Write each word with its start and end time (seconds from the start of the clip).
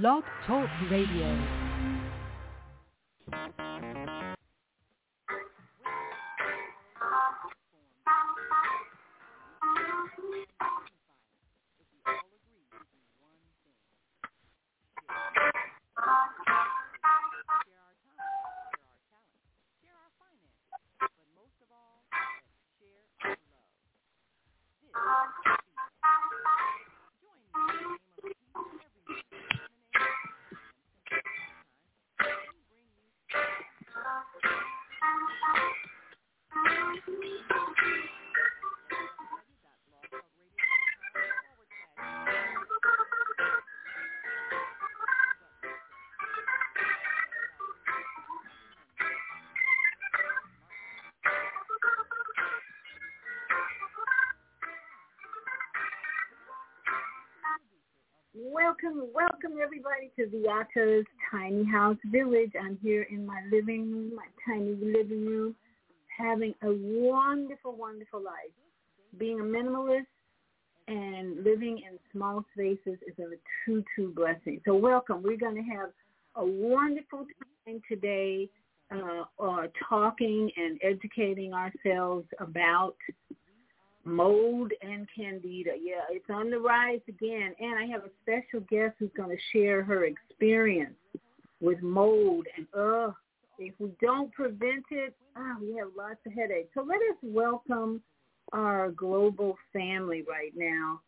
Blog 0.00 0.24
Talk 0.44 0.68
Radio. 0.90 1.30
Welcome, 58.84 59.08
welcome 59.14 59.52
everybody 59.62 60.10
to 60.16 60.26
Viyahta's 60.26 61.06
Tiny 61.30 61.64
House 61.64 61.96
Village. 62.06 62.52
I'm 62.60 62.78
here 62.82 63.06
in 63.10 63.24
my 63.24 63.40
living 63.50 63.90
room, 63.90 64.14
my 64.14 64.26
tiny 64.46 64.74
living 64.74 65.24
room, 65.26 65.54
having 66.18 66.54
a 66.62 66.68
wonderful, 66.70 67.76
wonderful 67.76 68.22
life. 68.22 68.52
Being 69.16 69.40
a 69.40 69.42
minimalist 69.42 70.06
and 70.88 71.44
living 71.44 71.78
in 71.78 71.98
small 72.12 72.44
spaces 72.52 72.98
is 73.06 73.18
a 73.18 73.36
true, 73.64 73.82
true 73.94 74.12
blessing. 74.12 74.60
So 74.66 74.74
welcome. 74.74 75.22
We're 75.22 75.38
going 75.38 75.56
to 75.56 75.70
have 75.70 75.90
a 76.36 76.44
wonderful 76.44 77.26
time 77.66 77.80
today 77.88 78.50
uh, 78.92 79.24
uh, 79.42 79.66
talking 79.88 80.50
and 80.56 80.78
educating 80.82 81.54
ourselves 81.54 82.26
about 82.38 82.96
mold 84.04 84.72
and 84.82 85.06
candida. 85.14 85.72
Yeah, 85.80 86.04
it's 86.10 86.28
on 86.30 86.50
the 86.50 86.58
rise 86.58 87.00
again. 87.08 87.54
And 87.60 87.78
I 87.78 87.86
have 87.86 88.02
a 88.04 88.10
special 88.22 88.60
guest 88.68 88.94
who's 88.98 89.10
going 89.16 89.30
to 89.30 89.42
share 89.52 89.82
her 89.82 90.04
experience 90.04 90.94
with 91.60 91.82
mold. 91.82 92.46
And 92.56 92.66
uh, 92.78 93.12
if 93.58 93.74
we 93.78 93.90
don't 94.00 94.32
prevent 94.32 94.84
it, 94.90 95.14
uh, 95.36 95.54
we 95.60 95.76
have 95.76 95.88
lots 95.96 96.20
of 96.26 96.32
headaches. 96.32 96.68
So 96.74 96.82
let 96.82 96.96
us 96.96 97.18
welcome 97.22 98.02
our 98.52 98.90
global 98.90 99.56
family 99.72 100.22
right 100.28 100.52
now 100.54 101.00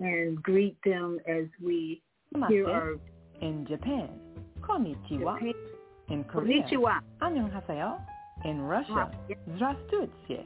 and 0.00 0.40
greet 0.42 0.76
them 0.84 1.18
as 1.26 1.46
we 1.62 2.02
hear 2.48 2.68
our... 2.68 2.94
In 3.40 3.66
Japan, 3.66 4.08
konnichiwa. 4.60 5.38
Japan. 5.38 5.54
In 6.08 6.24
Korea, 6.24 6.62
konnichiwa. 7.20 7.98
In 8.44 8.60
Russia, 8.62 9.10
здравствуйте. 9.56 10.44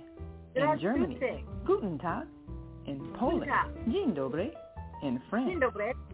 In 0.56 0.78
Germany. 0.78 1.44
Guten 1.66 1.98
Tag. 1.98 2.26
In 2.86 3.00
Poland. 3.18 3.50
Dzień 3.88 4.14
dobry. 4.14 4.50
In 5.02 5.20
France. 5.30 5.60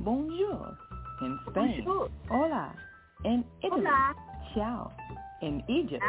Bonjour. 0.01 0.77
In 1.23 1.39
Spain. 1.49 1.85
Hola. 2.29 2.75
In 3.25 3.45
Italy. 3.63 3.87
Ciao. 4.55 4.91
In 5.43 5.63
Egypt. 5.69 6.03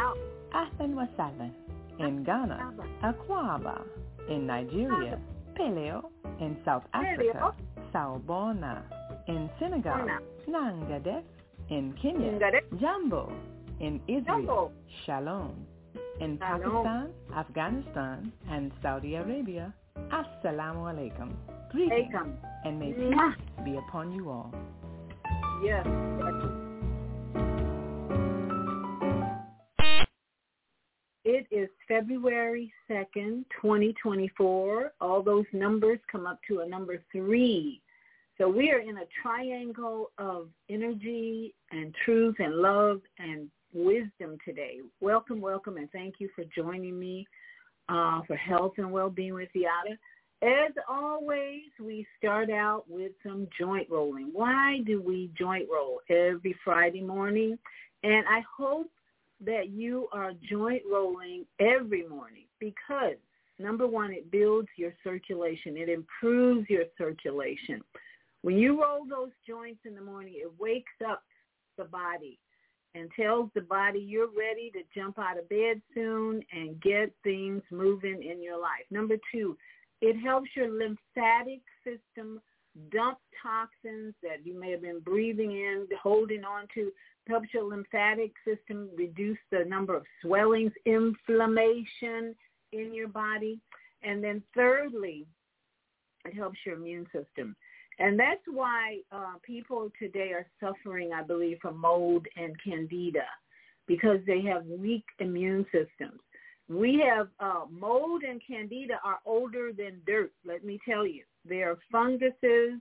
Ahlan 0.53 0.95
wa 0.95 1.05
sahlan. 1.17 1.51
In 1.99 2.23
Ghana. 2.23 2.73
Akwaba. 3.03 3.81
In 4.29 4.47
Nigeria. 4.47 5.19
Paleo. 5.55 6.09
In 6.39 6.57
South 6.65 6.83
Africa. 6.93 7.53
Sawubona. 7.93 8.81
In 9.27 9.49
Senegal. 9.59 10.09
Nangadef. 10.49 11.23
In 11.69 11.93
Kenya. 12.01 12.39
Jambo. 12.79 13.31
In 13.79 14.01
Israel. 14.07 14.71
Shalom. 15.05 15.53
In 16.19 16.37
Pakistan, 16.37 17.09
Afghanistan, 17.35 18.31
and 18.49 18.71
Saudi 18.81 19.15
Arabia. 19.15 19.73
Assalamu 20.11 20.85
alaikum. 20.93 21.33
Greetings. 21.71 22.13
And 22.65 22.79
may 22.79 22.93
peace 22.93 23.65
be 23.65 23.77
upon 23.77 24.11
you 24.13 24.29
all. 24.29 24.53
Yes. 25.63 25.85
It 31.25 31.47
is 31.51 31.69
February 31.87 32.71
2nd, 32.89 33.45
2024. 33.61 34.91
All 35.01 35.23
those 35.23 35.45
numbers 35.51 35.99
come 36.11 36.27
up 36.27 36.39
to 36.47 36.59
a 36.59 36.67
number 36.67 37.01
three. 37.11 37.81
So 38.37 38.47
we 38.49 38.71
are 38.71 38.79
in 38.79 38.97
a 38.97 39.05
triangle 39.21 40.11
of 40.17 40.49
energy 40.69 41.55
and 41.71 41.93
truth 42.05 42.35
and 42.39 42.55
love 42.55 43.01
and 43.19 43.49
wisdom 43.73 44.37
today. 44.45 44.79
Welcome, 45.01 45.41
welcome, 45.41 45.77
and 45.77 45.91
thank 45.91 46.15
you 46.19 46.29
for 46.35 46.43
joining 46.55 46.99
me 46.99 47.25
uh, 47.89 48.21
for 48.27 48.35
Health 48.35 48.73
and 48.77 48.91
Well-Being 48.91 49.33
with 49.33 49.49
Viyahta. 49.55 49.97
As 50.41 50.73
always, 50.89 51.63
we 51.79 52.05
start 52.17 52.49
out 52.49 52.83
with 52.89 53.13
some 53.25 53.47
joint 53.57 53.89
rolling. 53.89 54.29
Why 54.33 54.79
do 54.85 55.01
we 55.01 55.31
joint 55.37 55.67
roll 55.71 56.01
every 56.09 56.55
Friday 56.63 57.01
morning? 57.01 57.57
And 58.03 58.25
I 58.27 58.43
hope 58.57 58.89
that 59.45 59.69
you 59.69 60.07
are 60.11 60.33
joint 60.49 60.83
rolling 60.91 61.45
every 61.59 62.05
morning 62.07 62.45
because 62.59 63.15
number 63.59 63.87
one, 63.87 64.11
it 64.11 64.31
builds 64.31 64.67
your 64.75 64.93
circulation. 65.03 65.77
It 65.77 65.87
improves 65.87 66.69
your 66.69 66.85
circulation. 66.97 67.81
When 68.41 68.57
you 68.57 68.81
roll 68.81 69.05
those 69.05 69.31
joints 69.47 69.79
in 69.85 69.95
the 69.95 70.01
morning, 70.01 70.33
it 70.35 70.51
wakes 70.59 70.91
up 71.07 71.23
the 71.77 71.85
body 71.85 72.37
and 72.95 73.09
tells 73.19 73.49
the 73.55 73.61
body 73.61 73.99
you're 73.99 74.27
ready 74.27 74.71
to 74.71 74.81
jump 74.93 75.17
out 75.17 75.37
of 75.37 75.49
bed 75.49 75.81
soon 75.93 76.43
and 76.51 76.81
get 76.81 77.11
things 77.23 77.61
moving 77.71 78.23
in 78.23 78.41
your 78.41 78.59
life. 78.59 78.85
Number 78.91 79.15
two, 79.31 79.57
it 80.01 80.19
helps 80.19 80.49
your 80.55 80.69
lymphatic 80.69 81.61
system 81.83 82.41
dump 82.91 83.17
toxins 83.41 84.13
that 84.21 84.45
you 84.45 84.59
may 84.59 84.71
have 84.71 84.81
been 84.81 84.99
breathing 84.99 85.51
in, 85.51 85.87
holding 86.01 86.43
on 86.43 86.67
to. 86.73 86.91
Helps 87.27 87.53
your 87.53 87.63
lymphatic 87.63 88.33
system 88.45 88.89
reduce 88.97 89.37
the 89.49 89.63
number 89.65 89.95
of 89.95 90.03
swellings, 90.21 90.73
inflammation 90.85 92.35
in 92.73 92.93
your 92.93 93.07
body. 93.07 93.59
And 94.01 94.21
then 94.21 94.43
thirdly, 94.53 95.25
it 96.25 96.33
helps 96.33 96.57
your 96.65 96.75
immune 96.75 97.05
system. 97.13 97.55
And 97.99 98.19
that's 98.19 98.41
why 98.51 98.99
uh, 99.11 99.33
people 99.43 99.91
today 99.99 100.31
are 100.31 100.47
suffering, 100.59 101.11
I 101.13 101.23
believe, 101.23 101.59
from 101.61 101.77
mold 101.77 102.25
and 102.35 102.55
candida 102.63 103.25
because 103.87 104.19
they 104.25 104.41
have 104.41 104.65
weak 104.65 105.05
immune 105.19 105.65
systems. 105.65 106.19
We 106.69 107.03
have 107.05 107.27
uh, 107.39 107.65
mold 107.69 108.23
and 108.23 108.41
candida 108.45 108.95
are 109.03 109.19
older 109.25 109.71
than 109.73 110.01
dirt, 110.07 110.31
let 110.45 110.63
me 110.63 110.79
tell 110.87 111.05
you. 111.05 111.23
They 111.45 111.61
are 111.61 111.77
funguses 111.91 112.79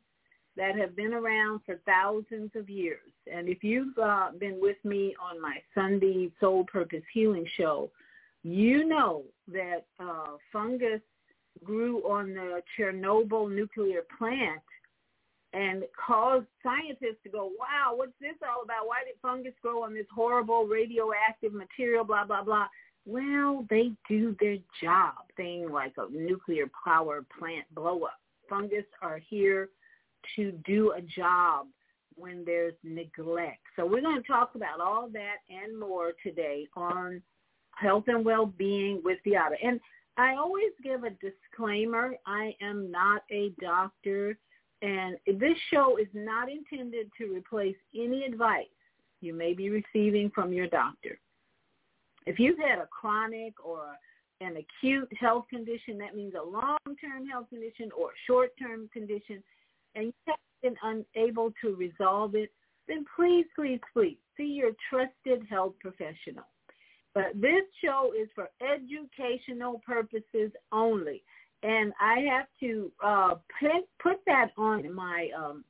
that 0.56 0.76
have 0.76 0.94
been 0.94 1.12
around 1.12 1.60
for 1.66 1.80
thousands 1.86 2.50
of 2.54 2.70
years. 2.70 3.10
And 3.32 3.48
if 3.48 3.64
you've 3.64 3.96
uh, 3.98 4.30
been 4.38 4.58
with 4.60 4.76
me 4.84 5.14
on 5.20 5.40
my 5.40 5.56
Sunday 5.74 6.30
Soul 6.40 6.64
Purpose 6.64 7.02
Healing 7.12 7.46
Show, 7.56 7.90
you 8.42 8.86
know 8.86 9.22
that 9.48 9.86
uh, 9.98 10.36
fungus 10.52 11.00
grew 11.64 11.98
on 12.00 12.34
the 12.34 12.62
Chernobyl 12.78 13.50
nuclear 13.54 14.02
plant 14.18 14.62
and 15.52 15.84
caused 16.06 16.46
scientists 16.62 17.22
to 17.24 17.28
go, 17.28 17.50
wow, 17.58 17.94
what's 17.94 18.12
this 18.20 18.36
all 18.42 18.62
about? 18.62 18.86
Why 18.86 19.04
did 19.04 19.20
fungus 19.20 19.52
grow 19.60 19.82
on 19.82 19.94
this 19.94 20.06
horrible 20.14 20.64
radioactive 20.64 21.52
material, 21.52 22.04
blah, 22.04 22.24
blah, 22.24 22.42
blah. 22.42 22.66
Well, 23.04 23.66
they 23.68 23.92
do 24.08 24.36
their 24.40 24.58
job, 24.82 25.14
thing 25.36 25.70
like 25.70 25.94
a 25.98 26.10
nuclear 26.10 26.70
power 26.84 27.24
plant 27.38 27.66
blow 27.74 28.04
up. 28.04 28.20
Fungus 28.48 28.84
are 29.02 29.20
here 29.28 29.68
to 30.36 30.52
do 30.64 30.92
a 30.92 31.00
job 31.00 31.66
when 32.16 32.44
there's 32.44 32.74
neglect. 32.84 33.60
So 33.76 33.84
we're 33.86 34.02
going 34.02 34.20
to 34.20 34.26
talk 34.26 34.54
about 34.54 34.80
all 34.80 35.08
that 35.12 35.36
and 35.50 35.78
more 35.78 36.12
today 36.22 36.68
on 36.76 37.22
health 37.74 38.04
and 38.06 38.24
well-being 38.24 39.00
with 39.04 39.18
Viyahta. 39.26 39.56
And 39.62 39.80
I 40.16 40.34
always 40.34 40.72
give 40.82 41.04
a 41.04 41.10
disclaimer. 41.10 42.14
I 42.26 42.54
am 42.60 42.90
not 42.90 43.22
a 43.30 43.52
doctor. 43.60 44.38
And 44.82 45.16
this 45.26 45.56
show 45.72 45.96
is 45.96 46.08
not 46.12 46.48
intended 46.50 47.10
to 47.18 47.32
replace 47.32 47.76
any 47.94 48.24
advice 48.24 48.66
you 49.20 49.32
may 49.32 49.54
be 49.54 49.70
receiving 49.70 50.30
from 50.34 50.52
your 50.52 50.66
doctor. 50.66 51.18
If 52.26 52.38
you've 52.38 52.58
had 52.58 52.80
a 52.80 52.86
chronic 52.86 53.54
or 53.64 53.96
an 54.40 54.56
acute 54.56 55.08
health 55.18 55.46
condition, 55.48 55.98
that 55.98 56.16
means 56.16 56.34
a 56.34 56.42
long-term 56.42 57.28
health 57.30 57.48
condition 57.48 57.90
or 57.96 58.08
a 58.08 58.22
short-term 58.26 58.90
condition, 58.92 59.42
and 59.94 60.06
you 60.06 60.12
have 60.26 60.36
been 60.62 60.76
unable 60.82 61.52
to 61.62 61.76
resolve 61.76 62.34
it, 62.34 62.50
then 62.88 63.04
please, 63.14 63.46
please, 63.54 63.78
please 63.92 64.16
see 64.36 64.44
your 64.44 64.72
trusted 64.90 65.46
health 65.48 65.74
professional. 65.80 66.44
But 67.14 67.32
this 67.34 67.62
show 67.84 68.12
is 68.20 68.28
for 68.34 68.48
educational 68.60 69.80
purposes 69.86 70.50
only. 70.72 71.22
And 71.62 71.92
I 72.00 72.20
have 72.30 72.46
to 72.60 72.92
uh, 73.02 73.34
put, 73.60 73.88
put 74.02 74.16
that 74.26 74.50
on 74.56 74.92
my 74.92 75.28
um, 75.36 75.64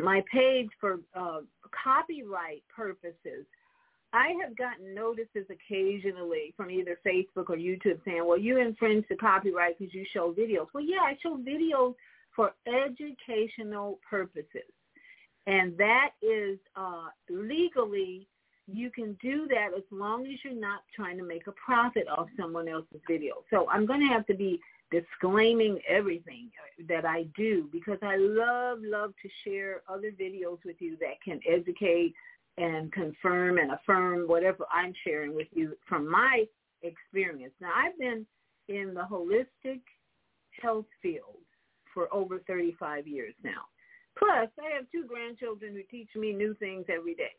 my 0.00 0.24
page 0.32 0.68
for 0.80 0.98
uh, 1.14 1.40
copyright 1.84 2.64
purposes. 2.74 3.46
I 4.12 4.34
have 4.42 4.56
gotten 4.56 4.94
notices 4.94 5.46
occasionally 5.50 6.54
from 6.56 6.70
either 6.70 6.98
Facebook 7.06 7.48
or 7.48 7.56
YouTube 7.56 8.00
saying, 8.04 8.24
well, 8.26 8.38
you 8.38 8.58
infringe 8.58 9.04
the 9.08 9.16
copyright 9.16 9.78
because 9.78 9.94
you 9.94 10.04
show 10.12 10.32
videos. 10.32 10.66
Well, 10.72 10.84
yeah, 10.84 11.00
I 11.02 11.16
show 11.22 11.36
videos 11.36 11.94
for 12.34 12.52
educational 12.66 13.98
purposes. 14.08 14.70
And 15.46 15.76
that 15.78 16.10
is 16.22 16.58
uh, 16.76 17.08
legally, 17.28 18.28
you 18.66 18.90
can 18.90 19.16
do 19.20 19.46
that 19.48 19.70
as 19.76 19.82
long 19.90 20.26
as 20.26 20.38
you're 20.44 20.54
not 20.54 20.82
trying 20.94 21.18
to 21.18 21.24
make 21.24 21.46
a 21.46 21.52
profit 21.52 22.06
off 22.08 22.28
someone 22.38 22.68
else's 22.68 23.00
video. 23.08 23.34
So 23.50 23.68
I'm 23.68 23.84
going 23.84 24.00
to 24.00 24.06
have 24.06 24.26
to 24.26 24.34
be 24.34 24.60
disclaiming 24.94 25.80
everything 25.88 26.50
that 26.88 27.04
I 27.04 27.24
do 27.36 27.68
because 27.72 27.98
I 28.02 28.16
love, 28.16 28.78
love 28.82 29.12
to 29.22 29.28
share 29.44 29.82
other 29.88 30.12
videos 30.12 30.58
with 30.64 30.76
you 30.78 30.96
that 31.00 31.20
can 31.24 31.40
educate 31.48 32.14
and 32.58 32.92
confirm 32.92 33.58
and 33.58 33.72
affirm 33.72 34.28
whatever 34.28 34.64
I'm 34.72 34.92
sharing 35.04 35.34
with 35.34 35.48
you 35.52 35.76
from 35.88 36.08
my 36.08 36.44
experience. 36.82 37.52
Now, 37.60 37.72
I've 37.76 37.98
been 37.98 38.24
in 38.68 38.94
the 38.94 39.02
holistic 39.02 39.80
health 40.62 40.86
field 41.02 41.42
for 41.92 42.12
over 42.14 42.38
35 42.46 43.08
years 43.08 43.34
now. 43.42 43.62
Plus, 44.16 44.48
I 44.60 44.76
have 44.76 44.90
two 44.92 45.06
grandchildren 45.08 45.74
who 45.74 45.82
teach 45.90 46.08
me 46.14 46.32
new 46.32 46.54
things 46.54 46.84
every 46.88 47.14
day. 47.14 47.34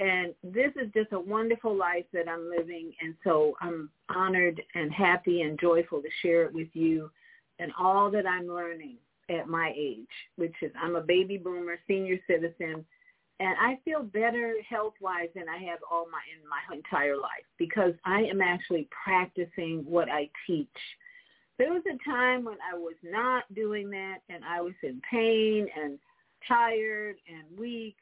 And 0.00 0.34
this 0.42 0.72
is 0.76 0.90
just 0.92 1.12
a 1.12 1.20
wonderful 1.20 1.76
life 1.76 2.04
that 2.12 2.28
I'm 2.28 2.50
living. 2.50 2.92
And 3.00 3.14
so 3.22 3.54
I'm 3.60 3.90
honored 4.08 4.60
and 4.74 4.92
happy 4.92 5.42
and 5.42 5.58
joyful 5.60 6.02
to 6.02 6.08
share 6.22 6.44
it 6.44 6.52
with 6.52 6.68
you 6.72 7.10
and 7.58 7.70
all 7.78 8.10
that 8.10 8.26
I'm 8.26 8.48
learning 8.48 8.96
at 9.30 9.48
my 9.48 9.72
age, 9.76 10.06
which 10.36 10.54
is 10.62 10.72
I'm 10.80 10.96
a 10.96 11.00
baby 11.00 11.38
boomer, 11.38 11.78
senior 11.86 12.18
citizen, 12.26 12.84
and 13.40 13.56
I 13.60 13.78
feel 13.84 14.02
better 14.02 14.54
health-wise 14.68 15.28
than 15.34 15.48
I 15.48 15.58
have 15.70 15.80
all 15.90 16.06
my 16.10 16.20
in 16.32 16.48
my 16.48 16.76
entire 16.76 17.16
life 17.16 17.44
because 17.58 17.92
I 18.04 18.20
am 18.22 18.40
actually 18.40 18.88
practicing 19.04 19.84
what 19.86 20.08
I 20.08 20.30
teach. 20.46 20.68
There 21.58 21.72
was 21.72 21.82
a 21.86 22.10
time 22.10 22.44
when 22.44 22.58
I 22.72 22.76
was 22.76 22.94
not 23.02 23.44
doing 23.54 23.90
that 23.90 24.18
and 24.28 24.44
I 24.44 24.60
was 24.60 24.74
in 24.82 25.00
pain 25.10 25.66
and 25.80 25.98
tired 26.46 27.16
and 27.28 27.58
weak. 27.58 27.96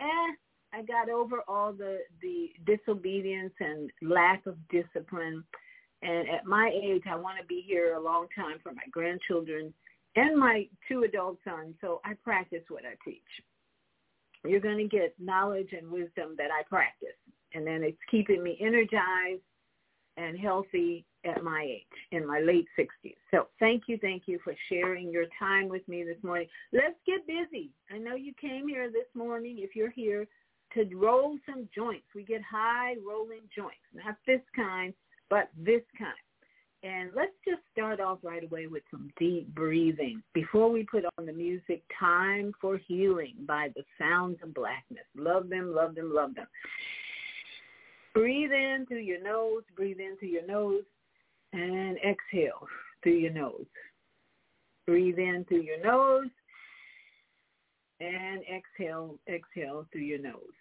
Eh, 0.00 0.32
I 0.72 0.82
got 0.82 1.08
over 1.08 1.42
all 1.48 1.72
the 1.72 1.98
the 2.20 2.50
disobedience 2.66 3.54
and 3.60 3.90
lack 4.02 4.46
of 4.46 4.56
discipline. 4.68 5.44
And 6.02 6.28
at 6.28 6.46
my 6.46 6.70
age, 6.72 7.02
I 7.10 7.16
want 7.16 7.38
to 7.40 7.46
be 7.46 7.64
here 7.66 7.94
a 7.94 8.00
long 8.00 8.26
time 8.36 8.58
for 8.62 8.72
my 8.72 8.84
grandchildren 8.90 9.74
and 10.14 10.38
my 10.38 10.68
two 10.86 11.02
adult 11.02 11.38
sons. 11.44 11.74
So 11.80 12.00
I 12.04 12.14
practice 12.22 12.62
what 12.68 12.84
I 12.84 12.94
teach. 13.04 13.22
You're 14.44 14.60
going 14.60 14.78
to 14.78 14.96
get 14.96 15.14
knowledge 15.18 15.72
and 15.76 15.90
wisdom 15.90 16.34
that 16.38 16.50
I 16.52 16.62
practice. 16.68 17.08
And 17.54 17.66
then 17.66 17.82
it's 17.82 17.98
keeping 18.10 18.42
me 18.42 18.56
energized 18.60 19.42
and 20.16 20.38
healthy 20.38 21.04
at 21.24 21.42
my 21.42 21.62
age, 21.62 21.82
in 22.12 22.26
my 22.26 22.40
late 22.40 22.66
60s. 22.78 23.16
So 23.30 23.48
thank 23.58 23.84
you, 23.86 23.98
thank 23.98 24.24
you 24.26 24.38
for 24.42 24.54
sharing 24.68 25.10
your 25.10 25.26
time 25.38 25.68
with 25.68 25.86
me 25.88 26.04
this 26.04 26.22
morning. 26.22 26.48
Let's 26.72 26.96
get 27.06 27.26
busy. 27.26 27.70
I 27.90 27.98
know 27.98 28.14
you 28.14 28.32
came 28.40 28.68
here 28.68 28.90
this 28.90 29.06
morning, 29.14 29.58
if 29.58 29.74
you're 29.74 29.90
here, 29.90 30.26
to 30.78 30.96
roll 30.96 31.36
some 31.46 31.68
joints. 31.74 32.06
We 32.14 32.24
get 32.24 32.42
high 32.42 32.94
rolling 33.06 33.42
joints, 33.54 33.76
not 33.94 34.16
this 34.26 34.40
kind, 34.54 34.94
but 35.30 35.48
this 35.56 35.82
kind. 35.98 36.12
And 36.84 37.10
let's 37.14 37.32
just 37.46 37.60
start 37.72 37.98
off 37.98 38.18
right 38.22 38.44
away 38.44 38.68
with 38.68 38.84
some 38.90 39.10
deep 39.18 39.52
breathing. 39.54 40.22
Before 40.32 40.70
we 40.70 40.84
put 40.84 41.04
on 41.18 41.26
the 41.26 41.32
music, 41.32 41.82
Time 41.98 42.52
for 42.60 42.78
Healing 42.78 43.34
by 43.46 43.70
the 43.74 43.82
Sounds 43.98 44.36
of 44.44 44.54
Blackness. 44.54 45.04
Love 45.16 45.48
them, 45.48 45.74
love 45.74 45.96
them, 45.96 46.12
love 46.14 46.36
them. 46.36 46.46
Breathe 48.14 48.52
in 48.52 48.86
through 48.86 49.00
your 49.00 49.22
nose, 49.22 49.62
breathe 49.76 49.98
in 49.98 50.16
through 50.18 50.28
your 50.28 50.46
nose, 50.46 50.84
and 51.52 51.98
exhale 51.98 52.66
through 53.02 53.16
your 53.16 53.32
nose. 53.32 53.66
Breathe 54.86 55.18
in 55.18 55.44
through 55.48 55.62
your 55.62 55.82
nose 55.82 56.30
and 58.00 58.40
exhale, 58.42 59.18
exhale 59.28 59.86
through 59.92 60.02
your 60.02 60.20
nose. 60.20 60.54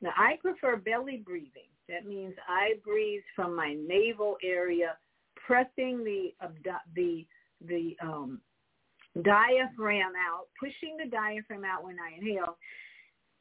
Now 0.00 0.12
I 0.16 0.36
prefer 0.40 0.76
belly 0.76 1.22
breathing. 1.24 1.70
That 1.88 2.06
means 2.06 2.34
I 2.48 2.74
breathe 2.84 3.22
from 3.34 3.54
my 3.54 3.74
navel 3.74 4.36
area, 4.42 4.96
pressing 5.36 6.04
the 6.04 6.32
the 6.94 7.24
the 7.66 7.96
um, 8.02 8.40
diaphragm 9.22 10.12
out, 10.28 10.46
pushing 10.58 10.96
the 10.96 11.08
diaphragm 11.08 11.64
out 11.64 11.84
when 11.84 11.96
I 11.98 12.18
inhale, 12.18 12.56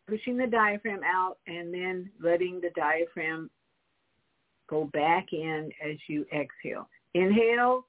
pushing 0.08 0.38
the 0.38 0.48
diaphragm 0.48 1.02
out, 1.04 1.38
and 1.48 1.74
then 1.74 2.10
letting 2.22 2.62
the 2.62 2.70
diaphragm 2.76 3.50
go 4.68 4.86
back 4.94 5.28
in 5.34 5.72
as 5.84 5.98
you 6.08 6.26
exhale. 6.34 6.88
Inhale 7.14 7.86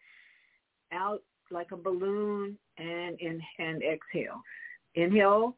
out 0.93 1.23
like 1.51 1.73
a 1.73 1.77
balloon, 1.77 2.59
and 2.79 3.21
in 3.21 3.41
and 3.59 3.83
exhale. 3.83 4.41
Inhale 4.95 5.55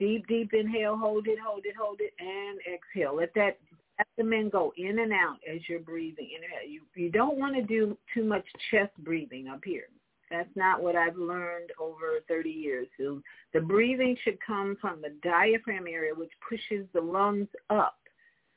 Deep, 0.00 0.26
deep 0.26 0.52
inhale, 0.54 0.96
hold 0.96 1.28
it, 1.28 1.38
hold 1.38 1.64
it, 1.66 1.74
hold 1.78 2.00
it, 2.00 2.14
and 2.18 2.58
exhale. 2.74 3.16
Let 3.16 3.34
that 3.34 3.58
abdomen 4.00 4.48
go 4.48 4.72
in 4.76 4.98
and 4.98 5.12
out 5.12 5.36
as 5.48 5.60
you're 5.68 5.78
breathing. 5.78 6.30
Inhale. 6.34 6.68
You, 6.68 6.80
you 6.94 7.10
don't 7.10 7.38
want 7.38 7.54
to 7.54 7.62
do 7.62 7.96
too 8.12 8.24
much 8.24 8.44
chest 8.70 8.92
breathing 9.04 9.46
up 9.46 9.60
here. 9.62 9.84
That's 10.30 10.48
not 10.54 10.82
what 10.82 10.96
I've 10.96 11.16
learned 11.16 11.70
over 11.78 12.20
30 12.28 12.48
years. 12.48 12.86
So 12.98 13.20
the 13.52 13.60
breathing 13.60 14.16
should 14.24 14.38
come 14.44 14.76
from 14.80 15.02
the 15.02 15.12
diaphragm 15.22 15.86
area, 15.86 16.14
which 16.14 16.30
pushes 16.48 16.86
the 16.94 17.00
lungs 17.00 17.48
up. 17.68 17.98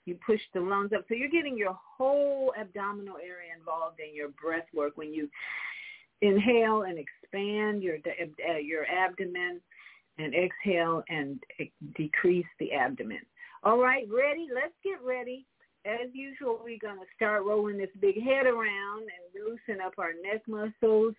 You 0.06 0.18
push 0.25 0.42
the 0.54 0.62
lungs 0.62 0.92
up. 0.96 1.06
So 1.07 1.16
you're 1.16 1.30
getting 1.30 1.57
your 1.57 1.78
whole 1.98 2.54
abdominal 2.60 3.18
area 3.18 3.51
involved 3.57 4.00
in 4.00 4.16
your 4.16 4.30
breath 4.30 4.68
work 4.74 4.94
when 4.96 5.13
you 5.13 5.30
inhale 6.22 6.84
and 6.84 6.98
expand 6.98 7.81
your, 7.84 7.98
uh, 8.50 8.57
your 8.57 8.86
abdomen 8.86 9.60
and 10.18 10.33
exhale 10.33 11.04
and 11.10 11.42
decrease 11.95 12.45
the 12.60 12.72
abdomen. 12.74 13.22
All 13.63 13.79
right, 13.79 14.08
ready? 14.12 14.48
Let's 14.53 14.74
get 14.84 15.01
ready. 15.03 15.46
As 15.86 16.10
usual, 16.13 16.60
we're 16.63 16.77
going 16.79 17.00
to 17.00 17.05
start 17.15 17.43
rolling 17.43 17.77
this 17.77 17.89
big 18.00 18.22
head 18.22 18.46
around 18.46 19.01
and 19.01 19.34
loosen 19.34 19.82
up 19.82 19.93
our 19.98 20.12
neck 20.24 20.41
muscles 20.48 21.15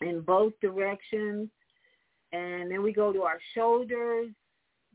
in 0.00 0.20
both 0.20 0.52
directions. 0.60 1.48
And 2.32 2.70
then 2.70 2.82
we 2.82 2.92
go 2.92 3.12
to 3.12 3.22
our 3.22 3.38
shoulders, 3.54 4.30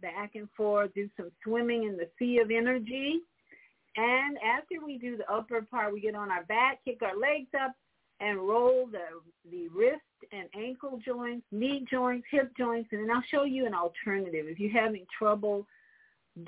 back 0.02 0.32
and 0.36 0.50
forth, 0.56 0.94
do 0.94 1.10
some 1.16 1.32
swimming 1.44 1.84
in 1.84 1.98
the 1.98 2.10
sea 2.18 2.40
of 2.40 2.52
energy. 2.52 3.20
And 3.96 4.38
after 4.38 4.84
we 4.84 4.98
do 4.98 5.18
the 5.18 5.32
upper 5.32 5.62
part, 5.62 5.94
we 5.94 6.02
get 6.02 6.16
on 6.16 6.32
our 6.32 6.44
back, 6.46 6.80
kick 6.84 7.02
our 7.02 7.18
legs 7.18 7.50
up, 7.60 7.74
and 8.20 8.38
roll 8.40 8.88
the, 8.92 9.06
the 9.50 9.68
wrist 9.70 10.02
and 10.32 10.50
ankle 10.56 11.00
joints, 11.06 11.46
knee 11.52 11.86
joints, 11.90 12.28
hip 12.32 12.52
joints, 12.58 12.90
and 12.92 13.02
then 13.02 13.16
I'll 13.16 13.24
show 13.30 13.44
you 13.44 13.66
an 13.66 13.74
alternative. 13.74 14.46
If 14.48 14.60
you're 14.60 14.72
having 14.72 15.06
trouble 15.18 15.66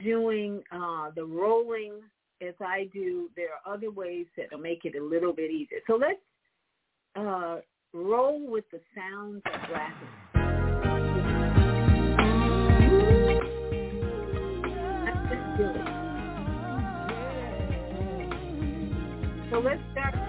doing 0.03 0.61
uh, 0.71 1.11
the 1.15 1.23
rolling 1.23 2.01
as 2.47 2.53
I 2.61 2.89
do, 2.93 3.29
there 3.35 3.49
are 3.49 3.73
other 3.73 3.91
ways 3.91 4.25
that 4.37 4.47
will 4.51 4.59
make 4.59 4.85
it 4.85 4.95
a 4.95 5.03
little 5.03 5.33
bit 5.33 5.51
easier. 5.51 5.79
So 5.87 5.95
let's 5.95 6.19
uh, 7.15 7.57
roll 7.93 8.49
with 8.49 8.65
the 8.71 8.79
Sounds 8.95 9.41
of 9.45 9.69
Blackness. 9.69 10.09
So 19.51 19.59
let's 19.59 19.81
start. 19.91 20.28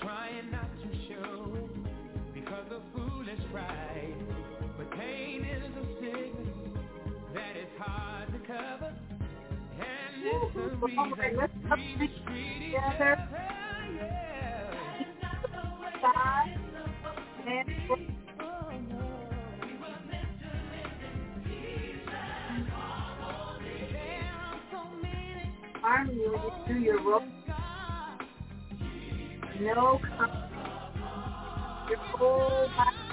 trying 0.00 0.50
not 0.50 0.68
to 0.82 0.90
show 1.08 1.68
because 2.34 2.66
of 2.72 2.82
foolish 2.94 3.40
pride. 3.52 4.14
But 4.76 4.90
pain 4.92 5.44
is 5.44 5.62
a 5.64 5.86
sickness 6.00 6.78
that 7.34 7.56
is 7.56 7.68
hard 7.78 8.32
to 8.32 8.38
cover. 8.46 8.94
And 9.80 10.24
it's 10.24 10.54
the 10.54 10.76
reason 10.86 11.12
we 11.70 11.96
mistreat 11.96 12.62
each 12.70 12.76
other. 12.94 13.17
No 29.68 30.00
your 31.88 31.98
whole 31.98 32.68
body. 32.76 33.07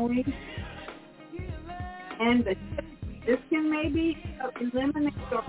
Flowing. 0.00 0.32
And 2.20 2.44
the 2.44 2.54
this 3.26 3.38
can 3.50 3.70
maybe 3.70 4.16
eliminate 4.60 5.14
your 5.30 5.42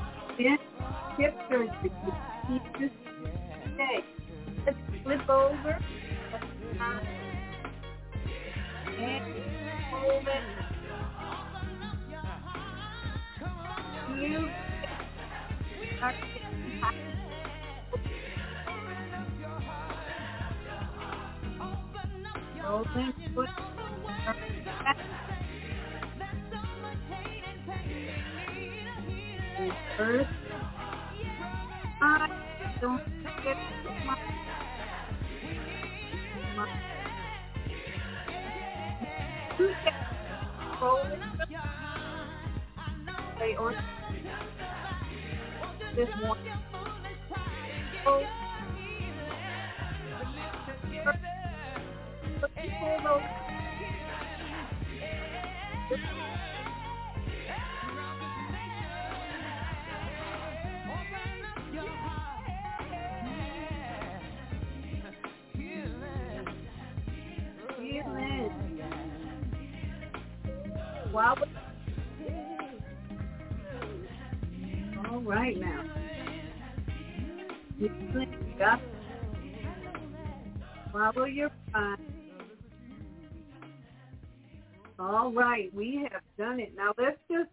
All 85.11 85.33
right, 85.33 85.69
we 85.73 86.07
have 86.09 86.21
done 86.37 86.61
it. 86.61 86.71
Now 86.73 86.93
let's 86.97 87.17
just 87.29 87.49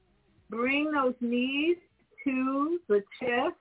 bring 0.49 0.93
those 0.93 1.15
knees 1.21 1.77
to 2.23 2.79
the 2.89 3.03
chest. 3.21 3.57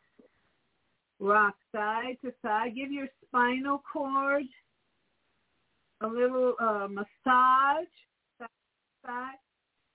Rock 1.19 1.55
side 1.73 2.17
to 2.23 2.31
side. 2.43 2.75
Give 2.75 2.91
your 2.91 3.07
spinal 3.25 3.81
cord 3.91 4.43
a 6.01 6.07
little 6.07 6.53
uh, 6.59 6.87
massage. 6.87 7.87
Side 8.37 8.47
side. 9.03 9.33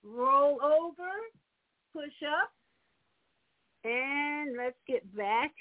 Roll 0.02 0.58
over. 0.60 1.12
Push 1.92 2.26
up. 2.26 2.50
And 3.84 4.56
let's 4.56 4.78
get 4.88 5.16
back 5.16 5.52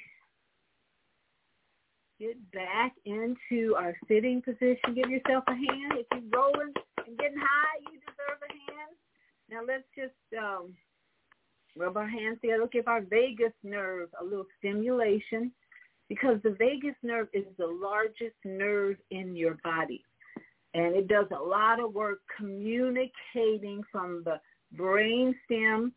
get 2.20 2.52
back 2.52 2.94
into 3.06 3.76
our 3.76 3.96
sitting 4.08 4.42
position. 4.42 4.96
Give 4.96 5.10
yourself 5.12 5.44
a 5.48 5.54
hand. 5.54 5.94
If 5.94 6.08
you're 6.12 6.42
rolling 6.42 6.74
and 7.08 7.18
getting 7.18 7.38
high, 7.38 7.80
you 7.92 8.00
deserve 8.00 8.42
a 8.42 8.52
hand. 8.52 8.96
Now 9.50 9.62
let's 9.68 9.88
just 9.96 10.42
um, 10.42 10.74
rub 11.78 11.98
our 11.98 12.08
hands 12.08 12.40
together. 12.42 12.68
Give 12.72 12.88
our 12.88 13.02
vagus 13.02 13.54
nerve 13.64 14.10
a 14.20 14.24
little 14.24 14.46
stimulation 14.60 15.52
because 16.10 16.38
the 16.44 16.56
vagus 16.58 16.96
nerve 17.04 17.28
is 17.34 17.46
the 17.58 17.68
largest 17.68 18.36
nerve 18.44 18.98
in 19.12 19.36
your 19.36 19.58
body. 19.64 20.04
And 20.74 20.96
it 20.96 21.08
does 21.08 21.28
a 21.38 21.44
lot 21.44 21.80
of 21.80 21.94
work 21.94 22.20
communicating 22.38 23.84
from 23.92 24.24
the 24.24 24.40
brain 24.78 25.36
stem 25.46 25.92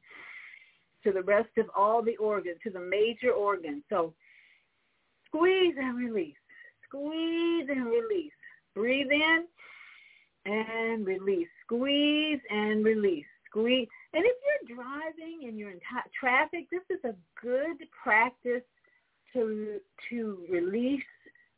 to 1.05 1.13
the 1.13 1.23
rest 1.23 1.51
of 1.59 1.67
all 1.77 2.03
the 2.03 2.17
organs, 2.17 2.57
to 2.65 2.71
the 2.71 2.81
major 2.81 3.31
organs. 3.31 3.83
So 3.89 4.15
Squeeze 5.35 5.75
and 5.77 5.97
release. 5.97 6.37
Squeeze 6.87 7.67
and 7.69 7.87
release. 7.87 8.33
Breathe 8.75 9.11
in 9.11 9.47
and 10.45 11.07
release. 11.07 11.49
Squeeze 11.65 12.41
and 12.51 12.85
release. 12.85 13.27
Squeeze. 13.49 13.89
And 14.13 14.25
if 14.25 14.37
you're 14.69 14.77
driving 14.77 15.49
and 15.49 15.59
you're 15.59 15.71
in 15.71 15.79
t- 15.79 16.11
traffic, 16.19 16.67
this 16.71 16.83
is 16.91 17.03
a 17.05 17.15
good 17.41 17.77
practice 18.03 18.63
to 19.33 19.79
to 20.11 20.39
release 20.51 21.03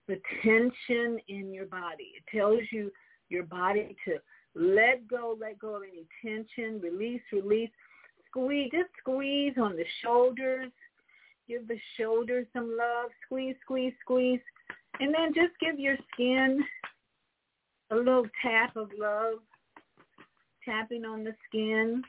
the 0.08 0.20
tension 0.42 1.18
in 1.28 1.52
your 1.52 1.66
body. 1.66 2.12
It 2.16 2.36
tells 2.36 2.60
you 2.70 2.92
your 3.28 3.42
body 3.44 3.96
to 4.04 4.18
let 4.54 5.06
go, 5.08 5.36
let 5.38 5.58
go 5.58 5.76
of 5.76 5.82
any 5.82 6.06
tension, 6.22 6.80
release, 6.80 7.22
release. 7.32 7.70
Squeeze, 8.28 8.70
just 8.72 8.90
squeeze 9.00 9.54
on 9.58 9.76
the 9.76 9.84
shoulders, 10.02 10.70
Give 11.48 11.66
the 11.68 11.78
shoulders 11.96 12.46
some 12.52 12.76
love. 12.76 13.10
Squeeze, 13.24 13.54
squeeze, 13.62 13.92
squeeze. 14.00 14.40
And 14.98 15.14
then 15.14 15.32
just 15.34 15.58
give 15.60 15.78
your 15.78 15.96
skin 16.12 16.64
a 17.90 17.96
little 17.96 18.26
tap 18.42 18.76
of 18.76 18.90
love. 18.98 19.38
Tapping 20.64 21.04
on 21.04 21.22
the 21.22 21.32
skin 21.48 22.02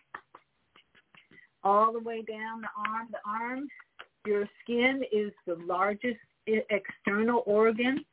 all 1.63 1.91
the 1.91 1.99
way 1.99 2.23
down 2.23 2.61
the 2.61 2.89
arm. 2.89 3.07
The 3.11 3.19
arm, 3.25 3.67
your 4.25 4.47
skin 4.63 5.03
is 5.11 5.31
the 5.45 5.55
largest 5.65 6.17
external 6.47 7.43
organ. 7.45 8.03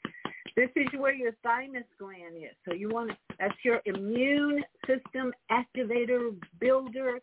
This 0.57 0.71
is 0.77 0.87
where 0.99 1.15
your 1.15 1.33
thymus 1.43 1.85
gland 1.99 2.37
is. 2.37 2.55
So 2.67 2.75
you 2.75 2.89
want 2.89 3.11
to, 3.11 3.17
that's 3.39 3.55
your 3.65 3.81
immune 3.87 4.63
system 4.87 5.33
activator, 5.51 6.37
builder. 6.61 7.21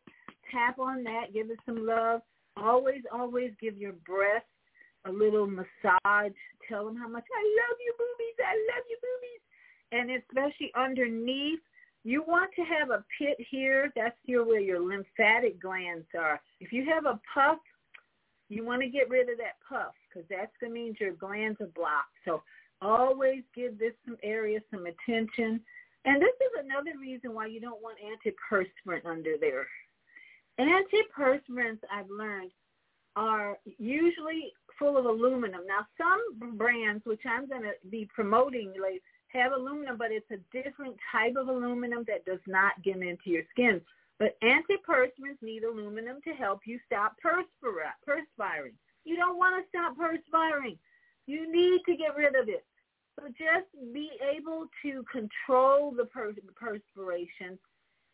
Tap 0.51 0.79
on 0.79 1.03
that. 1.03 1.33
Give 1.33 1.49
it 1.49 1.59
some 1.65 1.85
love. 1.85 2.21
Always, 2.57 3.01
always 3.13 3.51
give 3.61 3.77
your 3.77 3.93
breast 3.93 4.45
a 5.05 5.11
little 5.11 5.47
massage. 5.47 6.35
Tell 6.67 6.85
them 6.85 6.97
how 6.97 7.07
much 7.07 7.23
I 7.23 7.43
love 7.61 7.77
you, 7.79 7.93
boobies. 7.97 8.37
I 8.39 8.55
love 8.75 8.85
you, 8.89 8.97
boobies. 9.01 9.40
And 9.91 10.09
especially 10.11 10.71
underneath, 10.75 11.59
you 12.03 12.23
want 12.23 12.51
to 12.55 12.63
have 12.63 12.89
a 12.89 13.03
pit 13.19 13.37
here. 13.49 13.91
That's 13.95 14.15
here 14.23 14.43
where 14.43 14.59
your 14.59 14.79
lymphatic 14.79 15.61
glands 15.61 16.07
are. 16.17 16.41
If 16.59 16.71
you 16.71 16.85
have 16.85 17.05
a 17.05 17.19
puff, 17.33 17.59
you 18.49 18.65
want 18.65 18.81
to 18.81 18.89
get 18.89 19.09
rid 19.09 19.29
of 19.29 19.37
that 19.37 19.57
puff 19.67 19.93
because 20.09 20.27
that's 20.29 20.51
going 20.59 20.73
to 20.73 20.79
mean 20.79 20.95
your 20.99 21.13
glands 21.13 21.61
are 21.61 21.67
blocked. 21.67 22.15
So 22.25 22.41
always 22.81 23.43
give 23.55 23.77
this 23.77 23.93
some 24.05 24.17
area 24.23 24.59
some 24.71 24.85
attention. 24.85 25.61
And 26.05 26.21
this 26.21 26.33
is 26.41 26.65
another 26.65 26.97
reason 26.99 27.33
why 27.33 27.45
you 27.45 27.61
don't 27.61 27.81
want 27.81 27.97
antiperspirant 27.99 29.05
under 29.05 29.35
there. 29.39 29.67
Antiperspirants, 30.59 31.79
I've 31.93 32.09
learned, 32.09 32.51
are 33.15 33.57
usually 33.77 34.53
full 34.79 34.97
of 34.97 35.05
aluminum. 35.05 35.61
Now, 35.67 35.85
some 35.97 36.57
brands, 36.57 37.05
which 37.05 37.21
I'm 37.25 37.47
going 37.47 37.63
to 37.63 37.73
be 37.89 38.09
promoting, 38.13 38.73
like, 38.81 39.01
have 39.33 39.51
aluminum, 39.51 39.97
but 39.97 40.11
it's 40.11 40.29
a 40.31 40.37
different 40.51 40.95
type 41.11 41.35
of 41.37 41.47
aluminum 41.47 42.05
that 42.07 42.25
does 42.25 42.39
not 42.47 42.81
get 42.83 42.97
into 42.97 43.29
your 43.29 43.43
skin. 43.51 43.81
But 44.19 44.37
antiperspirants 44.41 45.41
need 45.41 45.63
aluminum 45.63 46.21
to 46.23 46.31
help 46.31 46.61
you 46.65 46.79
stop 46.85 47.15
perspiring. 47.21 48.73
You 49.03 49.15
don't 49.15 49.37
want 49.37 49.55
to 49.63 49.67
stop 49.69 49.97
perspiring. 49.97 50.77
You 51.25 51.51
need 51.51 51.81
to 51.87 51.95
get 51.95 52.15
rid 52.15 52.35
of 52.35 52.47
it. 52.47 52.63
So 53.19 53.27
just 53.29 53.93
be 53.93 54.11
able 54.35 54.67
to 54.83 55.03
control 55.11 55.91
the, 55.91 56.05
per- 56.05 56.33
perspiration. 56.55 57.57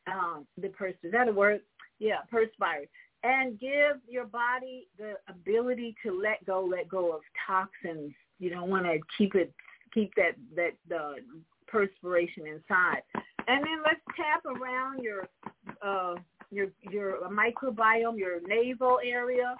Um, 0.07 0.47
the 0.57 0.69
pers- 0.69 0.95
is 1.03 1.11
that 1.11 1.27
a 1.27 1.31
word? 1.31 1.61
Yeah, 1.99 2.19
perspire. 2.29 2.85
And 3.23 3.59
give 3.59 3.97
your 4.07 4.25
body 4.25 4.87
the 4.97 5.15
ability 5.27 5.95
to 6.03 6.17
let 6.17 6.45
go, 6.45 6.63
let 6.63 6.87
go 6.87 7.13
of 7.13 7.21
toxins. 7.45 8.13
You 8.39 8.49
don't 8.49 8.69
want 8.69 8.85
to 8.85 8.99
keep 9.17 9.35
it, 9.35 9.53
keep 9.97 10.13
that 10.15 10.35
that 10.55 10.71
the 10.87 11.15
perspiration 11.67 12.45
inside. 12.47 13.01
And 13.47 13.63
then 13.63 13.81
let's 13.83 14.01
tap 14.15 14.45
around 14.45 15.01
your 15.01 15.27
uh, 15.81 16.15
your 16.51 16.67
your 16.91 17.19
microbiome, 17.29 18.17
your 18.17 18.39
navel 18.47 18.99
area, 19.03 19.55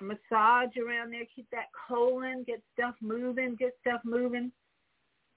massage 0.00 0.76
around 0.76 1.12
there, 1.12 1.24
keep 1.34 1.48
that 1.50 1.66
colon, 1.88 2.44
get 2.46 2.62
stuff 2.74 2.94
moving, 3.00 3.56
get 3.58 3.76
stuff 3.80 4.00
moving. 4.04 4.50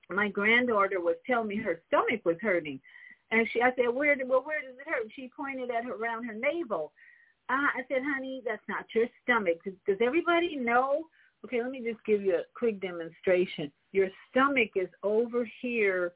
My 0.10 0.30
granddaughter 0.30 1.00
was 1.00 1.16
telling 1.26 1.48
me 1.48 1.58
her 1.58 1.82
stomach 1.88 2.26
was 2.26 2.38
hurting. 2.42 2.80
And 3.32 3.48
she, 3.52 3.62
I 3.62 3.72
said, 3.76 3.94
where, 3.94 4.16
well, 4.26 4.44
where 4.44 4.62
does 4.62 4.78
it 4.78 4.88
hurt? 4.88 5.08
She 5.16 5.32
pointed 5.36 5.72
at 5.72 5.86
her 5.86 5.94
around 5.94 6.26
her 6.26 6.34
navel. 6.34 6.92
Uh, 7.50 7.68
I 7.76 7.82
said, 7.88 8.02
honey, 8.04 8.44
that's 8.46 8.62
not 8.68 8.86
your 8.94 9.08
stomach. 9.24 9.64
Does, 9.64 9.74
does 9.88 9.98
everybody 10.02 10.56
know? 10.56 11.06
Okay, 11.44 11.62
let 11.62 11.72
me 11.72 11.82
just 11.84 12.04
give 12.06 12.22
you 12.22 12.36
a 12.36 12.44
quick 12.56 12.80
demonstration. 12.82 13.72
Your 13.94 14.10
stomach 14.30 14.72
is 14.76 14.90
over 15.04 15.50
here 15.62 16.14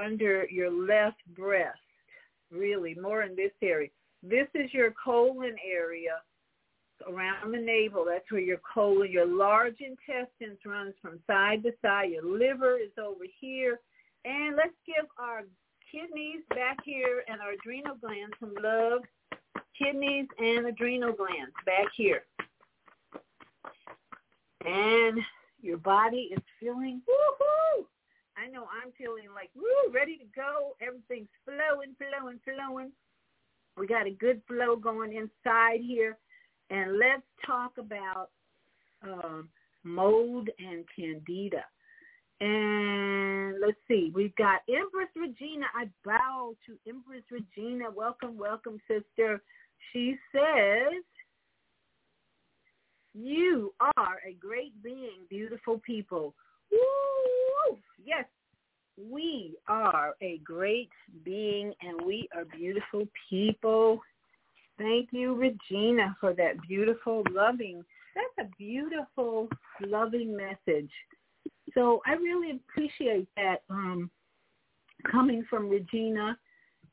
under 0.00 0.46
your 0.48 0.70
left 0.70 1.18
breast, 1.36 1.78
really, 2.50 2.94
more 2.94 3.22
in 3.22 3.34
this 3.34 3.50
area. 3.62 3.88
This 4.22 4.46
is 4.54 4.72
your 4.72 4.92
colon 5.02 5.56
area 5.68 6.20
around 7.08 7.52
the 7.52 7.58
navel. 7.58 8.04
That's 8.08 8.30
where 8.30 8.40
your 8.40 8.60
colon, 8.72 9.10
your 9.10 9.26
large 9.26 9.76
intestines 9.80 10.58
runs 10.64 10.94
from 11.02 11.18
side 11.26 11.62
to 11.64 11.72
side. 11.82 12.10
Your 12.12 12.24
liver 12.24 12.78
is 12.78 12.92
over 12.98 13.24
here. 13.40 13.80
And 14.24 14.54
let's 14.56 14.76
give 14.86 15.06
our 15.18 15.42
kidneys 15.90 16.42
back 16.50 16.76
here 16.84 17.24
and 17.26 17.40
our 17.40 17.52
adrenal 17.52 17.96
glands 17.96 18.36
some 18.38 18.54
love. 18.62 19.00
Kidneys 19.76 20.26
and 20.38 20.66
adrenal 20.66 21.12
glands 21.12 21.54
back 21.64 21.86
here. 21.96 22.22
And 24.64 25.18
your 25.62 25.78
body 25.78 26.30
is 26.32 26.42
feeling, 26.58 27.02
woohoo! 27.08 27.84
I 28.36 28.50
know 28.50 28.66
I'm 28.82 28.92
feeling 28.96 29.28
like, 29.34 29.50
woo, 29.54 29.92
ready 29.92 30.16
to 30.16 30.24
go. 30.34 30.76
Everything's 30.80 31.28
flowing, 31.44 31.94
flowing, 31.98 32.40
flowing. 32.44 32.92
We 33.76 33.86
got 33.86 34.06
a 34.06 34.10
good 34.10 34.40
flow 34.46 34.76
going 34.76 35.12
inside 35.12 35.80
here. 35.80 36.16
And 36.70 36.98
let's 36.98 37.22
talk 37.44 37.72
about 37.78 38.30
um, 39.02 39.48
mold 39.84 40.48
and 40.58 40.84
candida. 40.94 41.64
And 42.40 43.60
let's 43.60 43.76
see, 43.86 44.10
we've 44.14 44.34
got 44.36 44.60
Empress 44.68 45.08
Regina. 45.14 45.66
I 45.74 45.90
bow 46.04 46.54
to 46.66 46.76
Empress 46.88 47.24
Regina. 47.30 47.90
Welcome, 47.94 48.38
welcome, 48.38 48.78
sister. 48.88 49.42
She 49.92 50.16
says, 50.32 51.02
you 53.14 53.72
are 53.80 54.18
a 54.26 54.34
great 54.34 54.80
being, 54.82 55.26
beautiful 55.28 55.80
people. 55.84 56.34
Woo! 56.70 57.78
Yes, 58.04 58.24
we 59.10 59.56
are 59.68 60.14
a 60.20 60.38
great 60.38 60.90
being 61.24 61.72
and 61.82 62.00
we 62.02 62.28
are 62.34 62.44
beautiful 62.44 63.06
people. 63.28 64.00
Thank 64.78 65.08
you, 65.12 65.34
Regina, 65.34 66.16
for 66.20 66.32
that 66.34 66.54
beautiful, 66.66 67.22
loving, 67.30 67.84
that's 68.14 68.48
a 68.48 68.56
beautiful, 68.56 69.48
loving 69.86 70.36
message. 70.36 70.90
So 71.74 72.00
I 72.06 72.12
really 72.12 72.60
appreciate 72.68 73.28
that 73.36 73.62
um, 73.68 74.10
coming 75.10 75.44
from 75.48 75.68
Regina 75.68 76.36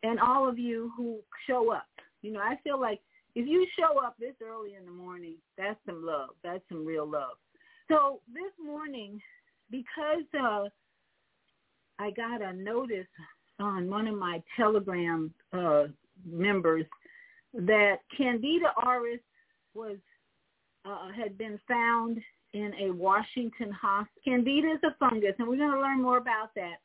and 0.03 0.19
all 0.19 0.47
of 0.47 0.59
you 0.59 0.91
who 0.95 1.19
show 1.47 1.71
up. 1.71 1.87
You 2.21 2.33
know, 2.33 2.39
I 2.39 2.57
feel 2.63 2.79
like 2.79 3.01
if 3.37 3.47
you 3.47 3.67
show 3.77 4.03
up 4.03 4.15
this 4.19 4.33
early 4.43 4.73
in 4.73 4.83
the 4.83 4.91
morning, 4.91 5.35
that's 5.59 5.79
some 5.85 6.03
love. 6.03 6.29
That's 6.43 6.63
some 6.69 6.83
real 6.83 7.07
love. 7.07 7.37
So 7.87 8.19
this 8.33 8.51
morning, 8.63 9.21
because 9.69 10.23
uh, 10.33 10.63
I 11.99 12.09
got 12.09 12.41
a 12.41 12.51
notice 12.53 13.05
on 13.59 13.91
one 13.91 14.07
of 14.07 14.17
my 14.17 14.41
Telegram 14.57 15.31
uh, 15.53 15.83
members 16.25 16.85
that 17.53 17.97
Candida 18.17 18.73
auris 18.83 19.19
was 19.75 19.97
uh, 20.85 21.09
had 21.15 21.37
been 21.37 21.59
found 21.67 22.17
in 22.53 22.71
a 22.81 22.91
Washington 22.91 23.71
hospital. 23.71 24.21
Candida 24.25 24.71
is 24.71 24.79
a 24.83 24.95
fungus, 24.99 25.35
and 25.37 25.47
we're 25.47 25.57
going 25.57 25.75
to 25.75 25.79
learn 25.79 26.01
more 26.01 26.17
about 26.17 26.55
that. 26.55 26.77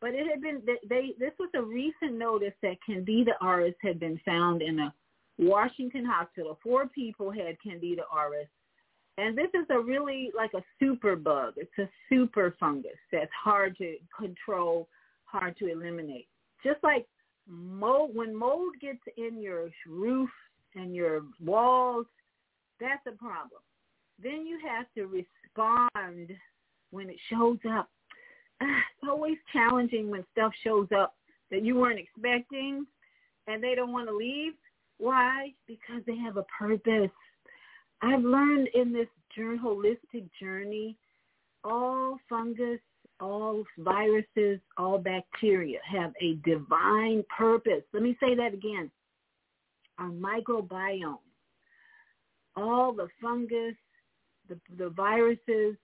But 0.00 0.10
it 0.10 0.28
had 0.30 0.40
been 0.40 0.62
they, 0.64 0.76
they 0.88 1.14
this 1.18 1.32
was 1.40 1.50
a 1.56 1.62
recent 1.62 2.16
notice 2.16 2.54
that 2.62 2.76
Candida 2.86 3.32
auris 3.42 3.74
had 3.82 3.98
been 3.98 4.20
found 4.24 4.62
in 4.62 4.78
a 4.78 4.94
Washington 5.38 6.04
hospital. 6.04 6.58
Four 6.62 6.88
people 6.88 7.30
had 7.30 7.60
Candida 7.62 8.02
auris. 8.14 8.48
And 9.18 9.36
this 9.36 9.48
is 9.54 9.66
a 9.70 9.80
really 9.80 10.30
like 10.36 10.52
a 10.54 10.62
super 10.78 11.16
bug. 11.16 11.54
It's 11.56 11.78
a 11.78 11.88
super 12.08 12.54
fungus 12.60 12.98
that's 13.10 13.30
hard 13.42 13.76
to 13.78 13.96
control, 14.16 14.88
hard 15.24 15.56
to 15.58 15.72
eliminate. 15.72 16.28
Just 16.62 16.82
like 16.82 17.06
mold, 17.48 18.14
when 18.14 18.34
mold 18.34 18.74
gets 18.80 19.00
in 19.16 19.40
your 19.40 19.70
roof 19.86 20.30
and 20.74 20.94
your 20.94 21.22
walls, 21.42 22.06
that's 22.78 23.06
a 23.06 23.12
problem. 23.12 23.62
Then 24.22 24.46
you 24.46 24.58
have 24.66 24.86
to 24.96 25.06
respond 25.06 26.36
when 26.90 27.08
it 27.08 27.16
shows 27.30 27.58
up. 27.70 27.88
Ah, 28.62 28.64
it's 28.66 29.08
always 29.08 29.36
challenging 29.52 30.10
when 30.10 30.24
stuff 30.32 30.52
shows 30.62 30.88
up 30.96 31.14
that 31.50 31.62
you 31.62 31.76
weren't 31.76 31.98
expecting 31.98 32.86
and 33.46 33.62
they 33.62 33.74
don't 33.74 33.92
want 33.92 34.08
to 34.08 34.16
leave. 34.16 34.52
Why? 34.98 35.52
Because 35.66 36.02
they 36.06 36.16
have 36.16 36.36
a 36.36 36.46
purpose. 36.58 37.10
I've 38.02 38.22
learned 38.22 38.68
in 38.74 38.92
this 38.92 39.08
holistic 39.38 40.28
journey, 40.40 40.96
all 41.64 42.18
fungus, 42.28 42.80
all 43.20 43.64
viruses, 43.78 44.60
all 44.76 44.98
bacteria 44.98 45.78
have 45.90 46.12
a 46.20 46.34
divine 46.44 47.24
purpose. 47.36 47.82
Let 47.92 48.02
me 48.02 48.16
say 48.20 48.34
that 48.34 48.54
again. 48.54 48.90
Our 49.98 50.10
microbiome, 50.10 51.18
all 52.56 52.92
the 52.92 53.08
fungus, 53.22 53.74
the, 54.48 54.58
the 54.78 54.90
viruses, 54.90 55.76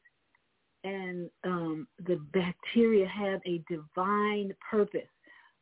and 0.85 1.31
um, 1.45 1.87
the 2.07 2.21
bacteria 2.33 3.07
have 3.07 3.41
a 3.47 3.63
divine 3.71 4.53
purpose. 4.71 5.09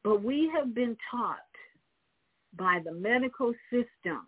But 0.03 0.23
we 0.23 0.51
have 0.57 0.75
been 0.75 0.97
taught 1.11 1.39
by 2.57 2.81
the 2.85 2.93
medical 2.93 3.53
system 3.71 4.27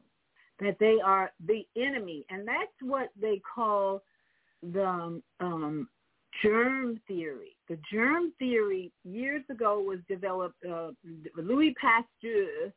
that 0.61 0.77
they 0.79 0.99
are 1.05 1.33
the 1.47 1.67
enemy. 1.77 2.25
And 2.31 2.47
that's 2.47 2.71
what 2.81 3.09
they 3.21 3.41
call 3.55 4.03
the 4.63 5.21
um, 5.41 5.89
germ 6.43 7.01
theory. 7.09 7.57
The 7.69 7.79
germ 7.93 8.33
theory 8.39 8.93
years 9.05 9.43
ago 9.51 9.81
was 9.81 9.99
developed, 10.09 10.65
uh, 10.65 10.91
Louis 11.37 11.75
Pasteur 11.81 12.73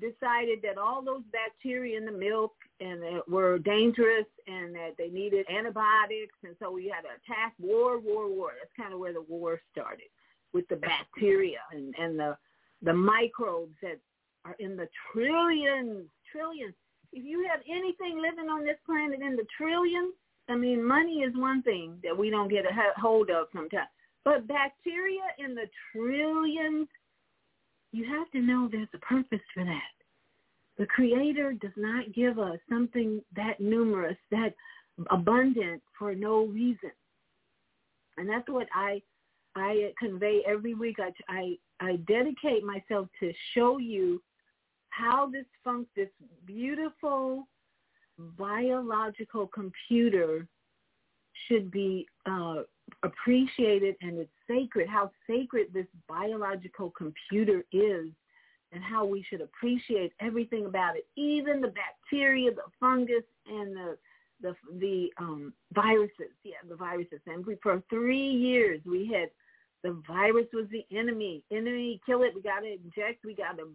decided 0.00 0.60
that 0.62 0.78
all 0.78 1.02
those 1.02 1.22
bacteria 1.32 1.98
in 1.98 2.06
the 2.06 2.12
milk 2.12 2.52
and 2.80 3.02
that 3.02 3.28
were 3.28 3.58
dangerous 3.58 4.26
and 4.46 4.74
that 4.74 4.92
they 4.96 5.08
needed 5.08 5.44
antibiotics 5.50 6.34
and 6.44 6.56
so 6.58 6.70
we 6.70 6.88
had 6.88 7.02
to 7.02 7.08
attack 7.08 7.52
war 7.58 7.98
war 8.00 8.28
war 8.28 8.52
that's 8.58 8.72
kind 8.74 8.94
of 8.94 8.98
where 8.98 9.12
the 9.12 9.20
war 9.28 9.60
started 9.70 10.08
with 10.54 10.66
the 10.68 10.76
bacteria 10.76 11.58
and 11.72 11.94
and 11.98 12.18
the 12.18 12.36
the 12.82 12.92
microbes 12.92 13.74
that 13.82 13.98
are 14.44 14.56
in 14.58 14.76
the 14.76 14.88
trillions 15.12 16.06
trillions 16.30 16.74
if 17.12 17.24
you 17.24 17.46
have 17.50 17.60
anything 17.68 18.20
living 18.20 18.50
on 18.50 18.64
this 18.64 18.78
planet 18.86 19.20
in 19.20 19.36
the 19.36 19.46
trillions 19.56 20.14
i 20.48 20.54
mean 20.54 20.82
money 20.82 21.20
is 21.20 21.34
one 21.36 21.62
thing 21.62 21.96
that 22.02 22.16
we 22.16 22.30
don't 22.30 22.48
get 22.48 22.64
a 22.64 23.00
hold 23.00 23.30
of 23.30 23.46
sometimes 23.52 23.88
but 24.24 24.46
bacteria 24.46 25.22
in 25.38 25.54
the 25.54 25.66
trillions 25.92 26.88
you 27.92 28.06
have 28.06 28.30
to 28.30 28.40
know 28.40 28.68
there's 28.70 28.88
a 28.94 28.98
purpose 28.98 29.40
for 29.54 29.64
that. 29.64 29.80
The 30.78 30.86
Creator 30.86 31.54
does 31.60 31.72
not 31.76 32.12
give 32.14 32.38
us 32.38 32.58
something 32.68 33.22
that 33.36 33.60
numerous, 33.60 34.16
that 34.30 34.54
abundant 35.10 35.82
for 35.98 36.14
no 36.14 36.46
reason. 36.46 36.90
And 38.16 38.28
that's 38.28 38.48
what 38.48 38.66
I 38.74 39.02
I 39.54 39.92
convey 39.98 40.40
every 40.46 40.72
week. 40.72 40.96
I, 40.98 41.12
I, 41.28 41.58
I 41.78 41.96
dedicate 42.08 42.64
myself 42.64 43.08
to 43.20 43.32
show 43.54 43.76
you 43.76 44.22
how 44.92 45.26
this 45.26 45.46
funk, 45.64 45.88
this 45.96 46.10
beautiful 46.44 47.48
biological 48.38 49.46
computer 49.46 50.46
should 51.48 51.70
be 51.70 52.06
uh, 52.26 52.62
appreciated 53.02 53.96
and 54.02 54.18
it's 54.18 54.30
sacred, 54.46 54.86
how 54.88 55.10
sacred 55.26 55.68
this 55.72 55.86
biological 56.08 56.90
computer 56.90 57.64
is 57.72 58.08
and 58.72 58.82
how 58.82 59.04
we 59.04 59.24
should 59.28 59.40
appreciate 59.40 60.12
everything 60.20 60.66
about 60.66 60.96
it, 60.96 61.06
even 61.16 61.60
the 61.60 61.72
bacteria, 61.72 62.50
the 62.50 62.62
fungus, 62.78 63.24
and 63.46 63.74
the 63.74 63.96
the 64.40 64.54
the 64.78 65.08
um, 65.18 65.52
viruses. 65.72 66.32
Yeah, 66.42 66.56
the 66.68 66.76
viruses. 66.76 67.20
And 67.26 67.46
we, 67.46 67.56
for 67.62 67.82
three 67.90 68.30
years, 68.30 68.80
we 68.84 69.10
had 69.12 69.28
the 69.82 70.00
virus 70.06 70.46
was 70.52 70.66
the 70.70 70.84
enemy. 70.96 71.42
Enemy, 71.50 72.00
kill 72.06 72.22
it. 72.22 72.34
We 72.34 72.42
got 72.42 72.60
to 72.60 72.72
inject. 72.72 73.24
We 73.24 73.34
got 73.34 73.58
a, 73.58 73.66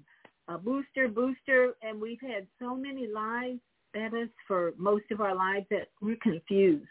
a 0.47 0.57
booster, 0.57 1.07
booster, 1.07 1.73
and 1.81 1.99
we've 1.99 2.21
had 2.21 2.47
so 2.59 2.75
many 2.75 3.07
lives 3.07 3.59
at 3.95 4.13
us 4.13 4.29
for 4.47 4.73
most 4.77 5.05
of 5.11 5.21
our 5.21 5.35
lives 5.35 5.65
that 5.69 5.89
we're 6.01 6.17
confused. 6.21 6.87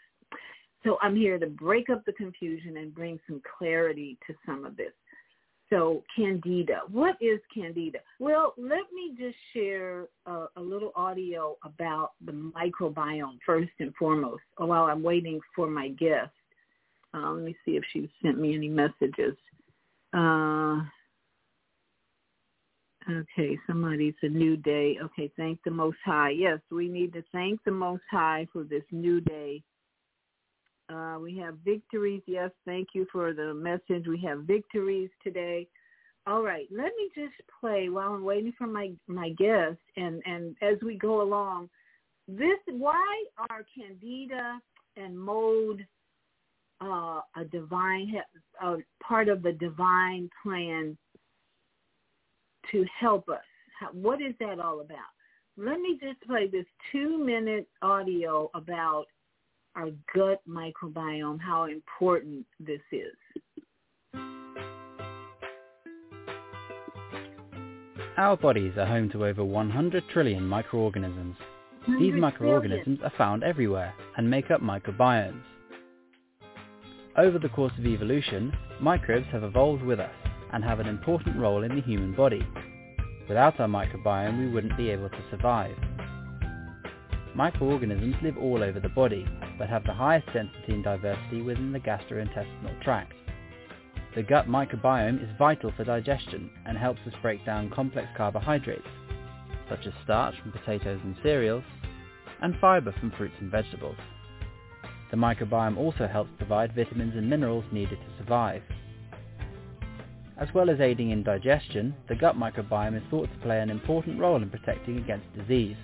So 0.83 0.97
I'm 1.01 1.15
here 1.15 1.39
to 1.39 1.47
break 1.47 1.89
up 1.89 2.05
the 2.05 2.13
confusion 2.13 2.77
and 2.77 2.93
bring 2.93 3.19
some 3.27 3.41
clarity 3.57 4.17
to 4.27 4.33
some 4.45 4.65
of 4.65 4.77
this. 4.77 4.93
So 5.69 6.03
candida, 6.15 6.81
what 6.89 7.17
is 7.19 7.39
candida? 7.53 7.99
Well, 8.19 8.53
let 8.57 8.91
me 8.93 9.15
just 9.17 9.35
share 9.53 10.07
a, 10.25 10.45
a, 10.55 10.61
little 10.61 10.93
audio 10.95 11.57
about 11.65 12.11
the 12.25 12.31
microbiome 12.31 13.39
first 13.45 13.71
and 13.79 13.93
foremost 13.95 14.43
while 14.55 14.85
I'm 14.85 15.03
waiting 15.03 15.41
for 15.53 15.69
my 15.69 15.89
guest. 15.89 16.31
Uh, 17.13 17.31
let 17.31 17.43
me 17.43 17.55
see 17.65 17.71
if 17.71 17.83
she 17.91 18.09
sent 18.21 18.39
me 18.39 18.55
any 18.55 18.69
messages. 18.69 19.35
Uh, 20.13 20.79
okay, 23.09 23.57
somebody's 23.67 24.15
a 24.21 24.29
new 24.29 24.57
day. 24.57 24.97
Okay, 25.01 25.31
thank 25.37 25.59
the 25.63 25.71
Most 25.71 25.97
High. 26.05 26.31
Yes, 26.31 26.59
we 26.71 26.87
need 26.87 27.13
to 27.13 27.23
thank 27.31 27.63
the 27.63 27.71
Most 27.71 28.03
High 28.11 28.47
for 28.51 28.63
this 28.63 28.83
new 28.91 29.21
day 29.21 29.63
uh, 30.89 31.17
we 31.21 31.37
have 31.37 31.57
victories. 31.65 32.21
Yes, 32.25 32.51
thank 32.65 32.89
you 32.93 33.05
for 33.11 33.33
the 33.33 33.53
message. 33.53 34.07
We 34.07 34.21
have 34.25 34.43
victories 34.43 35.09
today. 35.23 35.67
All 36.25 36.43
right, 36.43 36.67
let 36.71 36.91
me 36.97 37.09
just 37.15 37.35
play 37.59 37.89
while 37.89 38.13
I'm 38.13 38.23
waiting 38.23 38.53
for 38.57 38.67
my 38.67 38.91
my 39.07 39.29
guest, 39.29 39.79
and 39.95 40.21
and 40.25 40.55
as 40.61 40.77
we 40.83 40.95
go 40.95 41.21
along, 41.21 41.69
this 42.27 42.59
why 42.67 43.23
are 43.49 43.65
candida 43.75 44.59
and 44.97 45.17
mold 45.17 45.79
uh, 46.81 47.21
a 47.35 47.45
divine 47.51 48.13
part 49.01 49.29
of 49.29 49.41
the 49.41 49.53
divine 49.53 50.29
plan 50.43 50.97
to 52.71 52.85
help 52.99 53.29
us? 53.29 53.43
How, 53.79 53.89
what 53.91 54.21
is 54.21 54.33
that 54.39 54.59
all 54.59 54.81
about? 54.81 55.11
Let 55.57 55.79
me 55.79 55.99
just 56.01 56.21
play 56.21 56.47
this 56.47 56.65
two 56.91 57.17
minute 57.17 57.67
audio 57.81 58.49
about 58.53 59.05
our 59.75 59.89
gut 60.15 60.41
microbiome, 60.47 61.39
how 61.39 61.65
important 61.65 62.45
this 62.59 62.81
is. 62.91 63.15
Our 68.17 68.35
bodies 68.35 68.73
are 68.77 68.85
home 68.87 69.09
to 69.11 69.25
over 69.25 69.43
100 69.43 70.03
trillion 70.09 70.43
microorganisms. 70.47 71.35
These 71.99 72.15
microorganisms 72.15 72.99
are 73.03 73.13
found 73.17 73.43
everywhere 73.43 73.93
and 74.17 74.29
make 74.29 74.51
up 74.51 74.61
microbiomes. 74.61 75.43
Over 77.17 77.39
the 77.39 77.49
course 77.49 77.73
of 77.77 77.85
evolution, 77.85 78.53
microbes 78.81 79.27
have 79.31 79.43
evolved 79.43 79.83
with 79.83 79.99
us 79.99 80.11
and 80.53 80.63
have 80.63 80.79
an 80.79 80.87
important 80.87 81.37
role 81.37 81.63
in 81.63 81.75
the 81.75 81.81
human 81.81 82.15
body. 82.15 82.45
Without 83.27 83.59
our 83.59 83.67
microbiome, 83.67 84.39
we 84.39 84.51
wouldn't 84.51 84.77
be 84.77 84.89
able 84.89 85.09
to 85.09 85.23
survive. 85.29 85.75
Microorganisms 87.35 88.15
live 88.23 88.37
all 88.37 88.63
over 88.63 88.79
the 88.79 88.89
body 88.89 89.27
but 89.57 89.69
have 89.69 89.83
the 89.85 89.93
highest 89.93 90.27
density 90.33 90.73
and 90.73 90.83
diversity 90.83 91.41
within 91.41 91.71
the 91.71 91.79
gastrointestinal 91.79 92.81
tract. 92.83 93.13
The 94.15 94.23
gut 94.23 94.47
microbiome 94.47 95.23
is 95.23 95.37
vital 95.37 95.71
for 95.75 95.83
digestion 95.83 96.49
and 96.65 96.77
helps 96.77 97.01
us 97.05 97.13
break 97.21 97.45
down 97.45 97.69
complex 97.69 98.07
carbohydrates, 98.15 98.87
such 99.69 99.85
as 99.85 99.93
starch 100.03 100.35
from 100.41 100.51
potatoes 100.51 100.99
and 101.03 101.15
cereals, 101.21 101.63
and 102.41 102.55
fiber 102.59 102.93
from 102.99 103.11
fruits 103.11 103.35
and 103.39 103.51
vegetables. 103.51 103.97
The 105.11 105.17
microbiome 105.17 105.77
also 105.77 106.07
helps 106.07 106.31
provide 106.37 106.75
vitamins 106.75 107.15
and 107.15 107.29
minerals 107.29 107.65
needed 107.71 107.97
to 107.99 108.17
survive. 108.17 108.61
As 110.39 110.53
well 110.53 110.69
as 110.69 110.79
aiding 110.79 111.09
in 111.09 111.23
digestion, 111.23 111.95
the 112.07 112.15
gut 112.15 112.35
microbiome 112.35 112.95
is 112.95 113.03
thought 113.09 113.27
to 113.31 113.39
play 113.39 113.59
an 113.59 113.71
important 113.71 114.19
role 114.19 114.41
in 114.41 114.49
protecting 114.49 114.97
against 114.99 115.33
disease. 115.35 115.77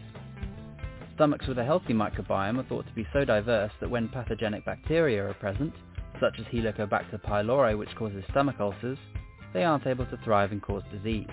Stomachs 1.15 1.47
with 1.47 1.57
a 1.57 1.65
healthy 1.65 1.93
microbiome 1.93 2.59
are 2.59 2.67
thought 2.69 2.85
to 2.85 2.93
be 2.93 3.07
so 3.11 3.25
diverse 3.25 3.71
that 3.79 3.89
when 3.89 4.09
pathogenic 4.09 4.63
bacteria 4.63 5.27
are 5.27 5.33
present, 5.33 5.73
such 6.19 6.39
as 6.39 6.45
Helicobacter 6.45 7.19
pylori 7.23 7.77
which 7.77 7.95
causes 7.95 8.23
stomach 8.29 8.59
ulcers, 8.59 8.99
they 9.53 9.63
aren't 9.63 9.87
able 9.87 10.05
to 10.05 10.17
thrive 10.17 10.51
and 10.51 10.61
cause 10.61 10.83
disease. 10.91 11.27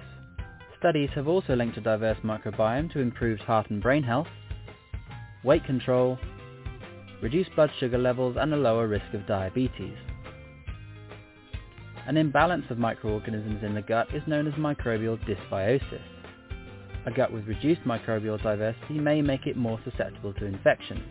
Studies 0.78 1.10
have 1.14 1.28
also 1.28 1.54
linked 1.54 1.76
a 1.76 1.82
diverse 1.82 2.18
microbiome 2.24 2.90
to 2.92 3.00
improved 3.00 3.42
heart 3.42 3.68
and 3.68 3.82
brain 3.82 4.02
health, 4.02 4.28
weight 5.44 5.64
control, 5.64 6.18
reduced 7.22 7.54
blood 7.54 7.70
sugar 7.78 7.98
levels 7.98 8.36
and 8.40 8.54
a 8.54 8.56
lower 8.56 8.88
risk 8.88 9.12
of 9.12 9.26
diabetes. 9.26 9.96
An 12.10 12.16
imbalance 12.16 12.64
of 12.70 12.78
microorganisms 12.78 13.62
in 13.62 13.72
the 13.72 13.82
gut 13.82 14.12
is 14.12 14.26
known 14.26 14.48
as 14.48 14.54
microbial 14.54 15.16
dysbiosis. 15.28 16.02
A 17.06 17.10
gut 17.12 17.32
with 17.32 17.46
reduced 17.46 17.82
microbial 17.82 18.42
diversity 18.42 18.94
may 18.98 19.22
make 19.22 19.46
it 19.46 19.56
more 19.56 19.78
susceptible 19.84 20.34
to 20.34 20.44
infection. 20.44 21.04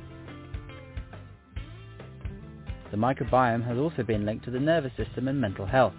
The 2.91 2.97
microbiome 2.97 3.65
has 3.65 3.77
also 3.77 4.03
been 4.03 4.25
linked 4.25 4.43
to 4.43 4.51
the 4.51 4.59
nervous 4.59 4.91
system 4.97 5.29
and 5.29 5.39
mental 5.39 5.65
health. 5.65 5.93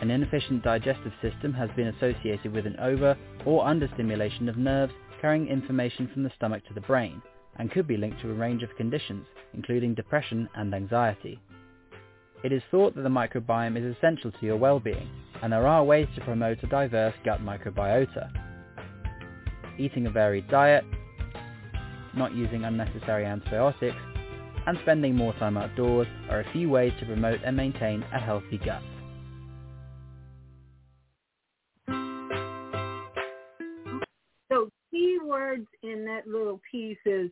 An 0.00 0.12
inefficient 0.12 0.62
digestive 0.62 1.12
system 1.20 1.52
has 1.52 1.68
been 1.74 1.88
associated 1.88 2.52
with 2.52 2.68
an 2.68 2.76
over 2.78 3.18
or 3.44 3.66
understimulation 3.66 4.48
of 4.48 4.56
nerves 4.56 4.92
carrying 5.20 5.48
information 5.48 6.08
from 6.12 6.22
the 6.22 6.30
stomach 6.36 6.64
to 6.68 6.74
the 6.74 6.82
brain 6.82 7.20
and 7.56 7.72
could 7.72 7.88
be 7.88 7.96
linked 7.96 8.20
to 8.20 8.30
a 8.30 8.34
range 8.34 8.62
of 8.62 8.76
conditions, 8.76 9.26
including 9.54 9.92
depression 9.92 10.48
and 10.54 10.72
anxiety. 10.72 11.40
It 12.44 12.50
is 12.52 12.62
thought 12.72 12.96
that 12.96 13.02
the 13.02 13.08
microbiome 13.08 13.76
is 13.78 13.96
essential 13.96 14.32
to 14.32 14.46
your 14.46 14.56
well-being, 14.56 15.08
and 15.42 15.52
there 15.52 15.64
are 15.64 15.84
ways 15.84 16.08
to 16.16 16.24
promote 16.24 16.60
a 16.64 16.66
diverse 16.66 17.14
gut 17.24 17.40
microbiota. 17.40 18.30
Eating 19.78 20.06
a 20.06 20.10
varied 20.10 20.48
diet, 20.48 20.84
not 22.16 22.34
using 22.34 22.64
unnecessary 22.64 23.24
antibiotics, 23.24 23.96
and 24.66 24.76
spending 24.82 25.14
more 25.14 25.32
time 25.34 25.56
outdoors 25.56 26.08
are 26.30 26.40
a 26.40 26.52
few 26.52 26.68
ways 26.68 26.92
to 26.98 27.06
promote 27.06 27.38
and 27.44 27.56
maintain 27.56 28.02
a 28.12 28.18
healthy 28.18 28.58
gut. 28.58 28.82
So 34.50 34.68
keywords 34.92 35.66
in 35.84 36.04
that 36.06 36.26
little 36.26 36.60
piece 36.68 36.98
is 37.06 37.30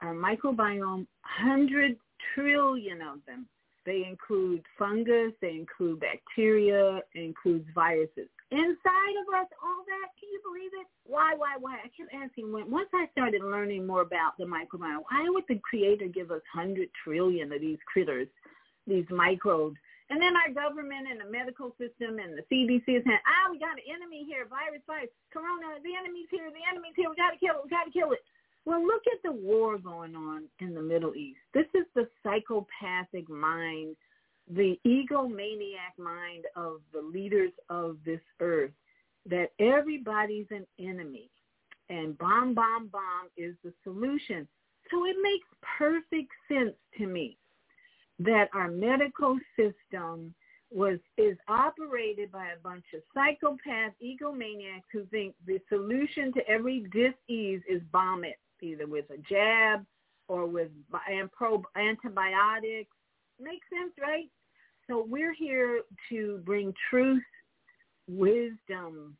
our 0.00 0.12
microbiome, 0.12 1.06
100 1.38 1.96
trillion 2.34 3.00
of 3.00 3.18
them. 3.26 3.46
They 3.84 4.06
include 4.08 4.62
fungus, 4.78 5.32
they 5.40 5.58
include 5.58 6.00
bacteria, 6.00 7.02
includes 7.14 7.66
viruses. 7.74 8.30
Inside 8.50 9.16
of 9.18 9.26
us, 9.34 9.48
all 9.58 9.82
that, 9.90 10.08
can 10.20 10.30
you 10.30 10.40
believe 10.46 10.70
it? 10.78 10.86
Why, 11.02 11.34
why, 11.34 11.58
why? 11.58 11.82
I 11.82 11.90
kept 11.90 12.14
asking 12.14 12.52
when 12.52 12.70
once 12.70 12.88
I 12.94 13.10
started 13.10 13.42
learning 13.42 13.86
more 13.86 14.02
about 14.02 14.38
the 14.38 14.44
microbiome, 14.44 15.02
why 15.10 15.26
would 15.26 15.44
the 15.48 15.58
creator 15.66 16.06
give 16.06 16.30
us 16.30 16.42
hundred 16.52 16.90
trillion 17.02 17.50
of 17.50 17.60
these 17.60 17.82
critters, 17.90 18.28
these 18.86 19.06
microbes? 19.10 19.76
And 20.10 20.20
then 20.20 20.36
our 20.36 20.52
government 20.52 21.08
and 21.08 21.18
the 21.18 21.30
medical 21.32 21.72
system 21.80 22.20
and 22.20 22.36
the 22.36 22.44
CDC 22.52 22.84
is 22.84 23.02
saying, 23.02 23.24
ah, 23.24 23.50
we 23.50 23.58
got 23.58 23.80
an 23.80 23.88
enemy 23.88 24.28
here, 24.28 24.44
virus, 24.44 24.84
virus, 24.86 25.08
corona, 25.32 25.80
the 25.80 25.96
enemy's 25.96 26.28
here, 26.28 26.52
the 26.52 26.62
enemy's 26.68 26.92
here, 26.94 27.08
we 27.08 27.16
gotta 27.16 27.40
kill 27.40 27.58
it, 27.58 27.64
we 27.64 27.72
gotta 27.72 27.90
kill 27.90 28.12
it. 28.12 28.22
Well, 28.64 28.84
look 28.86 29.02
at 29.12 29.22
the 29.24 29.32
war 29.32 29.78
going 29.78 30.14
on 30.14 30.44
in 30.60 30.74
the 30.74 30.82
Middle 30.82 31.14
East. 31.16 31.40
This 31.52 31.66
is 31.74 31.84
the 31.94 32.08
psychopathic 32.22 33.28
mind, 33.28 33.96
the 34.48 34.78
egomaniac 34.86 35.98
mind 35.98 36.44
of 36.54 36.80
the 36.92 37.02
leaders 37.02 37.50
of 37.68 37.96
this 38.04 38.20
earth, 38.40 38.70
that 39.28 39.50
everybody's 39.58 40.46
an 40.50 40.66
enemy. 40.78 41.28
And 41.88 42.16
bomb, 42.18 42.54
bomb, 42.54 42.88
bomb 42.88 43.28
is 43.36 43.54
the 43.64 43.72
solution. 43.82 44.46
So 44.90 45.06
it 45.06 45.16
makes 45.22 45.46
perfect 45.76 46.30
sense 46.48 46.74
to 46.98 47.06
me 47.06 47.36
that 48.20 48.48
our 48.54 48.68
medical 48.68 49.38
system 49.56 50.34
was 50.70 50.98
is 51.18 51.36
operated 51.48 52.32
by 52.32 52.46
a 52.46 52.62
bunch 52.62 52.84
of 52.94 53.02
psychopaths, 53.14 53.92
egomaniacs 54.02 54.88
who 54.92 55.04
think 55.06 55.34
the 55.46 55.58
solution 55.68 56.32
to 56.32 56.48
every 56.48 56.86
disease 56.92 57.60
is 57.68 57.82
bomb 57.90 58.24
it 58.24 58.36
either 58.62 58.86
with 58.86 59.06
a 59.10 59.18
jab 59.28 59.84
or 60.28 60.46
with 60.46 60.70
antibiotics. 61.76 62.96
Makes 63.40 63.66
sense, 63.70 63.92
right? 64.00 64.28
So 64.88 65.04
we're 65.08 65.34
here 65.34 65.82
to 66.10 66.40
bring 66.44 66.72
truth, 66.90 67.22
wisdom, 68.08 69.16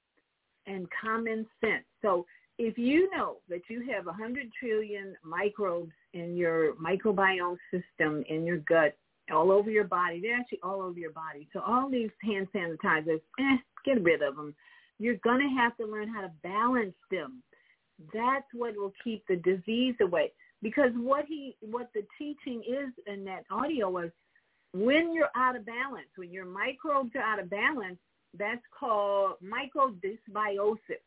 and 0.67 0.87
common 1.01 1.47
sense. 1.61 1.85
So 2.01 2.27
if 2.59 2.79
you 2.79 3.11
know 3.11 3.39
that 3.49 3.63
you 3.69 3.89
have 3.93 4.07
100 4.07 4.49
trillion 4.59 5.17
microbes 5.25 5.93
in 6.15 6.37
your 6.37 6.75
microbiome 6.75 7.57
system 7.71 8.25
in 8.29 8.45
your 8.45 8.59
gut, 8.59 8.97
all 9.33 9.51
over 9.51 9.71
your 9.71 9.85
body, 9.85 10.21
they're 10.21 10.37
actually 10.37 10.61
all 10.63 10.83
over 10.83 10.99
your 10.99 11.13
body. 11.13 11.49
So 11.53 11.61
all 11.61 11.89
these 11.89 12.11
hand 12.23 12.49
sanitizers, 12.55 13.21
eh, 13.39 13.57
get 13.85 14.03
rid 14.03 14.23
of 14.23 14.37
them. 14.37 14.55
You're 14.99 15.17
going 15.25 15.41
to 15.41 15.57
have 15.57 15.77
to 15.79 15.87
learn 15.87 16.09
how 16.09 16.21
to 16.23 16.31
balance 16.43 16.95
them 17.11 17.43
that's 18.13 18.47
what 18.53 18.77
will 18.77 18.93
keep 19.03 19.27
the 19.27 19.37
disease 19.37 19.95
away. 20.01 20.33
Because 20.63 20.93
what 20.97 21.25
he, 21.27 21.57
what 21.61 21.91
the 21.95 22.05
teaching 22.19 22.63
is 22.67 22.91
in 23.07 23.25
that 23.25 23.45
audio 23.51 23.91
was, 23.91 24.11
when 24.75 25.13
you're 25.13 25.29
out 25.37 25.57
of 25.57 25.67
balance, 25.67 26.09
when 26.17 26.33
your 26.33 26.47
microbes 26.47 27.11
are 27.15 27.23
out 27.23 27.39
of 27.39 27.51
balance, 27.51 27.99
that's 28.39 28.63
called 28.79 29.35
microdysbiosis. 29.45 31.03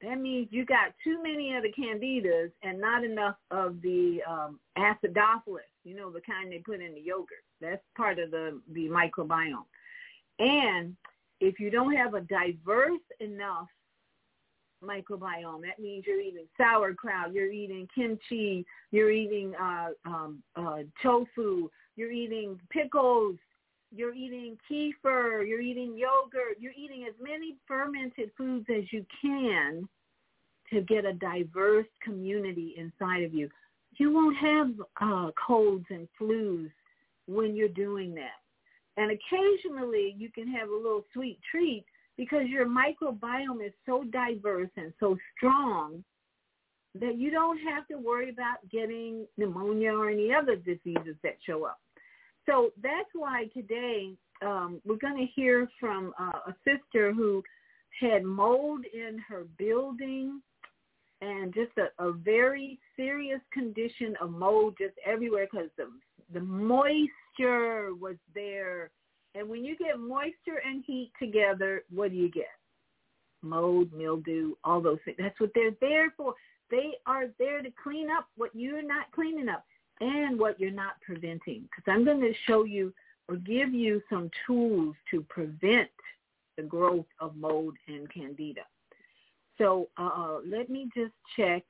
That 0.00 0.18
means 0.20 0.48
you 0.50 0.64
got 0.64 0.92
too 1.04 1.22
many 1.22 1.54
of 1.54 1.62
the 1.62 1.72
candidas 1.72 2.50
and 2.64 2.80
not 2.80 3.04
enough 3.04 3.36
of 3.52 3.80
the 3.82 4.20
um, 4.28 4.58
acidophilus, 4.76 5.70
you 5.84 5.94
know, 5.94 6.10
the 6.10 6.20
kind 6.20 6.50
they 6.50 6.58
put 6.58 6.80
in 6.80 6.94
the 6.94 7.00
yogurt. 7.00 7.44
That's 7.60 7.82
part 7.96 8.18
of 8.18 8.32
the, 8.32 8.60
the 8.72 8.88
microbiome. 8.88 9.66
And 10.40 10.96
if 11.40 11.60
you 11.60 11.70
don't 11.70 11.94
have 11.94 12.14
a 12.14 12.22
diverse 12.22 13.00
enough 13.20 13.68
microbiome. 14.82 15.62
That 15.62 15.78
means 15.80 16.04
you're 16.06 16.20
eating 16.20 16.46
sauerkraut, 16.56 17.32
you're 17.32 17.50
eating 17.50 17.88
kimchi, 17.94 18.66
you're 18.90 19.10
eating 19.10 19.54
uh, 19.60 19.88
um, 20.04 20.42
uh, 20.56 20.78
tofu, 21.02 21.68
you're 21.96 22.12
eating 22.12 22.58
pickles, 22.70 23.36
you're 23.94 24.14
eating 24.14 24.56
kefir, 24.70 25.46
you're 25.46 25.60
eating 25.60 25.96
yogurt, 25.96 26.56
you're 26.58 26.72
eating 26.72 27.04
as 27.08 27.14
many 27.20 27.56
fermented 27.66 28.30
foods 28.36 28.66
as 28.74 28.84
you 28.90 29.04
can 29.20 29.88
to 30.72 30.80
get 30.80 31.04
a 31.04 31.12
diverse 31.12 31.86
community 32.02 32.74
inside 32.78 33.22
of 33.22 33.34
you. 33.34 33.50
You 33.98 34.12
won't 34.12 34.36
have 34.38 34.70
uh, 35.00 35.30
colds 35.46 35.84
and 35.90 36.08
flus 36.20 36.70
when 37.26 37.54
you're 37.54 37.68
doing 37.68 38.14
that. 38.14 38.40
And 38.96 39.10
occasionally 39.10 40.14
you 40.18 40.30
can 40.30 40.48
have 40.48 40.68
a 40.68 40.74
little 40.74 41.04
sweet 41.12 41.38
treat 41.50 41.84
because 42.16 42.46
your 42.46 42.66
microbiome 42.66 43.64
is 43.64 43.72
so 43.86 44.04
diverse 44.04 44.70
and 44.76 44.92
so 45.00 45.16
strong 45.36 46.04
that 46.94 47.16
you 47.16 47.30
don't 47.30 47.58
have 47.58 47.86
to 47.88 47.96
worry 47.96 48.28
about 48.28 48.58
getting 48.70 49.26
pneumonia 49.38 49.92
or 49.92 50.10
any 50.10 50.32
other 50.32 50.56
diseases 50.56 51.16
that 51.22 51.36
show 51.44 51.64
up. 51.64 51.78
So 52.46 52.72
that's 52.82 53.08
why 53.14 53.46
today 53.54 54.10
um, 54.42 54.80
we're 54.84 54.96
going 54.96 55.16
to 55.16 55.32
hear 55.34 55.68
from 55.80 56.12
uh, 56.20 56.50
a 56.50 56.54
sister 56.64 57.12
who 57.12 57.42
had 58.00 58.24
mold 58.24 58.84
in 58.92 59.18
her 59.28 59.44
building 59.58 60.42
and 61.20 61.54
just 61.54 61.70
a, 61.78 62.04
a 62.04 62.12
very 62.12 62.78
serious 62.96 63.40
condition 63.52 64.14
of 64.20 64.30
mold 64.30 64.74
just 64.78 64.94
everywhere 65.06 65.46
because 65.50 65.68
the, 65.78 65.86
the 66.32 66.40
moisture 66.40 67.94
was 67.94 68.16
there 68.34 68.90
and 69.34 69.48
when 69.48 69.64
you 69.64 69.76
get 69.76 69.98
moisture 69.98 70.60
and 70.64 70.84
heat 70.86 71.12
together, 71.18 71.84
what 71.90 72.10
do 72.10 72.16
you 72.16 72.30
get? 72.30 72.50
Mold, 73.42 73.92
mildew, 73.92 74.54
all 74.62 74.80
those 74.80 74.98
things. 75.04 75.16
That's 75.18 75.38
what 75.40 75.50
they're 75.54 75.74
there 75.80 76.12
for. 76.16 76.34
They 76.70 76.94
are 77.06 77.26
there 77.38 77.62
to 77.62 77.70
clean 77.82 78.08
up 78.10 78.28
what 78.36 78.54
you're 78.54 78.82
not 78.82 79.10
cleaning 79.12 79.48
up 79.48 79.64
and 80.00 80.38
what 80.38 80.60
you're 80.60 80.70
not 80.70 81.00
preventing. 81.04 81.62
Because 81.62 81.84
I'm 81.86 82.04
going 82.04 82.20
to 82.20 82.32
show 82.46 82.64
you 82.64 82.92
or 83.28 83.36
give 83.36 83.72
you 83.72 84.02
some 84.10 84.30
tools 84.46 84.94
to 85.10 85.22
prevent 85.28 85.90
the 86.56 86.62
growth 86.62 87.06
of 87.20 87.36
mold 87.36 87.74
and 87.88 88.12
candida. 88.12 88.62
So 89.58 89.88
uh, 89.96 90.38
let 90.46 90.70
me 90.70 90.88
just 90.94 91.12
check. 91.36 91.62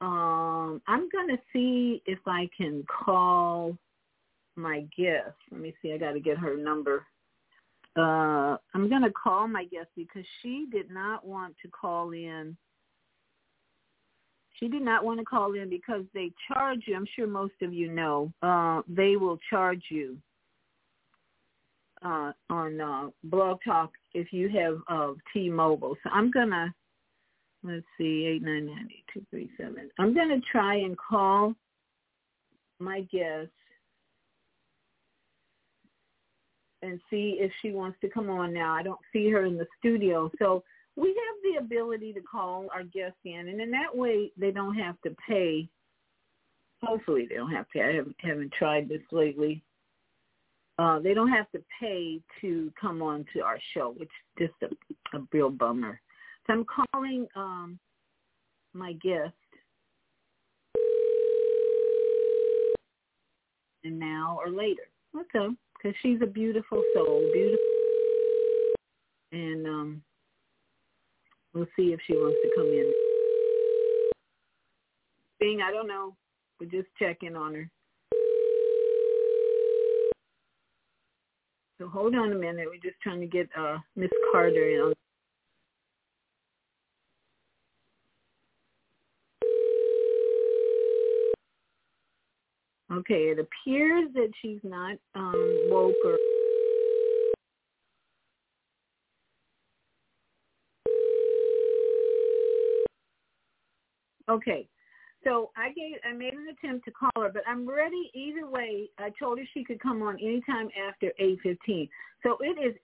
Um, 0.00 0.82
I'm 0.86 1.08
going 1.10 1.28
to 1.28 1.38
see 1.52 2.02
if 2.06 2.18
I 2.26 2.48
can 2.56 2.84
call 2.84 3.76
my 4.56 4.84
guest. 4.96 5.34
Let 5.50 5.60
me 5.60 5.74
see. 5.80 5.92
I 5.92 5.98
got 5.98 6.12
to 6.12 6.20
get 6.20 6.38
her 6.38 6.56
number. 6.56 7.06
Uh, 7.96 8.56
I'm 8.74 8.88
going 8.88 9.02
to 9.02 9.10
call 9.10 9.46
my 9.46 9.64
guest 9.64 9.88
because 9.96 10.24
she 10.42 10.66
did 10.72 10.90
not 10.90 11.26
want 11.26 11.54
to 11.62 11.68
call 11.68 12.12
in. 12.12 12.56
She 14.58 14.68
did 14.68 14.82
not 14.82 15.04
want 15.04 15.18
to 15.18 15.24
call 15.24 15.54
in 15.54 15.68
because 15.68 16.04
they 16.14 16.30
charge 16.48 16.80
you. 16.86 16.96
I'm 16.96 17.06
sure 17.16 17.26
most 17.26 17.54
of 17.62 17.72
you 17.72 17.90
know. 17.90 18.32
Uh, 18.42 18.82
they 18.88 19.16
will 19.16 19.38
charge 19.50 19.82
you 19.90 20.16
uh, 22.04 22.32
on 22.50 22.80
uh, 22.80 23.08
Blog 23.24 23.58
Talk 23.64 23.92
if 24.12 24.32
you 24.32 24.48
have 24.48 24.78
uh, 24.88 25.14
T-Mobile. 25.32 25.96
So 26.02 26.10
I'm 26.10 26.30
to 26.32 26.72
let's 27.64 27.84
see, 27.98 28.26
eight 28.26 28.42
nine 28.42 28.66
nine 28.66 28.88
eight 28.90 29.04
two 29.12 29.24
three 29.30 29.50
seven. 29.56 29.90
I'm 29.98 30.14
gonna 30.14 30.40
try 30.52 30.76
and 30.76 30.96
call 30.96 31.54
my 32.78 33.00
guest 33.12 33.50
and 36.84 37.00
see 37.10 37.38
if 37.40 37.50
she 37.62 37.72
wants 37.72 37.98
to 38.00 38.08
come 38.08 38.30
on 38.30 38.52
now. 38.52 38.74
I 38.74 38.82
don't 38.82 39.00
see 39.12 39.30
her 39.30 39.44
in 39.44 39.56
the 39.56 39.66
studio, 39.78 40.30
so 40.38 40.62
we 40.96 41.08
have 41.08 41.42
the 41.42 41.64
ability 41.64 42.12
to 42.12 42.20
call 42.20 42.68
our 42.72 42.84
guests 42.84 43.18
in, 43.24 43.48
and 43.48 43.60
in 43.60 43.70
that 43.72 43.94
way, 43.94 44.30
they 44.36 44.50
don't 44.50 44.74
have 44.76 45.00
to 45.02 45.14
pay. 45.28 45.68
Hopefully, 46.82 47.26
they 47.28 47.34
don't 47.36 47.50
have 47.50 47.68
to. 47.70 47.80
I 47.80 47.94
haven't, 47.94 48.16
haven't 48.18 48.52
tried 48.52 48.88
this 48.88 49.02
lately. 49.10 49.62
Uh, 50.78 50.98
they 50.98 51.14
don't 51.14 51.30
have 51.30 51.50
to 51.52 51.62
pay 51.80 52.20
to 52.40 52.72
come 52.80 53.00
on 53.00 53.24
to 53.32 53.40
our 53.40 53.58
show, 53.74 53.94
which 53.96 54.10
is 54.38 54.48
just 54.48 54.72
a, 54.72 55.16
a 55.16 55.22
real 55.32 55.50
bummer. 55.50 56.00
So 56.46 56.52
I'm 56.52 56.66
calling 56.92 57.26
um, 57.36 57.78
my 58.72 58.92
guest. 58.94 59.32
And 63.84 63.98
now 63.98 64.38
or 64.44 64.50
later. 64.50 64.82
Okay. 65.14 65.54
Because 65.84 65.98
she's 66.00 66.18
a 66.22 66.26
beautiful 66.26 66.82
soul. 66.94 67.28
Beautiful. 67.34 67.58
And 69.32 69.66
um, 69.66 70.02
we'll 71.52 71.66
see 71.76 71.92
if 71.92 72.00
she 72.06 72.14
wants 72.14 72.38
to 72.42 72.50
come 72.56 72.68
in. 72.68 72.90
Bing, 75.40 75.60
I 75.62 75.70
don't 75.70 75.86
know. 75.86 76.16
We're 76.58 76.70
just 76.70 76.88
checking 76.98 77.36
on 77.36 77.54
her. 77.54 77.70
So 81.78 81.88
hold 81.88 82.14
on 82.14 82.32
a 82.32 82.36
minute. 82.36 82.66
We're 82.66 82.80
just 82.82 83.00
trying 83.02 83.20
to 83.20 83.26
get 83.26 83.50
uh, 83.58 83.76
Miss 83.94 84.10
Carter 84.32 84.70
in 84.70 84.80
on 84.80 84.94
Okay, 92.94 93.32
it 93.34 93.38
appears 93.40 94.08
that 94.14 94.30
she's 94.40 94.60
not 94.62 94.96
um, 95.16 95.66
woke 95.68 95.94
or 96.04 96.16
Okay. 104.28 104.66
So 105.24 105.50
I 105.56 105.68
gave 105.72 105.96
I 106.08 106.12
made 106.12 106.34
an 106.34 106.46
attempt 106.48 106.84
to 106.84 106.90
call 106.90 107.10
her, 107.16 107.30
but 107.32 107.42
I'm 107.48 107.68
ready 107.68 108.10
either 108.14 108.46
way. 108.48 108.90
I 108.98 109.10
told 109.18 109.38
her 109.38 109.44
she 109.54 109.64
could 109.64 109.80
come 109.80 110.02
on 110.02 110.18
anytime 110.20 110.68
after 110.88 111.12
8:15. 111.18 111.88
So 112.22 112.36
it 112.40 112.58
is 112.58 112.76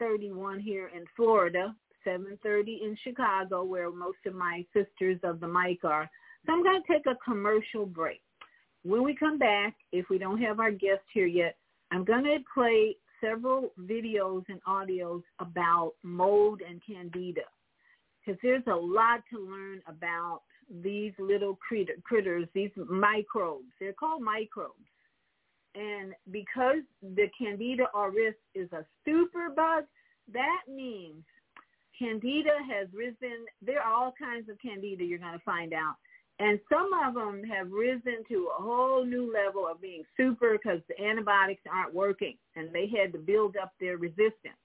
8:31 0.00 0.60
here 0.60 0.88
in 0.88 1.04
Florida, 1.14 1.76
7:30 2.04 2.82
in 2.82 2.96
Chicago 3.04 3.62
where 3.62 3.90
most 3.90 4.18
of 4.26 4.34
my 4.34 4.64
sisters 4.72 5.20
of 5.22 5.40
the 5.40 5.48
mic 5.48 5.84
are. 5.84 6.10
So 6.46 6.52
I'm 6.52 6.62
going 6.62 6.82
to 6.82 6.92
take 6.92 7.06
a 7.06 7.16
commercial 7.16 7.86
break. 7.86 8.21
When 8.84 9.02
we 9.02 9.14
come 9.14 9.38
back, 9.38 9.74
if 9.92 10.08
we 10.08 10.18
don't 10.18 10.40
have 10.42 10.60
our 10.60 10.70
guest 10.70 11.02
here 11.12 11.26
yet, 11.26 11.56
I'm 11.90 12.04
going 12.04 12.24
to 12.24 12.38
play 12.52 12.96
several 13.20 13.70
videos 13.80 14.44
and 14.48 14.60
audios 14.64 15.22
about 15.38 15.92
mold 16.02 16.60
and 16.66 16.80
candida 16.84 17.42
because 18.24 18.38
there's 18.42 18.66
a 18.66 18.74
lot 18.74 19.20
to 19.32 19.38
learn 19.38 19.80
about 19.86 20.42
these 20.82 21.12
little 21.18 21.56
critter, 21.56 21.94
critters, 22.04 22.48
these 22.54 22.70
microbes. 22.88 23.66
They're 23.78 23.92
called 23.92 24.22
microbes. 24.22 24.74
And 25.74 26.12
because 26.30 26.82
the 27.02 27.28
Candida 27.36 27.84
auris 27.94 28.34
is 28.54 28.68
a 28.72 28.84
superbug, 29.08 29.82
that 30.32 30.60
means 30.68 31.24
Candida 31.98 32.58
has 32.70 32.88
risen. 32.92 33.46
There 33.64 33.80
are 33.80 33.92
all 33.92 34.14
kinds 34.18 34.48
of 34.48 34.60
Candida 34.60 35.04
you're 35.04 35.18
going 35.18 35.32
to 35.32 35.44
find 35.44 35.72
out. 35.72 35.96
And 36.42 36.58
some 36.68 36.90
of 37.06 37.14
them 37.14 37.44
have 37.44 37.70
risen 37.70 38.24
to 38.28 38.48
a 38.58 38.60
whole 38.60 39.04
new 39.04 39.32
level 39.32 39.64
of 39.64 39.80
being 39.80 40.02
super 40.16 40.58
because 40.58 40.80
the 40.88 41.00
antibiotics 41.00 41.62
aren't 41.72 41.94
working 41.94 42.36
and 42.56 42.68
they 42.72 42.88
had 42.88 43.12
to 43.12 43.18
build 43.18 43.56
up 43.56 43.70
their 43.78 43.96
resistance, 43.96 44.58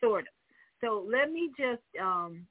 sort 0.00 0.22
of. 0.22 0.32
So 0.80 1.06
let 1.06 1.30
me 1.30 1.50
just 1.58 1.82
um, 2.00 2.46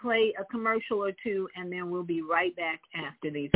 play 0.00 0.34
a 0.36 0.44
commercial 0.46 0.98
or 0.98 1.12
two 1.22 1.48
and 1.54 1.70
then 1.70 1.92
we'll 1.92 2.02
be 2.02 2.22
right 2.22 2.56
back 2.56 2.80
after 2.92 3.30
these. 3.30 3.50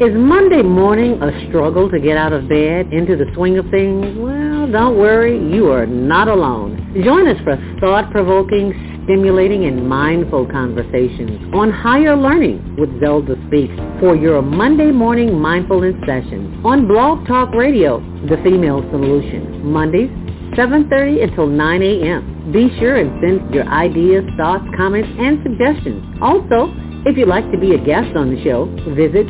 Is 0.00 0.12
Monday 0.12 0.62
morning 0.62 1.22
a 1.22 1.48
struggle 1.48 1.88
to 1.88 2.00
get 2.00 2.16
out 2.16 2.32
of 2.32 2.48
bed 2.48 2.92
into 2.92 3.16
the 3.16 3.26
swing 3.34 3.58
of 3.58 3.70
things? 3.70 4.18
Well, 4.18 4.66
don't 4.72 4.98
worry, 4.98 5.38
you 5.54 5.70
are 5.70 5.86
not 5.86 6.26
alone. 6.26 6.75
Join 7.04 7.28
us 7.28 7.36
for 7.44 7.56
thought-provoking, 7.78 9.02
stimulating 9.04 9.66
and 9.66 9.86
mindful 9.86 10.46
conversations 10.46 11.52
on 11.52 11.70
higher 11.70 12.16
learning 12.16 12.76
with 12.78 12.88
Zelda 13.00 13.36
Speaks 13.48 13.74
for 14.00 14.16
your 14.16 14.40
Monday 14.40 14.90
morning 14.90 15.38
mindfulness 15.38 15.94
session 16.06 16.62
on 16.64 16.88
Blog 16.88 17.26
Talk 17.26 17.52
Radio, 17.52 18.00
The 18.28 18.38
Female 18.42 18.80
Solution, 18.90 19.66
Mondays 19.70 20.08
7.30 20.56 21.24
until 21.24 21.46
9 21.46 21.82
a.m. 21.82 22.50
Be 22.50 22.74
sure 22.78 22.96
and 22.96 23.12
send 23.20 23.54
your 23.54 23.68
ideas, 23.68 24.24
thoughts, 24.38 24.64
comments, 24.74 25.10
and 25.20 25.42
suggestions. 25.42 26.02
Also, 26.22 26.72
if 27.04 27.18
you'd 27.18 27.28
like 27.28 27.50
to 27.52 27.58
be 27.58 27.74
a 27.74 27.78
guest 27.78 28.16
on 28.16 28.34
the 28.34 28.42
show, 28.42 28.64
visit 28.94 29.26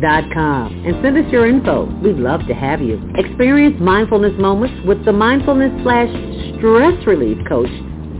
zeldaspeaks.com 0.00 0.84
and 0.86 1.02
send 1.02 1.16
us 1.18 1.32
your 1.32 1.46
info. 1.48 1.86
We'd 2.00 2.16
love 2.16 2.46
to 2.46 2.54
have 2.54 2.80
you. 2.80 3.00
Experience 3.16 3.76
mindfulness 3.80 4.32
moments 4.38 4.86
with 4.86 5.04
the 5.04 5.12
mindfulness 5.12 5.72
slash 5.82 6.08
stress 6.58 7.06
relief 7.06 7.38
coach 7.48 7.70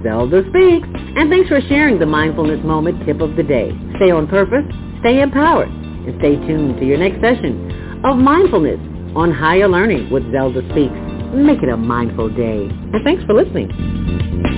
Zelda 0.02 0.42
Speaks. 0.50 0.88
And 1.16 1.30
thanks 1.30 1.48
for 1.48 1.60
sharing 1.62 1.98
the 1.98 2.06
mindfulness 2.06 2.64
moment 2.64 3.04
tip 3.06 3.20
of 3.20 3.36
the 3.36 3.42
day. 3.42 3.72
Stay 3.96 4.10
on 4.10 4.26
purpose, 4.26 4.64
stay 5.00 5.20
empowered, 5.20 5.68
and 5.68 6.14
stay 6.20 6.36
tuned 6.46 6.78
to 6.78 6.86
your 6.86 6.98
next 6.98 7.20
session 7.20 8.02
of 8.04 8.16
mindfulness 8.16 8.80
on 9.16 9.32
higher 9.32 9.68
learning 9.68 10.10
with 10.10 10.30
Zelda 10.32 10.62
Speaks. 10.70 10.94
Make 11.34 11.62
it 11.62 11.68
a 11.68 11.76
mindful 11.76 12.30
day. 12.30 12.68
And 12.68 13.04
thanks 13.04 13.24
for 13.24 13.34
listening. 13.34 14.57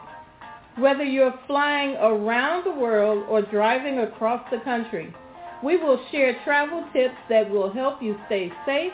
Whether 0.77 1.03
you're 1.03 1.37
flying 1.47 1.97
around 1.97 2.63
the 2.63 2.79
world 2.79 3.25
or 3.27 3.41
driving 3.41 3.99
across 3.99 4.41
the 4.49 4.61
country, 4.61 5.13
we 5.61 5.75
will 5.75 5.99
share 6.11 6.41
travel 6.45 6.87
tips 6.93 7.17
that 7.29 7.49
will 7.49 7.71
help 7.73 8.01
you 8.01 8.17
stay 8.27 8.49
safe 8.65 8.93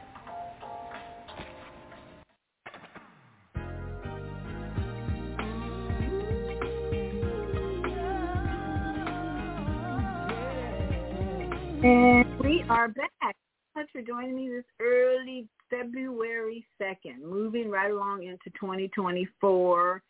And 11.83 12.39
we 12.39 12.63
are 12.69 12.89
back. 12.89 13.35
Thanks 13.73 13.91
for 13.91 14.03
joining 14.03 14.35
me 14.35 14.49
this 14.49 14.65
early 14.79 15.47
February 15.67 16.63
2nd, 16.79 17.23
moving 17.23 17.71
right 17.71 17.89
along 17.89 18.21
into 18.21 18.51
2024. 18.59 20.03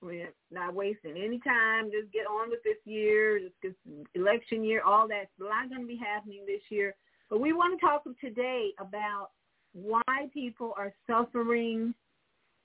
We're 0.00 0.32
not 0.50 0.72
wasting 0.72 1.18
any 1.22 1.38
time. 1.40 1.90
Just 1.90 2.10
get 2.10 2.26
on 2.26 2.48
with 2.48 2.62
this 2.64 2.78
year. 2.86 3.38
Just 3.38 3.54
this 3.62 3.74
election 4.14 4.64
year, 4.64 4.82
all 4.82 5.06
that. 5.08 5.26
A 5.38 5.44
lot 5.44 5.68
going 5.68 5.82
to 5.82 5.86
be 5.86 6.00
happening 6.02 6.40
this 6.46 6.62
year. 6.70 6.94
But 7.28 7.40
we 7.42 7.52
want 7.52 7.78
to 7.78 7.86
talk 7.86 8.04
today 8.18 8.70
about 8.78 9.28
why 9.74 10.30
people 10.32 10.72
are 10.78 10.94
suffering 11.06 11.92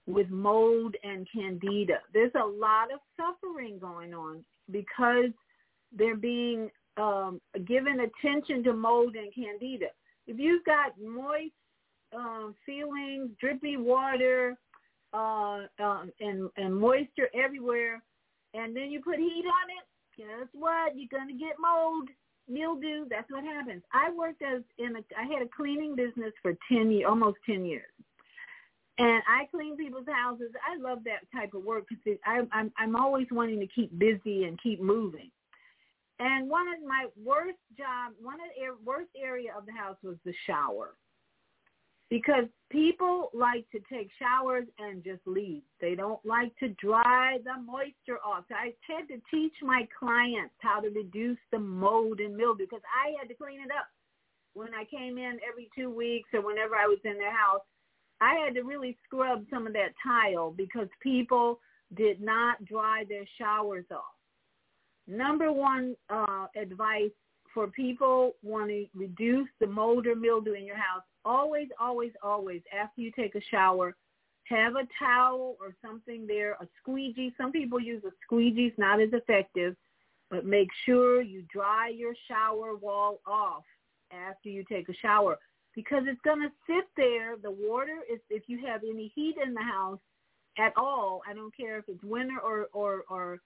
with 0.07 0.29
mold 0.29 0.95
and 1.03 1.27
candida. 1.29 1.99
There's 2.13 2.31
a 2.35 2.47
lot 2.47 2.87
of 2.93 3.01
suffering 3.17 3.79
going 3.79 4.13
on 4.13 4.45
because 4.71 5.31
they're 5.91 6.15
being 6.15 6.69
um, 6.97 7.41
given 7.65 7.99
attention 8.01 8.63
to 8.63 8.73
mold 8.73 9.15
and 9.15 9.33
candida. 9.33 9.87
If 10.27 10.39
you've 10.39 10.63
got 10.65 10.93
moist 11.01 11.53
um, 12.15 12.55
ceilings, 12.65 13.31
drippy 13.39 13.77
water, 13.77 14.57
uh, 15.13 15.61
um, 15.79 16.11
and 16.19 16.49
and 16.57 16.75
moisture 16.75 17.29
everywhere, 17.33 18.01
and 18.53 18.75
then 18.75 18.91
you 18.91 19.01
put 19.01 19.17
heat 19.17 19.45
on 19.45 19.69
it, 19.69 19.85
guess 20.17 20.47
what? 20.53 20.93
You're 20.95 21.07
gonna 21.11 21.33
get 21.33 21.55
mold, 21.59 22.09
mildew. 22.49 23.05
That's 23.09 23.29
what 23.29 23.43
happens. 23.43 23.83
I 23.93 24.11
worked 24.11 24.41
as 24.41 24.61
in 24.77 24.95
a, 24.95 24.99
I 25.17 25.23
had 25.23 25.41
a 25.41 25.49
cleaning 25.55 25.95
business 25.95 26.33
for 26.41 26.53
ten 26.69 26.91
years, 26.91 27.05
almost 27.07 27.37
ten 27.45 27.65
years, 27.65 27.91
and 28.97 29.21
I 29.27 29.45
clean 29.51 29.77
people's 29.77 30.07
houses. 30.07 30.51
I 30.67 30.81
love 30.81 30.99
that 31.05 31.29
type 31.37 31.53
of 31.53 31.63
work 31.63 31.85
because 31.89 32.19
I'm 32.25 32.71
I'm 32.77 32.95
always 32.95 33.27
wanting 33.31 33.59
to 33.59 33.67
keep 33.67 33.97
busy 33.97 34.45
and 34.45 34.61
keep 34.61 34.81
moving. 34.81 35.31
And 36.19 36.49
one 36.49 36.67
of 36.67 36.87
my 36.87 37.07
worst 37.21 37.59
job, 37.77 38.13
one 38.21 38.35
of 38.35 38.47
the 38.55 38.75
worst 38.85 39.09
area 39.21 39.51
of 39.57 39.65
the 39.65 39.73
house 39.73 39.97
was 40.01 40.15
the 40.23 40.33
shower. 40.47 40.95
Because 42.09 42.45
people 42.69 43.31
like 43.33 43.65
to 43.71 43.79
take 43.91 44.09
showers 44.19 44.65
and 44.77 45.03
just 45.03 45.21
leave. 45.25 45.63
They 45.81 45.95
don't 45.95 46.23
like 46.23 46.55
to 46.59 46.69
dry 46.69 47.39
the 47.43 47.59
moisture 47.61 48.19
off. 48.23 48.45
So 48.47 48.55
I 48.55 48.73
had 48.87 49.07
to 49.07 49.19
teach 49.31 49.53
my 49.61 49.87
clients 49.97 50.53
how 50.59 50.79
to 50.79 50.89
reduce 50.89 51.39
the 51.51 51.59
mold 51.59 52.19
and 52.19 52.37
mildew 52.37 52.65
because 52.65 52.85
I 52.85 53.15
had 53.19 53.27
to 53.27 53.35
clean 53.35 53.59
it 53.59 53.71
up. 53.71 53.87
When 54.53 54.73
I 54.73 54.85
came 54.85 55.17
in 55.17 55.39
every 55.49 55.69
two 55.75 55.89
weeks 55.89 56.29
or 56.31 56.41
whenever 56.41 56.75
I 56.75 56.85
was 56.85 56.99
in 57.03 57.17
their 57.17 57.35
house, 57.35 57.61
I 58.21 58.35
had 58.35 58.53
to 58.53 58.61
really 58.61 58.97
scrub 59.05 59.43
some 59.49 59.67
of 59.67 59.73
that 59.73 59.89
tile 60.01 60.51
because 60.51 60.87
people 61.01 61.59
did 61.95 62.21
not 62.21 62.63
dry 62.63 63.03
their 63.09 63.25
showers 63.37 63.85
off 63.91 64.15
number 65.07 65.51
one 65.51 65.95
uh, 66.09 66.47
advice 66.55 67.11
for 67.53 67.67
people 67.67 68.33
want 68.43 68.69
to 68.69 68.85
reduce 68.93 69.47
the 69.59 69.67
mold 69.67 70.07
or 70.07 70.15
mildew 70.15 70.53
in 70.53 70.65
your 70.65 70.77
house, 70.77 71.03
always, 71.23 71.69
always, 71.79 72.11
always, 72.21 72.61
after 72.77 73.01
you 73.01 73.11
take 73.11 73.35
a 73.35 73.41
shower, 73.49 73.95
have 74.43 74.75
a 74.75 74.87
towel 74.99 75.55
or 75.59 75.73
something 75.83 76.27
there, 76.27 76.53
a 76.53 76.67
squeegee. 76.81 77.33
Some 77.37 77.51
people 77.51 77.79
use 77.79 78.03
a 78.05 78.11
squeegee. 78.23 78.67
It's 78.67 78.77
not 78.77 79.01
as 79.01 79.09
effective, 79.13 79.75
but 80.29 80.45
make 80.45 80.69
sure 80.85 81.21
you 81.21 81.43
dry 81.51 81.89
your 81.89 82.13
shower 82.27 82.75
wall 82.75 83.21
off 83.25 83.63
after 84.11 84.49
you 84.49 84.63
take 84.69 84.89
a 84.89 84.93
shower 84.93 85.39
because 85.75 86.03
it's 86.07 86.21
going 86.23 86.41
to 86.41 86.51
sit 86.67 86.85
there. 86.95 87.37
The 87.41 87.51
water 87.51 87.99
is, 88.11 88.19
if 88.29 88.43
you 88.47 88.65
have 88.67 88.81
any 88.83 89.11
heat 89.15 89.35
in 89.43 89.53
the 89.53 89.63
house 89.63 89.99
at 90.57 90.73
all, 90.77 91.21
I 91.27 91.33
don't 91.33 91.55
care 91.55 91.77
if 91.77 91.85
it's 91.87 92.03
winter 92.03 92.39
or, 92.39 92.67
or, 92.73 93.03
or 93.09 93.39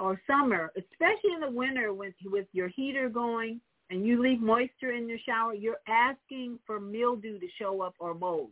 or 0.00 0.20
summer, 0.26 0.72
especially 0.76 1.32
in 1.34 1.40
the 1.40 1.50
winter 1.50 1.92
with 1.92 2.14
with 2.24 2.46
your 2.52 2.68
heater 2.68 3.08
going 3.08 3.60
and 3.90 4.04
you 4.04 4.20
leave 4.20 4.40
moisture 4.40 4.92
in 4.92 5.08
your 5.08 5.18
shower, 5.26 5.54
you're 5.54 5.80
asking 5.88 6.58
for 6.66 6.80
mildew 6.80 7.38
to 7.38 7.46
show 7.58 7.82
up 7.82 7.94
or 7.98 8.14
mold. 8.14 8.50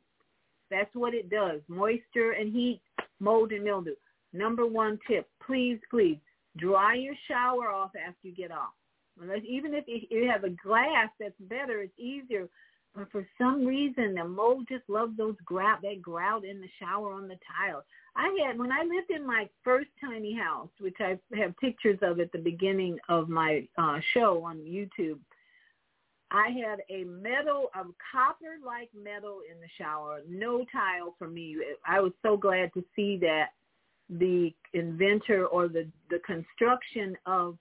That's 0.70 0.95
what 0.95 1.14
it 1.14 1.28
does. 1.28 1.61
Moisture 1.68 2.32
and 2.32 2.53
heat, 2.53 2.80
mold 3.20 3.53
and 3.53 3.64
mildew. 3.64 3.95
Number 4.32 4.66
one 4.66 4.99
tip, 5.09 5.28
please, 5.45 5.78
please, 5.90 6.18
dry 6.57 6.95
your 6.95 7.14
shower 7.28 7.68
off 7.68 7.92
after 7.97 8.28
you 8.28 8.34
get 8.34 8.51
off. 8.51 8.72
Unless, 9.20 9.42
even 9.49 9.74
if 9.74 9.84
you 9.86 10.28
have 10.30 10.45
a 10.45 10.51
glass, 10.51 11.09
that's 11.20 11.34
better. 11.40 11.82
It's 11.82 11.99
easier. 11.99 12.49
But 12.95 13.11
for 13.11 13.26
some 13.38 13.64
reason, 13.64 14.14
the 14.14 14.24
mold 14.24 14.66
just 14.68 14.88
loves 14.88 15.16
those 15.16 15.36
grout, 15.45 15.82
that 15.82 16.03
grout 16.03 16.45
in 16.45 16.61
the 16.61 16.68
shower 16.80 17.12
on 17.12 17.28
the 17.28 17.38
tile. 17.57 17.84
I 18.16 18.36
had 18.46 18.58
when 18.58 18.70
I 18.70 18.82
lived 18.82 19.10
in 19.10 19.26
my 19.26 19.48
first 19.64 19.88
tiny 20.00 20.34
house, 20.34 20.68
which 20.78 20.96
I 21.00 21.18
have 21.36 21.56
pictures 21.58 21.98
of 22.02 22.20
at 22.20 22.30
the 22.32 22.38
beginning 22.38 22.98
of 23.08 23.28
my 23.28 23.66
uh, 23.76 23.98
show 24.12 24.44
on 24.44 24.58
YouTube. 24.58 25.18
I 26.30 26.48
had 26.48 26.80
a 26.90 27.04
metal, 27.04 27.68
a 27.74 27.84
copper-like 28.12 28.90
metal 28.94 29.40
in 29.50 29.60
the 29.60 29.68
shower, 29.78 30.20
no 30.28 30.64
tile 30.72 31.14
for 31.18 31.28
me. 31.28 31.56
I 31.86 32.00
was 32.00 32.12
so 32.22 32.36
glad 32.36 32.72
to 32.74 32.84
see 32.94 33.18
that 33.18 33.50
the 34.10 34.52
inventor 34.74 35.46
or 35.46 35.66
the 35.68 35.86
the 36.10 36.18
construction 36.26 37.16
of 37.26 37.56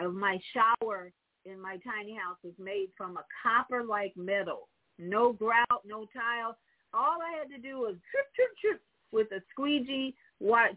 of 0.00 0.14
my 0.14 0.38
shower 0.52 1.12
in 1.44 1.60
my 1.60 1.76
tiny 1.78 2.16
house 2.16 2.38
was 2.42 2.54
made 2.58 2.88
from 2.96 3.16
a 3.16 3.24
copper-like 3.42 4.16
metal. 4.16 4.68
No 4.98 5.32
grout, 5.32 5.82
no 5.84 6.06
tile. 6.14 6.56
All 6.94 7.18
I 7.22 7.38
had 7.38 7.48
to 7.54 7.60
do 7.60 7.78
was 7.78 7.96
trip, 8.10 8.26
trip, 8.34 8.50
trip 8.60 8.80
with 9.12 9.30
a 9.32 9.40
squeegee, 9.50 10.14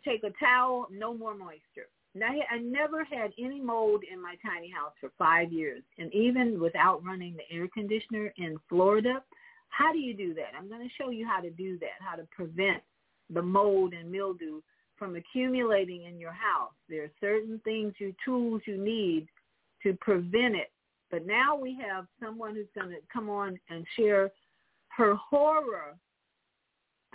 take 0.03 0.23
a 0.23 0.31
towel, 0.39 0.87
no 0.91 1.13
more 1.13 1.35
moisture. 1.35 1.87
Now, 2.13 2.31
I 2.49 2.59
never 2.59 3.03
had 3.03 3.31
any 3.37 3.59
mold 3.59 4.03
in 4.11 4.21
my 4.21 4.35
tiny 4.45 4.71
house 4.71 4.93
for 5.01 5.11
five 5.17 5.51
years. 5.51 5.83
And 5.97 6.13
even 6.13 6.59
without 6.61 7.03
running 7.03 7.35
the 7.35 7.55
air 7.55 7.67
conditioner 7.73 8.33
in 8.37 8.57
Florida, 8.69 9.21
how 9.69 9.91
do 9.91 9.99
you 9.99 10.13
do 10.13 10.33
that? 10.35 10.57
I'm 10.57 10.69
going 10.69 10.87
to 10.87 10.93
show 11.03 11.09
you 11.09 11.27
how 11.27 11.41
to 11.41 11.49
do 11.49 11.77
that, 11.79 11.99
how 11.99 12.15
to 12.15 12.25
prevent 12.31 12.81
the 13.29 13.41
mold 13.41 13.93
and 13.93 14.09
mildew 14.09 14.61
from 14.97 15.17
accumulating 15.17 16.05
in 16.05 16.17
your 16.17 16.31
house. 16.31 16.71
There 16.87 17.03
are 17.03 17.11
certain 17.19 17.59
things, 17.65 17.93
you 17.97 18.13
tools 18.23 18.61
you 18.65 18.77
need 18.77 19.27
to 19.83 19.93
prevent 19.99 20.55
it. 20.55 20.71
But 21.11 21.25
now 21.25 21.55
we 21.55 21.77
have 21.85 22.05
someone 22.23 22.55
who's 22.55 22.65
going 22.73 22.91
to 22.91 23.01
come 23.11 23.29
on 23.29 23.59
and 23.69 23.85
share 23.97 24.31
her 24.89 25.15
horror 25.15 25.97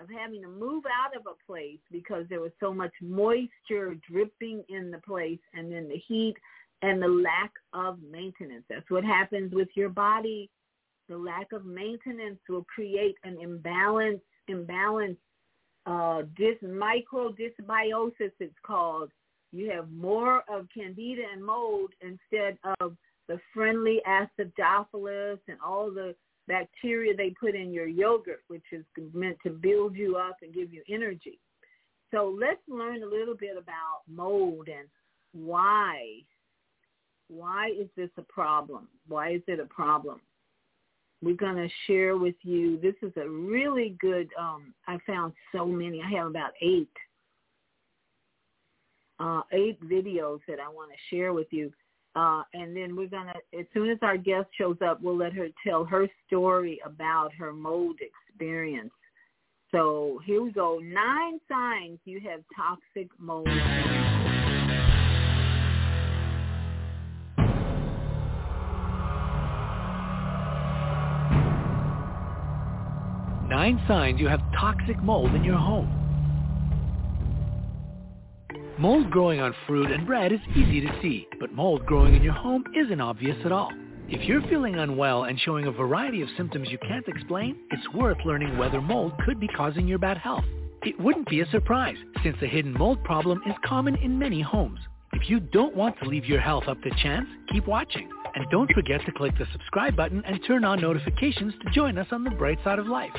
of 0.00 0.08
having 0.10 0.42
to 0.42 0.48
move 0.48 0.84
out 0.86 1.16
of 1.16 1.26
a 1.26 1.44
place 1.46 1.78
because 1.90 2.24
there 2.28 2.40
was 2.40 2.52
so 2.60 2.72
much 2.72 2.92
moisture 3.02 3.96
dripping 4.10 4.64
in 4.68 4.90
the 4.90 4.98
place 4.98 5.38
and 5.54 5.72
then 5.72 5.88
the 5.88 6.02
heat 6.08 6.34
and 6.82 7.02
the 7.02 7.08
lack 7.08 7.52
of 7.72 7.98
maintenance. 8.10 8.64
That's 8.68 8.90
what 8.90 9.04
happens 9.04 9.52
with 9.52 9.68
your 9.74 9.90
body. 9.90 10.50
The 11.08 11.18
lack 11.18 11.52
of 11.52 11.66
maintenance 11.66 12.38
will 12.48 12.64
create 12.64 13.16
an 13.24 13.38
imbalance, 13.40 14.20
imbalance, 14.48 15.18
uh, 15.86 16.22
dis, 16.36 16.56
micro 16.62 17.32
dysbiosis 17.32 18.32
it's 18.38 18.54
called. 18.64 19.10
You 19.52 19.70
have 19.70 19.90
more 19.90 20.44
of 20.48 20.66
candida 20.72 21.22
and 21.32 21.44
mold 21.44 21.90
instead 22.00 22.56
of 22.80 22.96
the 23.28 23.40
friendly 23.52 24.00
acidophilus 24.06 25.38
and 25.48 25.58
all 25.64 25.90
the 25.90 26.14
bacteria 26.50 27.16
they 27.16 27.32
put 27.40 27.54
in 27.54 27.72
your 27.72 27.86
yogurt, 27.86 28.42
which 28.48 28.64
is 28.72 28.84
meant 29.14 29.38
to 29.44 29.50
build 29.50 29.94
you 29.94 30.16
up 30.16 30.36
and 30.42 30.52
give 30.52 30.72
you 30.72 30.82
energy. 30.88 31.38
So 32.10 32.36
let's 32.38 32.60
learn 32.68 33.04
a 33.04 33.06
little 33.06 33.36
bit 33.36 33.56
about 33.56 34.02
mold 34.08 34.66
and 34.66 34.88
why. 35.32 36.24
Why 37.28 37.68
is 37.68 37.86
this 37.96 38.10
a 38.18 38.22
problem? 38.22 38.88
Why 39.06 39.34
is 39.34 39.42
it 39.46 39.60
a 39.60 39.66
problem? 39.66 40.20
We're 41.22 41.36
going 41.36 41.54
to 41.54 41.68
share 41.86 42.16
with 42.16 42.34
you. 42.42 42.80
This 42.80 42.96
is 43.02 43.12
a 43.16 43.28
really 43.28 43.96
good, 44.00 44.28
um, 44.36 44.74
I 44.88 44.98
found 45.06 45.32
so 45.52 45.64
many. 45.66 46.02
I 46.02 46.10
have 46.18 46.26
about 46.26 46.50
eight, 46.60 46.88
uh, 49.20 49.42
eight 49.52 49.80
videos 49.82 50.40
that 50.48 50.58
I 50.58 50.68
want 50.68 50.90
to 50.90 51.14
share 51.14 51.32
with 51.32 51.46
you. 51.50 51.72
Uh, 52.16 52.42
and 52.54 52.76
then 52.76 52.96
we're 52.96 53.08
going 53.08 53.26
to, 53.26 53.58
as 53.58 53.66
soon 53.72 53.88
as 53.88 53.98
our 54.02 54.16
guest 54.16 54.48
shows 54.58 54.76
up, 54.84 55.00
we'll 55.00 55.16
let 55.16 55.32
her 55.32 55.48
tell 55.64 55.84
her 55.84 56.08
story 56.26 56.80
about 56.84 57.32
her 57.32 57.52
mold 57.52 57.96
experience. 58.00 58.90
So 59.70 60.20
here 60.24 60.42
we 60.42 60.50
go. 60.50 60.80
Nine 60.82 61.38
signs 61.48 62.00
you 62.04 62.20
have 62.20 62.40
toxic 62.56 63.08
mold. 63.18 63.46
Nine 73.48 73.80
signs 73.86 74.18
you 74.18 74.26
have 74.26 74.40
toxic 74.58 75.00
mold 75.02 75.34
in 75.34 75.44
your 75.44 75.58
home. 75.58 76.09
Mold 78.80 79.10
growing 79.10 79.40
on 79.40 79.54
fruit 79.66 79.90
and 79.90 80.06
bread 80.06 80.32
is 80.32 80.40
easy 80.56 80.80
to 80.80 81.02
see, 81.02 81.28
but 81.38 81.52
mold 81.52 81.84
growing 81.84 82.14
in 82.14 82.22
your 82.22 82.32
home 82.32 82.64
isn't 82.74 82.98
obvious 82.98 83.36
at 83.44 83.52
all. 83.52 83.70
If 84.08 84.26
you're 84.26 84.40
feeling 84.48 84.76
unwell 84.76 85.24
and 85.24 85.38
showing 85.38 85.66
a 85.66 85.70
variety 85.70 86.22
of 86.22 86.30
symptoms 86.38 86.70
you 86.70 86.78
can't 86.78 87.06
explain, 87.06 87.58
it's 87.72 87.92
worth 87.92 88.16
learning 88.24 88.56
whether 88.56 88.80
mold 88.80 89.12
could 89.26 89.38
be 89.38 89.48
causing 89.48 89.86
your 89.86 89.98
bad 89.98 90.16
health. 90.16 90.46
It 90.82 90.98
wouldn't 90.98 91.28
be 91.28 91.42
a 91.42 91.50
surprise, 91.50 91.98
since 92.22 92.38
the 92.40 92.46
hidden 92.46 92.72
mold 92.72 93.04
problem 93.04 93.42
is 93.46 93.52
common 93.66 93.96
in 93.96 94.18
many 94.18 94.40
homes. 94.40 94.80
If 95.12 95.28
you 95.28 95.40
don't 95.40 95.76
want 95.76 95.96
to 95.98 96.08
leave 96.08 96.24
your 96.24 96.40
health 96.40 96.64
up 96.66 96.80
to 96.80 96.90
chance, 97.02 97.28
keep 97.52 97.66
watching. 97.66 98.08
And 98.34 98.46
don't 98.50 98.72
forget 98.72 99.04
to 99.04 99.12
click 99.12 99.36
the 99.36 99.46
subscribe 99.52 99.94
button 99.94 100.22
and 100.24 100.40
turn 100.46 100.64
on 100.64 100.80
notifications 100.80 101.52
to 101.62 101.70
join 101.72 101.98
us 101.98 102.08
on 102.12 102.24
the 102.24 102.30
bright 102.30 102.58
side 102.64 102.78
of 102.78 102.86
life. 102.86 103.12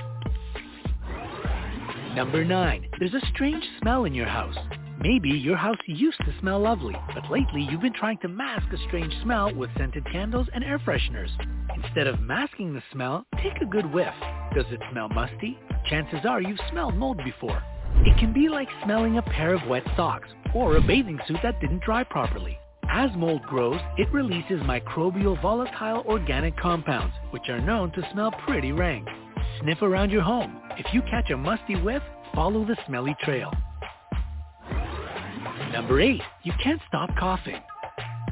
Number 2.16 2.43
9. 2.43 2.88
There's 2.97 3.14
a 3.14 3.28
strange 3.28 3.64
smell 3.80 4.05
in 4.05 4.16
your 4.16 4.28
house. 4.28 4.57
Maybe 5.04 5.30
your 5.30 5.58
house 5.58 5.80
used 5.88 6.20
to 6.20 6.39
smell 6.39 6.60
lovely, 6.60 6.95
but 7.16 7.32
lately 7.32 7.68
you've 7.68 7.82
been 7.82 7.91
trying 7.91 8.20
to 8.20 8.28
mask 8.28 8.72
a 8.72 8.78
strange 8.88 9.12
smell 9.24 9.52
with 9.52 9.72
scented 9.76 10.06
candles 10.12 10.45
and 10.54 10.64
air 10.64 10.78
fresheners. 10.78 11.32
Instead 11.76 12.06
of 12.06 12.20
masking 12.20 12.76
the 12.76 12.84
smell, 12.91 13.26
take 13.41 13.60
a 13.64 13.66
good 13.66 13.91
whiff. 13.91 14.14
Does 14.54 14.68
it 14.70 14.80
smell 14.91 15.10
musty? 15.10 15.58
Chances 15.89 16.20
are 16.24 16.39
you've 16.39 16.60
smelled 16.70 16.95
mold 16.95 17.20
before. 17.26 17.64
It 18.06 18.16
can 18.20 18.32
be 18.32 18.47
like 18.47 18.68
smelling 18.84 19.18
a 19.18 19.24
pair 19.24 19.56
of 19.56 19.68
wet 19.68 19.82
socks 19.95 20.30
or 20.54 20.78
a 20.78 20.82
bathing 20.82 21.20
suit 21.28 21.39
that 21.41 21.60
didn't 21.60 21.82
dry 21.82 22.04
properly. 22.04 22.60
As 22.88 23.10
mold 23.18 23.41
grows, 23.47 23.80
it 23.97 24.14
releases 24.14 24.62
microbial 24.62 25.41
volatile 25.41 26.04
organic 26.06 26.56
compounds, 26.58 27.16
which 27.32 27.49
are 27.49 27.60
known 27.60 27.91
to 27.93 28.08
smell 28.14 28.32
pretty 28.45 28.72
rank. 28.72 29.08
Sniff 29.62 29.82
around 29.82 30.12
your 30.12 30.22
home. 30.22 30.62
If 30.78 30.93
you 30.93 31.02
catch 31.10 31.32
a 31.32 31.38
musty 31.38 31.76
whiff, 31.76 32.04
follow 32.36 32.64
the 32.66 32.78
smelly 32.86 33.16
trail. 33.24 33.52
Number 35.72 36.02
8. 36.02 36.22
You 36.44 36.52
can't 36.62 36.82
stop 36.88 37.16
coughing. 37.18 37.62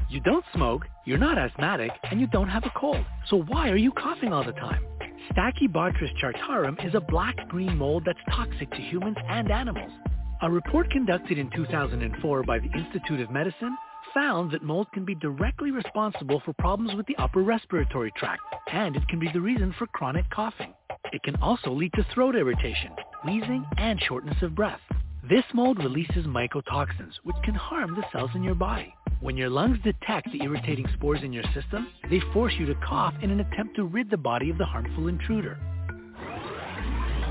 You 0.10 0.20
don't 0.20 0.44
smoke, 0.54 0.86
you're 1.06 1.18
not 1.18 1.38
asthmatic, 1.38 1.92
and 2.12 2.20
you 2.20 2.28
don't 2.28 2.50
have 2.50 2.66
a 2.66 2.72
cold. 2.76 3.06
So 3.30 3.44
why 3.44 3.70
are 3.70 3.78
you 3.78 3.94
coughing 3.94 4.34
all 4.34 4.44
the 4.44 4.52
time? 4.52 4.82
Stachybotrys 5.32 6.12
chartarum 6.22 6.86
is 6.86 6.96
a 6.96 7.00
black-green 7.00 7.78
mold 7.78 8.04
that's 8.06 8.20
toxic 8.30 8.70
to 8.72 8.82
humans 8.82 9.16
and 9.30 9.52
animals. 9.52 9.92
A 10.42 10.52
report 10.52 10.92
conducted 10.92 11.38
in 11.38 11.50
2004 11.52 12.44
by 12.44 12.60
the 12.60 12.72
Institute 12.78 13.22
of 13.22 13.32
Medicine 13.32 13.78
found 14.14 14.52
that 14.52 14.64
mold 14.64 14.88
can 14.94 15.06
be 15.06 15.16
directly 15.16 15.72
responsible 15.72 16.42
for 16.44 16.52
problems 16.54 16.94
with 16.96 17.06
the 17.06 17.16
upper 17.18 17.42
respiratory 17.42 18.12
tract, 18.18 18.42
and 18.74 18.98
it 18.98 19.08
can 19.08 19.20
be 19.20 19.30
the 19.32 19.40
reason 19.40 19.74
for 19.78 19.88
chronic 19.88 20.30
coughing. 20.30 20.74
It 21.14 21.24
can 21.24 21.38
also 21.38 21.72
lead 21.72 21.94
to 21.94 22.06
throat 22.14 22.36
irritation, 22.36 22.92
wheezing, 23.24 23.66
and 23.78 24.02
shortness 24.02 24.42
of 24.42 24.56
breath. 24.56 24.82
This 25.28 25.44
mold 25.54 25.80
releases 25.80 26.26
mycotoxins, 26.26 27.12
which 27.24 27.36
can 27.44 27.54
harm 27.54 27.94
the 27.94 28.06
cells 28.14 28.32
in 28.36 28.44
your 28.44 28.56
body. 28.56 28.94
When 29.20 29.36
your 29.36 29.50
lungs 29.50 29.78
detect 29.84 30.32
the 30.32 30.42
irritating 30.42 30.88
spores 30.94 31.20
in 31.24 31.34
your 31.34 31.44
system, 31.54 31.90
they 32.10 32.22
force 32.32 32.54
you 32.58 32.66
to 32.68 32.76
cough 32.76 33.14
in 33.22 33.30
an 33.30 33.42
attempt 33.42 33.76
to 33.76 33.84
rid 33.84 34.10
the 34.10 34.16
body 34.16 34.50
of 34.50 34.58
the 34.58 34.66
harmful 34.66 35.10
intruder. 35.10 35.58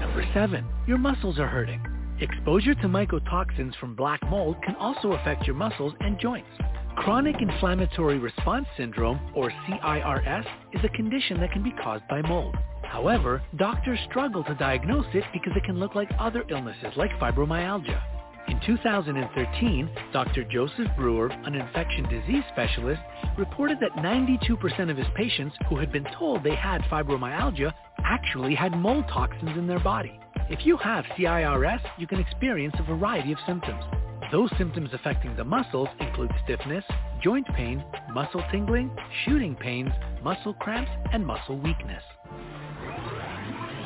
Number 0.01 0.23
7. 0.35 0.67
Your 0.87 0.99
muscles 0.99 1.39
are 1.39 1.47
hurting. 1.47 1.81
Exposure 2.21 2.75
to 2.75 2.89
mycotoxins 2.89 3.75
from 3.77 3.95
black 3.95 4.21
mold 4.29 4.57
can 4.63 4.77
also 4.77 5.13
affect 5.13 5.47
your 5.47 5.57
muscles 5.57 5.95
and 6.01 6.21
joints. 6.21 6.51
Chronic 6.95 7.37
Inflammatory 7.41 8.19
Response 8.19 8.67
Syndrome, 8.77 9.19
or 9.35 9.51
CIRS, 9.67 10.45
is 10.75 10.85
a 10.85 10.89
condition 10.91 11.41
that 11.41 11.53
can 11.53 11.63
be 11.63 11.73
caused 11.83 12.07
by 12.09 12.21
mold. 12.21 12.55
However, 12.89 13.43
doctors 13.57 13.99
struggle 14.09 14.43
to 14.45 14.55
diagnose 14.55 15.07
it 15.15 15.25
because 15.33 15.53
it 15.57 15.65
can 15.65 15.79
look 15.79 15.95
like 15.95 16.11
other 16.19 16.45
illnesses 16.49 16.93
like 16.97 17.11
fibromyalgia. 17.21 18.03
In 18.49 18.59
2013, 18.65 19.91
Dr. 20.11 20.45
Joseph 20.45 20.89
Brewer, 20.97 21.29
an 21.29 21.55
infection 21.55 22.09
disease 22.09 22.43
specialist, 22.51 23.01
reported 23.37 23.79
that 23.81 23.93
92% 24.03 24.91
of 24.91 24.97
his 24.97 25.07
patients 25.15 25.55
who 25.69 25.77
had 25.77 25.93
been 25.93 26.07
told 26.19 26.43
they 26.43 26.55
had 26.55 26.81
fibromyalgia 26.83 27.75
actually 28.05 28.55
had 28.55 28.73
mold 28.73 29.05
toxins 29.13 29.57
in 29.59 29.67
their 29.67 29.81
body. 29.81 30.19
If 30.49 30.65
you 30.65 30.79
have 30.79 31.05
CIRS, 31.19 31.83
you 31.99 32.07
can 32.07 32.21
experience 32.21 32.75
a 32.79 32.85
variety 32.85 33.33
of 33.33 33.39
symptoms. 33.47 33.85
Those 34.33 34.51
symptoms 34.57 34.91
affecting 34.95 35.37
the 35.37 35.45
muscles 35.45 35.89
include 36.01 36.31
stiffness, 36.45 36.85
joint 37.23 37.47
pain, 37.55 37.85
muscle 38.15 38.43
tingling, 38.51 38.91
shooting 39.27 39.57
pains, 39.57 39.93
muscle 40.23 40.55
cramps, 40.55 40.91
and 41.13 41.25
muscle 41.25 41.59
weakness. 41.59 42.03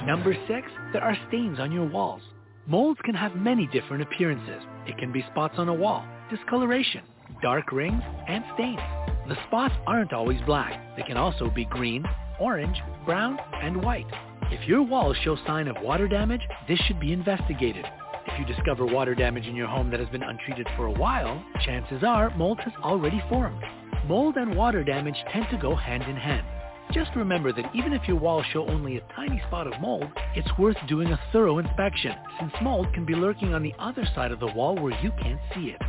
Number 0.07 0.35
6. 0.35 0.69
There 0.93 1.03
are 1.05 1.17
stains 1.29 1.61
on 1.61 1.71
your 1.71 1.87
walls. 1.87 2.23
Molds 2.67 2.99
can 3.05 3.15
have 3.15 3.37
many 3.37 3.69
different 3.69 4.03
appearances. 4.03 4.63
It 4.87 4.99
can 4.99 5.13
be 5.13 5.25
spots 5.31 5.55
on 5.59 5.69
a 5.69 5.75
wall, 5.75 6.05
discoloration, 6.29 7.03
dark 7.41 7.71
rings, 7.71 8.03
and 8.27 8.43
stains. 8.55 8.81
The 9.29 9.37
spots 9.47 9.75
aren't 9.87 10.13
always 10.13 10.41
black. 10.45 10.97
They 10.97 11.05
can 11.05 11.17
also 11.17 11.51
be 11.51 11.67
green, 11.67 12.05
orange, 12.41 12.77
brown, 13.05 13.39
and 13.63 13.81
white. 13.85 14.07
If 14.51 14.69
your 14.69 14.83
walls 14.83 15.17
show 15.23 15.37
sign 15.47 15.69
of 15.69 15.77
water 15.81 16.09
damage, 16.09 16.43
this 16.67 16.81
should 16.81 16.99
be 16.99 17.13
investigated. 17.13 17.87
If 18.27 18.41
you 18.41 18.45
discover 18.45 18.85
water 18.85 19.15
damage 19.15 19.47
in 19.47 19.55
your 19.55 19.69
home 19.69 19.89
that 19.91 20.01
has 20.01 20.09
been 20.09 20.25
untreated 20.25 20.67
for 20.77 20.87
a 20.87 20.93
while, 20.93 21.45
chances 21.65 22.03
are 22.03 22.37
mold 22.37 22.59
has 22.61 22.73
already 22.83 23.23
formed. 23.29 23.63
Mold 24.09 24.37
and 24.37 24.57
water 24.57 24.83
damage 24.83 25.17
tend 25.33 25.47
to 25.53 25.59
go 25.59 25.77
hand 25.77 26.03
in 26.03 26.17
hand. 26.17 26.47
Just 26.93 27.11
remember 27.17 27.53
that 27.53 27.71
even 27.75 27.93
if 27.93 28.07
your 28.07 28.19
walls 28.19 28.45
show 28.53 28.67
only 28.67 28.97
a 28.97 29.15
tiny 29.15 29.41
spot 29.47 29.67
of 29.67 29.81
mold, 29.81 30.09
it's 30.35 30.59
worth 30.59 30.77
doing 30.89 31.09
a 31.09 31.21
thorough 31.33 31.59
inspection, 31.59 32.15
since 32.39 32.53
mold 32.63 32.93
can 32.93 33.07
be 33.07 33.15
lurking 33.15 33.55
on 33.55 33.63
the 33.63 33.75
other 33.79 34.07
side 34.15 34.33
of 34.33 34.41
the 34.41 34.53
wall 34.53 34.75
where 34.75 34.99
you 35.03 35.11
can't 35.23 35.41
see 35.55 35.75
it. 35.75 35.81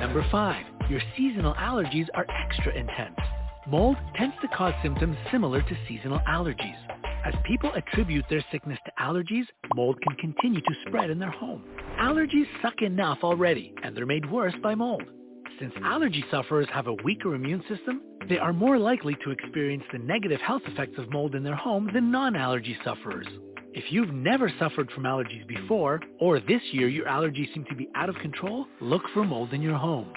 Number 0.00 0.26
5. 0.30 0.66
Your 0.90 1.00
seasonal 1.16 1.54
allergies 1.54 2.08
are 2.14 2.26
extra 2.28 2.74
intense. 2.74 3.16
Mold 3.66 3.96
tends 4.16 4.34
to 4.42 4.48
cause 4.48 4.74
symptoms 4.82 5.16
similar 5.30 5.62
to 5.62 5.76
seasonal 5.88 6.20
allergies. 6.28 6.76
As 7.24 7.34
people 7.44 7.72
attribute 7.74 8.26
their 8.28 8.44
sickness 8.52 8.78
to 8.84 8.92
allergies, 9.00 9.46
mold 9.74 9.98
can 10.02 10.14
continue 10.16 10.60
to 10.60 10.74
spread 10.86 11.08
in 11.08 11.18
their 11.18 11.30
home. 11.30 11.64
Allergies 11.98 12.46
suck 12.60 12.82
enough 12.82 13.18
already, 13.22 13.72
and 13.82 13.96
they're 13.96 14.04
made 14.04 14.30
worse 14.30 14.54
by 14.62 14.74
mold. 14.74 15.04
Since 15.58 15.72
allergy 15.82 16.22
sufferers 16.30 16.68
have 16.72 16.88
a 16.88 16.94
weaker 17.04 17.34
immune 17.34 17.62
system, 17.68 18.02
they 18.28 18.38
are 18.38 18.52
more 18.52 18.78
likely 18.78 19.16
to 19.24 19.30
experience 19.30 19.84
the 19.92 19.98
negative 19.98 20.40
health 20.40 20.62
effects 20.66 20.98
of 20.98 21.10
mold 21.10 21.34
in 21.34 21.42
their 21.42 21.54
home 21.54 21.90
than 21.92 22.10
non-allergy 22.10 22.76
sufferers. 22.84 23.26
If 23.72 23.84
you've 23.90 24.12
never 24.12 24.52
suffered 24.58 24.90
from 24.92 25.04
allergies 25.04 25.46
before, 25.48 26.00
or 26.20 26.40
this 26.40 26.62
year 26.72 26.88
your 26.88 27.06
allergies 27.06 27.52
seem 27.52 27.64
to 27.68 27.74
be 27.74 27.88
out 27.94 28.08
of 28.08 28.14
control, 28.16 28.66
look 28.80 29.02
for 29.12 29.24
mold 29.24 29.52
in 29.52 29.62
your 29.62 29.76
home. 29.76 30.12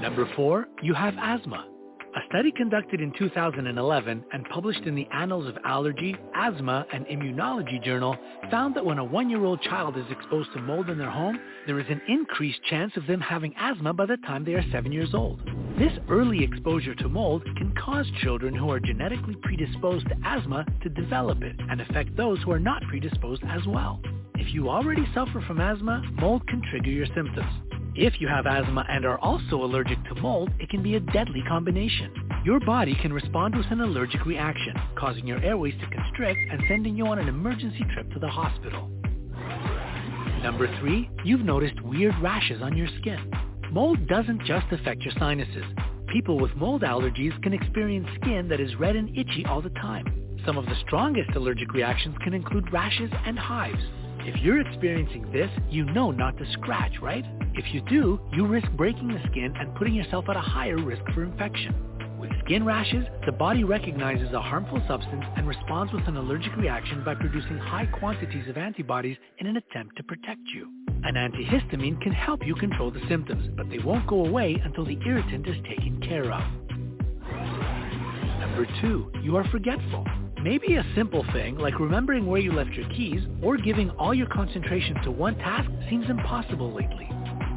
Number 0.00 0.28
4. 0.34 0.68
You 0.82 0.94
have 0.94 1.14
asthma. 1.18 1.71
A 2.14 2.20
study 2.28 2.52
conducted 2.52 3.00
in 3.00 3.10
2011 3.18 4.24
and 4.34 4.48
published 4.50 4.82
in 4.82 4.94
the 4.94 5.08
Annals 5.14 5.46
of 5.46 5.56
Allergy, 5.64 6.14
Asthma, 6.34 6.84
and 6.92 7.06
Immunology 7.06 7.82
journal 7.82 8.14
found 8.50 8.74
that 8.74 8.84
when 8.84 8.98
a 8.98 9.04
one-year-old 9.04 9.62
child 9.62 9.96
is 9.96 10.04
exposed 10.10 10.52
to 10.52 10.60
mold 10.60 10.90
in 10.90 10.98
their 10.98 11.08
home, 11.08 11.40
there 11.66 11.80
is 11.80 11.86
an 11.88 12.02
increased 12.08 12.62
chance 12.68 12.92
of 12.98 13.06
them 13.06 13.18
having 13.18 13.54
asthma 13.56 13.94
by 13.94 14.04
the 14.04 14.18
time 14.26 14.44
they 14.44 14.52
are 14.52 14.70
seven 14.70 14.92
years 14.92 15.14
old. 15.14 15.40
This 15.78 15.92
early 16.10 16.44
exposure 16.44 16.94
to 16.96 17.08
mold 17.08 17.44
can 17.56 17.74
cause 17.82 18.06
children 18.22 18.54
who 18.54 18.70
are 18.70 18.80
genetically 18.80 19.36
predisposed 19.36 20.06
to 20.08 20.16
asthma 20.22 20.66
to 20.82 20.90
develop 20.90 21.42
it 21.42 21.56
and 21.70 21.80
affect 21.80 22.14
those 22.14 22.38
who 22.42 22.52
are 22.52 22.60
not 22.60 22.82
predisposed 22.90 23.42
as 23.48 23.66
well. 23.66 24.02
If 24.34 24.52
you 24.52 24.68
already 24.68 25.06
suffer 25.14 25.40
from 25.46 25.62
asthma, 25.62 26.02
mold 26.20 26.46
can 26.46 26.60
trigger 26.70 26.90
your 26.90 27.06
symptoms. 27.14 27.71
If 27.94 28.22
you 28.22 28.28
have 28.28 28.46
asthma 28.46 28.86
and 28.88 29.04
are 29.04 29.18
also 29.18 29.62
allergic 29.62 30.02
to 30.04 30.14
mold, 30.14 30.50
it 30.58 30.70
can 30.70 30.82
be 30.82 30.94
a 30.94 31.00
deadly 31.00 31.42
combination. 31.46 32.10
Your 32.42 32.58
body 32.58 32.94
can 32.94 33.12
respond 33.12 33.54
with 33.54 33.66
an 33.70 33.82
allergic 33.82 34.24
reaction, 34.24 34.74
causing 34.96 35.26
your 35.26 35.44
airways 35.44 35.74
to 35.78 35.86
constrict 35.94 36.40
and 36.50 36.62
sending 36.68 36.96
you 36.96 37.06
on 37.06 37.18
an 37.18 37.28
emergency 37.28 37.84
trip 37.92 38.10
to 38.12 38.18
the 38.18 38.28
hospital. 38.28 38.88
Number 40.42 40.74
3. 40.80 41.10
You've 41.24 41.44
noticed 41.44 41.82
weird 41.82 42.14
rashes 42.22 42.62
on 42.62 42.78
your 42.78 42.88
skin. 42.98 43.30
Mold 43.70 44.08
doesn't 44.08 44.42
just 44.46 44.66
affect 44.72 45.02
your 45.02 45.12
sinuses. 45.18 45.64
People 46.10 46.40
with 46.40 46.56
mold 46.56 46.82
allergies 46.82 47.40
can 47.42 47.52
experience 47.52 48.08
skin 48.22 48.48
that 48.48 48.60
is 48.60 48.74
red 48.76 48.96
and 48.96 49.10
itchy 49.18 49.44
all 49.44 49.60
the 49.60 49.70
time. 49.70 50.06
Some 50.46 50.56
of 50.56 50.64
the 50.64 50.76
strongest 50.86 51.36
allergic 51.36 51.74
reactions 51.74 52.16
can 52.24 52.32
include 52.32 52.72
rashes 52.72 53.10
and 53.26 53.38
hives. 53.38 53.82
If 54.24 54.40
you're 54.40 54.60
experiencing 54.60 55.32
this, 55.32 55.50
you 55.68 55.84
know 55.84 56.12
not 56.12 56.38
to 56.38 56.52
scratch, 56.52 56.92
right? 57.02 57.24
If 57.54 57.74
you 57.74 57.80
do, 57.80 58.20
you 58.32 58.46
risk 58.46 58.70
breaking 58.76 59.08
the 59.08 59.20
skin 59.28 59.52
and 59.58 59.74
putting 59.74 59.94
yourself 59.94 60.26
at 60.28 60.36
a 60.36 60.40
higher 60.40 60.76
risk 60.78 61.02
for 61.12 61.24
infection. 61.24 61.74
With 62.20 62.30
skin 62.44 62.64
rashes, 62.64 63.04
the 63.26 63.32
body 63.32 63.64
recognizes 63.64 64.32
a 64.32 64.40
harmful 64.40 64.80
substance 64.86 65.24
and 65.36 65.48
responds 65.48 65.92
with 65.92 66.06
an 66.06 66.16
allergic 66.16 66.56
reaction 66.56 67.02
by 67.04 67.16
producing 67.16 67.58
high 67.58 67.86
quantities 67.86 68.48
of 68.48 68.56
antibodies 68.56 69.16
in 69.38 69.48
an 69.48 69.56
attempt 69.56 69.96
to 69.96 70.04
protect 70.04 70.42
you. 70.54 70.68
An 71.02 71.14
antihistamine 71.16 72.00
can 72.00 72.12
help 72.12 72.46
you 72.46 72.54
control 72.54 72.92
the 72.92 73.02
symptoms, 73.08 73.50
but 73.56 73.68
they 73.68 73.80
won't 73.80 74.06
go 74.06 74.24
away 74.24 74.56
until 74.64 74.84
the 74.84 75.00
irritant 75.04 75.48
is 75.48 75.56
taken 75.68 76.00
care 76.00 76.32
of. 76.32 76.44
Number 78.38 78.68
2. 78.82 79.14
You 79.24 79.36
are 79.36 79.48
forgetful. 79.50 80.06
Maybe 80.42 80.74
a 80.74 80.84
simple 80.96 81.24
thing 81.32 81.56
like 81.56 81.78
remembering 81.78 82.26
where 82.26 82.40
you 82.40 82.52
left 82.52 82.72
your 82.72 82.88
keys 82.88 83.22
or 83.44 83.56
giving 83.56 83.90
all 83.90 84.12
your 84.12 84.26
concentration 84.26 85.00
to 85.04 85.12
one 85.12 85.36
task 85.36 85.70
seems 85.88 86.10
impossible 86.10 86.74
lately. 86.74 87.08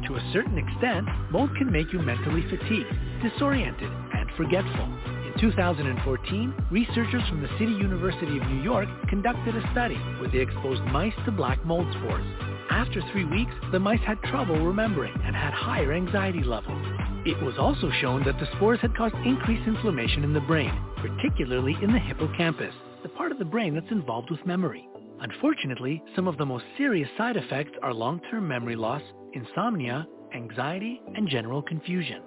To 0.06 0.14
a 0.14 0.30
certain 0.32 0.56
extent, 0.56 1.08
mold 1.32 1.50
can 1.58 1.72
make 1.72 1.92
you 1.92 1.98
mentally 1.98 2.42
fatigued, 2.48 2.86
disoriented, 3.24 3.90
and 3.90 4.30
forgetful. 4.36 4.84
In 5.26 5.34
2014, 5.40 6.54
researchers 6.70 7.28
from 7.28 7.42
the 7.42 7.48
City 7.58 7.72
University 7.72 8.38
of 8.38 8.46
New 8.46 8.62
York 8.62 8.88
conducted 9.08 9.56
a 9.56 9.68
study 9.72 9.96
where 10.20 10.30
they 10.30 10.38
exposed 10.38 10.82
mice 10.92 11.12
to 11.24 11.32
black 11.32 11.64
mold 11.66 11.92
spores. 11.98 12.55
After 12.70 13.02
three 13.12 13.24
weeks, 13.24 13.52
the 13.72 13.78
mice 13.78 14.00
had 14.00 14.20
trouble 14.24 14.64
remembering 14.64 15.14
and 15.24 15.34
had 15.34 15.52
higher 15.52 15.92
anxiety 15.92 16.42
levels. 16.42 16.82
It 17.24 17.40
was 17.42 17.58
also 17.58 17.90
shown 18.00 18.24
that 18.24 18.38
the 18.38 18.48
spores 18.56 18.80
had 18.80 18.96
caused 18.96 19.14
increased 19.24 19.66
inflammation 19.66 20.24
in 20.24 20.32
the 20.32 20.40
brain, 20.40 20.72
particularly 20.96 21.76
in 21.82 21.92
the 21.92 21.98
hippocampus, 21.98 22.74
the 23.02 23.08
part 23.10 23.32
of 23.32 23.38
the 23.38 23.44
brain 23.44 23.74
that's 23.74 23.90
involved 23.90 24.30
with 24.30 24.44
memory. 24.46 24.88
Unfortunately, 25.20 26.02
some 26.14 26.28
of 26.28 26.36
the 26.36 26.46
most 26.46 26.64
serious 26.76 27.08
side 27.16 27.36
effects 27.36 27.72
are 27.82 27.94
long-term 27.94 28.46
memory 28.46 28.76
loss, 28.76 29.02
insomnia, 29.32 30.06
anxiety, 30.34 31.00
and 31.14 31.28
general 31.28 31.62
confusion. 31.62 32.22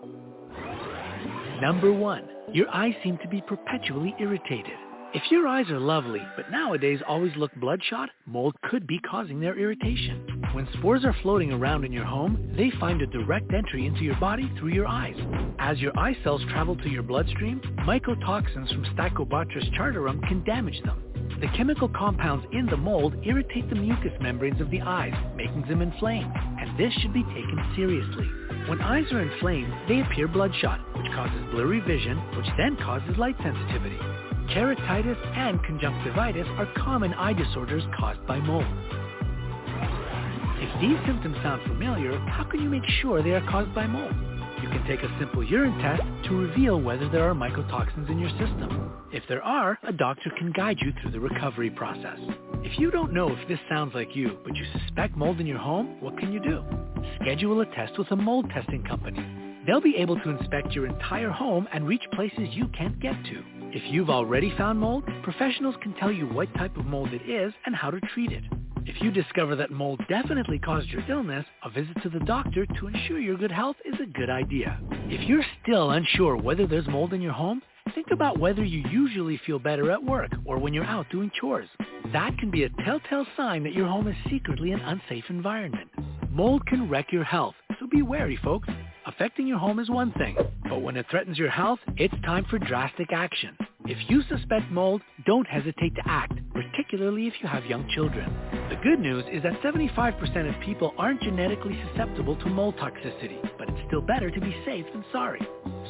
Number 1.61 1.93
one, 1.93 2.27
your 2.51 2.69
eyes 2.69 2.93
seem 3.03 3.17
to 3.19 3.27
be 3.27 3.41
perpetually 3.41 4.15
irritated. 4.19 4.77
If 5.11 5.31
your 5.31 5.47
eyes 5.47 5.67
are 5.71 5.79
lovely, 5.79 6.21
but 6.35 6.51
nowadays 6.51 6.99
always 7.07 7.31
look 7.35 7.51
bloodshot, 7.55 8.11
mold 8.27 8.53
could 8.69 8.85
be 8.85 8.99
causing 8.99 9.39
their 9.39 9.57
irritation. 9.57 10.43
When 10.53 10.67
spores 10.77 11.03
are 11.03 11.15
floating 11.23 11.51
around 11.51 11.83
in 11.83 11.91
your 11.91 12.05
home, 12.05 12.53
they 12.55 12.69
find 12.79 13.01
a 13.01 13.07
direct 13.07 13.51
entry 13.51 13.87
into 13.87 14.01
your 14.01 14.19
body 14.19 14.51
through 14.59 14.73
your 14.73 14.85
eyes. 14.85 15.17
As 15.57 15.79
your 15.79 15.97
eye 15.97 16.15
cells 16.23 16.43
travel 16.51 16.75
to 16.75 16.89
your 16.89 17.01
bloodstream, 17.01 17.59
mycotoxins 17.87 18.71
from 18.71 18.85
Stachybotrys 18.95 19.73
chartarum 19.73 20.21
can 20.27 20.43
damage 20.43 20.79
them. 20.83 21.01
The 21.41 21.57
chemical 21.57 21.89
compounds 21.89 22.45
in 22.51 22.67
the 22.67 22.77
mold 22.77 23.15
irritate 23.25 23.67
the 23.67 23.77
mucous 23.77 24.13
membranes 24.21 24.61
of 24.61 24.69
the 24.69 24.81
eyes, 24.81 25.15
making 25.35 25.63
them 25.63 25.81
inflamed, 25.81 26.31
and 26.35 26.77
this 26.77 26.93
should 27.01 27.13
be 27.13 27.23
taken 27.23 27.73
seriously. 27.75 28.27
When 28.67 28.79
eyes 28.79 29.11
are 29.11 29.23
inflamed, 29.23 29.73
they 29.89 30.01
appear 30.01 30.27
bloodshot, 30.27 30.79
which 30.95 31.11
causes 31.13 31.49
blurry 31.49 31.79
vision, 31.79 32.17
which 32.37 32.45
then 32.57 32.77
causes 32.77 33.17
light 33.17 33.37
sensitivity. 33.41 33.97
Keratitis 34.51 35.37
and 35.37 35.63
conjunctivitis 35.63 36.47
are 36.57 36.67
common 36.75 37.13
eye 37.13 37.33
disorders 37.33 37.83
caused 37.95 38.25
by 38.25 38.39
mold. 38.39 38.65
If 40.57 40.81
these 40.81 40.97
symptoms 41.05 41.37
sound 41.43 41.61
familiar, 41.67 42.17
how 42.17 42.45
can 42.45 42.59
you 42.59 42.67
make 42.67 42.83
sure 42.99 43.21
they 43.21 43.33
are 43.33 43.47
caused 43.47 43.75
by 43.75 43.85
mold? 43.85 44.11
You 44.63 44.69
can 44.69 44.83
take 44.87 45.03
a 45.03 45.19
simple 45.19 45.43
urine 45.43 45.77
test 45.77 46.01
to 46.27 46.35
reveal 46.35 46.81
whether 46.81 47.07
there 47.09 47.29
are 47.29 47.35
mycotoxins 47.35 48.09
in 48.09 48.17
your 48.17 48.31
system. 48.31 48.91
If 49.13 49.23
there 49.29 49.43
are, 49.43 49.77
a 49.83 49.93
doctor 49.93 50.31
can 50.39 50.51
guide 50.51 50.77
you 50.81 50.93
through 50.99 51.11
the 51.11 51.19
recovery 51.19 51.69
process. 51.69 52.17
If 52.63 52.79
you 52.79 52.89
don't 52.89 53.13
know 53.13 53.29
if 53.31 53.47
this 53.47 53.59
sounds 53.69 53.93
like 53.93 54.15
you, 54.15 54.39
but 54.43 54.55
you 54.55 54.65
suspect 54.79 55.15
mold 55.15 55.39
in 55.39 55.45
your 55.45 55.59
home, 55.59 56.01
what 56.01 56.17
can 56.17 56.33
you 56.33 56.39
do? 56.39 56.63
Schedule 57.21 57.61
a 57.61 57.67
test 57.67 57.99
with 57.99 58.09
a 58.09 58.15
mold 58.15 58.49
testing 58.49 58.83
company. 58.83 59.23
They'll 59.67 59.79
be 59.79 59.97
able 59.97 60.19
to 60.19 60.29
inspect 60.29 60.73
your 60.73 60.87
entire 60.87 61.29
home 61.29 61.67
and 61.71 61.87
reach 61.87 62.03
places 62.13 62.49
you 62.51 62.67
can't 62.69 62.99
get 62.99 63.13
to. 63.25 63.58
If 63.71 63.83
you've 63.93 64.09
already 64.09 64.51
found 64.57 64.79
mold, 64.79 65.03
professionals 65.21 65.75
can 65.83 65.93
tell 65.93 66.11
you 66.11 66.25
what 66.25 66.51
type 66.55 66.75
of 66.75 66.87
mold 66.87 67.13
it 67.13 67.29
is 67.29 67.53
and 67.67 67.75
how 67.75 67.91
to 67.91 67.99
treat 68.15 68.31
it. 68.31 68.43
If 68.87 68.99
you 68.99 69.11
discover 69.11 69.55
that 69.57 69.69
mold 69.69 70.01
definitely 70.09 70.57
caused 70.57 70.89
your 70.89 71.03
illness, 71.07 71.45
a 71.63 71.69
visit 71.69 72.01
to 72.01 72.09
the 72.09 72.21
doctor 72.21 72.65
to 72.65 72.87
ensure 72.87 73.19
your 73.19 73.37
good 73.37 73.51
health 73.51 73.75
is 73.85 73.99
a 74.01 74.07
good 74.07 74.31
idea. 74.31 74.79
If 75.07 75.29
you're 75.29 75.45
still 75.61 75.91
unsure 75.91 76.35
whether 76.35 76.65
there's 76.65 76.87
mold 76.87 77.13
in 77.13 77.21
your 77.21 77.33
home, 77.33 77.61
think 77.93 78.07
about 78.11 78.39
whether 78.39 78.63
you 78.63 78.89
usually 78.89 79.39
feel 79.45 79.59
better 79.59 79.91
at 79.91 80.03
work 80.03 80.31
or 80.45 80.57
when 80.57 80.73
you're 80.73 80.83
out 80.83 81.05
doing 81.11 81.29
chores. 81.39 81.69
That 82.11 82.35
can 82.39 82.49
be 82.49 82.63
a 82.63 82.69
telltale 82.83 83.27
sign 83.37 83.61
that 83.65 83.73
your 83.73 83.87
home 83.87 84.07
is 84.07 84.15
secretly 84.31 84.71
an 84.71 84.79
unsafe 84.79 85.25
environment. 85.29 85.91
Mold 86.31 86.65
can 86.65 86.89
wreck 86.89 87.11
your 87.11 87.23
health, 87.23 87.53
so 87.79 87.85
be 87.85 88.01
wary, 88.01 88.39
folks. 88.43 88.69
Affecting 89.09 89.47
your 89.47 89.57
home 89.57 89.79
is 89.79 89.89
one 89.89 90.11
thing, 90.19 90.37
but 90.69 90.83
when 90.83 90.95
it 90.95 91.07
threatens 91.09 91.35
your 91.35 91.49
health, 91.49 91.79
it's 91.97 92.13
time 92.23 92.45
for 92.47 92.59
drastic 92.59 93.11
action. 93.11 93.57
If 93.85 93.97
you 94.07 94.21
suspect 94.29 94.69
mold, 94.69 95.01
don't 95.25 95.47
hesitate 95.47 95.95
to 95.95 96.03
act, 96.05 96.33
particularly 96.53 97.25
if 97.25 97.33
you 97.41 97.49
have 97.49 97.65
young 97.65 97.89
children. 97.95 98.31
The 98.69 98.75
good 98.83 98.99
news 98.99 99.23
is 99.31 99.41
that 99.41 99.59
75% 99.63 100.55
of 100.55 100.61
people 100.61 100.93
aren't 100.95 101.23
genetically 101.23 101.81
susceptible 101.87 102.35
to 102.35 102.45
mold 102.49 102.75
toxicity, 102.77 103.41
but 103.57 103.67
it's 103.67 103.87
still 103.87 104.01
better 104.01 104.29
to 104.29 104.39
be 104.39 104.55
safe 104.63 104.85
than 104.93 105.03
sorry. 105.11 105.41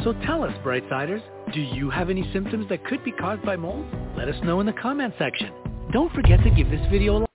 So 0.05 0.13
tell 0.25 0.45
us, 0.45 0.53
Brightsiders, 0.63 1.21
do 1.53 1.59
you 1.59 1.89
have 1.89 2.09
any 2.09 2.31
symptoms 2.31 2.69
that 2.69 2.85
could 2.85 3.03
be 3.03 3.11
caused 3.11 3.43
by 3.43 3.57
mold? 3.57 3.85
Let 4.15 4.29
us 4.29 4.41
know 4.45 4.61
in 4.61 4.65
the 4.65 4.71
comment 4.81 5.13
section. 5.19 5.51
Don't 5.91 6.13
forget 6.13 6.41
to 6.43 6.49
give 6.51 6.69
this 6.69 6.89
video 6.89 7.17
a 7.17 7.19
like. 7.19 7.29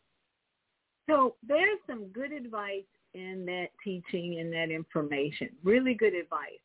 So 1.10 1.34
there's 1.46 1.78
some 1.86 2.06
good 2.06 2.32
advice 2.32 2.84
in 3.14 3.44
that 3.46 3.68
teaching 3.82 4.40
and 4.40 4.52
that 4.52 4.70
information. 4.70 5.48
Really 5.62 5.94
good 5.94 6.14
advice. 6.14 6.60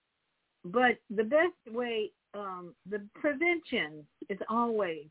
But 0.65 0.97
the 1.09 1.23
best 1.23 1.53
way, 1.75 2.11
um, 2.33 2.73
the 2.89 3.01
prevention 3.15 4.05
is 4.29 4.37
always 4.49 5.05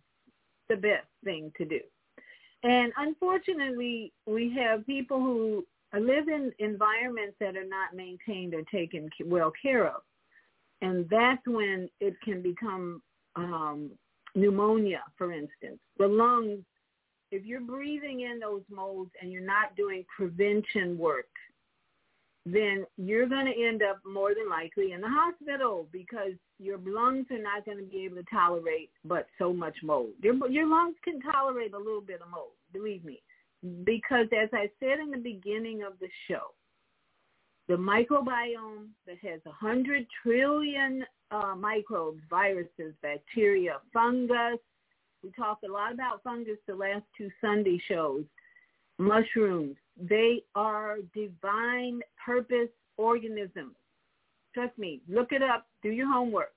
the 0.68 0.76
best 0.76 1.07
thing 1.24 1.53
to 1.57 1.64
do. 1.64 1.80
And 2.62 2.93
unfortunately, 2.97 4.12
we 4.26 4.53
have 4.59 4.86
people 4.86 5.18
who 5.20 5.66
live 5.95 6.28
in 6.28 6.53
environments 6.59 7.36
that 7.41 7.57
are 7.57 7.66
not 7.66 7.95
maintained 7.95 8.55
or 8.55 8.62
taken 8.64 9.09
well 9.24 9.53
care 9.62 9.86
of. 9.86 10.03
And 10.80 11.09
that's 11.09 11.45
when 11.47 11.89
it 12.01 12.14
can 12.22 12.43
become 12.43 13.03
um, 13.36 13.91
pneumonia, 14.34 15.03
for 15.16 15.32
instance. 15.32 15.78
The 15.99 16.07
lungs 16.07 16.64
if 17.31 17.45
you're 17.45 17.61
breathing 17.61 18.20
in 18.20 18.39
those 18.39 18.62
molds 18.70 19.11
and 19.20 19.31
you're 19.33 19.43
not 19.43 19.76
doing 19.76 20.05
prevention 20.14 20.97
work, 20.99 21.29
then 22.47 22.87
you're 22.97 23.29
going 23.29 23.47
to 23.47 23.66
end 23.66 23.83
up 23.83 24.01
more 24.07 24.35
than 24.35 24.49
likely 24.49 24.93
in 24.93 25.01
the 25.01 25.09
hospital 25.09 25.87
because 25.93 26.33
your 26.59 26.79
lungs 26.79 27.26
are 27.31 27.43
not 27.43 27.64
going 27.64 27.79
to 27.79 27.85
be 27.85 28.05
able 28.05 28.16
to 28.16 28.24
tolerate 28.33 28.91
but 29.05 29.26
so 29.39 29.53
much 29.53 29.76
mold. 29.83 30.11
Your, 30.22 30.35
your 30.49 30.66
lungs 30.66 30.97
can 31.05 31.20
tolerate 31.20 31.74
a 31.74 31.79
little 31.79 32.01
bit 32.01 32.20
of 32.22 32.31
mold, 32.31 32.53
believe 32.72 33.05
me, 33.05 33.20
because 33.85 34.26
as 34.33 34.49
I 34.53 34.70
said 34.81 34.99
in 35.01 35.11
the 35.11 35.18
beginning 35.18 35.83
of 35.83 35.93
the 36.01 36.09
show, 36.26 36.55
the 37.68 37.74
microbiome 37.74 38.89
that 39.07 39.18
has 39.22 39.41
100 39.45 40.07
trillion 40.22 41.05
uh, 41.31 41.55
microbes, 41.55 42.22
viruses, 42.31 42.95
bacteria, 43.03 43.76
fungus, 43.93 44.59
we 45.23 45.31
talked 45.33 45.64
a 45.64 45.73
lot 45.73 45.93
about 45.93 46.23
fungus 46.23 46.59
the 46.66 46.75
last 46.75 47.05
two 47.16 47.31
Sunday 47.41 47.81
shows. 47.89 48.25
Mushrooms. 48.99 49.77
They 50.01 50.43
are 50.55 50.99
divine 51.14 52.01
purpose 52.25 52.69
organisms. 52.97 53.75
Trust 54.55 54.77
me. 54.79 55.01
Look 55.09 55.33
it 55.33 55.43
up. 55.43 55.66
Do 55.83 55.91
your 55.91 56.12
homework. 56.12 56.53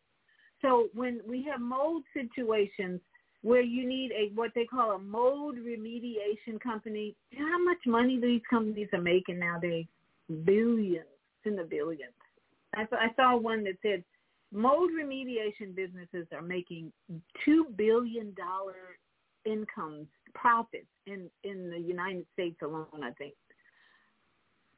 So 0.61 0.87
when 0.93 1.21
we 1.27 1.45
have 1.49 1.59
mold 1.59 2.03
situations 2.13 2.99
where 3.41 3.61
you 3.61 3.87
need 3.87 4.11
a 4.11 4.31
what 4.35 4.51
they 4.53 4.65
call 4.65 4.91
a 4.91 4.99
mold 4.99 5.55
remediation 5.55 6.59
company, 6.61 7.15
how 7.37 7.63
much 7.63 7.79
money 7.87 8.19
these 8.19 8.41
companies 8.49 8.89
are 8.93 9.01
making 9.01 9.39
nowadays? 9.39 9.85
Billions. 10.45 11.05
In 11.43 11.55
the 11.55 11.63
billions. 11.63 12.13
I, 12.75 12.83
I 12.91 13.07
saw 13.15 13.35
one 13.35 13.63
that 13.63 13.77
said 13.81 14.03
mold 14.51 14.91
remediation 14.91 15.75
businesses 15.75 16.27
are 16.33 16.41
making 16.41 16.91
two 17.45 17.67
billion 17.75 18.33
dollar 18.33 18.97
incomes 19.45 20.07
profits 20.33 20.87
in 21.07 21.29
in 21.43 21.69
the 21.69 21.79
United 21.79 22.25
States 22.33 22.57
alone. 22.61 23.03
I 23.03 23.11
think 23.11 23.33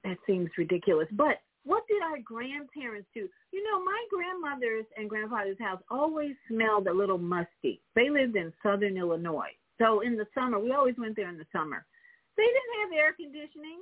that 0.04 0.18
seems 0.28 0.50
ridiculous, 0.58 1.08
but 1.12 1.42
what 1.66 1.84
did 1.88 2.02
our 2.04 2.20
grandparents 2.20 3.08
do? 3.14 3.28
You 3.52 3.64
know, 3.64 3.84
my 3.84 4.06
grandmother's 4.12 4.86
and 4.98 5.10
grandfather's 5.10 5.60
house 5.60 5.82
always 5.90 6.36
smelled 6.50 6.88
a 6.88 6.94
little 6.94 7.18
musty. 7.18 7.82
They 7.96 8.10
lived 8.10 8.36
in 8.36 8.52
southern 8.62 8.98
Illinois. 8.98 9.56
So 9.80 10.02
in 10.02 10.18
the 10.18 10.28
summer, 10.36 10.60
we 10.60 10.74
always 10.74 10.96
went 10.98 11.16
there 11.16 11.30
in 11.30 11.38
the 11.38 11.48
summer. 11.54 11.86
They 12.36 12.44
didn't 12.44 12.80
have 12.82 13.00
air 13.00 13.14
conditioning. 13.14 13.80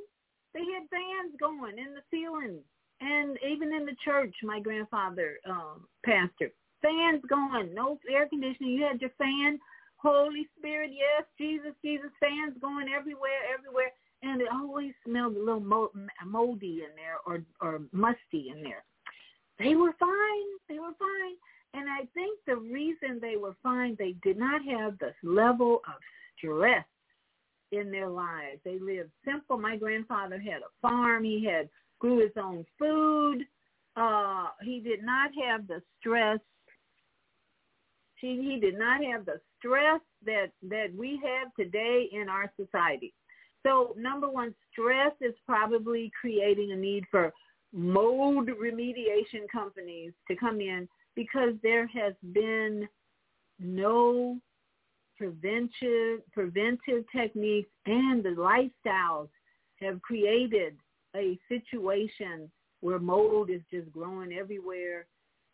They 0.54 0.60
had 0.60 0.90
fans 0.90 1.34
going 1.40 1.80
in 1.80 1.96
the 1.96 2.04
ceiling 2.12 2.60
and 3.02 3.38
even 3.48 3.74
in 3.74 3.86
the 3.86 3.96
church, 4.06 4.34
my 4.44 4.60
grandfather 4.60 5.40
um, 5.50 5.86
pastor, 6.06 6.52
fans 6.82 7.22
going, 7.28 7.74
no 7.74 8.00
air 8.12 8.28
conditioning. 8.30 8.74
You 8.74 8.86
had 8.86 9.02
your 9.02 9.12
fan, 9.18 9.60
Holy 9.98 10.48
Spirit, 10.58 10.92
yes, 10.94 11.26
Jesus, 11.38 11.74
Jesus, 11.84 12.12
fans 12.20 12.56
going 12.62 12.88
everywhere, 12.90 13.42
everywhere, 13.58 13.92
and 14.24 14.40
it 14.40 14.48
always 14.54 14.94
smelled 15.06 15.36
a 15.36 15.40
little 15.40 15.66
moldy 16.26 16.84
in 16.84 16.96
there 16.96 17.18
or 17.26 17.44
or 17.60 17.82
musty 17.92 18.52
in 18.56 18.62
there. 18.64 18.84
They 19.58 19.76
were 19.76 19.94
fine. 20.00 20.50
They 20.70 20.80
were 20.80 20.94
fine. 20.98 21.36
And 21.74 21.90
I 21.90 22.06
think 22.14 22.38
the 22.46 22.58
reason 22.58 23.20
they 23.22 23.38
were 23.38 23.56
fine, 23.64 23.96
they 23.98 24.16
did 24.24 24.38
not 24.38 24.62
have 24.66 24.98
this 25.00 25.16
level 25.24 25.82
of 25.88 25.94
stress 26.38 26.86
in 27.72 27.92
their 27.92 28.10
lives. 28.10 28.60
They 28.66 28.78
lived 28.80 29.12
simple. 29.26 29.58
My 29.58 29.78
grandfather 29.78 30.40
had 30.40 30.62
a 30.62 30.72
farm. 30.82 31.24
He 31.24 31.46
had 31.46 31.70
grew 32.02 32.20
his 32.20 32.36
own 32.38 32.66
food. 32.80 33.46
Uh, 33.96 34.48
he 34.64 34.80
did 34.80 35.04
not 35.04 35.30
have 35.48 35.68
the 35.68 35.82
stress 36.00 36.40
She, 38.20 38.28
he 38.48 38.60
did 38.60 38.78
not 38.78 39.04
have 39.04 39.26
the 39.26 39.40
stress 39.58 40.02
that, 40.26 40.52
that 40.70 40.88
we 40.98 41.22
have 41.24 41.54
today 41.56 42.10
in 42.12 42.30
our 42.30 42.52
society. 42.60 43.14
So 43.64 43.96
number 43.98 44.30
one, 44.30 44.56
stress 44.72 45.14
is 45.22 45.36
probably 45.46 46.12
creating 46.20 46.72
a 46.72 46.76
need 46.76 47.06
for 47.12 47.32
mold 47.74 48.50
remediation 48.50 49.48
companies 49.52 50.14
to 50.28 50.36
come 50.36 50.60
in 50.62 50.88
because 51.16 51.54
there 51.62 51.88
has 51.88 52.14
been 52.34 52.88
no 53.60 54.38
preventive 55.18 56.22
preventive 56.34 57.04
techniques 57.16 57.70
and 57.86 58.24
the 58.24 58.30
lifestyles 58.30 59.30
have 59.80 60.02
created 60.02 60.76
a 61.16 61.38
situation 61.48 62.50
where 62.82 63.00
mold 63.00 63.50
is 63.50 63.62
just 63.72 63.92
growing 63.92 64.34
everywhere 64.34 65.06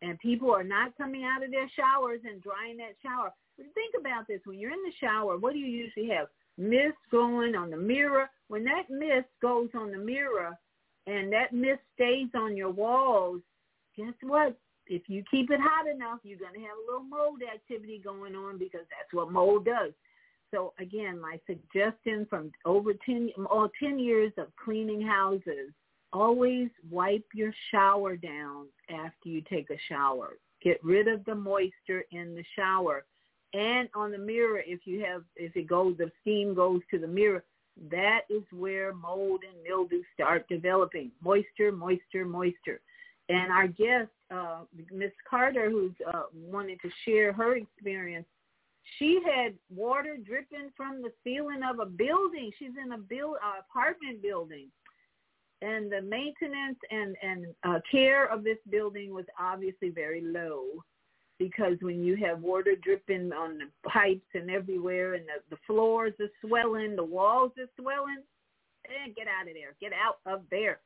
and 0.01 0.19
people 0.19 0.51
are 0.51 0.63
not 0.63 0.97
coming 0.97 1.23
out 1.23 1.43
of 1.43 1.51
their 1.51 1.69
showers 1.75 2.21
and 2.23 2.41
drying 2.41 2.77
that 2.77 2.95
shower. 3.01 3.31
Think 3.57 3.95
about 3.99 4.27
this. 4.27 4.41
When 4.45 4.59
you're 4.59 4.71
in 4.71 4.83
the 4.85 4.93
shower, 4.99 5.37
what 5.37 5.53
do 5.53 5.59
you 5.59 5.65
usually 5.65 6.09
have? 6.09 6.27
Mist 6.57 6.97
going 7.11 7.55
on 7.55 7.71
the 7.71 7.77
mirror. 7.77 8.29
When 8.47 8.63
that 8.65 8.89
mist 8.89 9.27
goes 9.41 9.69
on 9.73 9.91
the 9.91 9.97
mirror 9.97 10.57
and 11.07 11.31
that 11.33 11.53
mist 11.53 11.81
stays 11.95 12.29
on 12.35 12.55
your 12.55 12.69
walls, 12.69 13.41
guess 13.95 14.13
what? 14.21 14.55
If 14.85 15.03
you 15.09 15.23
keep 15.29 15.51
it 15.51 15.59
hot 15.59 15.87
enough, 15.87 16.19
you're 16.23 16.39
going 16.39 16.53
to 16.53 16.59
have 16.61 16.77
a 16.77 16.91
little 16.91 17.03
mold 17.03 17.41
activity 17.41 17.99
going 18.01 18.35
on 18.35 18.57
because 18.57 18.85
that's 18.89 19.11
what 19.11 19.31
mold 19.31 19.65
does. 19.65 19.91
So 20.53 20.73
again, 20.79 21.19
my 21.19 21.39
suggestion 21.45 22.25
from 22.29 22.51
over 22.65 22.93
10, 23.05 23.31
or 23.49 23.69
10 23.81 23.99
years 23.99 24.31
of 24.37 24.47
cleaning 24.63 25.01
houses, 25.01 25.71
always 26.13 26.69
wipe 26.89 27.25
your 27.33 27.51
shower 27.71 28.15
down 28.15 28.67
after 28.89 29.29
you 29.29 29.41
take 29.41 29.69
a 29.69 29.77
shower. 29.89 30.37
Get 30.63 30.83
rid 30.83 31.07
of 31.07 31.25
the 31.25 31.35
moisture 31.35 32.03
in 32.11 32.33
the 32.35 32.43
shower. 32.55 33.05
And 33.53 33.89
on 33.95 34.11
the 34.11 34.17
mirror, 34.17 34.61
if 34.65 34.81
you 34.85 35.03
have, 35.05 35.23
if 35.35 35.55
it 35.55 35.67
goes, 35.67 35.97
the 35.97 36.11
steam 36.21 36.53
goes 36.53 36.81
to 36.91 36.99
the 36.99 37.07
mirror, 37.07 37.43
that 37.91 38.21
is 38.29 38.43
where 38.51 38.93
mold 38.93 39.41
and 39.47 39.61
mildew 39.63 40.01
start 40.13 40.47
developing. 40.49 41.11
Moisture, 41.23 41.71
moisture, 41.71 42.25
moisture. 42.25 42.81
And 43.29 43.51
our 43.51 43.67
guest, 43.67 44.09
uh, 44.31 44.61
Miss 44.91 45.11
Carter, 45.29 45.69
who's 45.69 45.91
uh, 46.11 46.23
wanted 46.33 46.79
to 46.81 46.89
share 47.05 47.33
her 47.33 47.55
experience, 47.55 48.25
she 48.97 49.19
had 49.25 49.53
water 49.73 50.17
dripping 50.17 50.71
from 50.75 51.01
the 51.01 51.11
ceiling 51.23 51.61
of 51.63 51.79
a 51.79 51.85
building. 51.85 52.51
She's 52.57 52.71
in 52.81 52.93
a 52.93 52.97
build, 52.97 53.35
uh, 53.43 53.61
apartment 53.67 54.21
building. 54.21 54.67
And 55.61 55.91
the 55.91 56.01
maintenance 56.01 56.77
and, 56.91 57.15
and 57.21 57.47
uh, 57.63 57.79
care 57.89 58.31
of 58.31 58.43
this 58.43 58.59
building 58.69 59.13
was 59.13 59.25
obviously 59.39 59.89
very 59.89 60.21
low 60.21 60.65
because 61.39 61.77
when 61.81 62.03
you 62.03 62.15
have 62.17 62.41
water 62.41 62.75
dripping 62.81 63.31
on 63.31 63.59
the 63.59 63.89
pipes 63.89 64.25
and 64.33 64.49
everywhere 64.49 65.15
and 65.15 65.25
the, 65.25 65.55
the 65.55 65.61
floors 65.65 66.13
are 66.19 66.47
swelling, 66.47 66.95
the 66.95 67.03
walls 67.03 67.51
are 67.59 67.69
swelling, 67.79 68.23
eh, 68.85 69.11
get 69.15 69.27
out 69.27 69.47
of 69.47 69.53
there. 69.53 69.75
Get 69.79 69.93
out 69.93 70.19
of 70.31 70.43
there. 70.49 70.79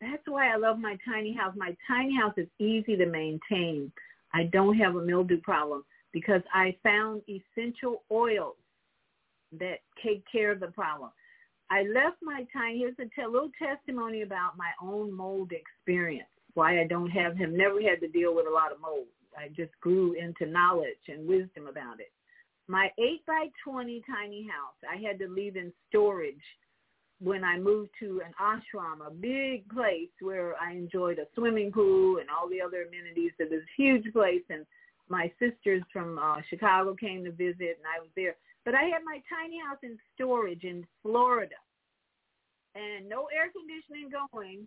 That's 0.00 0.22
why 0.26 0.52
I 0.52 0.56
love 0.56 0.78
my 0.78 0.96
tiny 1.06 1.34
house. 1.34 1.54
My 1.56 1.76
tiny 1.86 2.16
house 2.16 2.34
is 2.36 2.46
easy 2.58 2.96
to 2.96 3.06
maintain. 3.06 3.90
I 4.32 4.44
don't 4.44 4.76
have 4.76 4.94
a 4.94 5.02
mildew 5.02 5.40
problem 5.40 5.84
because 6.12 6.42
I 6.52 6.76
found 6.82 7.22
essential 7.28 8.02
oils 8.10 8.56
that 9.58 9.78
take 10.04 10.24
care 10.30 10.52
of 10.52 10.60
the 10.60 10.68
problem. 10.68 11.10
I 11.70 11.82
left 11.82 12.16
my 12.22 12.46
tiny, 12.52 12.78
here's 12.78 12.94
a 12.98 13.04
t- 13.04 13.26
little 13.26 13.50
testimony 13.58 14.22
about 14.22 14.56
my 14.56 14.70
own 14.82 15.12
mold 15.12 15.52
experience, 15.52 16.28
why 16.54 16.80
I 16.80 16.86
don't 16.86 17.10
have 17.10 17.36
him, 17.36 17.56
never 17.56 17.80
had 17.82 18.00
to 18.00 18.08
deal 18.08 18.34
with 18.34 18.46
a 18.46 18.50
lot 18.52 18.72
of 18.72 18.80
mold. 18.80 19.06
I 19.36 19.48
just 19.48 19.72
grew 19.80 20.14
into 20.14 20.46
knowledge 20.46 21.08
and 21.08 21.28
wisdom 21.28 21.66
about 21.68 22.00
it. 22.00 22.10
My 22.68 22.90
8 22.98 23.24
by 23.26 23.48
20 23.64 24.02
tiny 24.06 24.46
house, 24.46 24.76
I 24.90 24.96
had 24.96 25.18
to 25.20 25.28
leave 25.28 25.56
in 25.56 25.72
storage 25.88 26.36
when 27.20 27.42
I 27.42 27.58
moved 27.58 27.90
to 28.00 28.22
an 28.24 28.32
ashram, 28.40 29.06
a 29.06 29.10
big 29.10 29.68
place 29.70 30.10
where 30.20 30.54
I 30.60 30.72
enjoyed 30.72 31.18
a 31.18 31.26
swimming 31.34 31.72
pool 31.72 32.18
and 32.18 32.28
all 32.30 32.48
the 32.48 32.60
other 32.60 32.82
amenities 32.82 33.32
of 33.40 33.50
this 33.50 33.64
huge 33.76 34.12
place. 34.12 34.42
And 34.50 34.64
my 35.08 35.30
sisters 35.38 35.82
from 35.92 36.18
uh, 36.18 36.36
Chicago 36.48 36.94
came 36.94 37.24
to 37.24 37.32
visit, 37.32 37.78
and 37.78 37.86
I 37.86 38.00
was 38.00 38.10
there. 38.16 38.36
But 38.64 38.74
I 38.74 38.82
had 38.84 39.02
my 39.04 39.20
tiny 39.28 39.58
house 39.66 39.78
in 39.82 39.96
storage 40.14 40.64
in 40.64 40.86
Florida, 41.02 41.54
and 42.74 43.08
no 43.08 43.28
air 43.34 43.50
conditioning 43.50 44.10
going. 44.10 44.66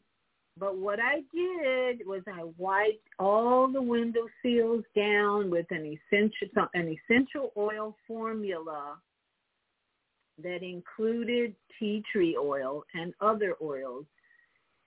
But 0.58 0.78
what 0.78 1.00
I 1.00 1.22
did 1.34 2.06
was 2.06 2.22
I 2.28 2.44
wiped 2.58 3.08
all 3.20 3.72
the 3.72 3.82
window 3.82 4.28
seals 4.42 4.84
down 4.96 5.50
with 5.50 5.66
an 5.70 5.86
essential 5.86 6.68
an 6.74 6.96
essential 7.10 7.52
oil 7.56 7.96
formula 8.08 8.98
that 10.44 10.64
included 10.64 11.56
tea 11.80 12.04
tree 12.12 12.36
oil 12.38 12.84
and 12.94 13.14
other 13.22 13.56
oils. 13.62 14.06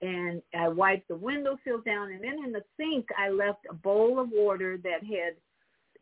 And 0.04 0.42
I 0.58 0.68
wiped 0.68 1.08
the 1.08 1.16
window 1.16 1.58
sills 1.64 1.82
down, 1.84 2.12
and 2.12 2.22
then 2.22 2.44
in 2.44 2.52
the 2.52 2.62
sink 2.76 3.06
I 3.16 3.30
left 3.30 3.60
a 3.70 3.74
bowl 3.74 4.20
of 4.20 4.28
water 4.30 4.78
that 4.82 5.02
had 5.02 5.34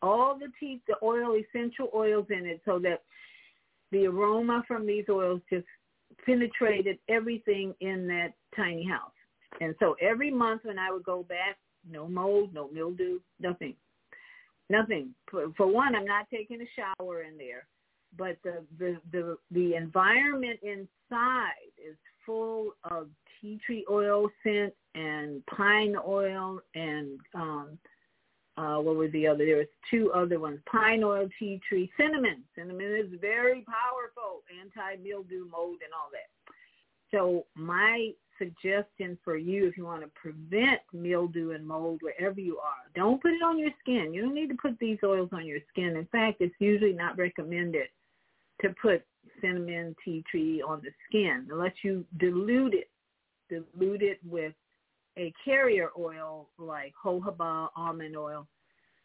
all 0.03 0.37
the 0.37 0.49
tea, 0.59 0.81
the 0.89 0.97
oil, 1.03 1.37
essential 1.37 1.89
oils 1.95 2.27
in 2.31 2.45
it, 2.47 2.61
so 2.65 2.81
that 2.81 3.03
the 3.93 4.07
aroma 4.07 4.65
from 4.67 4.87
these 4.87 5.05
oils 5.09 5.41
just 5.49 5.67
penetrated 6.27 6.99
everything 7.09 7.75
in 7.81 8.09
that 8.09 8.33
tiny 8.57 8.85
house. 8.85 9.13
And 9.61 9.77
so 9.79 9.95
every 10.01 10.31
month 10.33 10.63
when 10.65 10.79
I 10.79 10.91
would 10.91 11.05
go 11.05 11.23
back, 11.23 11.59
no 11.89 12.09
mold, 12.09 12.53
no 12.53 12.69
mildew, 12.73 13.21
nothing. 13.39 13.77
Nothing. 14.69 15.15
For, 15.31 15.53
for 15.57 15.67
one, 15.69 15.95
I'm 15.95 16.07
not 16.07 16.27
taking 16.31 16.61
a 16.61 16.67
shower 16.75 17.23
in 17.23 17.37
there 17.39 17.69
but 18.17 18.37
the, 18.45 18.65
the 18.79 18.99
the 19.11 19.37
the 19.51 19.75
environment 19.75 20.61
inside 20.63 21.73
is 21.79 21.97
full 22.25 22.73
of 22.85 23.09
tea 23.43 23.61
tree 23.67 23.85
oil 23.91 24.31
scent 24.43 24.73
and 24.95 25.45
pine 25.47 25.97
oil 26.07 26.61
and 26.75 27.19
um 27.35 27.79
uh 28.57 28.77
what 28.77 28.97
was 28.97 29.11
the 29.13 29.27
other 29.27 29.45
there 29.45 29.57
was 29.57 29.67
two 29.91 30.13
other 30.13 30.39
ones 30.39 30.61
pine 30.71 31.03
oil 31.03 31.29
tea 31.39 31.61
tree 31.69 31.91
cinnamon. 31.99 32.43
Cinnamon 32.55 32.95
is 32.95 33.21
very 33.21 33.65
powerful 33.67 34.43
anti 34.61 35.03
mildew 35.03 35.49
mold 35.51 35.79
and 35.85 35.93
all 35.93 36.09
that. 36.13 36.31
So 37.11 37.45
my 37.55 38.11
suggestion 38.39 39.19
for 39.23 39.37
you 39.37 39.67
if 39.67 39.77
you 39.77 39.85
want 39.85 40.03
to 40.03 40.11
prevent 40.15 40.81
mildew 40.93 41.51
and 41.51 41.67
mold 41.67 42.01
wherever 42.01 42.41
you 42.41 42.59
are 42.59 42.91
don't 42.95 43.21
put 43.21 43.33
it 43.33 43.43
on 43.43 43.59
your 43.59 43.71
skin. 43.81 44.15
You 44.15 44.23
don't 44.23 44.35
need 44.35 44.49
to 44.49 44.57
put 44.57 44.79
these 44.79 44.99
oils 45.05 45.31
on 45.33 45.47
your 45.47 45.61
skin. 45.71 45.97
In 45.97 46.07
fact 46.07 46.39
it's 46.41 46.55
usually 46.59 46.93
not 46.93 47.19
recommended 47.19 47.89
to 48.61 48.75
put 48.81 49.05
cinnamon 49.41 49.97
tea 50.05 50.25
tree 50.31 50.63
on 50.63 50.83
the 50.83 50.91
skin 51.09 51.49
unless 51.51 51.73
you 51.83 52.05
dilute 52.19 52.75
it. 52.75 52.89
Dilute 53.53 54.03
it 54.03 54.19
with 54.25 54.55
a 55.19 55.33
carrier 55.45 55.91
oil 55.99 56.49
like 56.59 56.95
jojoba 57.05 57.69
almond 57.77 58.17
oil. 58.17 58.47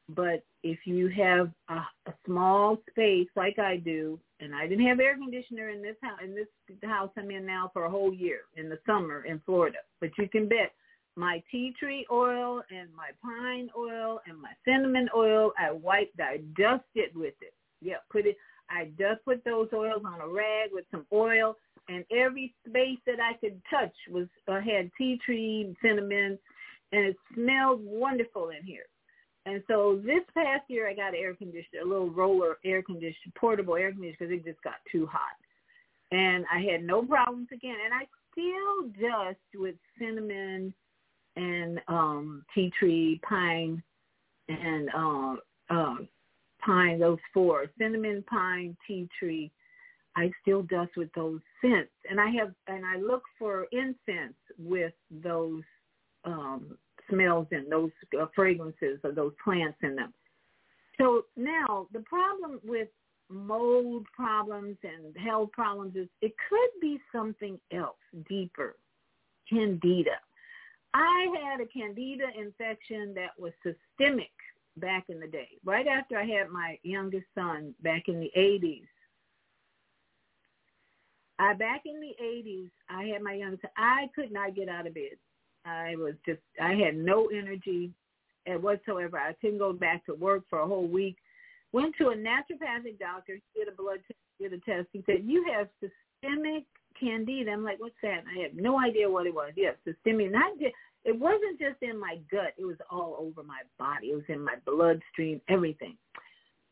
But 0.10 0.44
if 0.64 0.80
you 0.86 1.10
have 1.10 1.52
a, 1.70 1.82
a 2.10 2.14
small 2.26 2.78
space 2.90 3.28
like 3.36 3.60
I 3.60 3.76
do, 3.78 4.18
and 4.40 4.56
I 4.56 4.68
didn't 4.68 4.88
have 4.88 5.02
air 5.02 5.18
conditioner 5.18 5.70
in 5.70 5.82
this 5.82 5.98
house 6.02 6.20
in 6.24 6.34
this 6.34 6.48
house 6.84 7.10
I'm 7.18 7.30
in 7.32 7.46
now 7.46 7.72
for 7.74 7.86
a 7.86 7.90
whole 7.90 8.14
year 8.14 8.42
in 8.56 8.70
the 8.70 8.80
summer 8.86 9.26
in 9.26 9.42
Florida, 9.46 9.80
but 10.00 10.12
you 10.18 10.30
can 10.30 10.48
bet 10.48 10.72
my 11.18 11.44
tea 11.52 11.74
tree 11.78 12.06
oil 12.12 12.62
and 12.70 12.90
my 12.96 13.10
pine 13.24 13.70
oil 13.76 14.22
and 14.28 14.40
my 14.40 14.52
cinnamon 14.64 15.10
oil, 15.16 15.52
I 15.58 15.72
wiped, 15.72 16.22
I 16.22 16.38
dusted 16.56 17.16
with 17.16 17.34
it. 17.42 17.54
Yeah, 17.82 17.98
put 18.12 18.28
it. 18.28 18.38
I 18.70 18.92
just 19.00 19.26
put 19.26 19.44
those 19.44 19.70
oils 19.74 20.04
on 20.06 20.22
a 20.22 20.28
rag 20.28 20.70
with 20.72 20.86
some 20.92 21.06
oil, 21.12 21.56
and 21.98 22.06
every 22.18 22.54
space 22.68 23.00
that 23.06 23.20
I 23.20 23.34
could 23.38 23.60
touch 23.70 23.94
was 24.10 24.28
uh, 24.48 24.60
had 24.60 24.92
tea 24.98 25.20
tree, 25.26 25.76
cinnamon, 25.82 26.38
and 26.92 27.06
it 27.06 27.16
smelled 27.34 27.82
wonderful 27.84 28.50
in 28.50 28.64
here. 28.64 28.86
And 29.46 29.64
so 29.68 30.00
this 30.06 30.24
past 30.34 30.64
year, 30.68 30.90
I 30.90 30.94
got 30.94 31.10
an 31.10 31.20
air 31.20 31.34
conditioner, 31.34 31.82
a 31.84 31.88
little 31.88 32.10
roller 32.10 32.58
air 32.66 32.82
conditioner, 32.82 33.34
portable 33.36 33.76
air 33.76 33.92
conditioner, 33.92 34.18
because 34.20 34.34
it 34.34 34.46
just 34.46 34.62
got 34.62 34.76
too 34.92 35.08
hot. 35.08 35.38
And 36.12 36.46
I 36.54 36.60
had 36.72 36.84
no 36.84 37.04
problems 37.04 37.48
again. 37.54 37.78
And 37.84 37.94
I 37.94 38.06
still 38.32 39.10
dust 39.10 39.40
with 39.56 39.76
cinnamon 40.00 40.74
and 41.36 41.80
um 41.88 42.44
tea 42.54 42.72
tree, 42.78 43.22
pine, 43.28 43.82
and 44.50 44.90
um, 44.94 45.40
um 45.70 46.08
pine, 46.64 47.00
those 47.00 47.20
four, 47.34 47.68
cinnamon, 47.78 48.24
pine, 48.30 48.76
tea 48.86 49.08
tree, 49.18 49.52
I 50.18 50.32
still 50.42 50.64
dust 50.64 50.92
with 50.98 51.10
those 51.14 51.40
scents. 51.62 51.92
And 52.10 52.20
I 52.20 52.30
have, 52.32 52.52
and 52.68 52.84
I 52.86 52.98
look 52.98 53.22
for 53.38 53.68
incense 53.72 54.34
with 54.58 54.94
those 55.12 55.62
um, 56.26 56.76
smells 57.08 57.48
and 57.52 57.72
those 57.72 57.92
uh, 58.20 58.26
fragrances 58.36 59.00
of 59.04 59.14
those 59.14 59.34
plants 59.42 59.78
in 59.84 59.96
them. 59.96 60.14
So 61.00 61.26
now 61.36 61.88
the 61.94 62.00
problem 62.00 62.60
with 62.66 62.88
mold 63.30 64.08
problems 64.16 64.78
and 64.84 65.16
health 65.24 65.52
problems 65.52 65.96
is 65.96 66.08
it 66.22 66.34
could 66.50 66.82
be 66.82 67.00
something 67.14 67.60
else 67.72 67.96
deeper, 68.28 68.76
candida. 69.48 70.18
I 70.96 71.28
had 71.44 71.62
a 71.62 71.68
candida 71.68 72.26
infection 72.36 73.14
that 73.14 73.38
was 73.38 73.54
systemic 73.62 74.32
back 74.78 75.06
in 75.10 75.20
the 75.20 75.28
day. 75.28 75.50
Right 75.64 75.86
after 75.86 76.18
I 76.18 76.26
had 76.26 76.50
my 76.50 76.80
youngest 76.82 77.28
son 77.36 77.76
back 77.84 78.08
in 78.08 78.20
the 78.20 78.32
80s, 78.36 78.88
I 81.40 81.54
back 81.54 81.84
in 81.86 82.00
the 82.00 82.16
80s, 82.24 82.70
I 82.90 83.04
had 83.14 83.22
my 83.22 83.40
son. 83.40 83.60
I 83.78 84.10
could 84.16 84.32
not 84.32 84.56
get 84.56 84.70
out 84.70 84.88
of 84.88 84.94
bed. 84.94 85.18
I 85.66 85.96
was 85.96 86.14
just, 86.26 86.40
I 86.62 86.74
had 86.74 86.96
no 86.96 87.28
energy 87.28 87.92
whatsoever. 88.48 89.18
I 89.18 89.34
couldn't 89.42 89.60
go 89.60 89.74
back 89.74 90.06
to 90.06 90.14
work 90.14 90.44
for 90.50 90.60
a 90.60 90.68
whole 90.68 90.88
week. 90.88 91.18
Went 91.74 91.96
to 91.98 92.10
a 92.10 92.16
naturopathic 92.16 92.98
doctor, 92.98 93.36
he 93.36 93.60
did 93.60 93.68
a 93.68 93.76
blood 93.76 94.00
test, 94.08 94.20
did 94.40 94.54
a 94.54 94.60
test. 94.60 94.88
He 94.94 95.04
said, 95.06 95.24
you 95.26 95.46
have 95.54 95.68
systemic 95.82 96.64
candida. 97.00 97.52
I'm 97.52 97.64
like, 97.64 97.80
what's 97.80 97.96
that? 98.02 98.24
I 98.26 98.44
have 98.44 98.54
no 98.56 98.80
idea 98.80 99.10
what 99.10 99.28
it 99.28 99.34
was. 99.34 99.52
Yes, 99.56 99.76
systemic. 99.84 100.32
Not 100.32 100.58
just, 100.60 100.74
it 101.04 101.18
wasn't 101.18 101.60
just 101.60 101.82
in 101.82 102.00
my 102.00 102.18
gut. 102.32 102.54
It 102.58 102.66
was 102.66 102.78
all 102.90 103.18
over 103.20 103.44
my 103.44 103.62
body. 103.78 104.08
It 104.08 104.16
was 104.16 104.24
in 104.30 104.42
my 104.42 104.56
bloodstream, 104.66 105.42
everything. 105.50 105.98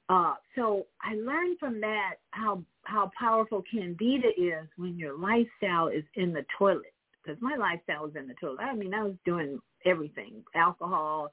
Uh, 0.07 0.35
so 0.55 0.85
I 1.01 1.15
learned 1.15 1.57
from 1.59 1.81
that 1.81 2.15
how 2.31 2.61
how 2.83 3.11
powerful 3.17 3.63
candida 3.71 4.27
is 4.37 4.67
when 4.77 4.97
your 4.99 5.17
lifestyle 5.17 5.87
is 5.87 6.03
in 6.15 6.31
the 6.31 6.45
toilet. 6.57 6.93
Because 7.23 7.41
my 7.41 7.55
lifestyle 7.55 8.03
was 8.03 8.15
in 8.15 8.27
the 8.27 8.35
toilet. 8.35 8.59
I 8.61 8.75
mean, 8.75 8.93
I 8.93 9.03
was 9.03 9.15
doing 9.25 9.59
everything: 9.83 10.43
alcohol, 10.53 11.31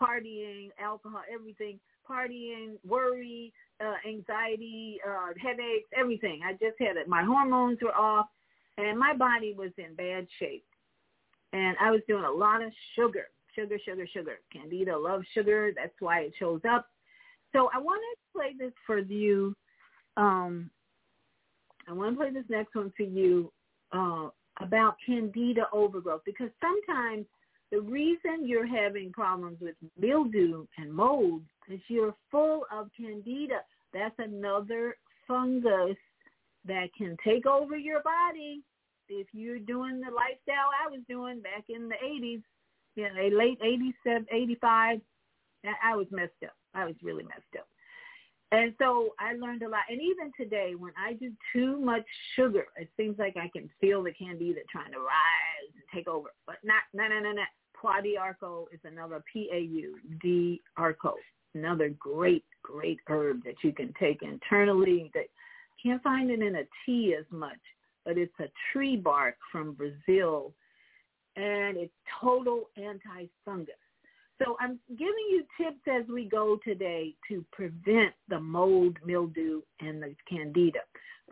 partying, 0.00 0.68
alcohol, 0.80 1.22
everything, 1.32 1.80
partying, 2.08 2.74
worry, 2.86 3.52
uh, 3.80 3.94
anxiety, 4.08 5.00
uh, 5.08 5.32
headaches, 5.40 5.88
everything. 5.96 6.42
I 6.46 6.52
just 6.52 6.78
had 6.78 6.96
it. 6.96 7.08
My 7.08 7.24
hormones 7.24 7.78
were 7.82 7.94
off, 7.94 8.26
and 8.78 8.96
my 8.96 9.14
body 9.14 9.52
was 9.52 9.70
in 9.78 9.94
bad 9.96 10.28
shape. 10.38 10.64
And 11.52 11.76
I 11.80 11.90
was 11.90 12.00
doing 12.06 12.24
a 12.24 12.30
lot 12.30 12.62
of 12.62 12.72
sugar, 12.94 13.26
sugar, 13.54 13.78
sugar, 13.84 14.06
sugar. 14.06 14.38
Candida 14.52 14.96
loves 14.96 15.26
sugar. 15.34 15.72
That's 15.74 15.92
why 16.00 16.20
it 16.20 16.32
shows 16.38 16.60
up. 16.70 16.86
So 17.52 17.70
I 17.74 17.78
want 17.78 18.00
to 18.00 18.38
play 18.38 18.54
this 18.58 18.72
for 18.86 18.98
you. 18.98 19.54
Um, 20.16 20.70
I 21.88 21.92
want 21.92 22.14
to 22.14 22.16
play 22.16 22.30
this 22.30 22.44
next 22.48 22.74
one 22.74 22.92
for 22.96 23.02
you 23.02 23.52
uh, 23.92 24.28
about 24.60 24.96
candida 25.04 25.66
overgrowth 25.72 26.22
because 26.24 26.50
sometimes 26.60 27.26
the 27.70 27.80
reason 27.80 28.46
you're 28.46 28.66
having 28.66 29.12
problems 29.12 29.58
with 29.60 29.74
mildew 29.98 30.66
and 30.78 30.92
mold 30.92 31.42
is 31.68 31.80
you're 31.88 32.14
full 32.30 32.66
of 32.72 32.88
candida. 32.96 33.60
That's 33.92 34.14
another 34.18 34.96
fungus 35.26 35.96
that 36.66 36.88
can 36.96 37.16
take 37.24 37.46
over 37.46 37.76
your 37.76 38.02
body 38.02 38.62
if 39.08 39.26
you're 39.32 39.58
doing 39.58 40.00
the 40.00 40.10
lifestyle 40.10 40.70
I 40.72 40.88
was 40.90 41.00
doing 41.08 41.40
back 41.40 41.64
in 41.68 41.88
the 41.88 41.96
80s, 42.04 42.42
you 42.94 43.04
know, 43.04 43.36
late 43.36 43.58
87, 43.62 44.26
85, 44.30 45.00
I 45.64 45.96
was 45.96 46.06
messed 46.10 46.32
up. 46.44 46.54
I 46.74 46.84
was 46.84 46.94
really 47.02 47.24
messed 47.24 47.56
up. 47.58 47.66
And 48.52 48.74
so 48.78 49.14
I 49.18 49.32
learned 49.34 49.62
a 49.62 49.68
lot. 49.68 49.82
And 49.88 50.00
even 50.00 50.30
today, 50.38 50.74
when 50.76 50.92
I 51.02 51.14
do 51.14 51.32
too 51.54 51.80
much 51.80 52.04
sugar, 52.36 52.66
it 52.76 52.90
seems 52.98 53.18
like 53.18 53.36
I 53.36 53.48
can 53.48 53.70
feel 53.80 54.02
the 54.02 54.12
candida 54.12 54.60
trying 54.70 54.92
to 54.92 54.98
rise 54.98 55.72
and 55.74 55.82
take 55.94 56.06
over. 56.06 56.34
But 56.46 56.56
not, 56.62 56.82
no, 56.92 57.08
no, 57.08 57.20
no, 57.20 57.32
no. 57.32 57.42
Pau 57.80 58.00
d'Arco 58.00 58.68
is 58.72 58.78
another 58.84 59.24
P-A-U-D-Arco, 59.32 61.14
another 61.54 61.88
great, 61.98 62.44
great 62.62 63.00
herb 63.08 63.42
that 63.44 63.56
you 63.64 63.72
can 63.72 63.92
take 63.98 64.22
internally 64.22 65.10
that 65.14 65.26
can't 65.82 66.02
find 66.02 66.30
it 66.30 66.40
in 66.42 66.56
a 66.56 66.62
tea 66.84 67.16
as 67.18 67.24
much, 67.30 67.58
but 68.04 68.16
it's 68.16 68.38
a 68.38 68.50
tree 68.72 68.96
bark 68.96 69.36
from 69.50 69.72
Brazil, 69.72 70.52
and 71.36 71.76
it's 71.76 71.92
total 72.20 72.68
anti-fungus. 72.76 73.74
So 74.42 74.56
I'm 74.60 74.78
giving 74.90 75.26
you 75.30 75.44
tips 75.60 75.80
as 75.86 76.08
we 76.08 76.24
go 76.24 76.58
today 76.64 77.14
to 77.28 77.44
prevent 77.52 78.12
the 78.28 78.40
mold, 78.40 78.96
mildew, 79.04 79.62
and 79.80 80.02
the 80.02 80.14
candida. 80.28 80.80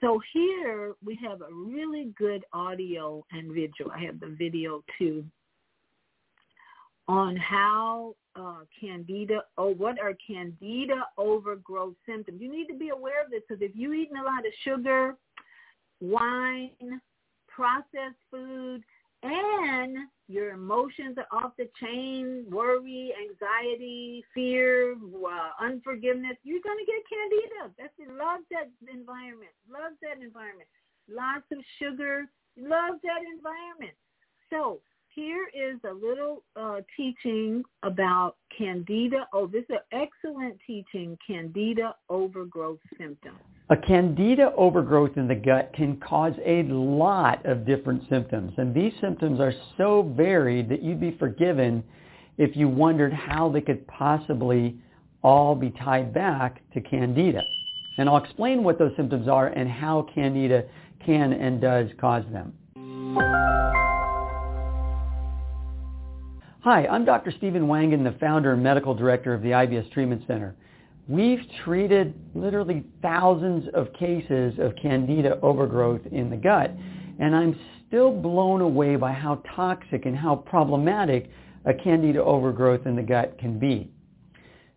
So 0.00 0.20
here 0.32 0.94
we 1.04 1.18
have 1.22 1.40
a 1.40 1.52
really 1.52 2.12
good 2.16 2.44
audio 2.52 3.24
and 3.32 3.52
video. 3.52 3.90
I 3.92 4.04
have 4.04 4.20
the 4.20 4.34
video 4.38 4.84
too 4.98 5.24
on 7.08 7.36
how 7.36 8.14
uh, 8.36 8.60
candida 8.80 9.42
or 9.58 9.74
what 9.74 9.98
are 9.98 10.14
candida 10.24 11.02
overgrowth 11.18 11.94
symptoms. 12.06 12.40
You 12.40 12.50
need 12.50 12.68
to 12.68 12.78
be 12.78 12.90
aware 12.90 13.24
of 13.24 13.30
this 13.30 13.42
because 13.48 13.62
if 13.62 13.72
you're 13.74 13.94
eating 13.94 14.16
a 14.16 14.22
lot 14.22 14.46
of 14.46 14.52
sugar, 14.62 15.16
wine, 16.00 16.70
processed 17.48 18.20
food, 18.30 18.84
and 19.22 19.96
your 20.28 20.50
emotions 20.50 21.16
are 21.18 21.28
off 21.36 21.52
the 21.58 21.68
chain, 21.80 22.46
worry, 22.48 23.12
anxiety, 23.20 24.24
fear, 24.32 24.92
uh, 24.92 25.64
unforgiveness, 25.64 26.36
you're 26.42 26.62
going 26.62 26.78
to 26.78 26.86
get 26.86 27.02
candida. 27.10 27.74
That's. 27.78 27.92
Love 28.16 28.40
that 28.50 28.70
environment. 28.92 29.52
Love 29.70 29.92
that 30.02 30.22
environment. 30.22 30.68
Lots 31.08 31.44
of 31.52 31.58
sugar. 31.78 32.26
Love 32.56 33.00
that 33.02 33.22
environment. 33.26 33.96
So 34.50 34.80
here 35.14 35.48
is 35.54 35.78
a 35.84 35.92
little 35.92 36.42
uh, 36.56 36.80
teaching 36.96 37.62
about 37.82 38.36
candida. 38.56 39.26
Oh, 39.32 39.46
this 39.46 39.64
is 39.68 39.70
an 39.70 40.00
excellent 40.00 40.56
teaching, 40.66 41.18
candida 41.26 41.94
overgrowth 42.08 42.78
symptoms. 42.98 43.38
A 43.70 43.76
candida 43.76 44.52
overgrowth 44.56 45.16
in 45.16 45.28
the 45.28 45.34
gut 45.34 45.72
can 45.74 45.96
cause 45.98 46.34
a 46.44 46.62
lot 46.64 47.44
of 47.44 47.66
different 47.66 48.02
symptoms. 48.08 48.52
And 48.56 48.74
these 48.74 48.92
symptoms 49.00 49.40
are 49.40 49.52
so 49.76 50.12
varied 50.16 50.68
that 50.68 50.82
you'd 50.82 51.00
be 51.00 51.16
forgiven 51.18 51.82
if 52.38 52.56
you 52.56 52.68
wondered 52.68 53.12
how 53.12 53.48
they 53.48 53.60
could 53.60 53.86
possibly 53.86 54.76
all 55.22 55.54
be 55.54 55.70
tied 55.70 56.14
back 56.14 56.62
to 56.72 56.80
candida. 56.80 57.42
And 57.98 58.08
I'll 58.08 58.16
explain 58.16 58.64
what 58.64 58.78
those 58.78 58.92
symptoms 58.96 59.28
are 59.28 59.48
and 59.48 59.68
how 59.68 60.06
candida 60.14 60.64
can 61.04 61.32
and 61.32 61.60
does 61.60 61.88
cause 62.00 62.24
them. 62.32 63.49
Hi, 66.62 66.86
I'm 66.88 67.06
Dr. 67.06 67.32
Stephen 67.38 67.68
Wangen, 67.68 68.04
the 68.04 68.18
founder 68.18 68.52
and 68.52 68.62
medical 68.62 68.94
director 68.94 69.32
of 69.32 69.40
the 69.40 69.48
IBS 69.48 69.90
Treatment 69.92 70.22
Center. 70.26 70.54
We've 71.08 71.40
treated 71.64 72.12
literally 72.34 72.84
thousands 73.00 73.66
of 73.72 73.90
cases 73.94 74.58
of 74.58 74.74
candida 74.76 75.40
overgrowth 75.40 76.02
in 76.12 76.28
the 76.28 76.36
gut, 76.36 76.70
and 77.18 77.34
I'm 77.34 77.58
still 77.88 78.12
blown 78.12 78.60
away 78.60 78.96
by 78.96 79.10
how 79.10 79.36
toxic 79.56 80.04
and 80.04 80.14
how 80.14 80.36
problematic 80.36 81.30
a 81.64 81.72
candida 81.72 82.22
overgrowth 82.22 82.84
in 82.84 82.94
the 82.94 83.02
gut 83.04 83.38
can 83.38 83.58
be. 83.58 83.90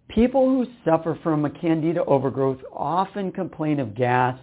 People 0.07 0.47
who 0.47 0.65
suffer 0.85 1.19
from 1.21 1.43
a 1.43 1.49
candida 1.49 2.05
overgrowth 2.05 2.59
often 2.71 3.29
complain 3.29 3.81
of 3.81 3.93
gas 3.93 4.39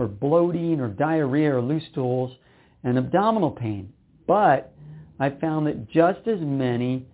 or 0.00 0.08
bloating 0.08 0.80
or 0.80 0.88
diarrhea 0.88 1.54
or 1.54 1.62
loose 1.62 1.84
stools 1.92 2.32
and 2.82 2.98
abdominal 2.98 3.52
pain, 3.52 3.92
but 4.26 4.71
I 5.22 5.30
found 5.40 5.68
that 5.68 5.88
just 5.88 6.26
as 6.26 6.40
many 6.40 7.06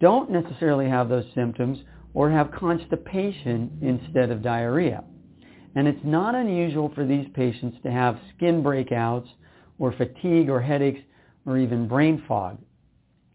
don't 0.00 0.30
necessarily 0.30 0.88
have 0.88 1.10
those 1.10 1.26
symptoms 1.34 1.78
or 2.14 2.30
have 2.30 2.50
constipation 2.50 3.78
instead 3.82 4.30
of 4.30 4.40
diarrhea. 4.40 5.04
And 5.74 5.86
it's 5.86 6.00
not 6.02 6.34
unusual 6.34 6.90
for 6.94 7.04
these 7.04 7.26
patients 7.34 7.76
to 7.82 7.90
have 7.90 8.18
skin 8.34 8.62
breakouts 8.62 9.28
or 9.78 9.92
fatigue 9.92 10.48
or 10.48 10.62
headaches 10.62 11.02
or 11.44 11.58
even 11.58 11.86
brain 11.86 12.24
fog. 12.26 12.56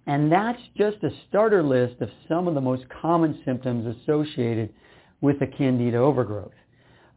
And 0.08 0.32
that's 0.32 0.64
just 0.76 0.98
a 1.04 1.12
starter 1.30 1.62
list 1.62 2.02
of 2.02 2.10
some 2.28 2.48
of 2.48 2.56
the 2.56 2.62
most 2.62 2.86
common 2.90 3.40
symptoms 3.46 3.96
associated 4.02 4.74
with 5.22 5.40
a 5.44 5.48
candida 5.48 5.98
overgrowth. 5.98 6.56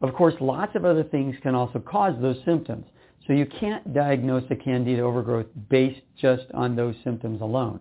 Of 0.01 0.13
course, 0.13 0.35
lots 0.39 0.75
of 0.75 0.85
other 0.85 1.03
things 1.03 1.35
can 1.41 1.55
also 1.55 1.79
cause 1.79 2.13
those 2.21 2.37
symptoms. 2.45 2.85
So 3.27 3.33
you 3.33 3.45
can't 3.45 3.93
diagnose 3.93 4.43
a 4.49 4.55
candida 4.55 5.01
overgrowth 5.01 5.47
based 5.69 6.01
just 6.19 6.45
on 6.53 6.75
those 6.75 6.95
symptoms 7.03 7.41
alone. 7.41 7.79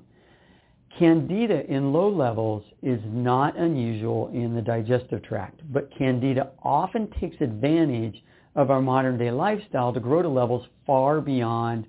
Candida 0.99 1.65
in 1.73 1.93
low 1.93 2.09
levels 2.09 2.63
is 2.83 3.01
not 3.07 3.57
unusual 3.57 4.29
in 4.35 4.55
the 4.55 4.61
digestive 4.61 5.23
tract, 5.23 5.61
but 5.73 5.91
candida 5.97 6.51
often 6.63 7.09
takes 7.21 7.41
advantage 7.41 8.23
of 8.55 8.71
our 8.71 8.83
modern 8.83 9.17
day 9.17 9.31
lifestyle 9.31 9.93
to 9.93 10.01
grow 10.01 10.21
to 10.21 10.29
levels 10.29 10.67
far 10.87 11.21
beyond 11.21 11.87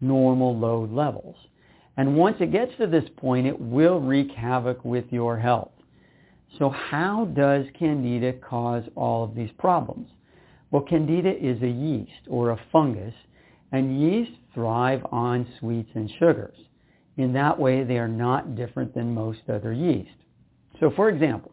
normal 0.00 0.56
low 0.56 0.84
levels. 0.92 1.36
And 1.96 2.16
once 2.16 2.36
it 2.40 2.52
gets 2.52 2.76
to 2.76 2.86
this 2.86 3.08
point, 3.16 3.46
it 3.46 3.58
will 3.58 4.00
wreak 4.00 4.30
havoc 4.32 4.84
with 4.84 5.06
your 5.10 5.38
health. 5.38 5.72
So 6.58 6.68
how 6.68 7.24
does 7.24 7.66
candida 7.78 8.34
cause 8.34 8.84
all 8.94 9.24
of 9.24 9.34
these 9.34 9.50
problems? 9.58 10.08
Well, 10.70 10.82
candida 10.82 11.30
is 11.36 11.62
a 11.62 11.68
yeast 11.68 12.28
or 12.28 12.50
a 12.50 12.60
fungus, 12.72 13.14
and 13.72 14.00
yeast 14.00 14.32
thrive 14.54 15.04
on 15.12 15.46
sweets 15.58 15.90
and 15.94 16.10
sugars. 16.18 16.56
In 17.16 17.32
that 17.32 17.58
way, 17.58 17.84
they 17.84 17.98
are 17.98 18.08
not 18.08 18.56
different 18.56 18.94
than 18.94 19.14
most 19.14 19.40
other 19.48 19.72
yeast. 19.72 20.10
So 20.80 20.90
for 20.94 21.08
example, 21.08 21.52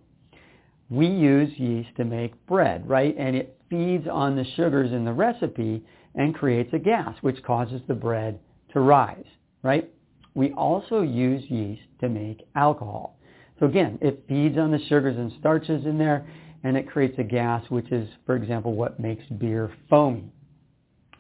we 0.90 1.08
use 1.08 1.58
yeast 1.58 1.90
to 1.98 2.06
make 2.06 2.46
bread, 2.46 2.88
right? 2.88 3.16
And 3.18 3.36
it 3.36 3.58
feeds 3.70 4.08
on 4.08 4.36
the 4.36 4.46
sugars 4.56 4.92
in 4.92 5.06
the 5.06 5.14
recipe 5.14 5.84
and 6.16 6.36
creates 6.36 6.74
a 6.74 6.80
gas, 6.80 7.16
which 7.22 7.42
causes 7.44 7.82
the 7.88 7.94
bread 7.96 8.40
to 8.74 8.82
rise, 8.82 9.26
right? 9.64 9.90
We 10.36 10.52
also 10.52 11.02
use 11.02 11.44
yeast 11.50 11.84
to 12.02 12.10
make 12.10 12.48
alcohol. 12.56 13.18
So 13.60 13.64
So 13.64 13.70
again, 13.70 13.98
it 14.02 14.26
feeds 14.28 14.58
on 14.58 14.72
the 14.72 14.80
sugars 14.90 15.18
and 15.18 15.32
starches 15.40 15.86
in 15.86 15.98
there 15.98 16.28
and 16.64 16.78
it 16.78 16.90
creates 16.90 17.16
a 17.20 17.24
gas, 17.24 17.64
which 17.70 17.92
is, 17.92 18.08
for 18.26 18.36
example, 18.36 18.74
what 18.74 19.00
makes 19.00 19.26
beer 19.38 19.72
foamy. 19.90 20.32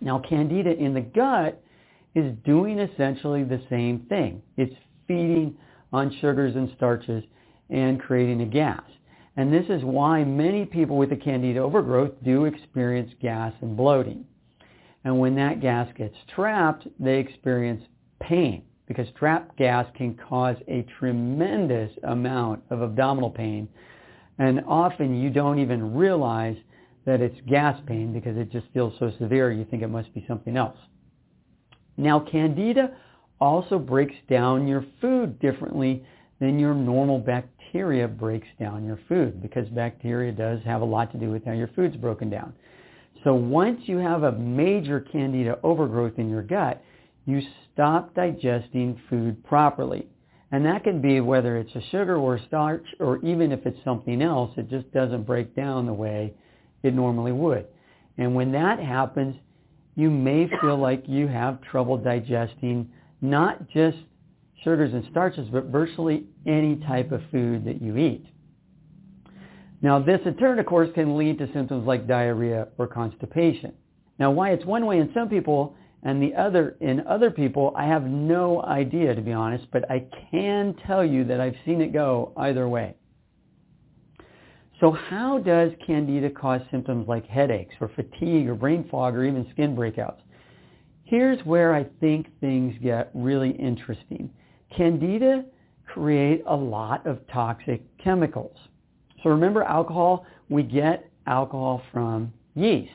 Now, 0.01 0.19
candida 0.19 0.71
in 0.71 0.93
the 0.93 1.01
gut 1.01 1.61
is 2.15 2.33
doing 2.45 2.79
essentially 2.79 3.43
the 3.43 3.61
same 3.69 4.05
thing. 4.09 4.41
It's 4.57 4.73
feeding 5.07 5.55
on 5.91 6.15
sugars 6.21 6.55
and 6.55 6.71
starches 6.75 7.23
and 7.69 7.99
creating 7.99 8.41
a 8.41 8.45
gas. 8.45 8.83
And 9.35 9.51
this 9.51 9.65
is 9.69 9.83
why 9.83 10.23
many 10.23 10.65
people 10.65 10.97
with 10.97 11.11
a 11.11 11.15
candida 11.15 11.59
overgrowth 11.59 12.11
do 12.23 12.45
experience 12.45 13.11
gas 13.21 13.53
and 13.61 13.75
bloating. 13.75 14.25
And 15.03 15.19
when 15.19 15.35
that 15.35 15.59
gas 15.59 15.87
gets 15.97 16.15
trapped, 16.33 16.87
they 16.99 17.19
experience 17.19 17.83
pain 18.21 18.63
because 18.87 19.07
trapped 19.17 19.57
gas 19.57 19.87
can 19.95 20.15
cause 20.29 20.55
a 20.67 20.85
tremendous 20.99 21.91
amount 22.03 22.61
of 22.69 22.81
abdominal 22.81 23.29
pain. 23.29 23.67
And 24.43 24.59
often 24.67 25.21
you 25.21 25.29
don't 25.29 25.59
even 25.59 25.95
realize 25.95 26.57
that 27.05 27.21
it's 27.21 27.39
gas 27.47 27.79
pain 27.87 28.11
because 28.11 28.35
it 28.35 28.51
just 28.51 28.67
feels 28.73 28.93
so 28.99 29.09
severe 29.17 29.53
you 29.53 29.63
think 29.63 29.83
it 29.83 29.87
must 29.87 30.13
be 30.13 30.25
something 30.27 30.57
else. 30.57 30.75
Now 31.95 32.19
candida 32.19 32.93
also 33.39 33.79
breaks 33.79 34.15
down 34.29 34.67
your 34.67 34.85
food 34.99 35.39
differently 35.39 36.05
than 36.41 36.59
your 36.59 36.73
normal 36.73 37.19
bacteria 37.19 38.05
breaks 38.05 38.49
down 38.59 38.83
your 38.83 38.99
food 39.07 39.41
because 39.41 39.65
bacteria 39.69 40.33
does 40.33 40.59
have 40.65 40.81
a 40.81 40.85
lot 40.85 41.13
to 41.13 41.17
do 41.17 41.29
with 41.29 41.45
how 41.45 41.53
your 41.53 41.69
food's 41.69 41.95
broken 41.95 42.29
down. 42.29 42.53
So 43.23 43.33
once 43.33 43.79
you 43.85 43.95
have 43.99 44.23
a 44.23 44.33
major 44.33 44.99
candida 44.99 45.57
overgrowth 45.63 46.19
in 46.19 46.29
your 46.29 46.43
gut, 46.43 46.83
you 47.25 47.41
stop 47.71 48.13
digesting 48.13 48.99
food 49.09 49.41
properly. 49.45 50.09
And 50.53 50.63
that 50.67 50.83
can 50.83 51.01
be 51.01 51.19
whether 51.19 51.57
it's 51.57 51.73
a 51.73 51.81
sugar 51.89 52.15
or 52.15 52.39
starch 52.47 52.85
or 52.99 53.17
even 53.25 53.51
if 53.51 53.65
it's 53.65 53.83
something 53.83 54.21
else, 54.21 54.51
it 54.55 54.69
just 54.69 54.89
doesn't 54.93 55.23
break 55.23 55.55
down 55.55 55.87
the 55.87 55.93
way 55.93 56.35
it 56.83 56.93
normally 56.93 57.31
would. 57.31 57.65
And 58.19 58.35
when 58.35 58.51
that 58.51 58.77
happens, 58.77 59.35
you 59.95 60.11
may 60.11 60.47
feel 60.61 60.77
like 60.77 61.05
you 61.07 61.27
have 61.27 61.59
trouble 61.63 61.97
digesting 61.97 62.91
not 63.19 63.67
just 63.69 63.97
sugars 64.63 64.93
and 64.93 65.03
starches, 65.09 65.49
but 65.51 65.65
virtually 65.65 66.25
any 66.45 66.75
type 66.85 67.11
of 67.11 67.21
food 67.31 67.65
that 67.65 67.81
you 67.81 67.97
eat. 67.97 68.27
Now 69.81 69.97
this 69.97 70.21
in 70.23 70.37
turn, 70.37 70.59
of 70.59 70.67
course, 70.67 70.89
can 70.93 71.17
lead 71.17 71.39
to 71.39 71.51
symptoms 71.51 71.87
like 71.87 72.07
diarrhea 72.07 72.67
or 72.77 72.85
constipation. 72.85 73.73
Now 74.19 74.29
why 74.29 74.51
it's 74.51 74.65
one 74.65 74.85
way 74.85 74.99
in 74.99 75.09
some 75.15 75.29
people 75.29 75.75
and 76.03 76.21
the 76.21 76.35
other 76.35 76.75
in 76.81 77.05
other 77.07 77.31
people, 77.31 77.73
I 77.75 77.85
have 77.85 78.03
no 78.03 78.61
idea 78.63 79.15
to 79.15 79.21
be 79.21 79.31
honest, 79.31 79.65
but 79.71 79.89
I 79.89 80.05
can 80.31 80.75
tell 80.85 81.03
you 81.03 81.23
that 81.25 81.39
I've 81.39 81.55
seen 81.65 81.81
it 81.81 81.93
go 81.93 82.33
either 82.37 82.67
way. 82.67 82.95
So 84.79 84.91
how 84.91 85.37
does 85.37 85.71
candida 85.85 86.29
cause 86.29 86.61
symptoms 86.69 87.07
like 87.07 87.25
headaches 87.25 87.73
or 87.79 87.89
fatigue 87.95 88.49
or 88.49 88.55
brain 88.55 88.85
fog 88.91 89.15
or 89.15 89.23
even 89.23 89.47
skin 89.51 89.75
breakouts? 89.75 90.19
Here's 91.05 91.39
where 91.45 91.73
I 91.73 91.85
think 92.01 92.27
things 92.41 92.75
get 92.81 93.09
really 93.13 93.51
interesting. 93.51 94.29
Candida 94.75 95.45
create 95.85 96.43
a 96.47 96.55
lot 96.55 97.05
of 97.07 97.19
toxic 97.31 97.81
chemicals. 97.97 98.57
So 99.23 99.29
remember 99.29 99.63
alcohol? 99.63 100.25
We 100.49 100.63
get 100.63 101.09
alcohol 101.27 101.81
from 101.93 102.33
yeast. 102.55 102.91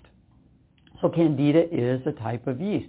So 1.01 1.09
candida 1.09 1.67
is 1.73 2.01
a 2.07 2.13
type 2.13 2.47
of 2.47 2.61
yeast. 2.61 2.89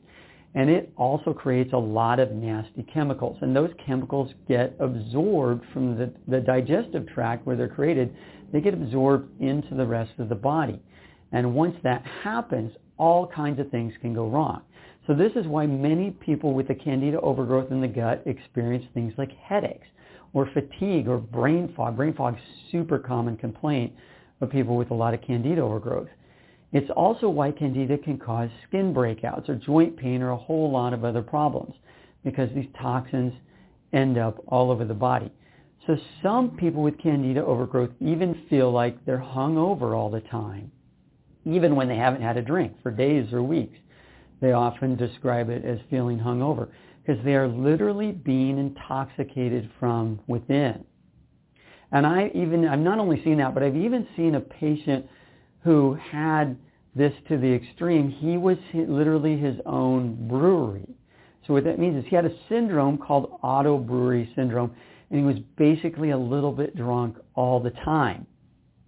And 0.55 0.69
it 0.69 0.91
also 0.97 1.31
creates 1.31 1.73
a 1.73 1.77
lot 1.77 2.19
of 2.19 2.31
nasty 2.31 2.83
chemicals. 2.91 3.37
And 3.41 3.55
those 3.55 3.69
chemicals 3.85 4.31
get 4.47 4.75
absorbed 4.79 5.63
from 5.71 5.97
the, 5.97 6.11
the 6.27 6.39
digestive 6.39 7.07
tract 7.07 7.45
where 7.45 7.55
they're 7.55 7.67
created. 7.67 8.15
They 8.51 8.61
get 8.61 8.73
absorbed 8.73 9.39
into 9.41 9.75
the 9.75 9.85
rest 9.85 10.11
of 10.17 10.27
the 10.27 10.35
body. 10.35 10.81
And 11.31 11.53
once 11.53 11.75
that 11.83 12.03
happens, 12.23 12.71
all 12.97 13.27
kinds 13.27 13.59
of 13.59 13.69
things 13.69 13.93
can 14.01 14.13
go 14.15 14.27
wrong. 14.27 14.61
So 15.05 15.13
this 15.13 15.31
is 15.35 15.45
why 15.47 15.67
many 15.67 16.11
people 16.11 16.53
with 16.53 16.67
the 16.67 16.75
candida 16.75 17.19
overgrowth 17.21 17.71
in 17.71 17.81
the 17.81 17.87
gut 17.87 18.23
experience 18.25 18.85
things 18.93 19.13
like 19.17 19.31
headaches 19.37 19.87
or 20.33 20.49
fatigue 20.53 21.07
or 21.07 21.17
brain 21.17 21.73
fog. 21.75 21.95
Brain 21.95 22.13
fog 22.13 22.35
is 22.35 22.41
super 22.71 22.99
common 22.99 23.37
complaint 23.37 23.93
of 24.41 24.49
people 24.49 24.77
with 24.77 24.91
a 24.91 24.93
lot 24.93 25.13
of 25.13 25.21
candida 25.21 25.61
overgrowth. 25.61 26.09
It's 26.71 26.89
also 26.95 27.29
why 27.29 27.51
candida 27.51 27.97
can 27.97 28.17
cause 28.17 28.49
skin 28.67 28.93
breakouts 28.93 29.49
or 29.49 29.55
joint 29.55 29.97
pain 29.97 30.21
or 30.21 30.31
a 30.31 30.37
whole 30.37 30.69
lot 30.71 30.93
of 30.93 31.03
other 31.03 31.21
problems 31.21 31.73
because 32.23 32.49
these 32.53 32.67
toxins 32.79 33.33
end 33.91 34.17
up 34.17 34.43
all 34.47 34.69
over 34.69 34.85
the 34.85 34.93
body. 34.93 35.31
So 35.87 35.97
some 36.21 36.51
people 36.51 36.83
with 36.83 36.99
candida 36.99 37.43
overgrowth 37.43 37.89
even 37.99 38.43
feel 38.49 38.71
like 38.71 39.03
they're 39.05 39.17
hung 39.17 39.57
over 39.57 39.95
all 39.95 40.11
the 40.11 40.21
time, 40.21 40.71
even 41.45 41.75
when 41.75 41.87
they 41.87 41.95
haven't 41.95 42.21
had 42.21 42.37
a 42.37 42.41
drink 42.41 42.73
for 42.83 42.91
days 42.91 43.33
or 43.33 43.41
weeks. 43.41 43.77
They 44.39 44.51
often 44.51 44.95
describe 44.95 45.49
it 45.49 45.65
as 45.65 45.79
feeling 45.89 46.19
hung 46.19 46.43
over 46.43 46.69
because 47.01 47.23
they 47.25 47.33
are 47.33 47.47
literally 47.47 48.11
being 48.11 48.59
intoxicated 48.59 49.71
from 49.79 50.19
within. 50.27 50.83
And 51.91 52.05
I 52.05 52.31
even, 52.35 52.67
I've 52.67 52.79
not 52.79 52.99
only 52.99 53.23
seen 53.23 53.37
that, 53.39 53.55
but 53.55 53.63
I've 53.63 53.75
even 53.75 54.07
seen 54.15 54.35
a 54.35 54.39
patient 54.39 55.07
who 55.63 55.97
had 56.11 56.57
this 56.95 57.13
to 57.27 57.37
the 57.37 57.51
extreme. 57.51 58.09
He 58.09 58.37
was 58.37 58.57
literally 58.73 59.37
his 59.37 59.55
own 59.65 60.27
brewery. 60.27 60.87
So 61.45 61.53
what 61.53 61.63
that 61.63 61.79
means 61.79 61.97
is 61.97 62.09
he 62.09 62.15
had 62.15 62.25
a 62.25 62.35
syndrome 62.47 62.97
called 62.97 63.39
auto 63.41 63.77
brewery 63.77 64.31
syndrome, 64.35 64.71
and 65.09 65.19
he 65.19 65.25
was 65.25 65.37
basically 65.57 66.11
a 66.11 66.17
little 66.17 66.51
bit 66.51 66.75
drunk 66.75 67.17
all 67.35 67.59
the 67.59 67.71
time. 67.71 68.27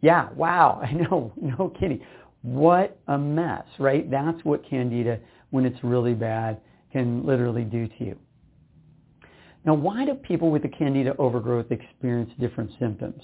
Yeah, 0.01 0.29
wow, 0.35 0.81
I 0.83 0.91
know, 0.93 1.33
no 1.41 1.69
kidding. 1.79 2.01
What 2.41 2.99
a 3.07 3.17
mess, 3.17 3.65
right? 3.79 4.09
That's 4.09 4.43
what 4.43 4.67
candida, 4.67 5.19
when 5.51 5.65
it's 5.65 5.83
really 5.83 6.13
bad, 6.13 6.59
can 6.91 7.25
literally 7.25 7.63
do 7.63 7.87
to 7.87 8.03
you. 8.03 8.17
Now, 9.63 9.75
why 9.75 10.05
do 10.05 10.15
people 10.15 10.49
with 10.49 10.63
the 10.63 10.69
candida 10.69 11.15
overgrowth 11.17 11.71
experience 11.71 12.31
different 12.39 12.71
symptoms? 12.79 13.21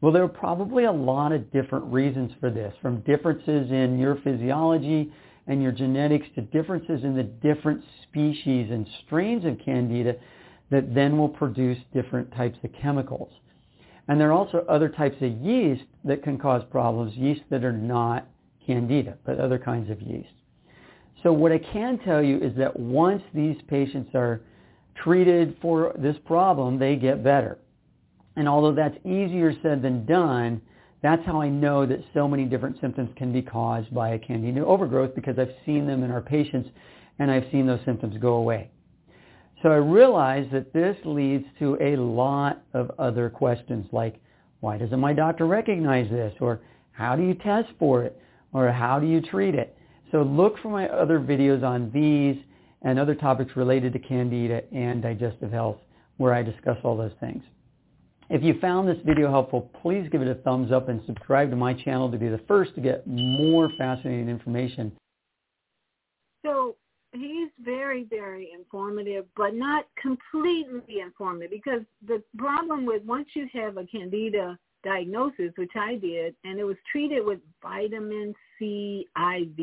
Well, 0.00 0.12
there 0.12 0.22
are 0.22 0.28
probably 0.28 0.84
a 0.84 0.92
lot 0.92 1.32
of 1.32 1.50
different 1.52 1.86
reasons 1.86 2.32
for 2.38 2.50
this, 2.50 2.74
from 2.82 3.00
differences 3.00 3.70
in 3.70 3.98
your 3.98 4.16
physiology 4.22 5.12
and 5.46 5.62
your 5.62 5.72
genetics 5.72 6.26
to 6.34 6.42
differences 6.42 7.02
in 7.02 7.16
the 7.16 7.22
different 7.22 7.82
species 8.02 8.70
and 8.70 8.86
strains 9.06 9.44
of 9.44 9.58
candida 9.64 10.16
that 10.70 10.94
then 10.94 11.16
will 11.16 11.28
produce 11.28 11.78
different 11.94 12.30
types 12.34 12.58
of 12.62 12.70
chemicals. 12.80 13.32
And 14.08 14.20
there 14.20 14.28
are 14.28 14.32
also 14.32 14.64
other 14.68 14.88
types 14.88 15.16
of 15.20 15.30
yeast 15.38 15.84
that 16.04 16.22
can 16.22 16.38
cause 16.38 16.62
problems, 16.70 17.14
yeast 17.16 17.42
that 17.50 17.64
are 17.64 17.72
not 17.72 18.26
candida, 18.66 19.16
but 19.24 19.38
other 19.38 19.58
kinds 19.58 19.90
of 19.90 20.00
yeast. 20.02 20.28
So 21.22 21.32
what 21.32 21.52
I 21.52 21.58
can 21.58 21.98
tell 21.98 22.22
you 22.22 22.38
is 22.38 22.54
that 22.56 22.78
once 22.78 23.22
these 23.34 23.56
patients 23.68 24.10
are 24.14 24.42
treated 24.94 25.56
for 25.60 25.94
this 25.98 26.16
problem, 26.26 26.78
they 26.78 26.96
get 26.96 27.24
better. 27.24 27.58
And 28.36 28.48
although 28.48 28.74
that's 28.74 28.96
easier 29.04 29.52
said 29.62 29.82
than 29.82 30.06
done, 30.06 30.60
that's 31.02 31.24
how 31.24 31.40
I 31.40 31.48
know 31.48 31.86
that 31.86 32.00
so 32.14 32.28
many 32.28 32.44
different 32.44 32.80
symptoms 32.80 33.10
can 33.16 33.32
be 33.32 33.42
caused 33.42 33.92
by 33.94 34.10
a 34.10 34.18
candida 34.18 34.64
overgrowth 34.64 35.14
because 35.14 35.38
I've 35.38 35.54
seen 35.64 35.86
them 35.86 36.02
in 36.02 36.10
our 36.10 36.20
patients 36.20 36.68
and 37.18 37.30
I've 37.30 37.46
seen 37.50 37.66
those 37.66 37.80
symptoms 37.84 38.16
go 38.18 38.34
away. 38.34 38.70
So 39.62 39.70
I 39.70 39.76
realize 39.76 40.46
that 40.52 40.72
this 40.72 40.96
leads 41.04 41.44
to 41.58 41.78
a 41.80 41.96
lot 41.96 42.62
of 42.74 42.90
other 42.98 43.30
questions 43.30 43.86
like, 43.90 44.20
why 44.60 44.76
doesn't 44.78 45.00
my 45.00 45.12
doctor 45.12 45.46
recognize 45.46 46.10
this? 46.10 46.34
Or 46.40 46.60
how 46.92 47.16
do 47.16 47.22
you 47.22 47.34
test 47.34 47.68
for 47.78 48.02
it? 48.04 48.20
Or 48.52 48.70
how 48.70 48.98
do 48.98 49.06
you 49.06 49.20
treat 49.20 49.54
it? 49.54 49.76
So 50.12 50.22
look 50.22 50.58
for 50.58 50.68
my 50.68 50.88
other 50.88 51.18
videos 51.18 51.62
on 51.62 51.90
these 51.92 52.36
and 52.82 52.98
other 52.98 53.14
topics 53.14 53.56
related 53.56 53.92
to 53.94 53.98
candida 53.98 54.62
and 54.72 55.02
digestive 55.02 55.50
health 55.50 55.78
where 56.16 56.32
I 56.32 56.42
discuss 56.42 56.76
all 56.84 56.96
those 56.96 57.12
things. 57.20 57.42
If 58.28 58.42
you 58.42 58.58
found 58.60 58.88
this 58.88 58.98
video 59.04 59.30
helpful, 59.30 59.70
please 59.82 60.08
give 60.10 60.20
it 60.20 60.28
a 60.28 60.34
thumbs 60.42 60.72
up 60.72 60.88
and 60.88 61.00
subscribe 61.06 61.50
to 61.50 61.56
my 61.56 61.74
channel 61.74 62.10
to 62.10 62.18
be 62.18 62.28
the 62.28 62.40
first 62.48 62.74
to 62.74 62.80
get 62.80 63.06
more 63.06 63.70
fascinating 63.78 64.28
information. 64.28 64.90
So 66.44 66.76
he's 67.12 67.50
very, 67.60 68.04
very 68.10 68.50
informative, 68.52 69.26
but 69.36 69.54
not 69.54 69.86
completely 70.00 71.00
informative 71.00 71.50
because 71.52 71.82
the 72.06 72.22
problem 72.36 72.84
with 72.84 73.04
once 73.04 73.28
you 73.34 73.48
have 73.52 73.76
a 73.76 73.86
candida 73.86 74.58
diagnosis, 74.82 75.52
which 75.56 75.72
I 75.76 75.94
did, 75.96 76.34
and 76.44 76.58
it 76.58 76.64
was 76.64 76.76
treated 76.90 77.24
with 77.24 77.38
vitamin 77.62 78.34
C 78.58 79.06
IV. 79.16 79.58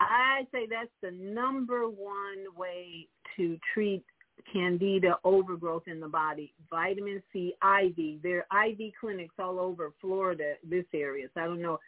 I 0.00 0.46
say 0.52 0.66
that's 0.68 0.90
the 1.02 1.10
number 1.12 1.88
one 1.88 2.56
way 2.56 3.06
to 3.36 3.58
treat 3.72 4.04
candida 4.52 5.16
overgrowth 5.24 5.84
in 5.86 6.00
the 6.00 6.08
body, 6.08 6.52
vitamin 6.68 7.22
C 7.32 7.54
IV. 7.62 8.22
There 8.22 8.46
are 8.50 8.66
IV 8.66 8.92
clinics 9.00 9.34
all 9.38 9.58
over 9.58 9.92
Florida, 10.00 10.54
this 10.68 10.84
area. 10.94 11.28
So 11.34 11.40
I 11.40 11.44
don't 11.44 11.62
know 11.62 11.78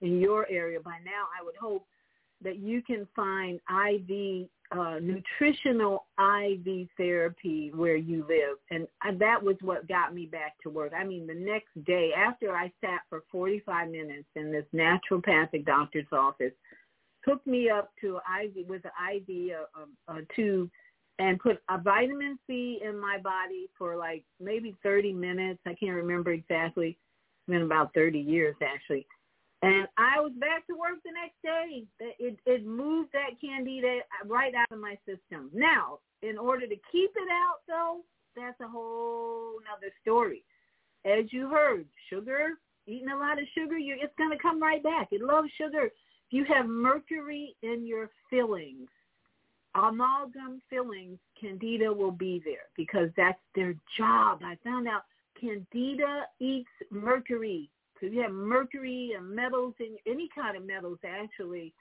in 0.00 0.20
your 0.20 0.46
area 0.50 0.80
by 0.80 0.98
now. 1.04 1.26
I 1.38 1.44
would 1.44 1.56
hope 1.56 1.86
that 2.42 2.58
you 2.58 2.82
can 2.82 3.06
find 3.14 3.60
IV 3.70 4.48
uh, 4.72 4.98
nutritional 5.00 6.06
IV 6.18 6.88
therapy 6.96 7.70
where 7.74 7.96
you 7.96 8.26
live. 8.28 8.58
And 8.70 9.20
that 9.20 9.42
was 9.42 9.56
what 9.60 9.86
got 9.86 10.14
me 10.14 10.26
back 10.26 10.54
to 10.62 10.70
work. 10.70 10.92
I 10.98 11.04
mean, 11.04 11.26
the 11.26 11.34
next 11.34 11.68
day 11.84 12.10
after 12.16 12.54
I 12.54 12.72
sat 12.80 13.02
for 13.08 13.22
45 13.30 13.90
minutes 13.90 14.28
in 14.34 14.50
this 14.50 14.64
naturopathic 14.74 15.66
doctor's 15.66 16.06
office, 16.10 16.52
hooked 17.24 17.46
me 17.46 17.70
up 17.70 17.90
to 18.00 18.16
IV 18.16 18.68
with 18.68 18.82
an 18.84 19.16
IV 19.16 19.52
a, 19.52 20.12
a, 20.12 20.16
a 20.16 20.22
tube 20.34 20.70
and 21.18 21.38
put 21.38 21.58
a 21.70 21.78
vitamin 21.78 22.38
C 22.46 22.80
in 22.84 22.98
my 22.98 23.18
body 23.18 23.68
for 23.78 23.96
like 23.96 24.24
maybe 24.40 24.74
30 24.82 25.12
minutes. 25.12 25.60
I 25.66 25.74
can't 25.74 25.94
remember 25.94 26.32
exactly. 26.32 26.88
It's 26.90 27.52
been 27.52 27.62
about 27.62 27.94
30 27.94 28.18
years 28.18 28.56
actually. 28.62 29.06
And 29.62 29.86
I 29.96 30.20
was 30.20 30.32
back 30.38 30.66
to 30.66 30.74
work 30.74 30.98
the 31.04 31.12
next 31.12 31.40
day. 31.42 31.84
It 32.18 32.36
it 32.46 32.66
moved 32.66 33.10
that 33.12 33.40
candida 33.40 34.00
right 34.26 34.52
out 34.54 34.72
of 34.72 34.80
my 34.80 34.98
system. 35.06 35.50
Now, 35.54 36.00
in 36.22 36.36
order 36.36 36.66
to 36.66 36.76
keep 36.90 37.10
it 37.14 37.28
out, 37.30 37.60
though, 37.68 38.00
that's 38.34 38.60
a 38.60 38.66
whole 38.66 39.58
other 39.72 39.92
story. 40.00 40.44
As 41.04 41.32
you 41.32 41.48
heard, 41.48 41.86
sugar, 42.10 42.58
eating 42.88 43.10
a 43.10 43.16
lot 43.16 43.40
of 43.40 43.44
sugar, 43.56 43.78
you 43.78 43.96
it's 44.00 44.14
going 44.18 44.30
to 44.30 44.42
come 44.42 44.60
right 44.60 44.82
back. 44.82 45.08
It 45.12 45.22
loves 45.22 45.48
sugar. 45.56 45.84
If 45.84 45.92
you 46.30 46.44
have 46.52 46.66
mercury 46.66 47.54
in 47.62 47.86
your 47.86 48.10
fillings, 48.30 48.88
amalgam 49.74 50.60
fillings, 50.68 51.18
candida 51.40 51.92
will 51.92 52.12
be 52.12 52.42
there 52.44 52.68
because 52.76 53.08
that's 53.16 53.40
their 53.54 53.74
job. 53.96 54.40
I 54.44 54.56
found 54.64 54.88
out 54.88 55.02
candida 55.40 56.26
eats 56.40 56.68
mercury 56.90 57.70
so 58.02 58.08
you 58.08 58.20
have 58.20 58.32
mercury 58.32 59.12
and 59.16 59.30
metals 59.30 59.74
in 59.78 59.96
any 60.06 60.28
kind 60.34 60.56
of 60.56 60.66
metals 60.66 60.98
actually. 61.06 61.72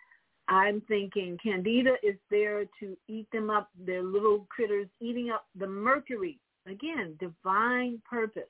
I'm 0.47 0.81
thinking 0.87 1.37
candida 1.41 1.95
is 2.03 2.15
there 2.29 2.65
to 2.79 2.95
eat 3.07 3.27
them 3.31 3.49
up. 3.49 3.69
They're 3.85 4.03
little 4.03 4.45
critters 4.49 4.87
eating 4.99 5.31
up 5.31 5.45
the 5.55 5.65
mercury. 5.65 6.39
Again, 6.67 7.17
divine 7.19 8.01
purpose. 8.07 8.43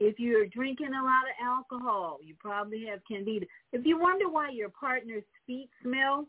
If 0.00 0.18
you're 0.18 0.46
drinking 0.46 0.88
a 0.88 1.02
lot 1.02 1.24
of 1.24 1.46
alcohol, 1.46 2.18
you 2.22 2.34
probably 2.38 2.84
have 2.90 3.00
candida. 3.08 3.46
If 3.72 3.86
you 3.86 3.98
wonder 3.98 4.28
why 4.28 4.50
your 4.50 4.68
partner's 4.68 5.24
feet 5.46 5.70
smell, 5.82 6.26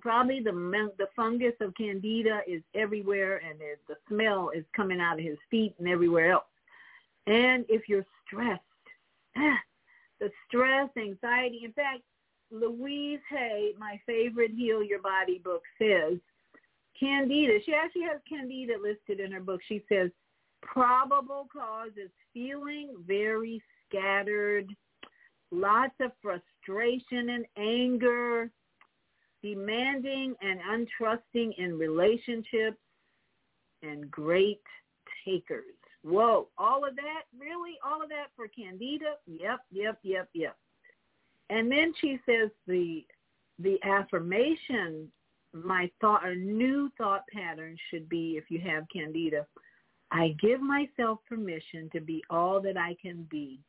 probably 0.00 0.40
the 0.40 0.52
the 0.98 1.06
fungus 1.14 1.54
of 1.60 1.74
candida 1.74 2.40
is 2.46 2.62
everywhere, 2.74 3.40
and 3.48 3.58
the 3.88 3.96
smell 4.08 4.50
is 4.54 4.64
coming 4.74 5.00
out 5.00 5.18
of 5.18 5.24
his 5.24 5.38
feet 5.50 5.74
and 5.78 5.88
everywhere 5.88 6.32
else. 6.32 6.44
And 7.26 7.64
if 7.68 7.88
you're 7.88 8.06
stressed, 8.26 8.62
the 10.20 10.30
stress, 10.46 10.88
anxiety. 10.96 11.62
In 11.64 11.72
fact, 11.72 12.02
Louise 12.50 13.20
Hay, 13.30 13.72
my 13.78 14.00
favorite 14.06 14.52
Heal 14.52 14.82
Your 14.82 15.00
Body 15.00 15.40
book, 15.42 15.62
says 15.78 16.18
candida. 16.98 17.58
She 17.64 17.74
actually 17.74 18.02
has 18.02 18.20
candida 18.28 18.74
listed 18.80 19.20
in 19.20 19.32
her 19.32 19.40
book. 19.40 19.60
She 19.68 19.82
says 19.88 20.10
probable 20.62 21.48
cause 21.52 21.90
is 21.96 22.10
feeling 22.32 22.90
very 23.06 23.62
scattered, 23.88 24.74
lots 25.50 25.94
of 26.00 26.12
frustration 26.22 27.30
and 27.30 27.46
anger, 27.56 28.50
demanding 29.44 30.34
and 30.40 30.58
untrusting 30.60 31.52
in 31.58 31.78
relationships, 31.78 32.78
and 33.82 34.10
great 34.10 34.62
takers. 35.24 35.64
Whoa, 36.02 36.48
all 36.56 36.86
of 36.86 36.96
that? 36.96 37.24
Really? 37.38 37.74
All 37.84 38.02
of 38.02 38.08
that 38.08 38.28
for 38.34 38.48
Candida? 38.48 39.16
Yep, 39.26 39.60
yep, 39.70 39.98
yep, 40.02 40.28
yep. 40.32 40.56
And 41.50 41.70
then 41.70 41.92
she 42.00 42.18
says 42.26 42.50
the 42.66 43.04
the 43.58 43.78
affirmation, 43.84 45.12
my 45.52 45.90
thought, 46.00 46.26
a 46.26 46.34
new 46.34 46.90
thought 46.98 47.22
pattern 47.32 47.76
should 47.90 48.08
be 48.08 48.36
if 48.36 48.50
you 48.50 48.58
have 48.60 48.84
Candida, 48.92 49.46
I 50.10 50.34
give 50.40 50.60
myself 50.60 51.20
permission 51.28 51.88
to 51.92 52.00
be 52.00 52.24
all 52.30 52.60
that 52.62 52.76
I 52.76 52.96
can 53.00 53.28
be. 53.30 53.60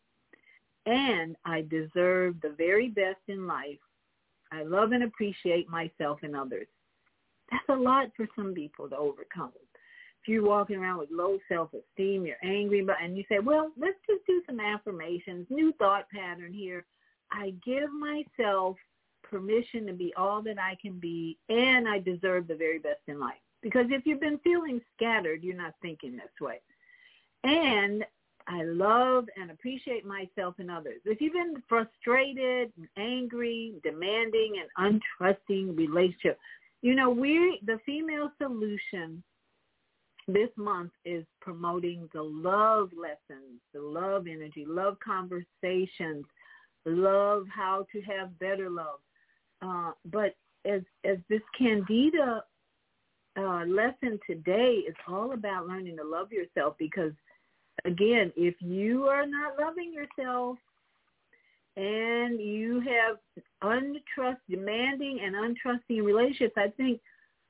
And 0.88 1.36
I 1.46 1.62
deserve 1.70 2.36
the 2.42 2.56
very 2.58 2.90
best 2.90 3.22
in 3.28 3.46
life. 3.46 3.78
I 4.52 4.64
love 4.64 4.92
and 4.92 5.04
appreciate 5.04 5.70
myself 5.70 6.20
and 6.24 6.36
others. 6.36 6.68
That's 7.52 7.70
a 7.70 7.76
lot 7.76 8.08
for 8.16 8.28
some 8.36 8.54
people 8.54 8.90
to 8.90 8.98
overcome 8.98 9.52
if 10.26 10.30
you're 10.30 10.44
walking 10.44 10.78
around 10.78 10.98
with 10.98 11.10
low 11.12 11.38
self-esteem, 11.48 12.26
you're 12.26 12.36
angry, 12.44 12.82
but 12.82 12.96
and 13.00 13.16
you 13.16 13.24
say, 13.30 13.38
well, 13.38 13.70
let's 13.80 14.00
just 14.10 14.26
do 14.26 14.42
some 14.48 14.60
affirmations, 14.60 15.46
new 15.52 15.72
thought 15.74 16.10
pattern 16.10 16.52
here. 16.52 16.84
I 17.32 17.54
give 17.64 17.90
myself 17.94 18.76
permission 19.22 19.86
to 19.86 19.94
be 19.94 20.12
all 20.18 20.42
that 20.42 20.58
I 20.60 20.78
can 20.82 21.00
be, 21.00 21.38
and 21.50 21.88
I 21.88 22.00
deserve 22.00 22.48
the 22.48 22.56
very 22.56 22.80
best 22.80 23.02
in 23.08 23.20
life. 23.20 23.36
Because 23.62 23.86
if 23.90 24.04
you've 24.08 24.20
been 24.20 24.40
feeling 24.40 24.82
scattered, 24.96 25.44
you're 25.44 25.56
not 25.56 25.76
thinking 25.84 26.14
this 26.14 26.42
way. 26.42 26.60
And 27.44 28.04
I 28.48 28.64
love 28.64 29.26
and 29.38 29.50
appreciate 29.50 30.06
myself 30.06 30.56
and 30.60 30.70
others. 30.70 31.02
If 31.06 31.20
you've 31.20 31.34
been 31.34 31.64
frustrated, 31.68 32.72
angry, 32.98 33.74
demanding, 33.84 34.54
and 34.78 35.02
untrusting 35.20 35.76
relationship, 35.76 36.38
you 36.82 36.96
know, 36.96 37.10
we 37.10 37.60
the 37.66 37.80
female 37.86 38.32
solution 38.38 39.24
this 40.28 40.50
month 40.58 40.92
is 41.04 41.24
promoting 41.42 42.10
the 42.14 42.22
love 42.22 42.90
lessons, 43.00 43.60
the 43.74 43.82
love 43.82 44.28
energy, 44.28 44.66
love 44.68 44.98
conversations, 45.04 46.26
love 46.86 47.46
how 47.54 47.86
to 47.92 48.02
have 48.02 48.38
better 48.40 48.70
love. 48.70 49.00
Uh, 49.62 49.92
but 50.12 50.36
as 50.66 50.82
as 51.04 51.18
this 51.30 51.42
Candida 51.58 52.44
uh, 53.38 53.66
lesson 53.66 54.20
today 54.28 54.84
is 54.88 54.96
all 55.08 55.34
about 55.34 55.68
learning 55.68 55.98
to 55.98 56.04
love 56.04 56.32
yourself 56.32 56.76
because 56.78 57.12
again, 57.86 58.32
if 58.36 58.56
you 58.60 59.06
are 59.06 59.26
not 59.26 59.60
loving 59.60 59.94
yourself 59.94 60.58
and 61.78 62.40
you 62.40 62.82
have 62.82 63.18
untrust 63.64 64.38
demanding 64.50 65.20
and 65.24 65.36
untrusting 65.36 66.04
relationships, 66.04 66.56
I 66.58 66.70
think 66.78 67.00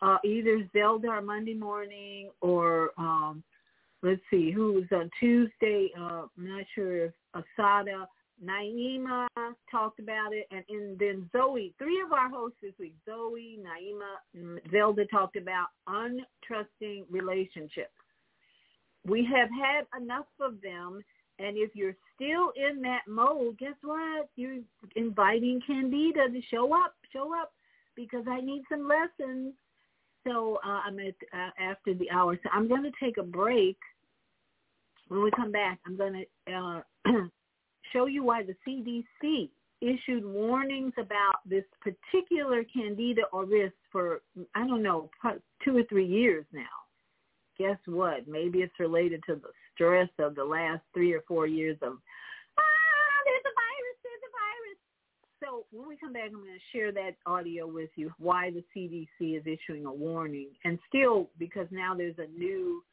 uh, 0.01 0.17
either 0.23 0.67
Zelda 0.73 1.07
or 1.07 1.21
Monday 1.21 1.53
morning 1.53 2.29
or 2.41 2.91
um, 2.97 3.43
let's 4.03 4.21
see, 4.29 4.51
who 4.51 4.73
was 4.73 4.85
on 4.91 5.09
Tuesday, 5.19 5.89
uh, 5.97 6.23
I'm 6.37 6.47
not 6.47 6.65
sure 6.75 7.05
if 7.05 7.13
Asada, 7.35 8.05
Naima 8.43 9.27
talked 9.71 9.99
about 9.99 10.33
it, 10.33 10.45
and, 10.51 10.63
and 10.69 10.99
then 10.99 11.29
Zoe, 11.31 11.73
three 11.77 12.01
of 12.01 12.11
our 12.11 12.29
hosts 12.29 12.57
this 12.61 12.73
week, 12.77 12.93
Zoe, 13.05 13.57
Naima, 13.61 14.59
Zelda 14.71 15.05
talked 15.05 15.37
about 15.37 15.67
untrusting 15.87 17.05
relationships. 17.09 17.93
We 19.05 19.27
have 19.33 19.49
had 19.49 19.85
enough 20.01 20.25
of 20.39 20.61
them, 20.61 21.01
and 21.39 21.57
if 21.57 21.75
you're 21.75 21.95
still 22.15 22.51
in 22.55 22.81
that 22.81 23.01
mode, 23.07 23.57
guess 23.57 23.75
what? 23.83 24.29
You're 24.35 24.59
inviting 24.95 25.61
Candida 25.65 26.29
to 26.29 26.41
show 26.49 26.73
up, 26.73 26.95
show 27.13 27.33
up, 27.39 27.53
because 27.95 28.25
I 28.27 28.41
need 28.41 28.63
some 28.69 28.87
lessons 28.87 29.53
so 30.25 30.59
uh, 30.65 30.81
I'm 30.85 30.99
at 30.99 31.15
uh, 31.33 31.51
after 31.61 31.93
the 31.93 32.09
hour. 32.11 32.37
So 32.43 32.49
I'm 32.51 32.67
going 32.67 32.83
to 32.83 32.91
take 33.01 33.17
a 33.17 33.23
break. 33.23 33.77
When 35.07 35.23
we 35.23 35.31
come 35.31 35.51
back, 35.51 35.79
I'm 35.85 35.95
going 35.95 36.25
to 36.47 36.53
uh, 36.53 36.81
show 37.93 38.07
you 38.07 38.23
why 38.23 38.41
the 38.43 38.55
CDC 38.67 39.49
issued 39.81 40.25
warnings 40.25 40.93
about 40.97 41.41
this 41.45 41.63
particular 41.81 42.63
candida 42.63 43.21
auris 43.33 43.71
for 43.91 44.21
I 44.55 44.65
don't 44.65 44.81
know 44.81 45.09
two 45.63 45.77
or 45.77 45.83
three 45.83 46.07
years 46.07 46.45
now. 46.51 46.63
Guess 47.57 47.77
what? 47.85 48.27
Maybe 48.27 48.59
it's 48.59 48.79
related 48.79 49.21
to 49.27 49.35
the 49.35 49.49
stress 49.73 50.09
of 50.19 50.35
the 50.35 50.43
last 50.43 50.81
three 50.93 51.13
or 51.13 51.21
four 51.27 51.47
years 51.47 51.77
of 51.81 51.93
ah, 52.57 53.17
there's 53.25 53.45
a 53.45 53.55
virus, 53.55 53.97
there's 54.03 54.25
a 54.25 54.33
virus. 54.35 54.79
So 55.43 55.65
when 55.71 55.87
we 55.87 55.97
come 55.97 56.13
back, 56.13 56.27
I'm 56.27 56.43
going 56.43 56.53
to 56.53 56.77
share 56.77 56.91
that 56.93 57.15
audio 57.25 57.67
with 57.67 57.89
you, 57.95 58.11
why 58.19 58.51
the 58.51 58.63
CDC 58.75 59.37
is 59.37 59.43
issuing 59.45 59.85
a 59.85 59.93
warning. 59.93 60.49
And 60.63 60.79
still, 60.87 61.29
because 61.37 61.67
now 61.71 61.95
there's 61.95 62.17
a 62.17 62.27
new 62.37 62.83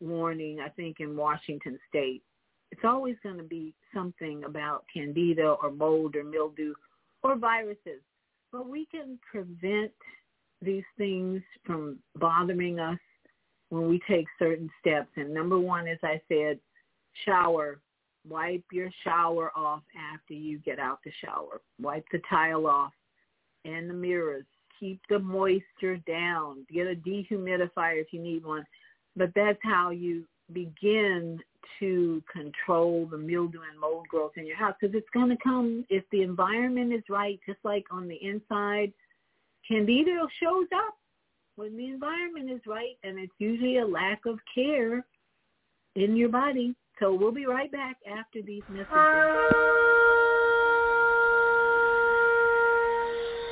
warning, 0.00 0.60
I 0.60 0.68
think, 0.70 0.96
in 1.00 1.16
Washington 1.16 1.78
state, 1.88 2.22
it's 2.70 2.82
always 2.84 3.16
going 3.22 3.36
to 3.36 3.44
be 3.44 3.74
something 3.94 4.44
about 4.44 4.84
candida 4.92 5.56
or 5.62 5.70
mold 5.70 6.16
or 6.16 6.24
mildew 6.24 6.74
or 7.22 7.36
viruses. 7.36 8.00
But 8.52 8.68
we 8.68 8.86
can 8.86 9.18
prevent 9.30 9.92
these 10.62 10.84
things 10.96 11.42
from 11.64 11.98
bothering 12.16 12.78
us 12.78 12.98
when 13.70 13.88
we 13.88 14.00
take 14.08 14.26
certain 14.38 14.70
steps. 14.80 15.08
And 15.16 15.32
number 15.32 15.58
one, 15.58 15.88
as 15.88 15.98
I 16.02 16.20
said, 16.28 16.58
shower 17.24 17.80
Wipe 18.28 18.64
your 18.70 18.90
shower 19.02 19.50
off 19.56 19.82
after 20.12 20.34
you 20.34 20.58
get 20.58 20.78
out 20.78 20.98
the 21.04 21.12
shower. 21.24 21.60
Wipe 21.80 22.04
the 22.12 22.20
tile 22.28 22.66
off 22.66 22.92
and 23.64 23.88
the 23.88 23.94
mirrors. 23.94 24.44
Keep 24.78 25.00
the 25.08 25.18
moisture 25.18 25.96
down. 26.06 26.66
Get 26.72 26.86
a 26.86 26.94
dehumidifier 26.94 28.00
if 28.00 28.12
you 28.12 28.20
need 28.20 28.44
one. 28.44 28.66
But 29.16 29.32
that's 29.34 29.58
how 29.62 29.90
you 29.90 30.24
begin 30.52 31.40
to 31.78 32.22
control 32.30 33.06
the 33.10 33.16
mildew 33.16 33.60
and 33.70 33.80
mold 33.80 34.06
growth 34.08 34.32
in 34.36 34.46
your 34.46 34.56
house 34.56 34.74
because 34.80 34.94
it's 34.94 35.08
going 35.14 35.28
to 35.30 35.36
come 35.42 35.84
if 35.88 36.04
the 36.12 36.22
environment 36.22 36.92
is 36.92 37.02
right, 37.08 37.40
just 37.46 37.58
like 37.64 37.84
on 37.90 38.08
the 38.08 38.16
inside, 38.16 38.92
candida 39.66 40.26
shows 40.42 40.66
up 40.74 40.94
when 41.60 41.76
the 41.76 41.88
environment 41.88 42.50
is 42.50 42.62
right, 42.66 42.96
and 43.04 43.18
it's 43.18 43.34
usually 43.38 43.76
a 43.80 43.86
lack 43.86 44.24
of 44.24 44.38
care 44.54 45.04
in 45.94 46.16
your 46.16 46.30
body. 46.30 46.74
So 46.98 47.12
we'll 47.12 47.32
be 47.32 47.44
right 47.44 47.70
back 47.70 47.98
after 48.10 48.40
these 48.40 48.62
messages. 48.70 48.88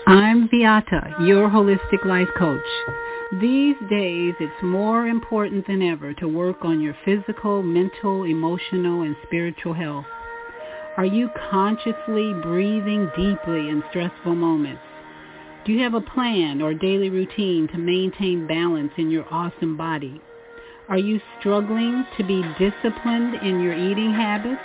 I'm 0.06 0.48
Viyahta, 0.48 1.26
your 1.28 1.50
holistic 1.50 2.06
life 2.06 2.30
coach. 2.38 2.60
These 3.42 3.76
days, 3.90 4.32
it's 4.40 4.62
more 4.62 5.06
important 5.06 5.66
than 5.66 5.82
ever 5.82 6.14
to 6.14 6.28
work 6.28 6.64
on 6.64 6.80
your 6.80 6.96
physical, 7.04 7.62
mental, 7.62 8.24
emotional, 8.24 9.02
and 9.02 9.16
spiritual 9.26 9.74
health. 9.74 10.06
Are 10.96 11.04
you 11.04 11.28
consciously 11.50 12.32
breathing 12.42 13.10
deeply 13.14 13.68
in 13.68 13.82
stressful 13.90 14.34
moments? 14.34 14.80
Do 15.68 15.74
you 15.74 15.82
have 15.82 15.92
a 15.92 16.00
plan 16.00 16.62
or 16.62 16.72
daily 16.72 17.10
routine 17.10 17.68
to 17.68 17.76
maintain 17.76 18.46
balance 18.46 18.92
in 18.96 19.10
your 19.10 19.26
awesome 19.30 19.76
body? 19.76 20.18
Are 20.88 20.96
you 20.96 21.20
struggling 21.38 22.06
to 22.16 22.24
be 22.24 22.40
disciplined 22.58 23.34
in 23.34 23.60
your 23.60 23.74
eating 23.74 24.10
habits? 24.10 24.62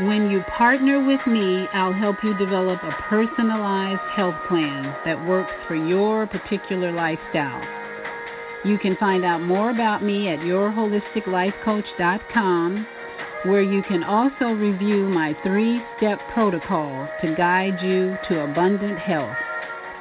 When 0.00 0.32
you 0.32 0.42
partner 0.58 1.06
with 1.06 1.24
me, 1.28 1.68
I'll 1.72 1.92
help 1.92 2.16
you 2.24 2.36
develop 2.38 2.82
a 2.82 2.90
personalized 3.08 4.02
health 4.16 4.34
plan 4.48 4.96
that 5.04 5.24
works 5.28 5.52
for 5.68 5.76
your 5.76 6.26
particular 6.26 6.90
lifestyle. 6.90 7.62
You 8.64 8.78
can 8.78 8.96
find 8.96 9.24
out 9.24 9.42
more 9.42 9.70
about 9.70 10.02
me 10.02 10.26
at 10.26 10.40
yourholisticlifecoach.com 10.40 12.86
where 13.44 13.62
you 13.62 13.82
can 13.84 14.04
also 14.04 14.52
review 14.52 15.08
my 15.08 15.34
three-step 15.42 16.20
protocol 16.34 17.08
to 17.22 17.34
guide 17.34 17.80
you 17.82 18.18
to 18.28 18.44
abundant 18.44 18.98
health. 18.98 19.34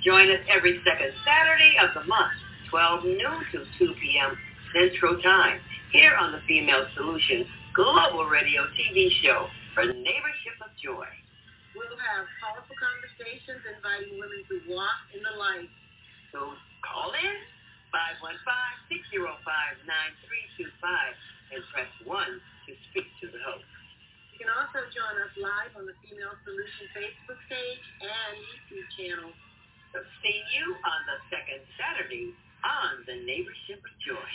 Join 0.00 0.32
us 0.32 0.40
every 0.48 0.80
second 0.80 1.12
Saturday 1.28 1.76
of 1.76 1.92
the 1.92 2.08
month, 2.08 2.32
12 2.72 3.04
noon 3.04 3.44
to 3.52 3.68
2 3.76 3.92
p.m. 4.00 4.32
Central 4.72 5.20
Time, 5.20 5.60
here 5.92 6.16
on 6.16 6.32
the 6.32 6.40
Female 6.48 6.88
Solution 6.96 7.44
Global 7.76 8.24
Radio 8.24 8.64
TV 8.80 9.12
show 9.20 9.44
for 9.76 9.84
Neighborship 9.84 10.56
of 10.64 10.72
Joy. 10.80 11.04
We'll 11.76 12.00
have 12.16 12.24
powerful 12.40 12.72
conversations 12.80 13.60
inviting 13.68 14.16
women 14.16 14.40
to 14.48 14.72
walk 14.72 15.04
in 15.12 15.20
the 15.20 15.36
light. 15.36 15.68
So 16.32 16.56
call 16.80 17.12
in 17.12 17.36
515-605-9325 18.88 20.80
and 21.52 21.60
press 21.76 21.92
1 22.08 22.08
to 22.08 22.72
speak 22.88 23.04
to 23.20 23.28
the 23.28 23.40
host. 23.52 23.68
You 24.32 24.48
can 24.48 24.50
also 24.64 24.80
join 24.96 25.14
us 25.20 25.34
live 25.36 25.76
on 25.76 25.84
the 25.84 25.92
Female 26.00 26.32
Solution 26.48 26.88
Facebook 26.96 27.40
page 27.52 27.84
and 28.00 28.32
YouTube 28.40 28.88
channel. 28.96 29.36
See 29.92 30.42
you 30.54 30.66
on 30.86 31.00
the 31.10 31.18
second 31.34 31.66
Saturday 31.74 32.30
on 32.62 33.02
the 33.10 33.26
Neighborship 33.26 33.82
of 33.82 33.94
Joy. 34.06 34.30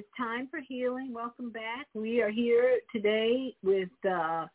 It's 0.00 0.08
time 0.16 0.48
for 0.50 0.60
healing. 0.66 1.12
Welcome 1.12 1.50
back. 1.50 1.86
We 1.92 2.22
are 2.22 2.30
here 2.30 2.78
today 2.90 3.54
with 3.62 3.90
uh, 4.10 4.46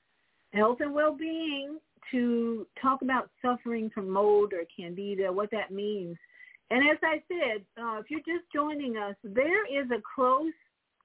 health 0.55 0.77
and 0.80 0.91
well-being 0.91 1.77
to 2.09 2.65
talk 2.81 3.03
about 3.03 3.30
suffering 3.43 3.91
from 3.93 4.09
mold 4.09 4.53
or 4.53 4.63
candida, 4.76 5.31
what 5.31 5.51
that 5.51 5.69
means. 5.69 6.17
And 6.72 6.89
as 6.89 6.97
I 7.03 7.22
said, 7.27 7.63
uh, 7.80 7.99
if 7.99 8.09
you're 8.09 8.22
just 8.22 8.51
joining 8.51 8.97
us, 8.97 9.13
there 9.23 9.67
is 9.67 9.88
a 9.91 10.01
close 10.15 10.51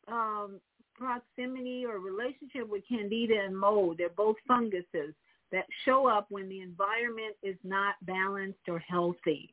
um, 0.08 0.58
proximity 0.94 1.84
or 1.84 1.98
relationship 1.98 2.66
with 2.66 2.82
candida 2.88 3.44
and 3.44 3.54
mold. 3.54 3.98
They're 3.98 4.08
both 4.08 4.36
funguses 4.48 5.12
that 5.52 5.66
show 5.84 6.06
up 6.06 6.28
when 6.30 6.48
the 6.48 6.62
environment 6.62 7.36
is 7.42 7.56
not 7.62 7.96
balanced 8.06 8.66
or 8.68 8.78
healthy. 8.78 9.52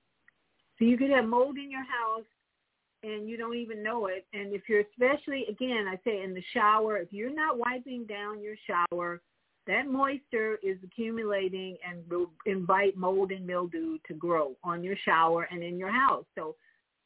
So 0.80 0.85
you 0.85 0.97
could 0.97 1.09
have 1.09 1.26
mold 1.26 1.57
in 1.57 1.69
your 1.69 1.84
house 1.84 2.23
and 3.03 3.30
you 3.30 3.38
don't 3.38 3.56
even 3.56 3.84
know 3.84 4.07
it. 4.07 4.26
And 4.34 4.53
if 4.53 4.64
you're 4.68 4.82
especially, 4.82 5.45
again, 5.49 5.86
I 5.88 5.99
say 6.03 6.24
in 6.24 6.34
the 6.34 6.44
shower, 6.53 6.98
if 6.98 7.11
you're 7.11 7.34
not 7.34 7.57
wiping 7.57 8.06
down 8.06 8.41
your 8.41 8.56
shower, 8.65 9.22
that 9.68 9.88
moisture 9.88 10.57
is 10.64 10.78
accumulating 10.84 11.78
and 11.88 11.99
will 12.10 12.32
invite 12.45 12.95
mold 12.95 13.32
and 13.32 13.45
mildew 13.45 13.98
to 14.07 14.14
grow 14.14 14.56
on 14.64 14.84
your 14.84 14.95
shower 15.03 15.48
and 15.52 15.61
in 15.61 15.78
your 15.78 15.91
house. 15.91 16.26
So 16.36 16.56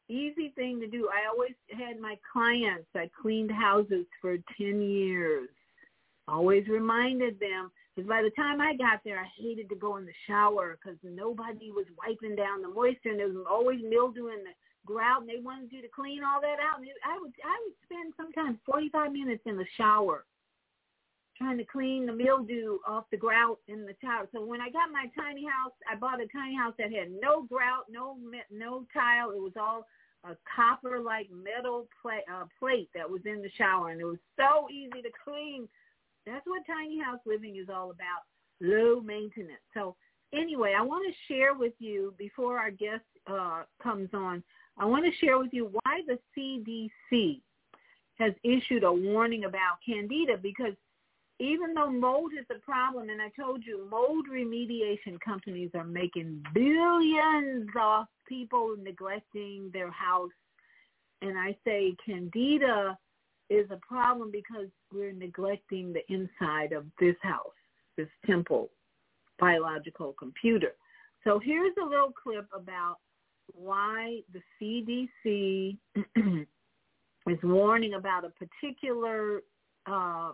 easy 0.08 0.54
thing 0.56 0.80
to 0.80 0.88
do. 0.88 1.10
I 1.10 1.28
always 1.32 1.56
had 1.72 2.00
my 2.00 2.16
clients, 2.32 2.88
I 2.96 3.10
cleaned 3.20 3.52
houses 3.52 4.06
for 4.22 4.38
10 4.58 4.82
years. 4.82 5.50
Always 6.28 6.68
reminded 6.68 7.40
them, 7.40 7.72
because 7.96 8.08
by 8.08 8.22
the 8.22 8.30
time 8.32 8.62
I 8.62 8.76
got 8.76 9.02
there, 9.04 9.20
I 9.20 9.28
hated 9.42 9.68
to 9.70 9.76
go 9.76 9.98
in 9.98 10.06
the 10.06 10.14
shower 10.28 10.78
because 10.78 11.00
nobody 11.04 11.72
was 11.72 11.86
wiping 11.98 12.36
down 12.36 12.62
the 12.62 12.70
moisture 12.70 13.10
and 13.10 13.20
there 13.20 13.28
was 13.28 13.46
always 13.50 13.80
mildew 13.82 14.28
in 14.28 14.44
the 14.44 14.54
grout 14.86 15.22
and 15.22 15.30
they 15.30 15.40
wanted 15.40 15.72
you 15.72 15.82
to 15.82 15.88
clean 15.88 16.22
all 16.24 16.42
that 16.42 16.58
out. 16.60 16.80
And 16.80 16.90
I 17.06 17.18
would 17.20 17.34
I 17.44 17.56
would 17.64 17.78
spend 17.86 18.14
sometimes 18.18 18.58
45 18.66 19.12
minutes 19.12 19.44
in 19.46 19.58
the 19.58 19.66
shower 19.78 20.26
trying 21.38 21.58
to 21.58 21.66
clean 21.66 22.06
the 22.06 22.14
mildew 22.14 22.78
off 22.88 23.06
the 23.10 23.18
grout 23.18 23.58
in 23.68 23.86
the 23.86 23.96
tile. 24.04 24.28
So 24.32 24.46
when 24.46 24.62
I 24.62 24.70
got 24.70 24.92
my 24.92 25.08
tiny 25.18 25.46
house, 25.46 25.74
I 25.92 25.96
bought 25.96 26.22
a 26.22 26.28
tiny 26.28 26.56
house 26.56 26.74
that 26.78 26.94
had 26.94 27.10
no 27.20 27.44
grout, 27.44 27.86
no 27.90 28.18
no 28.52 28.86
tile. 28.94 29.32
It 29.32 29.42
was 29.42 29.54
all 29.60 29.88
a 30.24 30.36
copper-like 30.56 31.30
metal 31.32 31.88
plate, 32.02 32.24
uh, 32.32 32.46
plate 32.60 32.90
that 32.94 33.10
was 33.10 33.22
in 33.26 33.42
the 33.42 33.50
shower, 33.58 33.90
and 33.90 34.00
it 34.00 34.06
was 34.06 34.20
so 34.38 34.70
easy 34.70 35.02
to 35.02 35.10
clean. 35.24 35.68
That's 36.28 36.46
what 36.46 36.62
tiny 36.68 37.02
house 37.02 37.20
living 37.26 37.56
is 37.58 37.70
all 37.74 37.90
about, 37.90 38.22
low 38.62 39.02
maintenance. 39.02 39.62
So 39.74 39.96
anyway, 40.34 40.76
I 40.78 40.84
want 40.84 41.06
to 41.08 41.34
share 41.34 41.56
with 41.56 41.74
you 41.80 42.14
before 42.20 42.60
our 42.60 42.70
guest 42.70 43.04
uh, 43.26 43.64
comes 43.82 44.10
on. 44.14 44.44
I 44.82 44.86
want 44.86 45.06
to 45.06 45.26
share 45.26 45.38
with 45.38 45.54
you 45.54 45.70
why 45.84 46.02
the 46.08 46.18
CDC 46.36 47.40
has 48.16 48.34
issued 48.44 48.84
a 48.84 48.92
warning 48.92 49.44
about 49.44 49.78
candida 49.86 50.38
because 50.42 50.74
even 51.40 51.76
though 51.76 51.92
mold 51.92 52.32
is 52.38 52.46
a 52.50 52.60
problem, 52.60 53.10
and 53.10 53.22
I 53.22 53.30
told 53.40 53.64
you 53.64 53.88
mold 53.92 54.26
remediation 54.32 55.20
companies 55.24 55.70
are 55.76 55.84
making 55.84 56.44
billions 56.56 57.70
off 57.80 58.08
people 58.28 58.76
neglecting 58.82 59.70
their 59.72 59.92
house. 59.92 60.32
And 61.22 61.38
I 61.38 61.56
say 61.64 61.96
candida 62.04 62.98
is 63.52 63.70
a 63.70 63.80
problem 63.88 64.32
because 64.32 64.68
we're 64.92 65.14
neglecting 65.14 65.94
the 65.94 66.02
inside 66.12 66.74
of 66.74 66.86
this 67.00 67.16
house, 67.22 67.54
this 67.98 68.10
temple 68.26 68.72
biological 69.40 70.14
computer. 70.18 70.74
So 71.24 71.40
here's 71.40 71.74
a 71.80 71.86
little 71.86 72.12
clip 72.12 72.48
about 72.52 72.98
why 73.54 74.22
the 74.34 74.42
CDC 74.60 75.78
is 77.28 77.40
warning 77.44 77.94
about 77.94 78.24
a 78.26 78.30
particular 78.30 79.42
uh, 79.86 80.32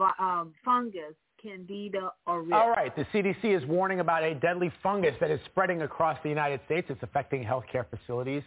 uh, 0.00 0.44
fungus, 0.64 1.14
Candida 1.42 2.10
auris. 2.26 2.52
All 2.52 2.70
right. 2.70 2.94
The 2.94 3.04
CDC 3.06 3.56
is 3.56 3.66
warning 3.66 4.00
about 4.00 4.22
a 4.24 4.34
deadly 4.34 4.72
fungus 4.82 5.14
that 5.20 5.30
is 5.30 5.40
spreading 5.46 5.82
across 5.82 6.18
the 6.22 6.28
United 6.28 6.60
States. 6.66 6.86
It's 6.90 7.02
affecting 7.02 7.44
healthcare 7.44 7.84
facilities 7.88 8.42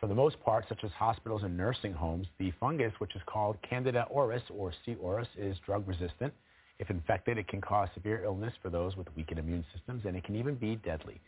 for 0.00 0.08
the 0.08 0.14
most 0.14 0.40
part, 0.40 0.64
such 0.68 0.80
as 0.82 0.90
hospitals 0.92 1.42
and 1.44 1.56
nursing 1.56 1.92
homes. 1.92 2.26
The 2.38 2.52
fungus, 2.58 2.92
which 2.98 3.14
is 3.14 3.22
called 3.26 3.56
Candida 3.68 4.06
auris 4.14 4.42
or 4.50 4.72
C. 4.84 4.96
auris, 4.96 5.28
is 5.38 5.56
drug 5.64 5.86
resistant. 5.86 6.32
If 6.78 6.90
infected, 6.90 7.38
it 7.38 7.46
can 7.46 7.60
cause 7.60 7.88
severe 7.94 8.24
illness 8.24 8.52
for 8.60 8.68
those 8.68 8.96
with 8.96 9.06
weakened 9.14 9.38
immune 9.38 9.64
systems, 9.72 10.02
and 10.04 10.16
it 10.16 10.24
can 10.24 10.34
even 10.34 10.56
be 10.56 10.74
deadly. 10.76 11.20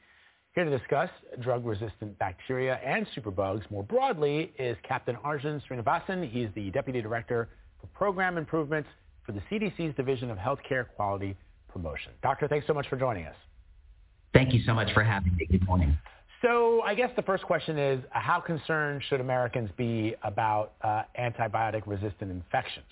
Here 0.55 0.65
to 0.65 0.79
discuss 0.79 1.11
drug-resistant 1.41 2.17
bacteria 2.21 2.77
and 2.77 3.09
superbugs 3.17 3.69
more 3.73 3.83
broadly 3.83 4.53
is 4.57 4.77
Captain 4.85 5.17
Arjun 5.25 5.61
Srinivasan. 5.69 6.31
He's 6.31 6.49
the 6.55 6.71
Deputy 6.71 7.03
Director 7.03 7.49
for 7.81 7.89
Program 7.89 8.39
Improvements 8.39 8.89
for 9.27 9.33
the 9.33 9.41
CDC's 9.51 9.97
Division 9.97 10.31
of 10.31 10.39
Healthcare 10.39 10.87
Quality 10.95 11.37
Promotion. 11.67 12.13
Doctor, 12.23 12.47
thanks 12.47 12.69
so 12.69 12.73
much 12.73 12.89
for 12.89 12.95
joining 12.95 13.27
us. 13.27 13.35
Thank 14.33 14.55
you 14.55 14.63
so 14.65 14.75
much 14.75 14.93
for 14.95 15.03
having 15.03 15.35
me. 15.35 15.45
Good 15.51 15.67
morning. 15.67 15.99
So 16.41 16.83
I 16.83 16.95
guess 16.95 17.11
the 17.17 17.23
first 17.23 17.43
question 17.43 17.77
is, 17.77 18.05
how 18.11 18.39
concerned 18.39 19.03
should 19.09 19.21
Americans 19.21 19.71
be 19.77 20.15
about 20.23 20.75
uh, 20.83 21.03
antibiotic-resistant 21.19 22.31
infections? 22.31 22.87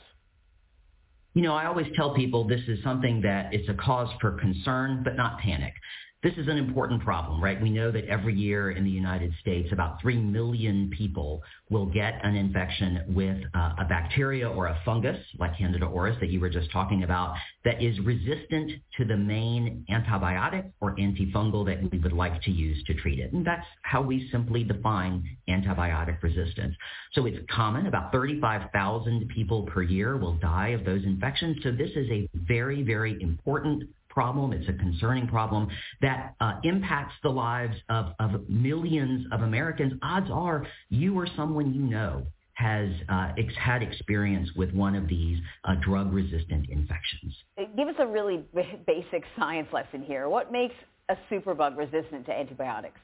You 1.34 1.42
know, 1.42 1.54
I 1.54 1.66
always 1.66 1.86
tell 1.94 2.12
people 2.12 2.42
this 2.42 2.62
is 2.66 2.82
something 2.82 3.20
that 3.20 3.54
it's 3.54 3.68
a 3.68 3.74
cause 3.74 4.08
for 4.20 4.32
concern, 4.32 5.02
but 5.04 5.14
not 5.14 5.38
panic 5.38 5.74
this 6.22 6.34
is 6.36 6.46
an 6.46 6.56
important 6.56 7.02
problem, 7.02 7.42
right? 7.42 7.60
We 7.60 7.70
know 7.70 7.90
that 7.90 8.04
every 8.06 8.34
year 8.34 8.70
in 8.70 8.84
the 8.84 8.90
United 8.90 9.32
States, 9.40 9.70
about 9.72 10.00
3 10.00 10.16
million 10.18 10.88
people 10.96 11.42
will 11.68 11.86
get 11.86 12.20
an 12.22 12.36
infection 12.36 13.04
with 13.08 13.38
uh, 13.54 13.74
a 13.78 13.84
bacteria 13.88 14.48
or 14.48 14.66
a 14.66 14.78
fungus, 14.84 15.18
like 15.40 15.58
Candida 15.58 15.86
auris 15.86 16.18
that 16.20 16.28
you 16.28 16.38
were 16.38 16.48
just 16.48 16.70
talking 16.70 17.02
about, 17.02 17.34
that 17.64 17.82
is 17.82 17.98
resistant 18.00 18.70
to 18.98 19.04
the 19.04 19.16
main 19.16 19.84
antibiotic 19.90 20.70
or 20.80 20.94
antifungal 20.94 21.66
that 21.66 21.90
we 21.90 21.98
would 21.98 22.12
like 22.12 22.40
to 22.42 22.52
use 22.52 22.82
to 22.84 22.94
treat 22.94 23.18
it. 23.18 23.32
And 23.32 23.44
that's 23.44 23.66
how 23.82 24.00
we 24.00 24.28
simply 24.30 24.62
define 24.62 25.24
antibiotic 25.48 26.22
resistance. 26.22 26.76
So 27.14 27.26
it's 27.26 27.38
common. 27.50 27.88
About 27.88 28.12
35,000 28.12 29.28
people 29.28 29.64
per 29.64 29.82
year 29.82 30.16
will 30.16 30.34
die 30.34 30.68
of 30.68 30.84
those 30.84 31.02
infections. 31.02 31.56
So 31.64 31.72
this 31.72 31.90
is 31.96 32.08
a 32.10 32.28
very, 32.34 32.82
very 32.82 33.20
important 33.20 33.88
problem. 34.12 34.52
It's 34.52 34.68
a 34.68 34.74
concerning 34.74 35.26
problem 35.26 35.68
that 36.00 36.34
uh, 36.40 36.60
impacts 36.62 37.14
the 37.22 37.30
lives 37.30 37.76
of, 37.88 38.12
of 38.20 38.48
millions 38.48 39.26
of 39.32 39.42
Americans. 39.42 39.94
Odds 40.02 40.30
are 40.30 40.66
you 40.90 41.18
or 41.18 41.26
someone 41.36 41.74
you 41.74 41.82
know 41.82 42.26
has 42.54 42.90
uh, 43.08 43.32
ex- 43.38 43.54
had 43.58 43.82
experience 43.82 44.48
with 44.54 44.72
one 44.72 44.94
of 44.94 45.08
these 45.08 45.38
uh, 45.64 45.74
drug-resistant 45.82 46.68
infections. 46.68 47.34
Give 47.76 47.88
us 47.88 47.94
a 47.98 48.06
really 48.06 48.44
basic 48.86 49.24
science 49.38 49.68
lesson 49.72 50.02
here. 50.02 50.28
What 50.28 50.52
makes 50.52 50.74
a 51.08 51.16
superbug 51.30 51.76
resistant 51.76 52.26
to 52.26 52.32
antibiotics? 52.32 53.00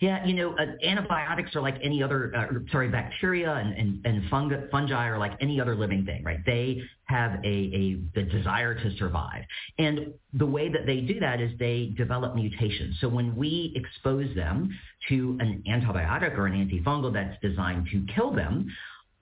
Yeah, 0.00 0.24
you 0.24 0.34
know, 0.34 0.54
uh, 0.56 0.66
antibiotics 0.82 1.54
are 1.54 1.60
like 1.60 1.78
any 1.82 2.02
other, 2.02 2.32
uh, 2.34 2.46
sorry, 2.72 2.88
bacteria 2.88 3.52
and, 3.52 3.74
and, 3.74 4.06
and 4.06 4.30
fungi, 4.30 4.56
fungi 4.70 5.08
are 5.08 5.18
like 5.18 5.32
any 5.40 5.60
other 5.60 5.76
living 5.76 6.04
thing, 6.06 6.24
right? 6.24 6.38
They 6.46 6.80
have 7.04 7.32
a, 7.44 7.46
a 7.46 7.98
the 8.14 8.22
desire 8.22 8.74
to 8.74 8.96
survive. 8.96 9.44
And 9.78 10.14
the 10.32 10.46
way 10.46 10.70
that 10.70 10.86
they 10.86 11.00
do 11.00 11.20
that 11.20 11.40
is 11.40 11.50
they 11.58 11.92
develop 11.96 12.34
mutations. 12.34 12.96
So 13.00 13.08
when 13.08 13.36
we 13.36 13.72
expose 13.76 14.34
them 14.34 14.70
to 15.08 15.36
an 15.40 15.62
antibiotic 15.68 16.36
or 16.38 16.46
an 16.46 16.54
antifungal 16.54 17.12
that's 17.12 17.36
designed 17.42 17.88
to 17.92 18.06
kill 18.14 18.32
them, 18.32 18.68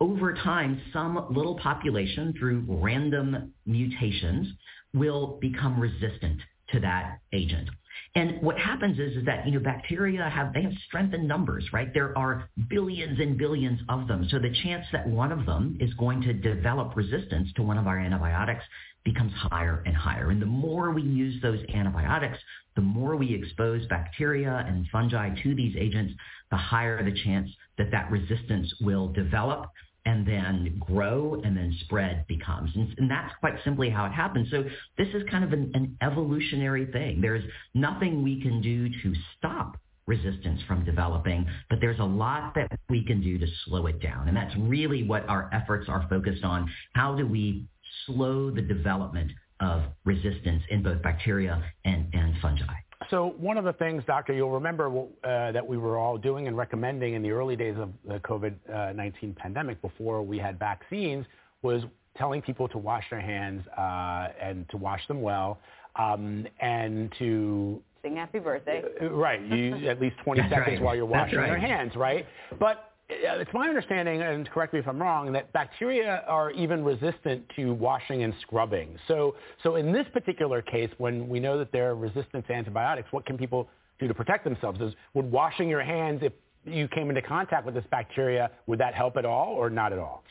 over 0.00 0.34
time, 0.34 0.80
some 0.92 1.26
little 1.30 1.58
population 1.58 2.34
through 2.38 2.64
random 2.68 3.52
mutations 3.64 4.48
will 4.92 5.38
become 5.40 5.80
resistant 5.80 6.40
to 6.70 6.80
that 6.80 7.20
agent. 7.32 7.68
And 8.14 8.40
what 8.40 8.58
happens 8.58 8.98
is, 8.98 9.16
is 9.16 9.24
that, 9.26 9.46
you 9.46 9.52
know, 9.52 9.60
bacteria 9.60 10.28
have, 10.28 10.52
they 10.54 10.62
have 10.62 10.72
strength 10.86 11.14
in 11.14 11.26
numbers, 11.26 11.66
right? 11.72 11.92
There 11.92 12.16
are 12.16 12.48
billions 12.68 13.20
and 13.20 13.36
billions 13.36 13.80
of 13.88 14.08
them. 14.08 14.26
So 14.30 14.38
the 14.38 14.54
chance 14.62 14.84
that 14.92 15.06
one 15.06 15.32
of 15.32 15.44
them 15.44 15.76
is 15.80 15.92
going 15.94 16.22
to 16.22 16.32
develop 16.32 16.96
resistance 16.96 17.50
to 17.56 17.62
one 17.62 17.78
of 17.78 17.86
our 17.86 17.98
antibiotics 17.98 18.64
becomes 19.04 19.32
higher 19.34 19.82
and 19.86 19.94
higher. 19.94 20.30
And 20.30 20.42
the 20.42 20.46
more 20.46 20.90
we 20.90 21.02
use 21.02 21.40
those 21.42 21.60
antibiotics, 21.72 22.38
the 22.74 22.82
more 22.82 23.16
we 23.16 23.34
expose 23.34 23.86
bacteria 23.86 24.64
and 24.66 24.86
fungi 24.90 25.30
to 25.42 25.54
these 25.54 25.76
agents, 25.78 26.14
the 26.50 26.56
higher 26.56 27.02
the 27.02 27.16
chance 27.24 27.48
that 27.78 27.90
that 27.90 28.10
resistance 28.10 28.72
will 28.80 29.08
develop 29.08 29.70
and 30.06 30.26
then 30.26 30.80
grow 30.80 31.40
and 31.44 31.56
then 31.56 31.76
spread 31.80 32.24
becomes. 32.28 32.70
And, 32.74 32.94
and, 32.96 33.10
that's 33.10 33.34
quite 33.40 33.54
simply 33.64 33.90
how 33.90 34.06
it 34.06 34.12
happens. 34.12 34.48
So 34.50 34.64
this 34.96 35.08
is 35.08 35.22
kind 35.30 35.44
of 35.44 35.52
an, 35.52 35.72
an 35.74 35.96
evolutionary 36.00 36.86
thing. 36.86 37.20
There's 37.20 37.42
nothing 37.74 38.22
we 38.22 38.40
can 38.40 38.62
do 38.62 38.88
to 38.88 39.14
stop 39.36 39.76
resistance 40.06 40.60
from 40.68 40.84
developing, 40.84 41.46
but 41.68 41.80
there's 41.80 41.98
a 41.98 42.04
lot 42.04 42.54
that 42.54 42.70
we 42.88 43.04
can 43.04 43.20
do 43.20 43.36
to 43.38 43.46
slow 43.64 43.86
it 43.88 44.00
down. 44.00 44.28
And 44.28 44.36
that's 44.36 44.54
really 44.56 45.02
what 45.02 45.28
our 45.28 45.50
efforts 45.52 45.88
are 45.88 46.06
focused 46.08 46.44
on. 46.44 46.70
How 46.92 47.16
do 47.16 47.26
we 47.26 47.66
slow 48.06 48.50
the 48.52 48.62
development 48.62 49.32
of 49.58 49.82
resistance 50.04 50.62
in 50.70 50.82
both 50.82 51.02
bacteria 51.02 51.62
and, 51.84 52.06
and 52.14 52.34
fungi? 52.40 52.85
So 53.10 53.34
one 53.38 53.56
of 53.56 53.64
the 53.64 53.72
things, 53.72 54.02
Doctor, 54.06 54.32
you'll 54.32 54.50
remember 54.50 54.88
uh, 55.22 55.52
that 55.52 55.66
we 55.66 55.76
were 55.76 55.98
all 55.98 56.18
doing 56.18 56.48
and 56.48 56.56
recommending 56.56 57.14
in 57.14 57.22
the 57.22 57.30
early 57.30 57.56
days 57.56 57.76
of 57.78 57.90
the 58.06 58.18
COVID-19 58.20 59.36
pandemic 59.36 59.80
before 59.80 60.22
we 60.22 60.38
had 60.38 60.58
vaccines 60.58 61.24
was 61.62 61.82
telling 62.16 62.42
people 62.42 62.68
to 62.68 62.78
wash 62.78 63.04
their 63.10 63.20
hands 63.20 63.66
uh, 63.78 64.28
and 64.40 64.68
to 64.70 64.76
wash 64.76 65.06
them 65.08 65.20
well 65.20 65.58
um, 65.96 66.46
and 66.60 67.12
to 67.18 67.80
sing 68.02 68.16
happy 68.16 68.38
birthday. 68.38 68.82
Uh, 69.00 69.10
right. 69.10 69.40
You 69.42 69.88
at 69.88 70.00
least 70.00 70.16
20 70.24 70.42
seconds 70.42 70.66
right. 70.66 70.82
while 70.82 70.96
you're 70.96 71.06
washing 71.06 71.38
right. 71.38 71.48
your 71.48 71.58
hands, 71.58 71.94
right? 71.96 72.26
But 72.58 72.92
it's 73.08 73.50
my 73.54 73.68
understanding, 73.68 74.22
and 74.22 74.48
correct 74.50 74.72
me 74.72 74.80
if 74.80 74.88
I'm 74.88 75.00
wrong, 75.00 75.32
that 75.32 75.52
bacteria 75.52 76.24
are 76.26 76.50
even 76.50 76.84
resistant 76.84 77.44
to 77.56 77.72
washing 77.74 78.22
and 78.22 78.34
scrubbing. 78.42 78.98
So, 79.06 79.36
so 79.62 79.76
in 79.76 79.92
this 79.92 80.06
particular 80.12 80.62
case, 80.62 80.90
when 80.98 81.28
we 81.28 81.38
know 81.38 81.58
that 81.58 81.70
they're 81.72 81.94
resistant 81.94 82.46
to 82.48 82.52
antibiotics, 82.52 83.08
what 83.12 83.24
can 83.24 83.38
people 83.38 83.68
do 84.00 84.08
to 84.08 84.14
protect 84.14 84.44
themselves? 84.44 84.80
Is 84.80 84.92
would 85.14 85.30
washing 85.30 85.68
your 85.68 85.82
hands 85.82 86.20
if 86.22 86.32
you 86.64 86.88
came 86.88 87.08
into 87.08 87.22
contact 87.22 87.64
with 87.64 87.74
this 87.74 87.84
bacteria, 87.90 88.50
would 88.66 88.80
that 88.80 88.94
help 88.94 89.16
at 89.16 89.24
all 89.24 89.54
or 89.54 89.70
not 89.70 89.92
at 89.92 90.00
all? 90.00 90.24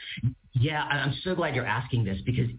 Yeah, 0.53 0.83
I'm 0.83 1.15
so 1.23 1.33
glad 1.33 1.55
you're 1.55 1.65
asking 1.65 2.03
this 2.03 2.17
because 2.25 2.49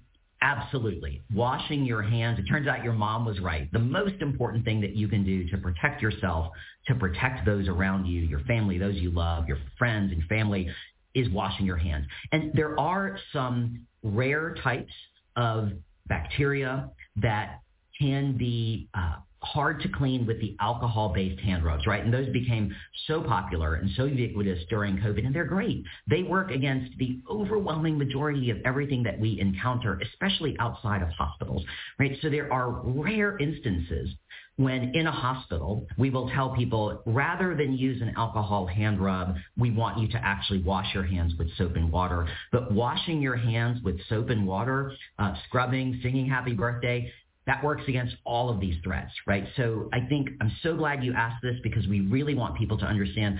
Absolutely. 0.42 1.22
Washing 1.34 1.84
your 1.84 2.02
hands. 2.02 2.38
It 2.38 2.44
turns 2.44 2.68
out 2.68 2.84
your 2.84 2.92
mom 2.92 3.24
was 3.24 3.40
right. 3.40 3.72
The 3.72 3.78
most 3.78 4.16
important 4.20 4.64
thing 4.64 4.80
that 4.82 4.94
you 4.94 5.08
can 5.08 5.24
do 5.24 5.48
to 5.48 5.56
protect 5.56 6.02
yourself, 6.02 6.52
to 6.88 6.94
protect 6.94 7.44
those 7.44 7.68
around 7.68 8.06
you, 8.06 8.20
your 8.20 8.40
family, 8.40 8.78
those 8.78 8.96
you 8.96 9.10
love, 9.10 9.48
your 9.48 9.58
friends 9.78 10.12
and 10.12 10.22
family, 10.24 10.68
is 11.14 11.28
washing 11.30 11.66
your 11.66 11.76
hands. 11.76 12.06
And 12.32 12.52
there 12.54 12.78
are 12.78 13.18
some 13.32 13.86
rare 14.02 14.54
types 14.62 14.92
of 15.34 15.70
bacteria 16.06 16.90
that 17.16 17.60
can 17.98 18.36
be 18.36 18.88
uh, 18.94 19.16
hard 19.40 19.80
to 19.80 19.88
clean 19.88 20.26
with 20.26 20.40
the 20.40 20.56
alcohol-based 20.60 21.40
hand 21.40 21.64
rubs, 21.64 21.86
right? 21.86 22.04
And 22.04 22.12
those 22.12 22.28
became 22.30 22.74
so 23.06 23.22
popular 23.22 23.74
and 23.74 23.90
so 23.96 24.04
ubiquitous 24.04 24.58
during 24.68 24.96
COVID, 24.98 25.24
and 25.24 25.34
they're 25.34 25.44
great. 25.44 25.84
They 26.08 26.22
work 26.22 26.50
against 26.50 26.96
the 26.98 27.20
overwhelming 27.30 27.96
majority 27.96 28.50
of 28.50 28.58
everything 28.64 29.02
that 29.04 29.18
we 29.18 29.40
encounter, 29.40 30.00
especially 30.02 30.56
outside 30.58 31.02
of 31.02 31.08
hospitals, 31.10 31.64
right? 31.98 32.16
So 32.22 32.28
there 32.28 32.52
are 32.52 32.70
rare 32.84 33.38
instances 33.38 34.10
when 34.56 34.94
in 34.94 35.06
a 35.06 35.12
hospital, 35.12 35.86
we 35.98 36.08
will 36.08 36.30
tell 36.30 36.54
people 36.54 37.02
rather 37.04 37.54
than 37.54 37.74
use 37.74 38.00
an 38.00 38.14
alcohol 38.16 38.66
hand 38.66 39.00
rub, 39.00 39.36
we 39.58 39.70
want 39.70 39.98
you 39.98 40.08
to 40.08 40.18
actually 40.24 40.62
wash 40.62 40.94
your 40.94 41.04
hands 41.04 41.34
with 41.38 41.48
soap 41.56 41.76
and 41.76 41.92
water. 41.92 42.26
But 42.52 42.72
washing 42.72 43.20
your 43.20 43.36
hands 43.36 43.82
with 43.82 44.00
soap 44.08 44.30
and 44.30 44.46
water, 44.46 44.92
uh, 45.18 45.34
scrubbing, 45.46 46.00
singing 46.02 46.26
happy 46.26 46.54
birthday, 46.54 47.12
that 47.46 47.62
works 47.62 47.82
against 47.86 48.16
all 48.24 48.48
of 48.50 48.58
these 48.58 48.74
threats, 48.82 49.12
right? 49.26 49.46
So 49.56 49.88
I 49.92 50.00
think 50.08 50.30
I'm 50.40 50.50
so 50.62 50.74
glad 50.74 51.04
you 51.04 51.12
asked 51.12 51.42
this 51.42 51.56
because 51.62 51.86
we 51.86 52.00
really 52.00 52.34
want 52.34 52.56
people 52.56 52.78
to 52.78 52.86
understand 52.86 53.38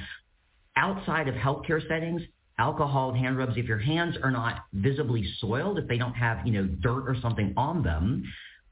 outside 0.77 1.29
of 1.29 1.35
healthcare 1.35 1.87
settings, 1.89 2.23
alcohol 2.59 3.13
hand 3.13 3.37
rubs, 3.37 3.55
if 3.57 3.67
your 3.67 3.79
hands 3.79 4.17
are 4.23 4.31
not 4.31 4.65
visibly 4.73 5.25
soiled, 5.41 5.79
if 5.79 5.89
they 5.89 5.99
don't 5.99 6.15
have, 6.15 6.47
you 6.47 6.53
know, 6.53 6.67
dirt 6.67 7.09
or 7.09 7.17
something 7.21 7.53
on 7.57 7.83
them, 7.83 8.23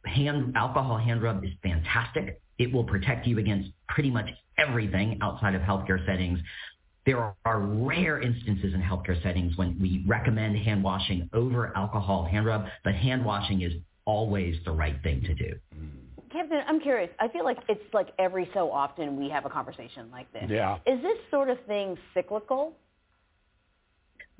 hand 0.06 0.56
alcohol 0.56 0.98
hand 0.98 1.22
rub 1.22 1.44
is 1.44 1.50
fantastic. 1.62 2.40
It 2.58 2.72
will 2.72 2.84
protect 2.84 3.26
you 3.26 3.38
against 3.38 3.70
pretty 3.88 4.10
much 4.10 4.30
everything 4.58 5.18
outside 5.20 5.54
of 5.54 5.62
healthcare 5.62 6.04
settings. 6.06 6.38
There 7.06 7.34
are 7.44 7.60
rare 7.60 8.20
instances 8.20 8.72
in 8.72 8.80
healthcare 8.80 9.20
settings 9.22 9.56
when 9.56 9.78
we 9.80 10.04
recommend 10.06 10.56
hand 10.56 10.82
washing 10.82 11.28
over 11.32 11.76
alcohol 11.76 12.24
hand 12.24 12.46
rub, 12.46 12.66
but 12.82 12.94
hand 12.94 13.24
washing 13.24 13.62
is 13.62 13.72
always 14.06 14.56
the 14.64 14.70
right 14.70 14.96
thing 15.02 15.22
to 15.22 15.34
do. 15.34 15.54
Captain, 16.30 16.62
I'm 16.66 16.80
curious. 16.80 17.10
I 17.20 17.28
feel 17.28 17.44
like 17.44 17.58
it's 17.68 17.80
like 17.92 18.08
every 18.18 18.48
so 18.54 18.70
often 18.70 19.18
we 19.18 19.28
have 19.28 19.44
a 19.44 19.50
conversation 19.50 20.10
like 20.10 20.32
this. 20.32 20.44
Yeah. 20.48 20.78
Is 20.86 21.00
this 21.02 21.18
sort 21.30 21.48
of 21.48 21.58
thing 21.66 21.96
cyclical? 22.12 22.72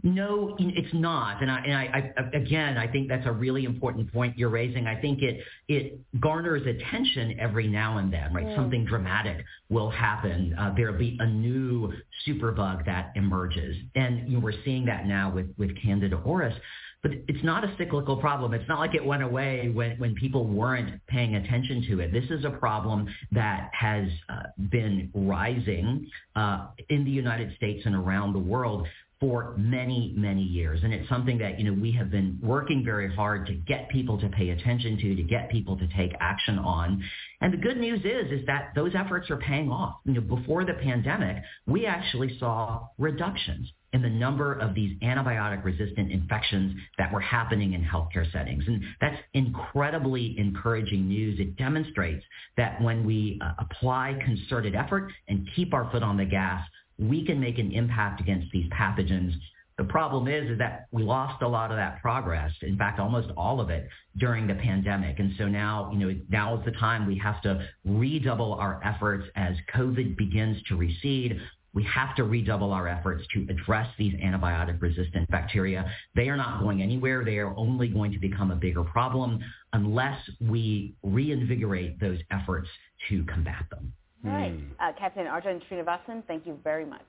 No, 0.07 0.55
it's 0.59 0.93
not. 0.93 1.41
And 1.41 1.51
I, 1.51 1.59
and 1.61 1.73
I, 1.73 2.13
I, 2.19 2.37
again, 2.37 2.77
I 2.77 2.87
think 2.87 3.09
that's 3.09 3.27
a 3.27 3.33
really 3.33 3.65
important 3.65 4.13
point 4.13 4.37
you're 4.37 4.51
raising. 4.51 4.87
I 4.87 5.01
think 5.01 5.23
it 5.23 5.41
it 5.67 5.99
garners 6.21 6.61
attention 6.67 7.41
every 7.41 7.67
now 7.67 7.97
and 7.97 8.13
then, 8.13 8.35
right? 8.35 8.45
Mm. 8.45 8.55
Something 8.55 8.85
dramatic 8.85 9.43
will 9.71 9.89
happen. 9.89 10.55
Uh, 10.59 10.75
there'll 10.77 10.99
be 10.99 11.17
a 11.21 11.27
new 11.27 11.91
superbug 12.29 12.85
that 12.85 13.13
emerges, 13.17 13.77
and 13.95 14.29
you 14.29 14.35
know, 14.35 14.41
we're 14.41 14.63
seeing 14.63 14.85
that 14.85 15.07
now 15.07 15.33
with 15.35 15.49
with 15.57 15.71
Candida 15.81 16.19
auris. 16.19 16.55
But 17.03 17.13
it's 17.29 17.45
not 17.45 17.65
a 17.65 17.75
cyclical 17.77 18.17
problem. 18.17 18.55
It's 18.55 18.67
not 18.67 18.79
like 18.79 18.95
it 18.95 19.05
went 19.05 19.23
away 19.23 19.69
when, 19.69 19.99
when 19.99 20.15
people 20.15 20.47
weren't 20.47 21.07
paying 21.07 21.35
attention 21.35 21.85
to 21.91 22.01
it. 22.01 22.13
This 22.13 22.25
is 22.31 22.47
a 22.47 22.51
problem 22.51 23.07
that 23.33 23.71
has 23.79 24.09
uh, 24.31 24.45
been 24.71 25.11
rising 25.15 26.11
uh, 26.35 26.69
in 26.89 27.05
the 27.05 27.11
United 27.11 27.55
States 27.57 27.83
and 27.85 27.95
around 27.95 28.33
the 28.33 28.39
world 28.39 28.87
for 29.21 29.55
many, 29.57 30.13
many 30.17 30.43
years. 30.43 30.81
And 30.83 30.93
it's 30.93 31.09
something 31.09 31.39
that, 31.39 31.59
you 31.59 31.71
know, 31.71 31.81
we 31.81 31.93
have 31.93 32.11
been 32.11 32.39
working 32.43 32.85
very 32.85 33.15
hard 33.15 33.47
to 33.47 33.55
get 33.55 33.89
people 33.89 34.19
to 34.19 34.29
pay 34.29 34.51
attention 34.51 34.99
to, 34.99 35.15
to 35.15 35.23
get 35.23 35.51
people 35.51 35.77
to 35.79 35.87
take 35.97 36.13
action 36.21 36.59
on. 36.59 37.03
And 37.41 37.53
the 37.53 37.59
good 37.59 37.77
news 37.77 38.01
is, 38.01 38.41
is 38.41 38.47
that 38.47 38.73
those 38.75 38.93
efforts 38.95 39.31
are 39.31 39.37
paying 39.37 39.71
off. 39.71 39.97
You 40.05 40.15
know, 40.15 40.21
before 40.21 40.65
the 40.65 40.75
pandemic, 40.75 41.43
we 41.67 41.87
actually 41.87 42.39
saw 42.39 42.89
reductions 42.99 43.71
in 43.95 44.03
the 44.03 44.11
number 44.11 44.55
of 44.55 44.75
these 44.75 44.99
antibiotic 45.03 45.65
resistant 45.65 46.11
infections 46.11 46.75
that 46.99 47.13
were 47.13 47.21
happening 47.21 47.75
in 47.75 47.83
healthcare 47.83 48.31
settings. 48.33 48.65
And 48.67 48.83
that's 49.01 49.17
incredibly 49.35 50.37
encouraging 50.37 51.07
news. 51.09 51.39
It 51.39 51.57
demonstrates 51.57 52.25
that 52.57 52.83
when 52.83 53.07
we 53.07 53.41
uh, 53.41 53.53
apply 53.59 54.19
concerted 54.25 54.75
effort 54.75 55.13
and 55.29 55.49
keep 55.55 55.73
our 55.73 55.89
foot 55.93 56.03
on 56.03 56.17
the 56.17 56.25
gas, 56.25 56.67
we 56.99 57.25
can 57.25 57.41
make 57.41 57.59
an 57.59 57.73
impact 57.73 58.21
against 58.21 58.51
these 58.53 58.71
pathogens. 58.71 59.33
The 59.77 59.85
problem 59.85 60.29
is, 60.29 60.53
is 60.53 60.59
that 60.59 60.87
we 60.93 61.03
lost 61.03 61.43
a 61.43 61.49
lot 61.49 61.73
of 61.73 61.77
that 61.77 62.01
progress. 62.01 62.53
In 62.63 62.79
fact, 62.79 63.01
almost 63.01 63.31
all 63.37 63.61
of 63.61 63.71
it 63.71 63.89
during 64.19 64.47
the 64.47 64.55
pandemic. 64.55 65.19
And 65.19 65.33
so 65.37 65.49
now, 65.49 65.91
you 65.93 65.99
know, 65.99 66.17
now 66.29 66.59
is 66.59 66.65
the 66.65 66.71
time 66.73 67.07
we 67.07 67.19
have 67.19 67.43
to 67.43 67.67
redouble 67.85 68.55
our 68.55 68.81
efforts 68.85 69.25
as 69.35 69.57
COVID 69.75 70.17
begins 70.17 70.63
to 70.69 70.77
recede. 70.77 71.41
We 71.73 71.83
have 71.85 72.15
to 72.17 72.23
redouble 72.23 72.73
our 72.73 72.87
efforts 72.87 73.25
to 73.35 73.49
address 73.51 73.89
these 73.99 74.15
antibiotic 74.15 74.81
resistant 74.81 75.29
bacteria. 75.29 75.91
They 76.15 76.29
are 76.29 76.37
not 76.37 76.61
going 76.61 76.81
anywhere. 76.81 77.25
They 77.25 77.39
are 77.39 77.53
only 77.57 77.89
going 77.89 78.13
to 78.13 78.21
become 78.21 78.53
a 78.53 78.57
bigger 78.57 78.85
problem 78.85 79.41
unless 79.73 80.21
we 80.41 80.95
reinvigorate 81.03 81.99
those 81.99 82.21
efforts 82.31 82.69
to 83.09 83.25
combat 83.25 83.65
them. 83.71 83.93
All 84.25 84.33
right. 84.33 84.55
Uh, 84.81 84.93
Captain 84.99 85.27
Arjun 85.27 85.61
Srinivasan, 85.71 86.25
thank 86.27 86.47
you 86.47 86.59
very 86.65 86.87
much. 86.87 87.03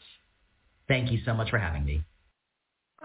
Thank 0.88 1.12
you 1.12 1.20
so 1.26 1.34
much 1.34 1.50
for 1.50 1.58
having 1.58 1.86
me. 1.86 2.04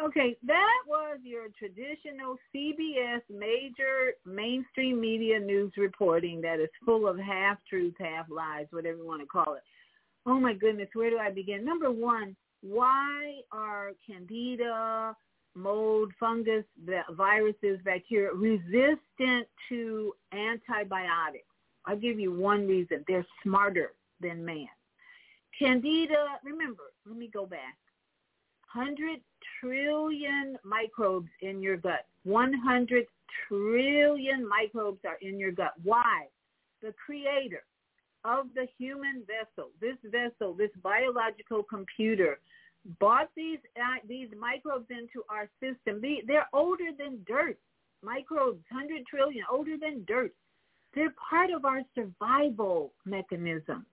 Okay, 0.03 0.37
that 0.47 0.79
was 0.87 1.19
your 1.23 1.49
traditional 1.59 2.37
CBS 2.55 3.21
major 3.29 4.15
mainstream 4.25 5.01
media 5.01 5.39
news 5.39 5.73
reporting 5.77 6.41
that 6.41 6.59
is 6.59 6.69
full 6.85 7.07
of 7.07 7.19
half-truths, 7.19 7.97
half 7.99 8.27
lies, 8.31 8.67
whatever 8.71 8.99
you 8.99 9.07
want 9.07 9.21
to 9.21 9.27
call 9.27 9.55
it. 9.55 9.63
Oh 10.27 10.39
my 10.41 10.55
goodness, 10.55 10.89
where 10.95 11.11
do 11.11 11.19
I 11.19 11.31
begin? 11.31 11.65
Number 11.65 11.91
one, 11.91 12.35
why 12.63 13.41
are 13.53 13.93
candida, 14.07 15.15
mold, 15.55 16.13
fungus, 16.19 16.65
viruses, 17.11 17.79
bacteria 17.85 18.33
resistant 18.33 19.49
to 19.69 20.15
antibiotics? 20.33 21.45
I'll 21.85 21.97
give 21.97 22.21
you 22.21 22.33
one 22.33 22.67
reason. 22.67 23.05
They're 23.09 23.27
smarter 23.43 23.93
than 24.21 24.45
man. 24.45 24.69
Candida, 25.59 26.27
remember, 26.45 26.85
let 27.07 27.17
me 27.17 27.29
go 27.33 27.47
back. 27.47 27.77
100 28.73 29.21
trillion 29.61 30.57
microbes 30.65 31.29
in 31.43 31.63
your 31.63 31.77
gut. 31.77 32.07
100 32.25 33.07
trillion 33.49 34.49
microbes 34.49 35.01
are 35.05 35.19
in 35.21 35.39
your 35.39 35.53
gut. 35.53 35.73
Why? 35.83 36.27
The 36.83 36.95
creator 37.05 37.65
of 38.25 38.47
the 38.55 38.67
human 38.79 39.23
vessel, 39.27 39.71
this 39.81 39.97
vessel, 40.05 40.55
this 40.55 40.71
biological 40.83 41.63
computer, 41.63 42.39
brought 42.99 43.29
these 43.37 43.59
uh, 43.77 44.01
these 44.09 44.29
microbes 44.39 44.87
into 44.91 45.23
our 45.29 45.49
system. 45.61 46.01
They, 46.01 46.23
they're 46.27 46.49
older 46.53 46.91
than 46.97 47.25
dirt. 47.27 47.59
Microbes, 48.03 48.63
100 48.71 49.05
trillion, 49.07 49.45
older 49.51 49.77
than 49.79 50.05
dirt. 50.07 50.33
They're 50.95 51.15
part 51.29 51.51
of 51.51 51.65
our 51.65 51.83
survival 51.95 52.93
mechanism. 53.05 53.85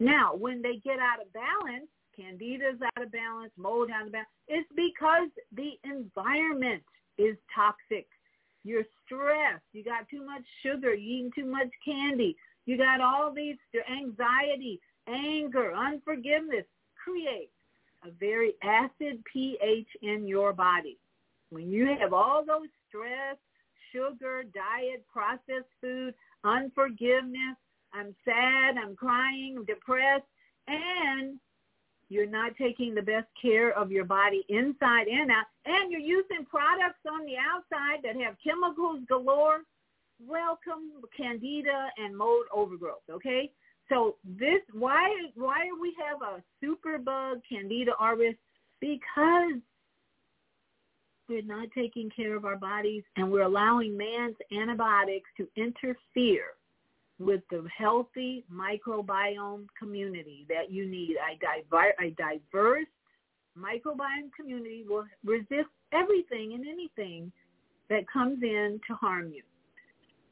Now, 0.00 0.34
when 0.34 0.62
they 0.62 0.76
get 0.76 0.98
out 0.98 1.20
of 1.20 1.32
balance, 1.32 1.88
candida's 2.16 2.80
out 2.82 3.02
of 3.02 3.12
balance, 3.12 3.52
mold 3.56 3.90
out 3.94 4.06
of 4.06 4.12
balance, 4.12 4.28
it's 4.46 4.68
because 4.74 5.28
the 5.52 5.72
environment 5.84 6.82
is 7.16 7.36
toxic. 7.54 8.06
You're 8.64 8.84
stressed. 9.04 9.64
You 9.72 9.84
got 9.84 10.08
too 10.08 10.24
much 10.24 10.42
sugar. 10.62 10.94
You're 10.94 10.94
eating 10.94 11.32
too 11.34 11.46
much 11.46 11.68
candy. 11.84 12.36
You 12.66 12.76
got 12.76 13.00
all 13.00 13.32
these 13.34 13.56
anxiety, 13.90 14.80
anger, 15.08 15.72
unforgiveness. 15.74 16.66
Create 17.02 17.50
a 18.04 18.10
very 18.10 18.54
acid 18.62 19.22
pH 19.32 19.88
in 20.02 20.26
your 20.28 20.52
body. 20.52 20.98
When 21.50 21.70
you 21.70 21.86
have 21.98 22.12
all 22.12 22.44
those 22.44 22.68
stress, 22.88 23.36
sugar, 23.92 24.44
diet, 24.54 25.04
processed 25.10 25.70
food, 25.80 26.14
unforgiveness, 26.44 27.56
I'm 27.94 28.14
sad, 28.24 28.76
I'm 28.76 28.96
crying, 28.96 29.54
I'm 29.58 29.64
depressed, 29.64 30.26
and 30.66 31.38
you're 32.08 32.26
not 32.26 32.52
taking 32.56 32.94
the 32.94 33.02
best 33.02 33.26
care 33.40 33.76
of 33.76 33.90
your 33.92 34.04
body 34.04 34.44
inside 34.48 35.08
and 35.08 35.30
out, 35.30 35.44
and 35.66 35.90
you're 35.90 36.00
using 36.00 36.44
products 36.48 37.00
on 37.10 37.24
the 37.26 37.36
outside 37.36 38.00
that 38.02 38.16
have 38.20 38.36
chemicals 38.42 39.00
galore, 39.08 39.62
welcome 40.26 41.02
candida 41.16 41.88
and 41.98 42.16
mold 42.16 42.44
overgrowth, 42.52 43.02
okay? 43.10 43.50
So 43.88 44.16
this, 44.24 44.60
why, 44.72 45.10
why 45.34 45.64
do 45.64 45.80
we 45.80 45.94
have 46.06 46.20
a 46.22 46.42
superbug 46.64 47.40
candida 47.48 47.92
auris? 48.00 48.36
Because 48.80 49.60
we're 51.28 51.42
not 51.42 51.68
taking 51.74 52.10
care 52.10 52.36
of 52.36 52.44
our 52.44 52.56
bodies 52.56 53.02
and 53.16 53.30
we're 53.30 53.42
allowing 53.42 53.96
man's 53.96 54.36
antibiotics 54.52 55.28
to 55.36 55.48
interfere 55.56 56.57
with 57.18 57.40
the 57.50 57.66
healthy 57.76 58.44
microbiome 58.52 59.66
community 59.78 60.46
that 60.48 60.70
you 60.70 60.86
need. 60.86 61.16
A, 61.16 61.38
diver- 61.38 61.94
a 62.00 62.10
diverse 62.10 62.86
microbiome 63.58 64.32
community 64.36 64.84
will 64.88 65.04
resist 65.24 65.68
everything 65.92 66.54
and 66.54 66.66
anything 66.66 67.32
that 67.88 68.08
comes 68.10 68.42
in 68.42 68.80
to 68.86 68.94
harm 68.94 69.32
you. 69.32 69.42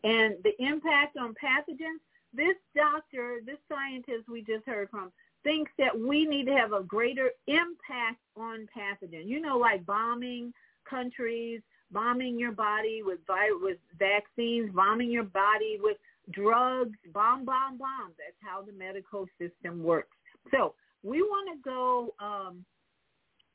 And 0.04 0.36
the 0.44 0.52
impact 0.62 1.16
on 1.16 1.34
pathogens, 1.34 2.00
this 2.32 2.56
doctor, 2.76 3.40
this 3.44 3.58
scientist 3.68 4.28
we 4.28 4.42
just 4.42 4.64
heard 4.66 4.90
from, 4.90 5.10
thinks 5.42 5.72
that 5.78 5.98
we 5.98 6.26
need 6.26 6.44
to 6.46 6.52
have 6.52 6.72
a 6.72 6.82
greater 6.82 7.30
impact 7.46 8.20
on 8.36 8.68
pathogens. 8.76 9.26
You 9.26 9.40
know, 9.40 9.58
like 9.58 9.86
bombing 9.86 10.52
countries, 10.88 11.62
bombing 11.90 12.38
your 12.38 12.52
body 12.52 13.02
with 13.04 13.20
vi- 13.26 13.58
with 13.60 13.78
vaccines, 13.98 14.70
bombing 14.74 15.10
your 15.10 15.24
body 15.24 15.78
with 15.80 15.96
drugs, 16.30 16.96
bomb, 17.12 17.44
bomb, 17.44 17.78
bomb. 17.78 18.12
That's 18.18 18.36
how 18.40 18.62
the 18.62 18.72
medical 18.72 19.26
system 19.38 19.82
works. 19.82 20.16
So 20.50 20.74
we 21.02 21.22
want 21.22 21.48
to 21.56 21.68
go 21.68 22.14
um, 22.20 22.64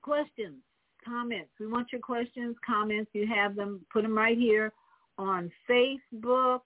questions, 0.01 0.55
comments. 1.03 1.49
We 1.59 1.67
want 1.67 1.87
your 1.91 2.01
questions, 2.01 2.55
comments. 2.65 3.11
You 3.13 3.27
have 3.27 3.55
them. 3.55 3.81
Put 3.91 4.03
them 4.03 4.17
right 4.17 4.37
here 4.37 4.71
on 5.17 5.51
Facebook 5.69 6.61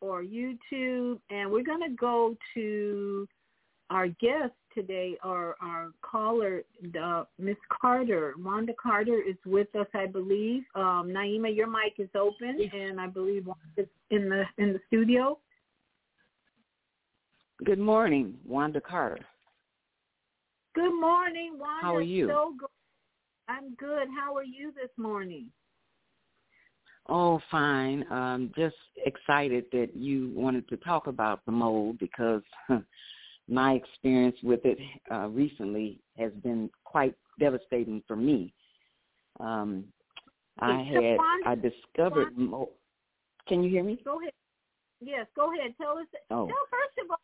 or 0.00 0.22
YouTube. 0.22 1.18
And 1.30 1.50
we're 1.50 1.64
going 1.64 1.82
to 1.88 1.96
go 1.96 2.36
to 2.54 3.28
our 3.90 4.08
guest 4.08 4.52
today, 4.74 5.16
our, 5.22 5.56
our 5.60 5.88
caller, 6.02 6.62
uh, 7.00 7.24
Miss 7.38 7.56
Carter. 7.68 8.34
Wanda 8.38 8.74
Carter 8.80 9.20
is 9.20 9.36
with 9.44 9.74
us, 9.74 9.86
I 9.94 10.06
believe. 10.06 10.62
Um, 10.74 11.08
Naima, 11.08 11.54
your 11.54 11.68
mic 11.68 11.94
is 11.98 12.10
open, 12.14 12.70
and 12.72 13.00
I 13.00 13.06
believe 13.06 13.46
Wanda's 13.46 13.90
in 14.10 14.28
the 14.28 14.44
in 14.58 14.72
the 14.72 14.80
studio. 14.86 15.38
Good 17.64 17.78
morning, 17.78 18.34
Wanda 18.46 18.80
Carter. 18.80 19.18
Good 20.74 20.98
morning, 21.00 21.54
Wanda. 21.58 21.82
How 21.82 21.96
are 21.96 22.02
you? 22.02 22.28
So 22.28 22.54
good. 22.58 22.68
I'm 23.48 23.74
good. 23.74 24.08
How 24.16 24.36
are 24.36 24.44
you 24.44 24.72
this 24.72 24.90
morning? 24.96 25.46
Oh, 27.08 27.40
fine. 27.50 28.04
Um, 28.12 28.52
just 28.56 28.76
excited 29.04 29.64
that 29.72 29.96
you 29.96 30.30
wanted 30.34 30.68
to 30.68 30.76
talk 30.76 31.06
about 31.06 31.44
the 31.46 31.52
mold 31.52 31.98
because 31.98 32.42
my 33.48 33.72
experience 33.72 34.36
with 34.42 34.60
it 34.64 34.78
uh, 35.10 35.28
recently 35.28 36.00
has 36.16 36.32
been 36.42 36.70
quite 36.84 37.14
devastating 37.40 38.02
for 38.06 38.16
me. 38.16 38.52
Um, 39.40 39.84
I 40.60 40.82
had 40.82 41.18
I 41.46 41.54
discovered 41.54 42.36
mold. 42.36 42.70
Can 43.46 43.62
you 43.62 43.70
hear 43.70 43.84
me? 43.84 44.00
Go 44.04 44.20
ahead. 44.20 44.32
Yes, 45.00 45.26
go 45.34 45.54
ahead. 45.54 45.74
Tell 45.80 45.98
us. 45.98 46.06
Oh. 46.30 46.46
Tell 46.46 46.56
first 46.70 47.04
of 47.04 47.10
all, 47.10 47.18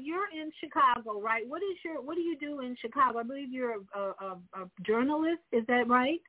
you're 0.00 0.28
in 0.32 0.50
Chicago, 0.60 1.20
right? 1.20 1.48
What 1.48 1.62
is 1.62 1.76
your 1.84 2.02
What 2.02 2.16
do 2.16 2.20
you 2.20 2.36
do 2.38 2.60
in 2.60 2.76
Chicago? 2.80 3.18
I 3.18 3.22
believe 3.22 3.52
you're 3.52 3.76
a, 3.94 4.00
a, 4.00 4.38
a 4.54 4.70
journalist. 4.84 5.42
Is 5.52 5.64
that 5.68 5.88
right? 5.88 6.20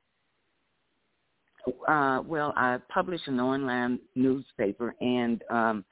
Uh, 1.86 2.22
well, 2.26 2.52
I 2.56 2.78
publish 2.88 3.20
an 3.26 3.40
online 3.40 3.98
newspaper, 4.14 4.94
and 5.00 5.42
um, 5.50 5.84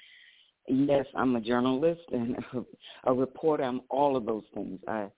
yes, 0.68 1.06
I'm 1.14 1.36
a 1.36 1.40
journalist 1.40 2.02
and 2.12 2.36
a 3.04 3.12
reporter. 3.12 3.64
I'm 3.64 3.82
all 3.90 4.16
of 4.16 4.26
those 4.26 4.44
things. 4.54 4.80
I 4.88 5.08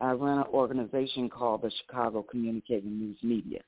I 0.00 0.12
run 0.12 0.38
an 0.38 0.46
organization 0.52 1.30
called 1.30 1.62
the 1.62 1.70
Chicago 1.80 2.22
Communicating 2.22 2.98
News 2.98 3.16
Media, 3.22 3.60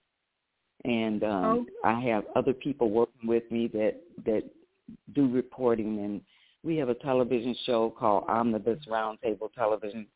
and 0.85 1.23
um, 1.23 1.45
oh. 1.45 1.67
I 1.85 2.01
have 2.01 2.25
other 2.35 2.53
people 2.53 2.91
working 2.91 3.29
with 3.29 3.51
me 3.51 3.69
that 3.69 4.01
that 4.25 4.43
do 5.15 5.29
reporting, 5.29 5.99
and 6.01 6.21
we 6.67 6.77
have 6.77 6.89
a 6.89 6.95
television 6.95 7.55
show 7.65 7.95
called 7.97 8.25
Omnibus 8.29 8.81
Roundtable 8.89 9.53
Television, 9.55 10.07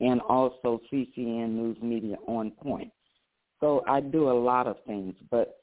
and 0.00 0.20
also 0.20 0.80
CCN 0.92 1.50
News 1.50 1.78
Media 1.80 2.16
On 2.28 2.50
Point. 2.50 2.92
So 3.60 3.82
I 3.88 4.00
do 4.00 4.28
a 4.28 4.38
lot 4.38 4.66
of 4.66 4.76
things, 4.86 5.14
but 5.30 5.60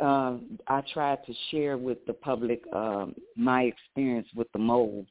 uh, 0.00 0.36
I 0.68 0.82
try 0.92 1.16
to 1.16 1.32
share 1.50 1.78
with 1.78 2.04
the 2.06 2.12
public 2.12 2.62
um, 2.74 3.14
my 3.34 3.62
experience 3.62 4.28
with 4.36 4.52
the 4.52 4.58
mold 4.58 5.06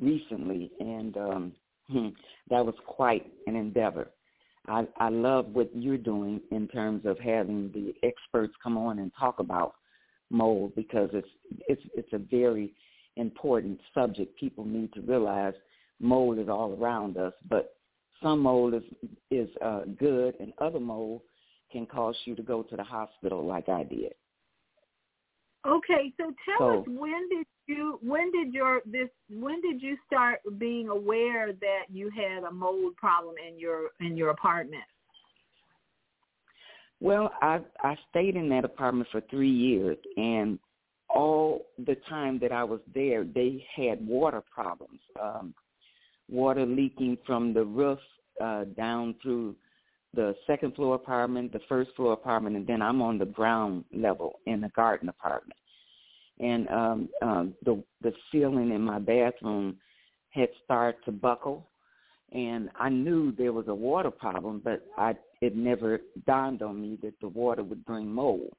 recently, 0.00 0.70
and 0.78 1.16
um, 1.16 1.52
hmm, 1.90 2.08
that 2.48 2.64
was 2.64 2.76
quite 2.86 3.26
an 3.48 3.56
endeavor. 3.56 4.08
I, 4.68 4.86
I 4.98 5.08
love 5.08 5.46
what 5.46 5.70
you're 5.74 5.96
doing 5.96 6.40
in 6.52 6.68
terms 6.68 7.04
of 7.04 7.18
having 7.18 7.72
the 7.72 7.94
experts 8.06 8.54
come 8.62 8.78
on 8.78 9.00
and 9.00 9.10
talk 9.18 9.40
about 9.40 9.74
mold 10.30 10.72
because 10.76 11.08
it's 11.12 11.28
it's 11.68 11.82
it's 11.94 12.12
a 12.12 12.18
very 12.18 12.74
important 13.18 13.80
subject. 13.94 14.38
People 14.38 14.64
need 14.64 14.92
to 14.94 15.00
realize 15.02 15.54
mold 16.00 16.38
is 16.38 16.48
all 16.48 16.76
around 16.80 17.16
us, 17.16 17.32
but 17.48 17.74
some 18.22 18.40
mold 18.40 18.74
is 18.74 18.82
is 19.30 19.48
uh, 19.64 19.82
good, 19.98 20.34
and 20.40 20.52
other 20.58 20.80
mold 20.80 21.22
can 21.70 21.86
cause 21.86 22.16
you 22.24 22.34
to 22.34 22.42
go 22.42 22.62
to 22.62 22.76
the 22.76 22.82
hospital, 22.82 23.44
like 23.44 23.68
I 23.68 23.84
did. 23.84 24.14
Okay, 25.66 26.12
so 26.16 26.32
tell 26.44 26.58
So- 26.58 26.80
us 26.80 26.86
when 26.88 27.28
did 27.28 27.46
you 27.66 27.98
when 28.02 28.30
did 28.32 28.54
your 28.54 28.80
this 28.86 29.08
when 29.28 29.60
did 29.60 29.82
you 29.82 29.96
start 30.06 30.40
being 30.58 30.88
aware 30.88 31.52
that 31.52 31.84
you 31.90 32.10
had 32.10 32.44
a 32.44 32.50
mold 32.50 32.96
problem 32.96 33.34
in 33.46 33.58
your 33.58 33.90
in 34.00 34.16
your 34.16 34.30
apartment? 34.30 34.84
Well, 37.00 37.30
I 37.42 37.60
I 37.82 37.96
stayed 38.10 38.36
in 38.36 38.48
that 38.48 38.64
apartment 38.64 39.08
for 39.12 39.20
three 39.30 39.50
years, 39.50 39.98
and 40.16 40.58
all 41.08 41.66
the 41.86 41.96
time 42.08 42.38
that 42.40 42.52
I 42.52 42.64
was 42.64 42.80
there, 42.94 43.24
they 43.24 43.64
had 43.74 44.06
water 44.06 44.42
problems, 44.52 45.00
um, 45.20 45.54
water 46.28 46.66
leaking 46.66 47.18
from 47.26 47.54
the 47.54 47.64
roof 47.64 47.98
uh, 48.40 48.64
down 48.76 49.14
through 49.22 49.56
the 50.14 50.34
second 50.46 50.74
floor 50.74 50.94
apartment, 50.94 51.52
the 51.52 51.60
first 51.68 51.90
floor 51.96 52.12
apartment, 52.12 52.56
and 52.56 52.66
then 52.66 52.82
I'm 52.82 53.02
on 53.02 53.18
the 53.18 53.26
ground 53.26 53.84
level 53.92 54.38
in 54.46 54.60
the 54.60 54.70
garden 54.70 55.08
apartment. 55.08 55.58
And 56.40 56.68
um, 56.68 57.08
um, 57.20 57.54
the 57.64 57.82
the 58.02 58.12
ceiling 58.30 58.70
in 58.70 58.80
my 58.80 58.98
bathroom 58.98 59.76
had 60.30 60.48
started 60.64 61.04
to 61.04 61.12
buckle, 61.12 61.66
and 62.32 62.70
I 62.78 62.88
knew 62.90 63.32
there 63.32 63.52
was 63.52 63.66
a 63.68 63.74
water 63.74 64.10
problem, 64.10 64.60
but 64.62 64.86
I 64.96 65.16
it 65.40 65.56
never 65.56 66.00
dawned 66.26 66.62
on 66.62 66.80
me 66.80 66.98
that 67.02 67.14
the 67.20 67.28
water 67.28 67.62
would 67.62 67.84
bring 67.84 68.06
mold. 68.06 68.52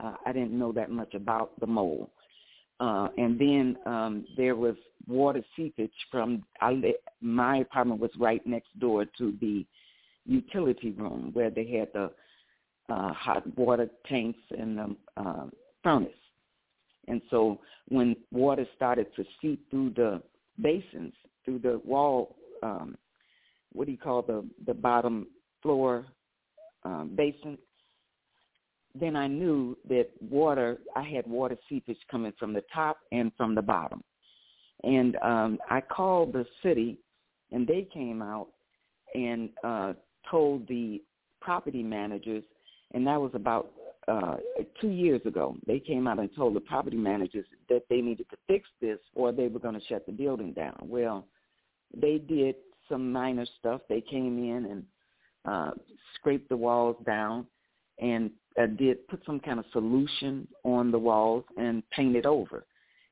Uh, 0.00 0.14
I 0.24 0.32
didn't 0.32 0.56
know 0.56 0.72
that 0.72 0.90
much 0.90 1.14
about 1.14 1.58
the 1.60 1.66
mold. 1.66 2.10
Uh, 2.80 3.08
and 3.16 3.38
then 3.38 3.76
um, 3.86 4.24
there 4.36 4.54
was 4.54 4.76
water 5.06 5.42
seepage 5.56 5.90
from 6.10 6.44
I, 6.60 6.94
my 7.20 7.58
apartment 7.58 8.00
was 8.00 8.10
right 8.18 8.44
next 8.46 8.78
door 8.78 9.04
to 9.18 9.34
the 9.40 9.66
utility 10.26 10.92
room 10.92 11.30
where 11.32 11.50
they 11.50 11.66
had 11.66 11.88
the 11.92 12.10
uh, 12.88 13.12
hot 13.12 13.42
water 13.58 13.88
tanks 14.08 14.38
and 14.56 14.78
the 14.78 14.96
uh, 15.16 15.46
furnace. 15.82 16.10
And 17.08 17.20
so 17.30 17.58
when 17.88 18.14
water 18.30 18.66
started 18.76 19.06
to 19.16 19.24
seep 19.40 19.68
through 19.70 19.90
the 19.96 20.22
basins, 20.60 21.14
through 21.44 21.60
the 21.60 21.80
wall, 21.84 22.36
um, 22.62 22.96
what 23.72 23.86
do 23.86 23.92
you 23.92 23.98
call 23.98 24.22
the 24.22 24.44
the 24.66 24.74
bottom 24.74 25.26
floor 25.62 26.06
um, 26.84 27.12
basin? 27.16 27.58
Then 28.98 29.16
I 29.16 29.26
knew 29.26 29.76
that 29.88 30.08
water, 30.20 30.78
I 30.96 31.02
had 31.02 31.26
water 31.26 31.56
seepage 31.68 31.98
coming 32.10 32.32
from 32.38 32.52
the 32.52 32.64
top 32.72 32.98
and 33.12 33.32
from 33.36 33.54
the 33.54 33.62
bottom. 33.62 34.02
And 34.84 35.16
um, 35.16 35.58
I 35.70 35.80
called 35.80 36.32
the 36.32 36.46
city, 36.62 36.98
and 37.50 37.66
they 37.66 37.86
came 37.92 38.22
out 38.22 38.48
and 39.14 39.50
uh, 39.64 39.94
told 40.30 40.66
the 40.68 41.02
property 41.40 41.82
managers, 41.82 42.44
and 42.94 43.06
that 43.06 43.20
was 43.20 43.32
about 43.34 43.70
uh, 44.06 44.36
two 44.80 44.88
years 44.88 45.20
ago. 45.26 45.56
They 45.66 45.80
came 45.80 46.06
out 46.06 46.18
and 46.18 46.30
told 46.34 46.54
the 46.54 46.60
property 46.60 46.96
managers 46.96 47.44
that 47.68 47.82
they 47.90 48.00
needed 48.00 48.28
to 48.30 48.36
fix 48.46 48.68
this 48.80 48.98
or 49.14 49.32
they 49.32 49.48
were 49.48 49.60
going 49.60 49.78
to 49.78 49.86
shut 49.86 50.06
the 50.06 50.12
building 50.12 50.52
down. 50.52 50.78
Well, 50.82 51.26
they 51.94 52.18
did 52.18 52.54
some 52.88 53.12
minor 53.12 53.46
stuff. 53.58 53.82
They 53.88 54.00
came 54.00 54.38
in 54.38 54.64
and 54.64 54.82
uh, 55.44 55.70
scraped 56.14 56.48
the 56.48 56.56
walls 56.56 56.96
down 57.04 57.46
and 58.00 58.30
uh, 58.58 58.66
did 58.66 59.06
put 59.08 59.22
some 59.24 59.40
kind 59.40 59.58
of 59.58 59.64
solution 59.72 60.48
on 60.64 60.90
the 60.90 60.98
walls 60.98 61.44
and 61.56 61.82
painted 61.90 62.26
over. 62.26 62.64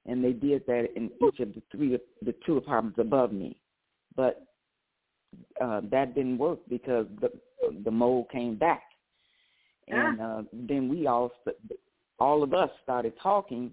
And 0.06 0.22
they 0.22 0.32
did 0.32 0.64
that 0.66 0.88
in 0.96 1.10
each 1.26 1.40
of 1.40 1.54
the 1.54 1.62
three, 1.70 1.98
the 2.22 2.34
two 2.44 2.56
apartments 2.56 2.98
above 2.98 3.32
me. 3.32 3.56
But 4.14 4.46
uh, 5.60 5.80
that 5.90 6.14
didn't 6.14 6.38
work 6.38 6.60
because 6.68 7.06
the 7.20 7.30
the 7.84 7.90
mold 7.90 8.26
came 8.30 8.56
back, 8.56 8.82
and 9.88 10.20
uh, 10.20 10.42
then 10.52 10.88
we 10.88 11.06
all 11.06 11.32
all 12.18 12.42
of 12.42 12.54
us 12.54 12.70
started 12.82 13.14
talking. 13.22 13.72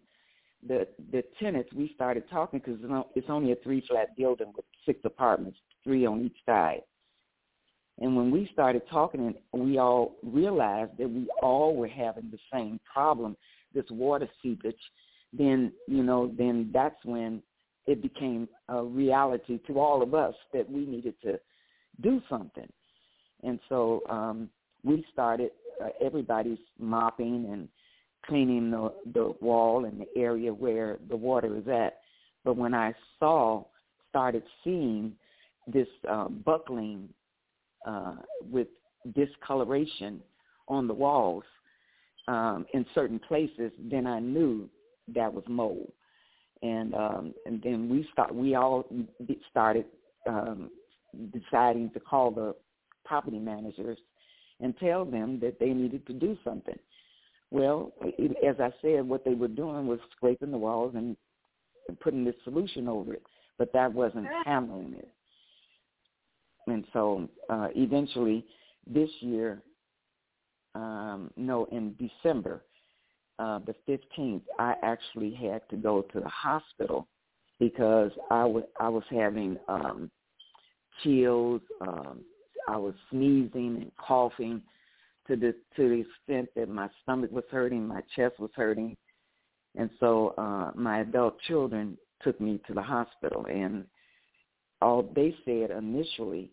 The 0.68 0.88
the 1.12 1.24
tenants 1.40 1.70
we 1.74 1.91
started 1.94 2.24
talking 2.30 2.62
because 2.66 2.80
it's 3.16 3.30
only 3.30 3.52
a 3.52 3.56
three 3.58 3.84
flat 3.88 4.16
building 4.18 4.52
with 4.56 4.66
six 4.86 5.00
apartments, 5.06 5.60
three 5.84 6.06
on 6.06 6.22
each 6.22 6.38
side. 6.45 6.82
And 7.99 8.15
when 8.15 8.32
we 8.32 8.49
started 8.52 8.82
talking, 8.90 9.36
and 9.53 9.64
we 9.64 9.78
all 9.78 10.15
realized 10.24 10.91
that 10.98 11.10
we 11.10 11.28
all 11.41 11.76
were 11.76 11.88
having 11.88 12.32
the 12.32 12.40
same 12.52 12.80
problem, 12.91 13.38
this 13.74 13.86
water 13.90 14.28
seepage. 14.41 14.76
Then 15.32 15.72
you 15.88 16.03
know, 16.03 16.32
then 16.38 16.70
that's 16.74 17.03
when 17.06 17.41
it 17.86 18.02
became 18.02 18.48
a 18.70 18.84
reality 18.84 19.60
to 19.68 19.80
all 19.80 20.02
of 20.02 20.14
us 20.14 20.34
that 20.53 20.70
we 20.70 20.86
needed 20.86 21.15
to 21.24 21.40
do 22.02 22.22
something. 22.30 22.68
And 23.44 23.60
so 23.68 24.02
um, 24.10 24.49
we 24.84 25.06
started, 25.11 25.52
uh, 25.84 25.90
everybody's 26.02 26.60
mopping 26.80 27.49
and 27.52 27.68
cleaning 28.26 28.72
the, 28.72 28.94
the 29.14 29.36
wall 29.41 29.86
and 29.86 29.99
the 29.99 30.07
area 30.15 30.53
where 30.53 30.98
the 31.10 31.15
water 31.15 31.57
is 31.57 31.68
at. 31.68 31.99
But 32.45 32.56
when 32.56 32.74
I 32.74 32.94
saw, 33.20 33.65
started 34.10 34.44
seeing 34.64 35.14
this 35.68 35.88
uh, 36.10 36.30
buckling 36.30 37.10
uh, 37.85 38.15
with 38.51 38.68
discoloration 39.15 40.22
on 40.68 40.88
the 40.88 40.93
walls 40.93 41.43
um, 42.27 42.65
in 42.73 42.85
certain 42.95 43.19
places, 43.19 43.72
then 43.91 44.07
I 44.07 44.19
knew 44.19 44.69
that 45.14 45.34
was 45.34 45.43
mold. 45.47 45.91
And 46.61 46.95
um, 46.95 47.34
and 47.45 47.61
then 47.61 47.89
we 47.89 48.07
start, 48.14 48.34
we 48.34 48.55
all 48.55 48.85
started 49.51 49.85
um, 50.27 50.69
deciding 51.34 51.91
to 51.91 51.99
call 51.99 52.31
the 52.31 52.55
property 53.03 53.39
managers 53.39 53.97
and 54.61 54.77
tell 54.77 55.03
them 55.03 55.39
that 55.41 55.60
they 55.60 55.69
needed 55.69 56.07
to 56.07 56.14
do 56.14 56.38
something. 56.43 56.77
Well, 57.51 57.91
as 58.47 58.55
I 58.60 58.72
said, 58.81 59.07
what 59.07 59.26
they 59.26 59.34
were 59.34 59.49
doing 59.49 59.85
was 59.85 59.99
scraping 60.15 60.51
the 60.51 60.57
walls 60.57 60.93
and 60.95 61.18
putting 61.99 62.23
this 62.23 62.35
solution 62.43 62.88
over 62.88 63.14
it, 63.14 63.23
but 63.57 63.72
that 63.73 63.93
wasn't 63.93 64.27
handling 64.45 64.95
it. 64.97 65.10
And 66.68 66.85
so 66.94 67.30
uh, 67.49 67.68
eventually 67.76 68.45
this 68.88 69.10
year, 69.19 69.61
um, 70.76 71.31
no, 71.38 71.65
in 71.65 71.95
December, 71.99 72.64
uh, 73.40 73.60
the 73.65 73.76
15th, 73.88 74.41
I 74.60 74.76
actually 74.84 75.34
had 75.34 75.61
to 75.69 75.76
go 75.76 76.02
to 76.02 76.19
the 76.19 76.30
hospital 76.30 77.07
because 77.60 78.11
I 78.30 78.45
was 78.45 78.64
I 78.80 78.90
was 78.90 79.03
having 79.10 79.57
um, 79.68 80.11
chills. 81.03 81.61
Um, 81.81 82.22
I 82.68 82.77
was 82.77 82.94
sneezing 83.11 83.77
and 83.81 83.91
coughing 83.98 84.61
to 85.27 85.35
the 85.35 85.56
to 85.76 85.90
the 85.90 86.03
extent 86.06 86.49
that 86.56 86.69
my 86.69 86.90
stomach 87.02 87.31
was 87.31 87.44
hurting, 87.52 87.88
my 87.88 88.02
chest 88.15 88.40
was 88.40 88.52
hurting, 88.56 88.95
and 89.76 89.90
so 89.99 90.34
uh, 90.38 90.72
my 90.76 90.99
adult 90.99 91.40
children 91.41 91.98
took 92.22 92.40
me 92.40 92.60
to 92.68 92.73
the 92.73 92.81
hospital, 92.81 93.45
and 93.49 93.85
all 94.84 95.10
they 95.15 95.34
said 95.45 95.72
initially 95.72 96.51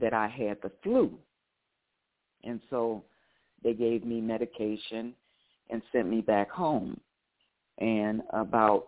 that 0.00 0.14
I 0.14 0.26
had 0.26 0.56
the 0.62 0.72
flu, 0.82 1.18
and 2.42 2.60
so 2.70 3.04
they 3.62 3.74
gave 3.74 4.04
me 4.04 4.20
medication 4.20 5.12
and 5.70 5.82
sent 5.92 6.08
me 6.08 6.22
back 6.22 6.50
home, 6.50 6.98
and 7.78 8.22
about 8.32 8.86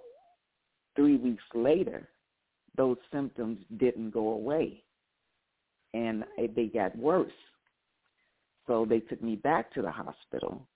three 0.97 1.17
weeks 1.17 1.45
later, 1.55 2.09
those 2.77 2.97
symptoms 3.13 3.59
didn't 3.77 4.11
go 4.11 4.31
away, 4.31 4.83
and 5.93 6.25
they 6.57 6.71
got 6.73 6.97
worse. 6.97 7.31
So 8.67 8.87
they 8.89 9.01
took 9.01 9.23
me 9.23 9.37
back 9.37 9.73
to 9.75 9.83
the 9.83 9.91
hospital, 9.91 10.67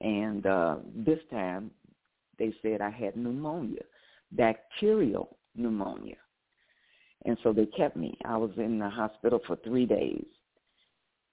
and 0.00 0.46
uh, 0.46 0.76
this 0.94 1.20
time 1.30 1.70
they 2.38 2.54
said 2.62 2.80
I 2.80 2.90
had 2.90 3.16
pneumonia, 3.16 3.82
bacterial 4.32 5.36
pneumonia. 5.56 6.21
And 7.24 7.36
so 7.42 7.52
they 7.52 7.66
kept 7.66 7.96
me. 7.96 8.16
I 8.24 8.36
was 8.36 8.50
in 8.56 8.78
the 8.78 8.88
hospital 8.88 9.40
for 9.46 9.56
three 9.56 9.86
days. 9.86 10.24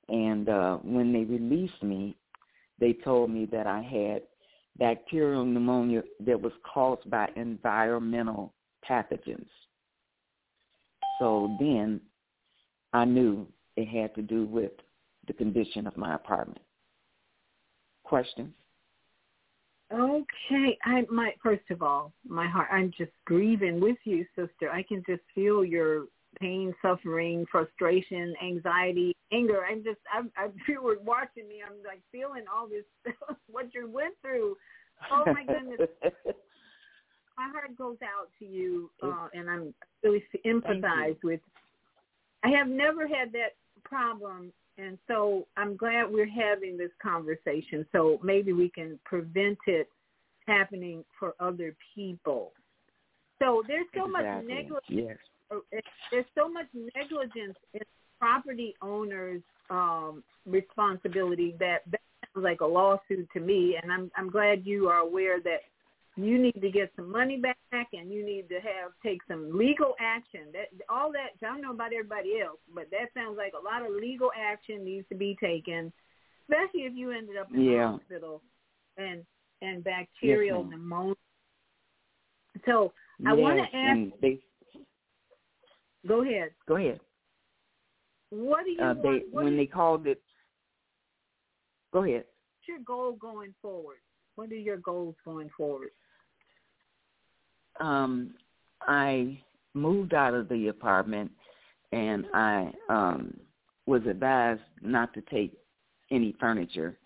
And 0.08 0.50
uh, 0.50 0.78
when 0.78 1.14
they 1.14 1.24
released 1.24 1.82
me, 1.84 2.16
they 2.80 2.94
told 2.94 3.30
me 3.30 3.46
that 3.52 3.68
I 3.68 3.82
had 3.82 4.24
bacterial 4.78 5.46
pneumonia 5.46 6.04
that 6.26 6.40
was 6.40 6.54
caused 6.64 7.10
by 7.10 7.30
environmental 7.36 8.54
pathogens. 8.88 9.48
So 11.20 11.56
then 11.60 12.00
I 12.94 13.06
knew 13.06 13.46
it 13.76 13.88
had 13.88 14.16
to 14.16 14.22
do 14.22 14.46
with 14.46 14.72
the 15.28 15.34
condition 15.34 15.86
of 15.86 15.98
my 15.98 16.16
apartment. 16.16 16.62
Questions? 18.04 18.54
Okay, 19.92 20.78
I 20.86 21.04
my 21.10 21.32
first 21.42 21.70
of 21.72 21.82
all, 21.82 22.14
my 22.28 22.48
heart. 22.48 22.68
I'm 22.72 22.92
just 22.98 23.12
grieving 23.26 23.80
with 23.80 23.98
you, 24.04 24.26
sister. 24.36 24.70
I 24.72 24.84
can 24.84 25.04
just 25.08 25.24
feel 25.34 25.66
your 25.66 26.06
pain, 26.40 26.74
suffering, 26.82 27.46
frustration, 27.52 28.36
anxiety, 28.44 29.16
anger. 29.34 29.62
I'm 29.70 29.84
just, 29.84 30.00
I'm, 30.14 30.32
I'm 30.38 30.54
you 30.68 30.82
were 30.82 30.98
watching 31.04 31.48
me. 31.48 31.62
I'm 31.66 31.78
like 31.86 32.02
feeling 32.12 32.46
all 32.54 32.68
this, 32.68 32.86
what 33.50 33.74
you 33.74 33.90
went 33.90 34.14
through. 34.22 34.56
Oh 35.12 35.24
my 35.26 35.44
goodness. 35.46 35.90
my 36.04 37.50
heart 37.52 37.76
goes 37.78 37.98
out 38.04 38.30
to 38.40 38.46
you, 38.46 38.92
uh, 39.02 39.28
and 39.34 39.50
I'm 39.50 39.74
really 40.04 40.24
empathize 40.46 41.18
with. 41.24 41.40
I 42.44 42.50
have 42.50 42.68
never 42.68 43.08
had 43.08 43.32
that 43.34 43.56
problem 43.84 44.52
and 44.80 44.98
so 45.08 45.48
I'm 45.58 45.76
glad 45.76 46.06
we're 46.10 46.30
having 46.30 46.78
this 46.78 46.92
conversation. 47.02 47.86
So 47.92 48.20
maybe 48.24 48.54
we 48.54 48.70
can 48.70 49.00
prevent 49.04 49.58
it 49.68 49.90
happening 50.48 51.04
for 51.20 51.34
other 51.40 51.76
people. 51.96 52.52
So 53.40 53.64
there's 53.68 53.86
so 53.96 54.06
exactly. 54.06 54.48
much 54.48 54.58
negligence. 54.58 55.20
Yes. 55.52 55.62
There's 56.12 56.26
so 56.36 56.50
much 56.50 56.68
negligence 56.74 57.58
in 57.74 57.82
property 58.20 58.76
owners' 58.82 59.42
um, 59.70 60.24
responsibility 60.46 61.56
that 61.60 61.80
that 61.92 62.02
sounds 62.34 62.44
like 62.44 62.62
a 62.62 62.66
lawsuit 62.66 63.28
to 63.34 63.40
me. 63.40 63.78
And 63.82 63.92
I'm 63.92 64.12
I'm 64.16 64.30
glad 64.30 64.66
you 64.66 64.88
are 64.88 65.00
aware 65.00 65.42
that 65.42 65.62
you 66.16 66.38
need 66.38 66.62
to 66.62 66.70
get 66.70 66.92
some 66.96 67.12
money 67.12 67.38
back 67.38 67.58
and 67.94 68.12
you 68.12 68.26
need 68.26 68.50
to 68.50 68.56
have 68.56 68.92
take 69.04 69.20
some 69.28 69.58
legal 69.58 69.94
action. 70.00 70.42
That 70.54 70.68
all 70.90 71.12
that 71.12 71.46
I 71.46 71.52
don't 71.52 71.62
know 71.62 71.72
about 71.72 71.94
everybody 71.94 72.42
else, 72.42 72.60
but 72.74 72.88
that 72.92 73.10
sounds 73.14 73.38
like 73.38 73.54
a 73.60 73.64
lot 73.64 73.86
of 73.86 73.96
legal 73.96 74.32
action 74.38 74.84
needs 74.84 75.08
to 75.10 75.16
be 75.16 75.38
taken, 75.42 75.94
especially 76.44 76.82
if 76.82 76.94
you 76.96 77.12
ended 77.12 77.38
up 77.38 77.48
in 77.54 77.62
yeah. 77.62 77.72
the 77.72 77.88
hospital 77.88 78.42
and 78.98 79.24
and 79.62 79.84
bacterial 79.84 80.62
yes, 80.64 80.72
pneumonia. 80.72 81.16
So 82.66 82.92
I 83.26 83.34
yes, 83.34 83.42
want 83.42 83.58
to 83.58 83.78
ask. 83.78 84.22
They, 84.22 84.40
go 86.08 86.24
ahead. 86.24 86.50
Go 86.68 86.76
ahead. 86.78 87.00
What 88.32 88.66
do 88.66 88.72
you 88.72 88.82
uh, 88.82 88.94
want? 88.94 89.04
They, 89.04 89.22
when 89.32 89.58
they 89.58 89.66
called 89.66 90.08
it. 90.08 90.22
Go 91.92 92.04
ahead. 92.04 92.26
What's 92.26 92.68
your 92.68 92.80
goal 92.86 93.14
going 93.14 93.54
forward? 93.62 93.98
What 94.40 94.54
are 94.54 94.56
your 94.56 94.78
goals 94.78 95.16
going 95.26 95.50
forward? 95.58 95.90
um 97.82 98.36
I 98.84 99.38
moved 99.74 100.14
out 100.14 100.34
of 100.34 100.48
the 100.48 100.70
apartment 100.70 101.30
and 101.92 102.26
I 102.34 102.72
um 102.88 103.38
was 103.86 104.02
advised 104.10 104.62
not 104.82 105.14
to 105.16 105.22
take 105.24 105.58
any 106.10 106.34
furniture 106.40 106.98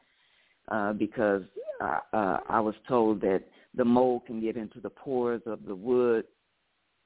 uh 0.69 0.93
because 0.93 1.41
uh, 1.81 2.01
uh 2.14 2.38
I 2.47 2.60
was 2.60 2.76
told 2.88 3.19
that 3.22 3.41
the 3.73 3.84
mold 3.84 4.27
can 4.27 4.39
get 4.39 4.55
into 4.55 4.80
the 4.80 4.91
pores 4.91 5.41
of 5.47 5.65
the 5.65 5.73
wood 5.73 6.26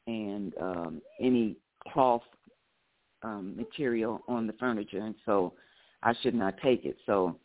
and 0.07 0.53
um 0.59 1.01
any 1.21 1.55
cloth 1.93 2.27
um 3.23 3.55
material 3.55 4.19
on 4.27 4.45
the 4.45 4.53
furniture 4.53 4.99
and 4.99 5.15
so 5.25 5.53
I 6.03 6.13
should 6.21 6.35
not 6.35 6.55
take 6.61 6.83
it. 6.83 6.97
So 7.05 7.37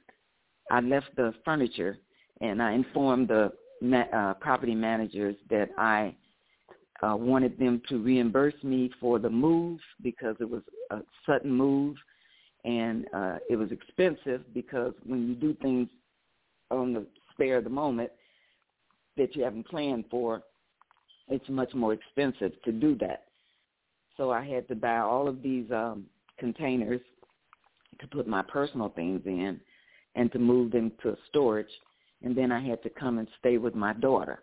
I 0.70 0.80
left 0.80 1.14
the 1.14 1.32
furniture 1.44 1.98
and 2.43 2.60
I 2.60 2.73
informed 2.73 3.28
the 3.28 3.52
ma- 3.81 4.10
uh, 4.12 4.35
property 4.35 4.74
managers 4.74 5.36
that 5.48 5.70
I 5.78 6.14
uh, 7.02 7.16
wanted 7.16 7.59
them 7.59 7.81
to 7.89 8.02
reimburse 8.02 8.55
me 8.62 8.90
for 9.01 9.19
the 9.19 9.31
move 9.31 9.78
because 10.02 10.36
it 10.40 10.51
was 10.51 10.62
a 10.90 10.98
sudden 11.24 11.52
move 11.52 11.97
and 12.64 13.06
uh, 13.14 13.39
it 13.48 13.56
was 13.56 13.70
expensive 13.73 14.43
because 14.52 14.93
when 15.06 15.27
you 15.27 15.35
do 15.35 15.55
things 15.62 15.89
on 16.70 16.93
the 16.93 17.06
spare 17.32 17.59
of 17.59 17.64
the 17.64 17.70
moment 17.70 18.10
that 19.16 19.35
you 19.35 19.43
haven't 19.43 19.69
planned 19.69 20.05
for, 20.10 20.43
it's 21.28 21.48
much 21.48 21.73
more 21.74 21.93
expensive 21.93 22.52
to 22.64 22.73
do 22.73 22.97
that. 22.98 23.24
So 24.16 24.31
I 24.31 24.44
had 24.44 24.69
to 24.69 24.74
buy 24.74 24.98
all 24.98 25.28
of 25.28 25.43
these 25.43 25.70
um, 25.70 26.06
containers 26.39 27.01
to 28.01 28.06
put 28.09 28.27
my 28.27 28.43
personal 28.43 28.90
things 28.90 29.23
in 29.27 29.60
and 30.14 30.31
to 30.32 30.39
move 30.39 30.73
them 30.73 30.93
to 31.02 31.16
storage 31.28 31.70
and 32.23 32.36
then 32.36 32.53
I 32.53 32.66
had 32.66 32.82
to 32.82 32.90
come 32.90 33.19
and 33.19 33.28
stay 33.39 33.59
with 33.59 33.74
my 33.74 33.93
daughter. 33.94 34.43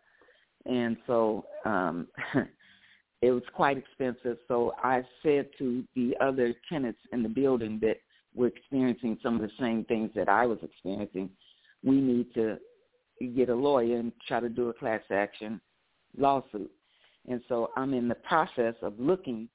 And 0.65 0.97
so 1.07 1.45
um 1.65 2.07
it 3.21 3.31
was 3.31 3.43
quite 3.53 3.77
expensive. 3.77 4.37
So 4.47 4.73
I 4.83 5.03
said 5.23 5.49
to 5.57 5.83
the 5.95 6.15
other 6.21 6.53
tenants 6.69 6.99
in 7.11 7.23
the 7.23 7.29
building 7.29 7.79
that 7.81 7.97
were 8.35 8.47
experiencing 8.47 9.17
some 9.21 9.35
of 9.35 9.41
the 9.41 9.51
same 9.59 9.83
things 9.85 10.11
that 10.15 10.29
I 10.29 10.45
was 10.45 10.59
experiencing, 10.61 11.29
we 11.83 11.99
need 11.99 12.33
to 12.35 12.57
get 13.35 13.49
a 13.49 13.55
lawyer 13.55 13.97
and 13.97 14.11
try 14.27 14.39
to 14.39 14.49
do 14.49 14.69
a 14.69 14.73
class 14.73 15.01
action 15.11 15.59
lawsuit. 16.17 16.71
And 17.27 17.41
so 17.49 17.71
I'm 17.75 17.93
in 17.93 18.07
the 18.07 18.15
process 18.15 18.75
of 18.81 18.99
looking 18.99 19.49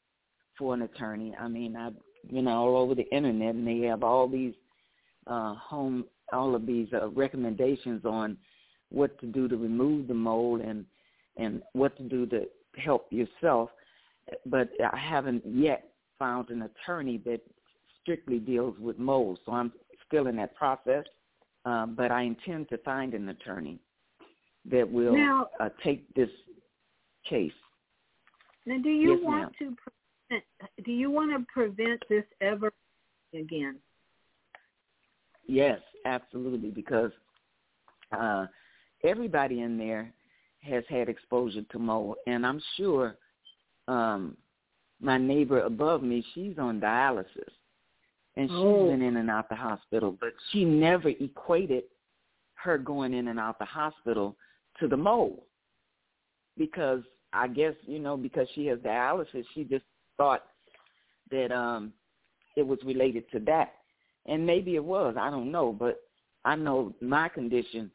for 0.59 0.75
an 0.75 0.83
attorney. 0.83 1.35
I 1.39 1.49
mean, 1.49 1.77
I've 1.77 1.95
been 2.31 2.47
all 2.47 2.77
over 2.77 2.95
the 2.95 3.09
internet 3.11 3.55
and 3.55 3.67
they 3.67 3.87
have 3.87 4.03
all 4.03 4.29
these 4.29 4.55
uh 5.27 5.55
home 5.55 6.05
all 6.35 6.55
of 6.55 6.67
these 6.67 6.89
uh, 6.93 7.09
recommendations 7.11 8.05
on 8.05 8.37
what 8.91 9.19
to 9.21 9.27
do 9.27 9.49
to 9.49 9.57
remove 9.57 10.09
the 10.09 10.15
mold 10.15 10.61
and 10.61 10.85
and 11.37 11.63
what 11.73 11.97
to 11.97 12.03
do 12.03 12.27
to 12.27 12.45
help 12.77 13.07
yourself. 13.11 13.71
But 14.47 14.69
I 14.81 14.97
haven't 14.97 15.43
yet 15.45 15.91
found 16.19 16.51
an 16.51 16.63
attorney 16.63 17.21
that 17.25 17.41
strictly 18.01 18.39
deals 18.39 18.79
with 18.79 18.99
mold, 18.99 19.39
so 19.45 19.53
I'm 19.53 19.73
still 20.07 20.27
in 20.29 20.37
that 20.37 20.55
process. 20.55 21.05
Um, 21.65 21.95
but 21.97 22.11
I 22.11 22.23
intend 22.23 22.69
to 22.69 22.79
find 22.79 23.15
an 23.15 23.31
attorney 23.31 23.79
that 24.71 24.91
will 24.91 25.17
now, 25.17 25.49
uh, 25.61 25.71
take 25.83 26.13
this 26.15 26.29
case. 27.29 27.53
Now, 28.67 28.79
do 28.83 28.91
you 28.91 29.15
yes, 29.15 29.21
want 29.23 29.41
ma'am. 29.43 29.51
to 29.59 29.77
prevent, 30.29 30.45
do 30.85 30.93
you 30.93 31.11
want 31.11 31.33
to 31.33 31.47
prevent 31.53 32.03
this 32.09 32.25
ever 32.41 32.73
again? 33.33 33.77
Yes, 35.47 35.81
absolutely, 36.05 36.71
because 36.71 37.11
uh, 38.13 38.47
everybody 39.03 39.61
in 39.61 39.79
there 39.79 40.13
has 40.61 40.85
had 40.89 41.09
exposure 41.09 41.63
to 41.71 41.79
mold, 41.79 42.17
and 42.27 42.47
I'm 42.47 42.61
sure 42.77 43.17
um, 43.89 44.37
my 45.01 45.19
neighbor 45.19 45.61
above 45.61 46.03
me, 46.03 46.25
she's 46.35 46.59
on 46.59 46.81
dialysis, 46.81 47.53
and 48.37 48.49
she's 48.49 48.59
Oh. 48.59 48.89
been 48.89 49.03
in 49.03 49.17
and 49.17 49.31
out 49.31 49.49
the 49.49 49.55
hospital, 49.55 50.17
but 50.21 50.33
she 50.51 50.65
never 50.65 51.09
equated 51.09 51.85
her 52.55 52.79
going 52.79 53.13
in 53.13 53.29
and 53.29 53.39
out 53.39 53.59
the 53.59 53.65
hospital 53.65 54.37
to 54.81 54.89
the 54.89 54.97
mold, 54.97 55.43
because 56.57 57.03
I 57.33 57.49
guess 57.49 57.75
you 57.87 57.99
know 57.99 58.17
because 58.17 58.49
she 58.55 58.67
has 58.67 58.79
dialysis, 58.79 59.45
she 59.55 59.65
just 59.65 59.85
thought 60.17 60.45
that 61.31 61.53
um, 61.53 61.93
it 62.57 62.67
was 62.67 62.79
related 62.85 63.31
to 63.33 63.41
that 63.41 63.75
and 64.27 64.47
maybe 64.47 64.75
it 64.77 64.85
was. 64.85 65.17
I 65.19 65.31
don't 65.31 65.51
know, 65.51 65.73
but 65.73 66.01
I 66.45 66.55
know 66.57 66.95
my 67.01 67.29
condition 67.29 67.91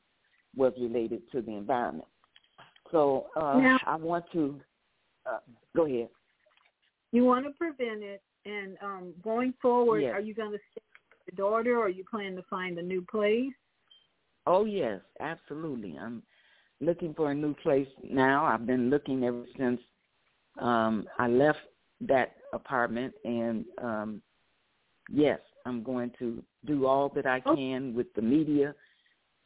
was 0.56 0.74
related 0.80 1.22
to 1.32 1.42
the 1.42 1.52
environment. 1.52 2.08
So 2.92 3.28
uh, 3.36 3.60
Now- 3.60 3.80
I 3.86 3.96
want 3.96 4.26
to 4.34 4.60
uh, 5.26 5.40
go 5.76 5.86
ahead. 5.86 6.10
You 7.12 7.26
want 7.26 7.46
to 7.46 7.52
prevent 7.52 8.04
it, 8.04 8.22
and 8.46 8.78
um, 8.84 9.14
going 9.24 9.54
forward, 9.62 10.02
Yes. 10.02 10.14
are 10.14 10.20
you 10.22 10.34
going 10.36 10.52
to 10.52 10.60
stay 10.72 10.82
with 11.28 11.38
your 11.38 11.50
daughter, 11.50 11.78
or 11.78 11.86
are 11.86 11.90
you 11.90 12.04
plan 12.10 12.36
to 12.36 12.44
find 12.44 12.78
a 12.78 12.82
new 12.84 13.04
place? 13.10 13.52
Oh 14.46 14.66
yes, 14.66 15.02
absolutely. 15.20 15.98
I'm 16.00 16.24
looking 16.82 17.14
for 17.14 17.32
a 17.32 17.36
new 17.36 17.54
place 17.56 17.88
now. 18.04 18.46
I've 18.46 18.66
been 18.66 18.90
looking 18.90 19.24
ever 19.24 19.44
since 19.58 19.80
um 20.60 21.08
I 21.18 21.28
left 21.28 21.60
that 22.02 22.38
apartment 22.54 23.14
and 23.26 23.66
um 23.82 24.22
yes, 25.12 25.40
I'm 25.70 25.84
going 25.84 26.12
to 26.20 26.44
do 26.66 26.86
all 26.86 27.10
that 27.16 27.26
I 27.26 27.40
can 27.40 27.94
with 27.94 28.08
the 28.16 28.22
media 28.22 28.74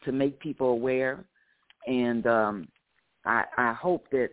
to 0.06 0.12
make 0.12 0.40
people 0.40 0.70
aware 0.70 1.26
and 1.88 2.26
um 2.28 2.68
I 3.26 3.44
I 3.58 3.74
hope 3.74 4.10
that 4.12 4.30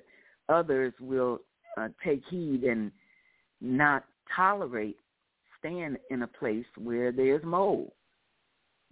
others 0.49 0.93
will 1.01 1.41
uh, 1.77 1.89
take 2.05 2.23
heed 2.31 2.65
and 2.65 2.91
not 3.61 4.05
tolerate 4.35 4.97
staying 5.59 5.97
in 6.11 6.23
a 6.23 6.27
place 6.27 6.65
where 6.79 7.13
there's 7.13 7.45
mold. 7.45 7.91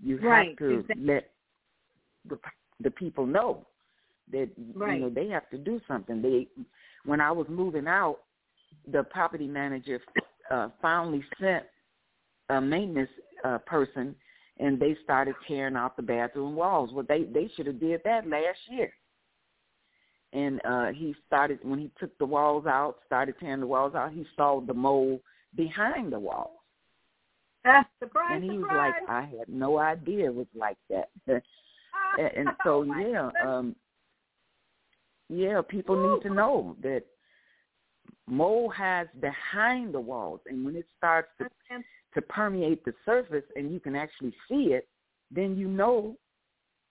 You 0.03 0.19
Right, 0.19 0.49
have 0.49 0.59
to 0.59 0.79
exactly. 0.81 1.07
let 1.07 1.31
the 2.29 2.39
the 2.81 2.91
people 2.91 3.27
know 3.27 3.67
that 4.31 4.51
Right. 4.75 4.95
you 4.95 5.01
know 5.01 5.11
they 5.11 5.29
have 5.29 5.49
to 5.51 5.59
do 5.59 5.81
something. 5.89 6.21
They 6.21 6.49
when 7.05 7.21
I 7.21 7.31
was 7.33 7.47
moving 7.49 7.87
out, 7.87 8.19
the 8.91 9.03
property 9.05 9.47
manager 9.47 10.01
uh, 10.51 10.69
finally 10.81 11.25
sent 11.41 11.65
a 12.51 12.61
maintenance 12.61 13.11
uh, 13.45 13.59
person, 13.59 14.15
and 14.59 14.81
they 14.81 14.97
started 15.05 15.35
tearing 15.47 15.77
out 15.77 15.97
the 15.97 16.03
bathroom 16.03 16.55
walls. 16.55 16.91
Well, 16.93 17.05
they 17.09 17.25
they 17.25 17.51
should 17.55 17.67
have 17.67 17.81
did 17.81 18.01
that 18.05 18.27
last 18.27 18.59
year. 18.71 18.93
And 20.33 20.61
uh, 20.65 20.87
he 20.89 21.15
started 21.27 21.59
when 21.63 21.79
he 21.79 21.91
took 21.99 22.17
the 22.19 22.27
walls 22.27 22.67
out, 22.67 22.99
started 23.07 23.37
tearing 23.41 23.61
the 23.61 23.67
walls 23.67 23.95
out. 23.95 24.13
He 24.13 24.27
saw 24.37 24.61
the 24.61 24.75
mold 24.75 25.21
behind 25.57 26.13
the 26.13 26.19
walls. 26.19 26.51
Ah, 27.65 27.87
surprise, 27.99 28.33
and 28.33 28.45
he 28.45 28.59
was 28.59 28.69
like, 28.71 28.95
I 29.09 29.23
had 29.23 29.49
no 29.49 29.79
idea 29.79 30.27
it 30.27 30.35
was 30.35 30.47
like 30.55 30.77
that. 30.91 31.09
and, 31.27 31.43
and 32.37 32.49
so 32.65 32.83
yeah, 32.99 33.31
um 33.45 33.75
yeah, 35.29 35.61
people 35.69 35.97
need 36.17 36.23
to 36.29 36.35
know 36.35 36.77
that 36.83 37.03
mold 38.27 38.73
hides 38.75 39.11
behind 39.21 39.95
the 39.95 40.01
walls 40.01 40.41
and 40.47 40.65
when 40.65 40.77
it 40.77 40.87
starts 40.97 41.29
to 41.39 41.47
to 42.19 42.23
permeate 42.23 42.85
the 42.85 42.93
surface 43.05 43.45
and 43.55 43.73
you 43.73 43.79
can 43.79 43.95
actually 43.95 44.35
see 44.49 44.73
it, 44.73 44.89
then 45.31 45.57
you 45.57 45.69
know 45.69 46.17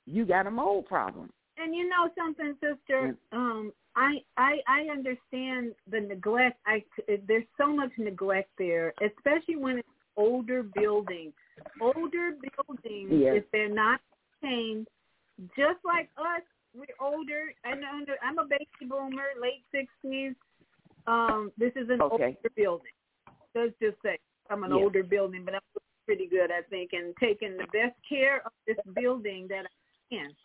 you 0.05 0.25
got 0.25 0.47
a 0.47 0.51
mold 0.51 0.85
problem. 0.85 1.29
And 1.57 1.75
you 1.75 1.89
know 1.89 2.09
something, 2.17 2.55
sister. 2.61 3.15
Um, 3.31 3.73
I 3.95 4.17
I 4.37 4.59
I 4.67 4.81
understand 4.91 5.73
the 5.89 5.99
neglect. 5.99 6.59
I 6.65 6.83
there's 7.27 7.43
so 7.57 7.67
much 7.75 7.91
neglect 7.97 8.49
there, 8.57 8.93
especially 9.01 9.55
when 9.55 9.79
it's 9.79 9.87
older 10.15 10.63
buildings. 10.63 11.33
Older 11.81 12.31
buildings, 12.31 13.11
Yes. 13.11 13.37
if 13.37 13.43
they're 13.51 13.73
not 13.73 13.99
maintained, 14.41 14.87
just 15.57 15.83
like 15.83 16.09
us, 16.17 16.43
we're 16.75 16.85
older. 17.01 17.53
I 17.65 17.73
know 17.73 18.05
I'm 18.23 18.37
a 18.37 18.45
baby 18.45 18.67
boomer, 18.87 19.29
late 19.41 19.65
sixties. 19.71 20.35
Um, 21.07 21.51
this 21.57 21.71
is 21.75 21.89
an 21.89 22.01
Okay. 22.01 22.37
older 22.37 22.53
building. 22.55 22.91
Let's 23.55 23.73
just 23.81 23.97
say 24.03 24.19
I'm 24.49 24.63
an 24.63 24.71
Yes. 24.71 24.81
older 24.81 25.03
building, 25.03 25.43
but 25.45 25.55
I'm 25.55 25.61
pretty 26.05 26.27
good, 26.27 26.51
I 26.51 26.61
think, 26.69 26.93
in 26.93 27.13
taking 27.19 27.57
the 27.57 27.65
best 27.65 27.95
care 28.07 28.41
of 28.45 28.51
this 28.65 28.77
building 28.95 29.47
that 29.49 29.65
I 29.65 30.15
can. 30.15 30.35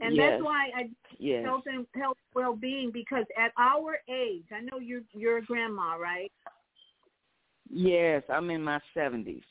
And 0.00 0.14
Yes. 0.14 0.32
that's 0.32 0.42
why 0.42 0.70
I 0.74 0.90
Yes. 1.18 1.44
health 1.44 1.66
and 1.66 1.86
health 1.94 2.18
well 2.34 2.54
being 2.54 2.90
because 2.90 3.24
at 3.36 3.52
our 3.56 3.98
age, 4.08 4.46
I 4.52 4.60
know 4.60 4.78
you're 4.78 5.02
you're 5.12 5.38
a 5.38 5.42
grandma, 5.42 5.96
right? 5.96 6.32
Yes, 7.68 8.22
I'm 8.28 8.50
in 8.50 8.62
my 8.62 8.80
seventies. 8.94 9.44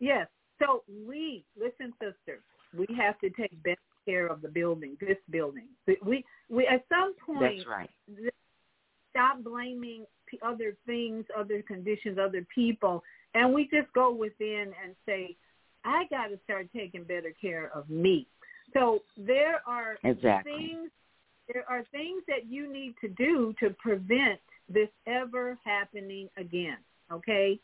Yes. 0.00 0.28
So 0.58 0.82
we 1.06 1.44
listen, 1.56 1.92
sister. 2.00 2.42
We 2.76 2.86
have 2.96 3.18
to 3.20 3.30
take 3.30 3.62
best 3.62 3.78
care 4.04 4.26
of 4.26 4.42
the 4.42 4.48
building, 4.48 4.96
this 5.00 5.18
building. 5.30 5.68
We 6.04 6.24
we 6.48 6.66
at 6.66 6.84
some 6.88 7.14
point 7.24 7.58
That's 7.58 7.66
right. 7.66 7.90
Stop 9.14 9.42
blaming 9.44 10.04
other 10.42 10.76
things, 10.84 11.24
other 11.38 11.62
conditions, 11.62 12.18
other 12.18 12.44
people, 12.52 13.04
and 13.34 13.54
we 13.54 13.64
just 13.64 13.92
go 13.94 14.12
within 14.12 14.72
and 14.82 14.96
say, 15.06 15.36
I 15.84 16.04
got 16.10 16.28
to 16.28 16.38
start 16.44 16.68
taking 16.74 17.04
better 17.04 17.32
care 17.40 17.70
of 17.74 17.88
me. 17.88 18.26
So 18.72 19.02
there 19.16 19.60
are 19.66 19.96
Exactly. 20.02 20.52
things 20.52 20.90
there 21.52 21.64
are 21.68 21.84
things 21.92 22.22
that 22.26 22.46
you 22.46 22.72
need 22.72 22.94
to 23.02 23.08
do 23.08 23.54
to 23.60 23.68
prevent 23.78 24.40
this 24.66 24.88
ever 25.06 25.58
happening 25.62 26.28
again. 26.38 26.78
Okay, 27.12 27.60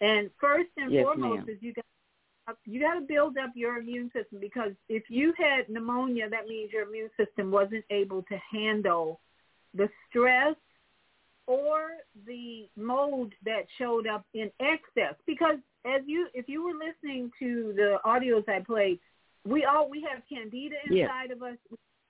and 0.00 0.30
first 0.38 0.68
and 0.76 0.92
Yes, 0.92 1.04
foremost 1.04 1.38
ma'am. 1.38 1.48
is 1.48 1.62
you 1.62 1.72
got 1.72 2.56
you 2.66 2.78
got 2.78 2.94
to 2.94 3.00
build 3.00 3.38
up 3.38 3.50
your 3.54 3.78
immune 3.78 4.10
system 4.14 4.38
because 4.38 4.72
if 4.88 5.04
you 5.08 5.32
had 5.38 5.68
pneumonia, 5.68 6.28
that 6.28 6.46
means 6.46 6.70
your 6.72 6.86
immune 6.86 7.10
system 7.16 7.50
wasn't 7.50 7.84
able 7.90 8.22
to 8.24 8.38
handle 8.52 9.18
the 9.74 9.88
stress 10.08 10.54
or 11.46 11.90
the 12.26 12.68
mold 12.76 13.32
that 13.44 13.66
showed 13.78 14.06
up 14.06 14.24
in 14.34 14.50
excess. 14.60 15.14
Because 15.26 15.56
as 15.84 16.02
you, 16.06 16.28
if 16.34 16.48
you 16.48 16.64
were 16.64 16.72
listening 16.74 17.30
to 17.38 17.72
the 17.76 17.98
audios 18.04 18.48
I 18.48 18.60
played, 18.60 18.98
we 19.44 19.64
all 19.64 19.88
we 19.88 20.04
have 20.12 20.22
candida 20.28 20.76
Yeah. 20.90 21.04
inside 21.04 21.30
of 21.30 21.42
us, 21.42 21.56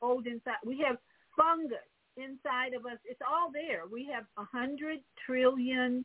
mold 0.00 0.26
inside. 0.26 0.56
We 0.64 0.78
have 0.86 0.96
fungus 1.36 1.78
inside 2.16 2.72
of 2.72 2.86
us. 2.86 2.98
It's 3.04 3.20
all 3.30 3.50
there. 3.52 3.82
We 3.92 4.08
have 4.12 4.24
a 4.38 4.44
hundred 4.44 5.00
trillion 5.26 6.04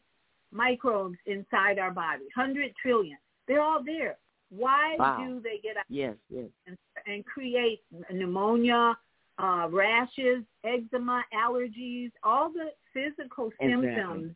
microbes 0.52 1.18
inside 1.26 1.80
our 1.80 1.91
body. 1.91 2.26
Hundred 2.36 2.74
trillion. 2.82 3.18
They're 3.48 3.62
all 3.62 3.82
there. 3.84 4.18
Why 4.49 4.98
Wow. 4.99 5.24
do 5.26 5.40
they 5.40 5.60
get 5.64 5.78
out? 5.78 5.86
Yes, 5.88 6.16
yes. 6.30 6.49
and, 6.68 6.78
and 7.08 7.26
create 7.26 7.82
pneumonia, 8.12 8.98
uh, 9.41 9.68
rashes, 9.69 10.43
eczema, 10.63 11.23
allergies, 11.34 12.11
all 12.23 12.51
the 12.51 12.69
physical 12.93 13.51
Exactly. 13.59 13.89
symptoms 13.89 14.35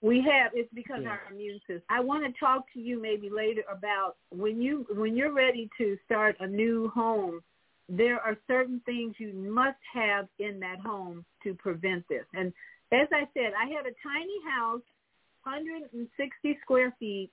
we 0.00 0.20
have 0.22 0.52
it's 0.54 0.72
because 0.72 1.02
Yeah. 1.02 1.10
our 1.10 1.22
immune 1.30 1.58
system. 1.60 1.82
I 1.88 2.00
want 2.00 2.24
to 2.24 2.38
talk 2.38 2.70
to 2.72 2.80
you 2.80 3.00
maybe 3.00 3.30
later 3.30 3.64
about 3.68 4.16
when 4.30 4.62
you 4.62 4.86
when 4.90 5.16
you're 5.16 5.32
ready 5.32 5.68
to 5.78 5.98
start 6.04 6.36
a 6.40 6.46
new 6.46 6.88
home. 6.90 7.42
There 7.88 8.20
are 8.20 8.36
certain 8.46 8.80
things 8.80 9.18
you 9.18 9.32
must 9.32 9.78
have 9.92 10.28
in 10.38 10.60
that 10.60 10.78
home 10.78 11.24
to 11.42 11.54
prevent 11.54 12.06
this. 12.08 12.24
And 12.34 12.52
as 12.92 13.08
I 13.12 13.26
said, 13.32 13.54
I 13.58 13.66
had 13.66 13.86
a 13.86 13.94
tiny 14.02 14.38
house, 14.46 14.82
160 15.44 16.58
square 16.60 16.94
feet, 16.98 17.30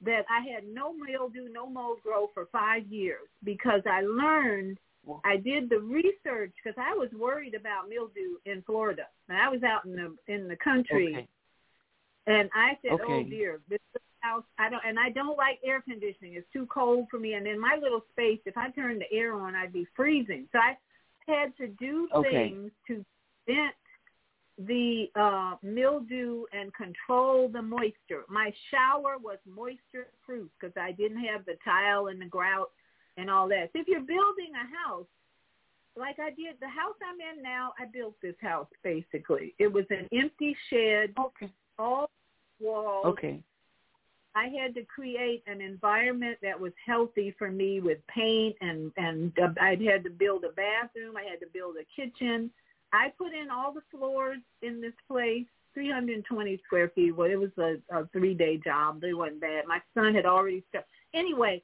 that 0.00 0.24
I 0.30 0.40
had 0.50 0.66
no 0.66 0.94
mildew, 0.94 1.48
no 1.52 1.68
mold 1.68 1.98
grow 2.02 2.30
for 2.32 2.46
five 2.46 2.86
years 2.86 3.28
because 3.44 3.82
I 3.84 4.00
learned, 4.00 4.78
I 5.24 5.36
did 5.36 5.68
the 5.68 5.78
research 5.78 6.52
because 6.62 6.78
I 6.78 6.94
was 6.94 7.08
worried 7.18 7.54
about 7.54 7.88
mildew 7.88 8.36
in 8.44 8.62
Florida. 8.62 9.06
And 9.28 9.38
I 9.38 9.48
was 9.48 9.62
out 9.62 9.84
in 9.84 9.92
the 9.96 10.16
in 10.32 10.48
the 10.48 10.56
country, 10.56 11.14
Okay. 11.14 11.28
and 12.26 12.50
I 12.54 12.78
said, 12.82 13.00
"Oh 13.06 13.22
dear, 13.24 13.60
this 13.68 13.80
house, 14.20 14.44
I 14.58 14.68
don't." 14.68 14.84
And 14.84 14.98
I 14.98 15.10
don't 15.10 15.36
like 15.36 15.60
air 15.64 15.80
conditioning; 15.80 16.34
it's 16.34 16.50
too 16.52 16.66
cold 16.66 17.08
for 17.10 17.18
me. 17.18 17.34
And 17.34 17.46
in 17.46 17.58
my 17.58 17.76
little 17.80 18.04
space, 18.12 18.40
if 18.46 18.56
I 18.56 18.70
turned 18.70 19.00
the 19.00 19.12
air 19.12 19.34
on, 19.34 19.54
I'd 19.54 19.72
be 19.72 19.86
freezing. 19.96 20.48
So 20.52 20.58
I 20.58 20.76
had 21.26 21.56
to 21.58 21.68
do 21.68 22.08
Okay. 22.14 22.50
things 22.50 22.72
to 22.86 23.04
prevent 23.44 23.74
the 24.58 25.06
uh, 25.14 25.54
mildew 25.62 26.44
and 26.52 26.72
control 26.74 27.48
the 27.48 27.62
moisture. 27.62 28.24
My 28.28 28.52
shower 28.70 29.16
was 29.18 29.38
moisture 29.46 30.08
proof 30.24 30.50
because 30.58 30.76
I 30.76 30.92
didn't 30.92 31.24
have 31.24 31.44
the 31.44 31.56
tile 31.64 32.08
and 32.08 32.20
the 32.20 32.26
grout 32.26 32.70
and 33.18 33.28
all 33.28 33.48
that. 33.48 33.70
So 33.72 33.80
if 33.80 33.88
you're 33.88 34.00
building 34.00 34.52
a 34.54 34.88
house, 34.88 35.06
like 35.96 36.18
I 36.18 36.30
did, 36.30 36.56
the 36.60 36.68
house 36.68 36.94
I'm 37.02 37.20
in 37.20 37.42
now, 37.42 37.72
I 37.78 37.84
built 37.92 38.14
this 38.22 38.36
house 38.40 38.68
basically. 38.82 39.54
It 39.58 39.70
was 39.70 39.84
an 39.90 40.08
empty 40.12 40.56
shed, 40.70 41.12
Okay. 41.18 41.50
all 41.78 42.08
walls. 42.60 43.06
Okay. 43.06 43.42
I 44.34 44.48
had 44.62 44.74
to 44.76 44.84
create 44.84 45.42
an 45.48 45.60
environment 45.60 46.38
that 46.42 46.58
was 46.58 46.72
healthy 46.86 47.34
for 47.36 47.50
me 47.50 47.80
with 47.80 47.98
paint 48.06 48.54
and 48.60 48.92
and 48.96 49.36
uh, 49.40 49.48
I 49.60 49.70
had 49.70 50.04
to 50.04 50.10
build 50.10 50.44
a 50.44 50.52
bathroom. 50.52 51.16
I 51.16 51.24
had 51.28 51.40
to 51.40 51.46
build 51.52 51.74
a 51.76 52.00
kitchen. 52.00 52.50
I 52.92 53.12
put 53.18 53.34
in 53.34 53.50
all 53.50 53.72
the 53.72 53.82
floors 53.90 54.38
in 54.62 54.80
this 54.80 54.94
place, 55.10 55.44
320 55.74 56.60
square 56.64 56.90
feet. 56.94 57.16
Well, 57.16 57.30
it 57.30 57.38
was 57.38 57.50
a, 57.58 57.76
a 57.94 58.06
three 58.12 58.34
day 58.34 58.60
job. 58.64 59.02
It 59.02 59.14
wasn't 59.14 59.40
bad. 59.40 59.64
My 59.66 59.80
son 59.94 60.14
had 60.14 60.24
already 60.26 60.62
started. 60.68 60.86
Anyway, 61.14 61.62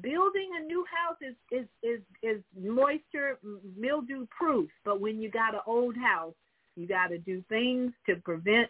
building 0.00 0.50
a 0.60 0.64
new 0.64 0.84
house 0.90 1.16
is 1.20 1.34
is 1.50 1.66
is 1.82 2.00
is 2.22 2.42
moisture 2.56 3.38
mildew 3.76 4.26
proof. 4.26 4.70
But 4.84 5.00
when 5.00 5.20
you 5.20 5.30
got 5.30 5.54
an 5.54 5.60
old 5.66 5.96
house, 5.96 6.34
you 6.76 6.86
got 6.86 7.08
to 7.08 7.18
do 7.18 7.42
things 7.48 7.92
to 8.06 8.16
prevent 8.16 8.68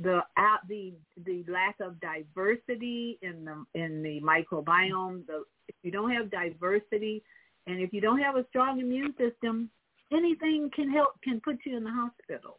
the 0.00 0.20
out 0.36 0.66
the 0.68 0.92
the 1.24 1.44
lack 1.48 1.76
of 1.80 2.00
diversity 2.00 3.18
in 3.22 3.44
the 3.44 3.80
in 3.80 4.02
the 4.02 4.20
microbiome. 4.20 5.26
The 5.26 5.44
if 5.68 5.74
you 5.82 5.90
don't 5.90 6.12
have 6.12 6.30
diversity, 6.30 7.22
and 7.66 7.80
if 7.80 7.92
you 7.92 8.00
don't 8.00 8.20
have 8.20 8.36
a 8.36 8.46
strong 8.50 8.80
immune 8.80 9.14
system, 9.18 9.70
anything 10.12 10.70
can 10.74 10.90
help 10.90 11.20
can 11.22 11.40
put 11.40 11.58
you 11.64 11.76
in 11.76 11.84
the 11.84 11.90
hospital. 11.90 12.58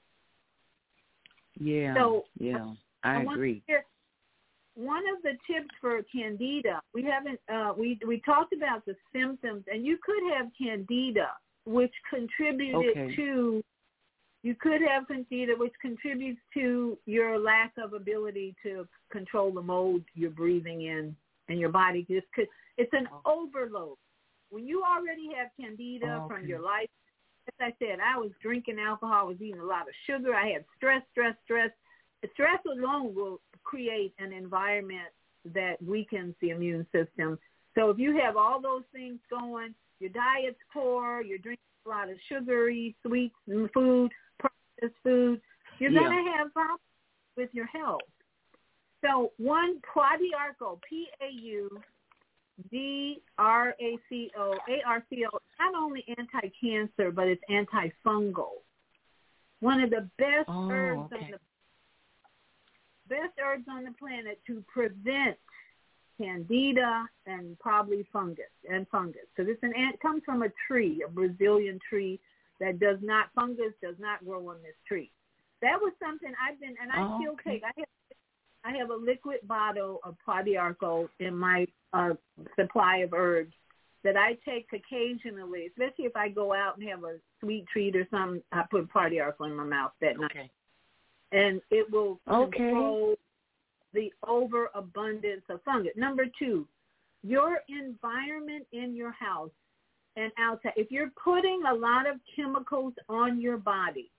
Yeah. 1.59 1.95
So, 1.95 2.25
yeah. 2.39 2.73
I, 3.03 3.23
want 3.23 3.37
agree. 3.37 3.63
Hear, 3.67 3.85
one 4.77 5.03
of 5.15 5.23
the 5.23 5.31
tips 5.51 5.73
for 5.81 6.01
candida, 6.03 6.79
we 6.93 7.03
haven't 7.03 7.39
uh, 7.51 7.73
we 7.77 7.99
we 8.07 8.21
talked 8.21 8.53
about 8.53 8.85
the 8.85 8.95
symptoms, 9.11 9.63
and 9.71 9.83
you 9.83 9.97
could 10.05 10.21
have 10.37 10.47
candida, 10.55 11.29
which 11.65 11.93
contributed 12.09 12.75
Okay. 12.75 13.15
to 13.15 13.63
you 14.43 14.55
could 14.55 14.81
have 14.81 15.07
candida, 15.07 15.53
which 15.57 15.73
contributes 15.81 16.39
to 16.53 16.97
your 17.07 17.39
lack 17.39 17.73
of 17.83 17.93
ability 17.93 18.55
to 18.61 18.87
control 19.11 19.51
the 19.51 19.61
mold 19.61 20.03
you're 20.13 20.29
breathing 20.29 20.83
in, 20.83 21.15
and 21.49 21.59
your 21.59 21.69
body 21.69 22.05
just 22.09 22.27
could. 22.35 22.47
It's 22.77 22.93
an 22.93 23.07
overload. 23.25 23.97
When 24.51 24.67
you 24.67 24.83
already 24.83 25.29
have 25.35 25.49
candida 25.59 26.23
from 26.27 26.37
Okay. 26.37 26.47
your 26.47 26.61
life, 26.61 26.87
as 27.47 27.53
I 27.59 27.73
said, 27.79 27.99
I 27.99 28.17
was 28.17 28.29
drinking 28.41 28.77
alcohol, 28.79 29.21
I 29.21 29.23
was 29.23 29.41
eating 29.41 29.59
a 29.59 29.65
lot 29.65 29.87
of 29.89 29.95
sugar, 30.05 30.35
I 30.35 30.49
had 30.49 30.65
stress, 30.77 31.01
stress, 31.11 31.35
stress. 31.45 31.71
Stress 32.33 32.59
alone 32.65 33.13
will 33.13 33.39
create 33.67 34.13
an 34.17 34.31
environment 34.31 35.09
that 35.53 35.75
weakens 35.83 36.33
the 36.41 36.51
immune 36.51 36.87
system. 36.93 37.37
So 37.75 37.89
if 37.89 37.99
you 37.99 38.17
have 38.23 38.37
all 38.37 38.61
those 38.61 38.83
things 38.93 39.19
going, 39.29 39.75
your 39.99 40.11
diet's 40.11 40.57
poor, 40.73 41.21
you're 41.21 41.37
drinking 41.37 41.65
a 41.85 41.89
lot 41.89 42.09
of 42.09 42.17
sugary, 42.29 42.95
sweet 43.05 43.33
food, 43.45 44.09
processed 44.39 44.95
food, 45.03 45.41
you're 45.79 45.91
Yeah. 45.91 46.09
going 46.09 46.25
to 46.25 46.31
have 46.31 46.53
problems 46.53 46.79
with 47.35 47.53
your 47.53 47.65
health. 47.67 48.07
So 49.05 49.33
one 49.37 49.79
Pau 49.81 50.15
d'arco, 50.17 50.79
P-A-U-D-R-A-C-O, 50.89 51.77
A-R-C-O, 54.67 55.39
not 55.59 55.75
only 55.75 56.03
anti-cancer, 56.17 57.11
but 57.11 57.27
it's 57.27 57.43
antifungal. 57.49 58.63
One 59.59 59.81
of 59.81 59.91
the 59.91 60.09
best 60.17 60.49
Oh, 60.49 60.71
herbs 60.71 61.13
okay. 61.13 61.25
on 61.25 61.31
the 61.31 61.39
best 63.09 63.33
herbs 63.43 63.65
on 63.69 63.83
the 63.83 63.91
planet 63.99 64.39
to 64.47 64.63
prevent 64.71 65.37
candida 66.17 67.05
and 67.25 67.57
probably 67.59 68.07
fungus 68.11 68.45
and 68.69 68.87
fungus. 68.89 69.21
Because 69.35 69.51
it's 69.51 69.63
an 69.63 69.73
ant 69.75 69.99
comes 70.01 70.23
from 70.25 70.43
a 70.43 70.49
tree, 70.67 71.03
a 71.05 71.09
Brazilian 71.09 71.79
tree 71.89 72.19
that 72.59 72.79
does 72.79 72.97
not 73.01 73.27
fungus 73.35 73.73
does 73.81 73.95
not 73.99 74.25
grow 74.25 74.49
on 74.49 74.57
this 74.63 74.75
tree. 74.87 75.11
That 75.61 75.79
was 75.79 75.93
something 75.99 76.33
I've 76.41 76.59
been 76.59 76.75
and 76.81 76.91
I 76.91 77.01
Oh, 77.01 77.15
still 77.19 77.33
okay. 77.33 77.61
take. 77.61 77.63
I 77.63 77.71
have 77.77 77.87
I 78.63 78.71
have 78.77 78.89
a 78.89 78.95
liquid 78.95 79.39
bottle 79.47 79.99
of 80.03 80.15
Pau 80.25 80.41
d'arco 80.41 81.09
in 81.19 81.35
my 81.37 81.67
uh, 81.93 82.13
supply 82.59 82.97
of 82.97 83.13
herbs 83.13 83.53
that 84.03 84.17
I 84.17 84.37
take 84.45 84.67
occasionally, 84.73 85.67
especially 85.67 86.05
if 86.05 86.15
I 86.15 86.29
go 86.29 86.53
out 86.53 86.77
and 86.77 86.89
have 86.89 87.03
a 87.03 87.17
sweet 87.39 87.65
treat 87.71 87.95
or 87.95 88.07
something. 88.11 88.41
I 88.51 88.63
put 88.69 88.89
Pau 88.89 89.07
d'arco 89.09 89.45
in 89.45 89.55
my 89.55 89.63
mouth 89.63 89.91
that 90.01 90.19
night 90.19 90.31
Okay. 90.31 90.51
And 91.31 91.61
it 91.69 91.89
will 91.91 92.19
Okay. 92.27 92.57
control 92.57 93.15
the 93.93 94.13
overabundance 94.27 95.43
of 95.49 95.61
fungus. 95.63 95.93
Number 95.95 96.25
two, 96.39 96.67
your 97.23 97.59
environment 97.67 98.67
in 98.71 98.95
your 98.95 99.11
house 99.11 99.51
and 100.15 100.31
outside. 100.37 100.73
If 100.75 100.91
you're 100.91 101.11
putting 101.21 101.63
a 101.69 101.73
lot 101.73 102.07
of 102.07 102.17
chemicals 102.35 102.93
on 103.09 103.39
your 103.41 103.57
body, 103.57 104.11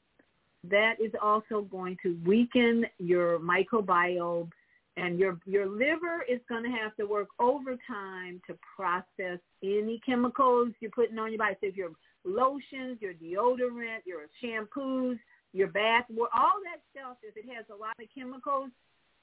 that 0.65 1.01
is 1.01 1.13
also 1.23 1.63
going 1.63 1.97
to 2.03 2.19
weaken 2.27 2.85
your 2.99 3.39
microbiome 3.39 4.51
and 4.97 5.19
your 5.19 5.39
your 5.47 5.67
liver 5.67 6.25
is 6.29 6.41
going 6.49 6.65
to 6.65 6.71
have 6.71 6.95
to 6.97 7.05
work 7.05 7.29
overtime 7.39 8.41
to 8.47 8.59
process 8.77 9.39
any 9.63 10.01
chemicals 10.05 10.71
you're 10.81 10.91
putting 10.91 11.19
on 11.19 11.31
your 11.31 11.39
body. 11.39 11.55
So 11.61 11.69
if 11.69 11.77
your 11.77 11.91
lotions, 12.25 12.99
your 13.01 13.15
deodorant, 13.15 14.01
your 14.05 14.23
shampoos, 14.43 15.19
your 15.53 15.69
bath, 15.69 16.05
wa- 16.11 16.29
all 16.35 16.61
that 16.65 16.81
stuff, 16.93 17.17
if 17.23 17.37
it 17.37 17.45
has 17.55 17.65
a 17.71 17.75
lot 17.75 17.95
of 18.01 18.07
chemicals, 18.15 18.71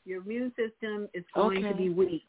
your 0.06 0.22
immune 0.22 0.52
system 0.56 1.08
is 1.14 1.24
going 1.34 1.64
to 1.64 1.74
be 1.76 1.90
weak, 1.90 2.24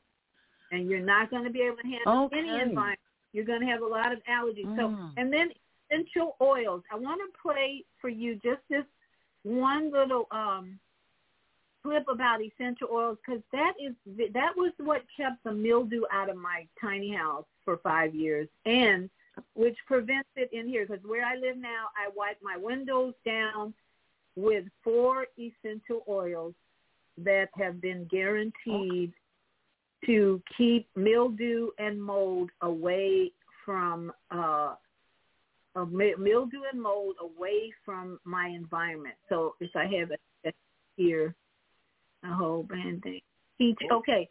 and 0.72 0.88
you're 0.90 1.00
not 1.00 1.30
going 1.30 1.44
to 1.44 1.50
be 1.50 1.62
able 1.62 1.76
to 1.76 1.82
handle 1.82 2.28
any 2.32 2.48
environment. 2.70 3.00
You're 3.32 3.44
going 3.44 3.60
to 3.60 3.66
have 3.66 3.82
a 3.82 3.86
lot 3.86 4.12
of 4.12 4.18
allergies. 4.24 4.64
So, 4.76 4.88
Mm. 4.88 5.12
and 5.16 5.32
then 5.32 5.52
essential 5.90 6.36
oils. 6.40 6.82
I 6.90 6.96
want 6.96 7.20
to 7.20 7.38
play 7.40 7.84
for 8.00 8.08
you 8.08 8.36
just 8.36 8.62
this 8.68 8.84
one 9.44 9.90
little 9.92 10.26
um 10.30 10.78
clip 11.82 12.08
about 12.08 12.40
essential 12.42 12.88
oils 12.90 13.18
because 13.24 13.42
that 13.52 13.74
is 13.80 13.94
that 14.32 14.56
was 14.56 14.72
what 14.78 15.02
kept 15.16 15.42
the 15.44 15.52
mildew 15.52 16.02
out 16.12 16.28
of 16.28 16.36
my 16.36 16.66
tiny 16.80 17.14
house 17.14 17.44
for 17.64 17.76
five 17.78 18.14
years 18.14 18.48
and 18.64 19.08
which 19.54 19.76
prevents 19.86 20.28
it 20.36 20.50
in 20.52 20.66
here 20.66 20.84
because 20.86 21.04
where 21.04 21.24
I 21.24 21.36
live 21.36 21.56
now 21.56 21.86
I 21.96 22.08
wipe 22.16 22.38
my 22.42 22.56
windows 22.56 23.14
down 23.24 23.72
with 24.36 24.64
four 24.84 25.26
essential 25.38 26.02
oils 26.08 26.54
that 27.18 27.48
have 27.54 27.80
been 27.80 28.06
guaranteed 28.10 29.12
to 30.04 30.42
keep 30.56 30.86
mildew 30.94 31.70
and 31.78 32.00
mold 32.00 32.50
away 32.60 33.32
from 33.64 34.12
uh 34.30 34.74
of 35.74 35.92
mi- 35.92 36.14
mildew 36.18 36.60
and 36.72 36.80
mold 36.80 37.16
away 37.20 37.72
from 37.84 38.18
my 38.24 38.48
environment. 38.48 39.14
So 39.28 39.56
if 39.60 39.70
I 39.74 39.84
have 39.98 40.10
it 40.44 40.54
here, 40.96 41.34
a 42.24 42.34
whole 42.34 42.62
band 42.62 43.02
thing. 43.02 43.20
Tea, 43.58 43.74
okay, 43.92 44.28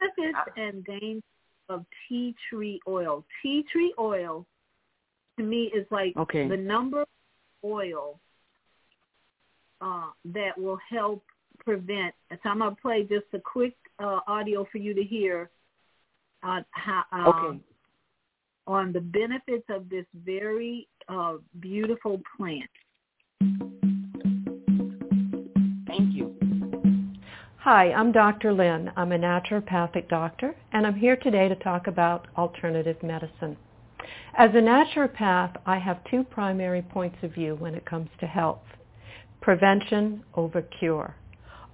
benefits 0.00 0.38
and 0.56 0.84
dangers 0.84 1.22
of 1.68 1.84
tea 2.08 2.34
tree 2.48 2.80
oil. 2.86 3.24
Tea 3.42 3.64
tree 3.72 3.92
oil 3.98 4.46
to 5.38 5.44
me 5.44 5.72
is 5.74 5.86
like 5.90 6.16
Okay. 6.16 6.48
the 6.48 6.56
number 6.56 7.02
of 7.02 7.08
oil 7.64 8.20
uh, 9.80 10.10
that 10.24 10.58
will 10.58 10.78
help 10.88 11.24
prevent. 11.58 12.14
So 12.30 12.50
I'm 12.50 12.58
gonna 12.58 12.76
play 12.80 13.02
just 13.02 13.26
a 13.32 13.38
quick 13.38 13.74
uh, 13.98 14.20
audio 14.26 14.66
for 14.70 14.78
you 14.78 14.94
to 14.94 15.02
hear 15.02 15.50
uh, 16.42 16.60
how, 16.70 17.04
uh, 17.12 17.28
Okay. 17.28 17.60
on 18.66 18.92
the 18.92 19.00
benefits 19.00 19.64
of 19.68 19.88
this 19.88 20.06
very 20.24 20.88
uh, 21.08 21.36
beautiful 21.60 22.20
plant. 22.36 22.70
Thank 25.86 26.14
you. 26.14 26.36
Hi, 27.58 27.92
I'm 27.92 28.12
Dr. 28.12 28.52
Lynn. 28.52 28.92
I'm 28.96 29.12
a 29.12 29.18
naturopathic 29.18 30.08
doctor, 30.08 30.54
and 30.72 30.86
I'm 30.86 30.94
here 30.94 31.16
today 31.16 31.48
to 31.48 31.56
talk 31.56 31.86
about 31.86 32.28
alternative 32.36 33.02
medicine. 33.02 33.56
As 34.38 34.50
a 34.50 34.58
naturopath, 34.58 35.56
I 35.64 35.78
have 35.78 36.04
two 36.04 36.22
primary 36.22 36.82
points 36.82 37.16
of 37.22 37.32
view 37.32 37.56
when 37.56 37.74
it 37.74 37.84
comes 37.84 38.08
to 38.20 38.26
health. 38.26 38.62
Prevention 39.46 40.24
over 40.34 40.60
cure. 40.60 41.14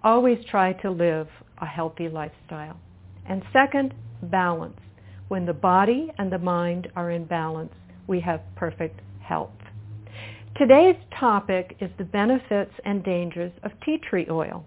Always 0.04 0.36
try 0.50 0.74
to 0.82 0.90
live 0.90 1.26
a 1.56 1.64
healthy 1.64 2.06
lifestyle. 2.06 2.78
And 3.26 3.42
second, 3.50 3.94
balance. 4.24 4.78
When 5.28 5.46
the 5.46 5.54
body 5.54 6.12
and 6.18 6.30
the 6.30 6.38
mind 6.38 6.88
are 6.96 7.10
in 7.10 7.24
balance, 7.24 7.72
we 8.06 8.20
have 8.20 8.42
perfect 8.56 9.00
health. 9.22 9.56
Today's 10.58 11.02
topic 11.18 11.78
is 11.80 11.88
the 11.96 12.04
benefits 12.04 12.72
and 12.84 13.02
dangers 13.02 13.52
of 13.62 13.70
tea 13.86 13.96
tree 14.06 14.26
oil. 14.28 14.66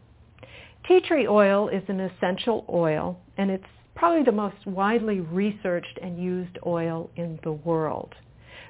Tea 0.88 1.00
tree 1.08 1.28
oil 1.28 1.70
is 1.70 1.84
an 1.88 2.00
essential 2.00 2.66
oil, 2.74 3.20
and 3.38 3.52
it's 3.52 3.64
probably 3.94 4.24
the 4.24 4.32
most 4.32 4.66
widely 4.66 5.20
researched 5.20 6.00
and 6.02 6.18
used 6.18 6.58
oil 6.66 7.12
in 7.18 7.38
the 7.44 7.52
world. 7.52 8.16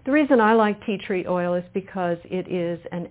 The 0.06 0.12
reason 0.12 0.42
I 0.42 0.56
like 0.56 0.86
tea 0.86 0.98
tree 0.98 1.26
oil 1.26 1.54
is 1.54 1.64
because 1.74 2.18
it 2.26 2.52
is 2.52 2.86
an 2.92 3.08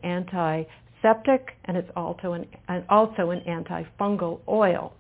antiseptic 1.04 1.56
and 1.64 1.76
it's 1.76 1.90
also 1.96 2.32
an, 2.32 2.46
also 2.88 3.30
an 3.30 3.40
antifungal 3.40 4.40
oil. 4.48 4.92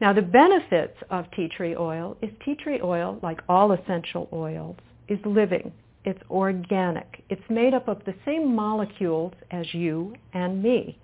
Now 0.00 0.12
the 0.12 0.22
benefits 0.22 0.96
of 1.10 1.26
tea 1.32 1.48
tree 1.48 1.76
oil 1.76 2.16
is 2.22 2.30
tea 2.44 2.54
tree 2.54 2.80
oil, 2.82 3.18
like 3.22 3.40
all 3.48 3.72
essential 3.72 4.28
oils, 4.32 4.76
is 5.08 5.18
living. 5.24 5.72
It's 6.04 6.20
organic. 6.30 7.22
It's 7.28 7.42
made 7.50 7.74
up 7.74 7.86
of 7.86 8.02
the 8.06 8.14
same 8.24 8.54
molecules 8.54 9.34
as 9.50 9.66
you 9.74 10.14
and 10.32 10.62
me. 10.62 10.98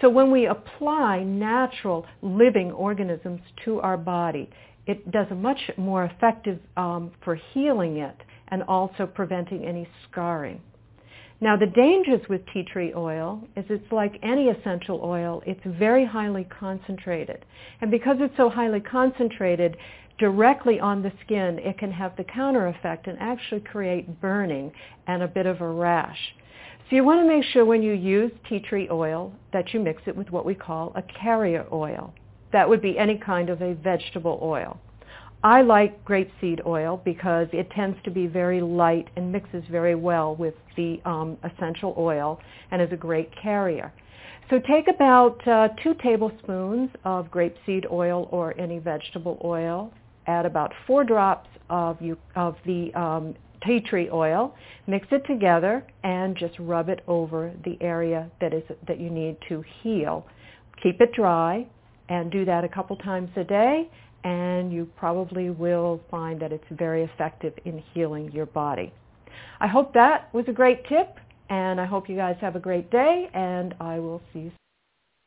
So 0.00 0.08
when 0.08 0.30
we 0.30 0.46
apply 0.46 1.24
natural 1.24 2.06
living 2.22 2.70
organisms 2.70 3.40
to 3.64 3.80
our 3.80 3.96
body, 3.96 4.48
it 4.86 5.10
does 5.10 5.26
a 5.32 5.34
much 5.34 5.58
more 5.76 6.04
effective 6.04 6.60
um, 6.76 7.10
for 7.24 7.34
healing 7.34 7.96
it 7.96 8.16
and 8.48 8.62
also 8.62 9.04
preventing 9.04 9.64
any 9.64 9.88
scarring. 10.08 10.60
Now 11.40 11.54
the 11.54 11.66
dangers 11.66 12.26
with 12.30 12.46
tea 12.46 12.62
tree 12.62 12.94
oil 12.96 13.46
is 13.56 13.66
it's 13.68 13.92
like 13.92 14.18
any 14.22 14.48
essential 14.48 15.00
oil, 15.04 15.42
it's 15.46 15.60
very 15.64 16.04
highly 16.06 16.44
concentrated. 16.44 17.44
And 17.82 17.90
because 17.90 18.16
it's 18.20 18.36
so 18.38 18.48
highly 18.48 18.80
concentrated 18.80 19.76
directly 20.18 20.80
on 20.80 21.02
the 21.02 21.12
skin, 21.24 21.58
it 21.58 21.76
can 21.76 21.92
have 21.92 22.16
the 22.16 22.24
counter 22.24 22.68
effect 22.68 23.06
and 23.06 23.18
actually 23.20 23.60
create 23.60 24.18
burning 24.20 24.72
and 25.06 25.22
a 25.22 25.28
bit 25.28 25.44
of 25.44 25.60
a 25.60 25.68
rash. 25.68 26.34
So 26.88 26.96
you 26.96 27.04
want 27.04 27.20
to 27.20 27.28
make 27.28 27.44
sure 27.44 27.66
when 27.66 27.82
you 27.82 27.92
use 27.92 28.32
tea 28.48 28.60
tree 28.60 28.88
oil 28.90 29.32
that 29.52 29.74
you 29.74 29.80
mix 29.80 30.02
it 30.06 30.16
with 30.16 30.30
what 30.30 30.46
we 30.46 30.54
call 30.54 30.92
a 30.94 31.02
carrier 31.02 31.66
oil. 31.70 32.14
That 32.52 32.66
would 32.66 32.80
be 32.80 32.98
any 32.98 33.18
kind 33.18 33.50
of 33.50 33.60
a 33.60 33.74
vegetable 33.74 34.38
oil. 34.40 34.80
I 35.42 35.62
like 35.62 36.04
grapeseed 36.04 36.66
oil 36.66 37.00
because 37.04 37.46
it 37.52 37.70
tends 37.70 37.98
to 38.04 38.10
be 38.10 38.26
very 38.26 38.60
light 38.60 39.08
and 39.16 39.30
mixes 39.30 39.64
very 39.70 39.94
well 39.94 40.34
with 40.34 40.54
the 40.76 41.00
um, 41.04 41.36
essential 41.44 41.94
oil 41.98 42.40
and 42.70 42.80
is 42.82 42.88
a 42.92 42.96
great 42.96 43.30
carrier. 43.40 43.92
So 44.48 44.60
take 44.60 44.88
about 44.88 45.46
uh, 45.46 45.68
two 45.82 45.94
tablespoons 46.02 46.90
of 47.04 47.30
grapeseed 47.30 47.90
oil 47.90 48.28
or 48.30 48.58
any 48.58 48.78
vegetable 48.78 49.40
oil. 49.44 49.92
Add 50.26 50.46
about 50.46 50.72
four 50.86 51.04
drops 51.04 51.48
of, 51.68 52.00
you, 52.00 52.16
of 52.34 52.56
the 52.64 52.92
um, 52.94 53.34
tea 53.64 53.80
tree 53.80 54.08
oil. 54.12 54.54
Mix 54.86 55.06
it 55.10 55.26
together 55.26 55.84
and 56.04 56.36
just 56.36 56.54
rub 56.58 56.88
it 56.88 57.02
over 57.08 57.52
the 57.64 57.76
area 57.80 58.30
that 58.40 58.54
is 58.54 58.62
that 58.86 59.00
you 59.00 59.10
need 59.10 59.36
to 59.48 59.64
heal. 59.82 60.26
Keep 60.82 61.00
it 61.00 61.12
dry 61.12 61.66
and 62.08 62.30
do 62.30 62.44
that 62.44 62.62
a 62.62 62.68
couple 62.68 62.96
times 62.96 63.30
a 63.36 63.44
day 63.44 63.90
and 64.24 64.72
you 64.72 64.88
probably 64.96 65.50
will 65.50 66.00
find 66.10 66.40
that 66.40 66.52
it's 66.52 66.64
very 66.70 67.02
effective 67.04 67.52
in 67.64 67.82
healing 67.92 68.30
your 68.32 68.46
body. 68.46 68.92
I 69.60 69.66
hope 69.66 69.94
that 69.94 70.32
was 70.34 70.44
a 70.48 70.52
great 70.52 70.86
tip, 70.88 71.16
and 71.48 71.80
I 71.80 71.86
hope 71.86 72.08
you 72.08 72.16
guys 72.16 72.36
have 72.40 72.56
a 72.56 72.60
great 72.60 72.90
day, 72.90 73.30
and 73.34 73.74
I 73.80 73.98
will 73.98 74.20
see 74.32 74.40
you. 74.40 74.50
soon. 74.50 74.58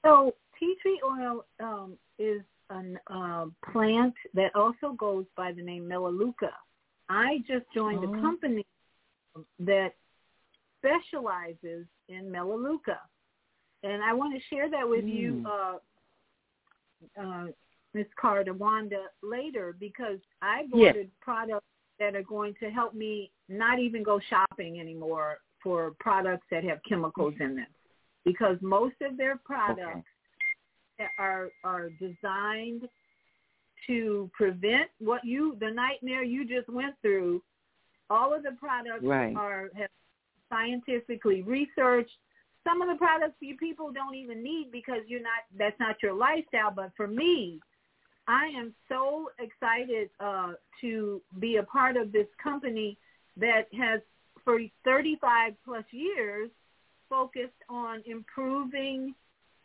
So 0.05 0.33
tea 0.59 0.75
tree 0.81 1.01
oil 1.05 1.45
um, 1.59 1.97
is 2.17 2.41
a 2.69 3.13
uh, 3.13 3.45
plant 3.71 4.13
that 4.33 4.55
also 4.55 4.93
goes 4.97 5.25
by 5.35 5.51
the 5.51 5.61
name 5.61 5.87
Melaleuca. 5.87 6.51
I 7.09 7.39
just 7.47 7.65
joined 7.73 8.05
oh. 8.05 8.13
a 8.13 8.21
company 8.21 8.65
that 9.59 9.93
specializes 10.77 11.85
in 12.07 12.31
Melaleuca, 12.31 12.99
and 13.83 14.03
I 14.03 14.13
want 14.13 14.35
to 14.35 14.55
share 14.55 14.69
that 14.69 14.87
with 14.87 15.05
mm. 15.05 15.15
you. 15.15 15.45
Uh, 15.47 15.77
uh, 17.19 17.45
Miss 17.93 18.07
Carter 18.19 18.53
Wanda 18.53 19.05
later 19.23 19.75
because 19.79 20.19
I've 20.41 20.71
ordered 20.71 20.95
yes. 20.95 21.05
products 21.21 21.65
that 21.99 22.15
are 22.15 22.23
going 22.23 22.53
to 22.61 22.69
help 22.69 22.93
me 22.93 23.31
not 23.49 23.79
even 23.79 24.03
go 24.03 24.19
shopping 24.29 24.79
anymore 24.79 25.37
for 25.61 25.93
products 25.99 26.45
that 26.51 26.63
have 26.63 26.79
chemicals 26.87 27.33
in 27.39 27.55
them 27.55 27.67
because 28.25 28.57
most 28.61 28.95
of 29.01 29.17
their 29.17 29.37
products 29.37 30.07
okay. 30.99 31.09
are 31.17 31.49
are 31.63 31.89
designed 31.99 32.87
to 33.87 34.29
prevent 34.33 34.89
what 34.99 35.23
you 35.25 35.57
the 35.59 35.69
nightmare 35.69 36.23
you 36.23 36.47
just 36.47 36.69
went 36.69 36.95
through 37.01 37.41
all 38.09 38.33
of 38.33 38.43
the 38.43 38.51
products 38.51 39.03
right. 39.03 39.35
are 39.35 39.69
have 39.75 39.89
scientifically 40.49 41.41
researched 41.41 42.17
some 42.65 42.81
of 42.81 42.87
the 42.87 42.95
products 42.95 43.35
you 43.39 43.57
people 43.57 43.91
don't 43.91 44.15
even 44.15 44.43
need 44.43 44.71
because 44.71 44.99
you're 45.07 45.21
not 45.21 45.43
that's 45.57 45.79
not 45.79 45.95
your 46.01 46.13
lifestyle 46.13 46.71
but 46.71 46.91
for 46.95 47.07
me 47.07 47.59
I 48.29 48.45
am 48.55 48.75
so 48.87 49.31
excited 49.39 50.11
uh, 50.19 50.53
to 50.81 51.19
be 51.39 51.55
a 51.55 51.63
part 51.63 51.97
of 51.97 52.11
this 52.11 52.27
company 52.41 52.95
that 53.37 53.63
has, 53.73 54.01
for 54.45 54.59
35 54.85 55.53
plus 55.65 55.83
years, 55.89 56.51
focused 57.09 57.49
on 57.69 58.03
improving 58.05 59.15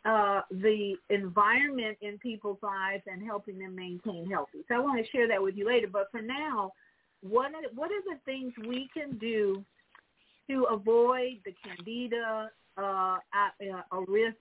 uh, 0.03 0.41
the 0.49 0.95
environment 1.11 1.95
in 2.01 2.17
people's 2.17 2.57
lives 2.63 3.03
and 3.05 3.23
helping 3.23 3.59
them 3.59 3.75
maintain 3.75 4.27
healthy. 4.27 4.65
So 4.67 4.73
I 4.73 4.79
want 4.79 5.05
to 5.05 5.11
share 5.11 5.27
that 5.27 5.41
with 5.41 5.55
you 5.55 5.67
later. 5.67 5.87
But 5.91 6.09
for 6.09 6.23
now, 6.23 6.71
what 7.21 7.53
are, 7.53 7.69
what 7.75 7.91
are 7.91 8.01
the 8.03 8.19
things 8.25 8.51
we 8.67 8.89
can 8.91 9.19
do 9.19 9.63
to 10.49 10.63
avoid 10.71 11.37
the 11.45 11.53
candida, 11.63 12.49
uh, 12.77 13.17
auris 13.93 14.33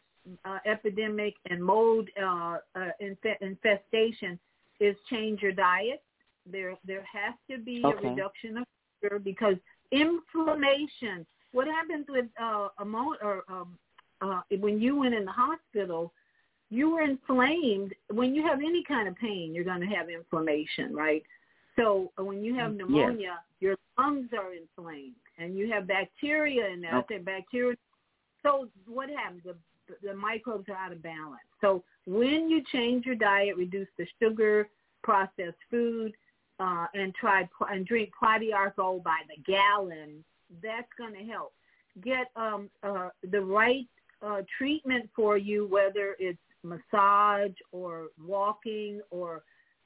uh, 0.45 0.59
epidemic 0.67 1.35
and 1.51 1.63
mold 1.63 2.09
uh, 2.23 2.57
uh, 2.75 2.91
inf- 3.01 3.41
infestation 3.41 4.39
is 4.81 4.97
change 5.11 5.43
your 5.43 5.53
diet. 5.53 6.03
There, 6.51 6.77
there 6.85 7.05
has 7.11 7.35
to 7.51 7.63
be 7.63 7.83
okay. 7.85 8.07
a 8.07 8.11
reduction 8.11 8.59
of 8.59 8.65
sugar 9.03 9.19
because 9.19 9.55
inflammation. 9.93 11.27
What 11.53 11.67
happens 11.69 12.07
with 12.09 12.27
uh, 12.43 12.69
ammonia, 12.81 13.19
or 13.23 13.43
um, 13.49 13.79
uh, 14.21 14.41
when 14.59 14.81
you 14.81 14.97
went 14.97 15.15
in 15.15 15.25
the 15.25 15.33
hospital? 15.33 16.13
You 16.71 16.91
were 16.91 17.03
inflamed. 17.03 17.95
When 18.11 18.35
you 18.35 18.43
have 18.43 18.59
any 18.59 18.83
kind 18.83 19.07
of 19.07 19.15
pain, 19.17 19.53
you're 19.55 19.65
going 19.65 19.81
to 19.81 19.87
have 19.87 20.09
inflammation, 20.09 20.93
right? 20.93 21.23
So 21.77 22.11
uh, 22.19 22.25
when 22.25 22.43
you 22.43 22.55
have 22.57 22.73
mm, 22.73 22.79
pneumonia, 22.79 23.19
yes. 23.21 23.39
your 23.61 23.77
lungs 23.99 24.31
are 24.37 24.55
inflamed, 24.55 25.15
and 25.39 25.57
you 25.57 25.71
have 25.71 25.87
bacteria 25.87 26.69
in 26.71 26.81
there. 26.81 26.97
Okay. 26.97 27.17
I 27.17 27.19
say 27.19 27.23
bacteria. 27.23 27.77
So 28.43 28.69
what 28.87 29.09
happens? 29.09 29.43
The 29.45 29.55
the 30.03 30.15
microbes 30.15 30.69
are 30.69 30.77
out 30.77 30.93
of 30.93 31.03
balance. 31.03 31.43
So 31.61 31.83
when 32.07 32.49
you 32.49 32.63
change 32.73 33.07
your 33.07 33.15
diet, 33.15 33.57
reduce 33.57 33.89
the 33.99 34.07
sugar, 34.23 34.69
processed 35.03 35.57
food, 35.71 36.13
uh, 36.61 36.87
and 36.95 37.15
try 37.15 37.49
and 37.71 37.87
drink 37.87 38.11
Pau 38.19 38.39
d'arco 38.39 39.01
by 39.01 39.21
the 39.29 39.43
gallon, 39.43 40.25
that's 40.63 40.89
going 40.97 41.15
to 41.15 41.25
help. 41.31 41.53
Get 42.03 42.29
um, 42.37 42.71
uh, 42.83 43.11
the 43.31 43.41
right 43.41 43.87
uh, 44.23 44.43
treatment 44.57 45.09
for 45.15 45.37
you, 45.37 45.67
whether 45.67 46.17
it's 46.19 46.39
massage 46.63 47.55
or 47.73 48.07
walking 48.25 49.01
or 49.11 49.43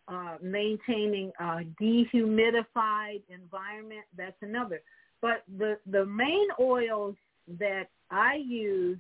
uh, 0.09 0.37
maintaining 0.41 1.33
a 1.41 1.65
dehumidified 1.81 3.23
environment. 3.29 4.05
That's 4.17 4.37
another. 4.43 4.81
But 5.21 5.43
the 5.59 5.79
the 5.91 6.07
main 6.07 6.49
oils 6.61 7.17
that 7.59 7.89
I 8.11 8.37
use 8.37 8.99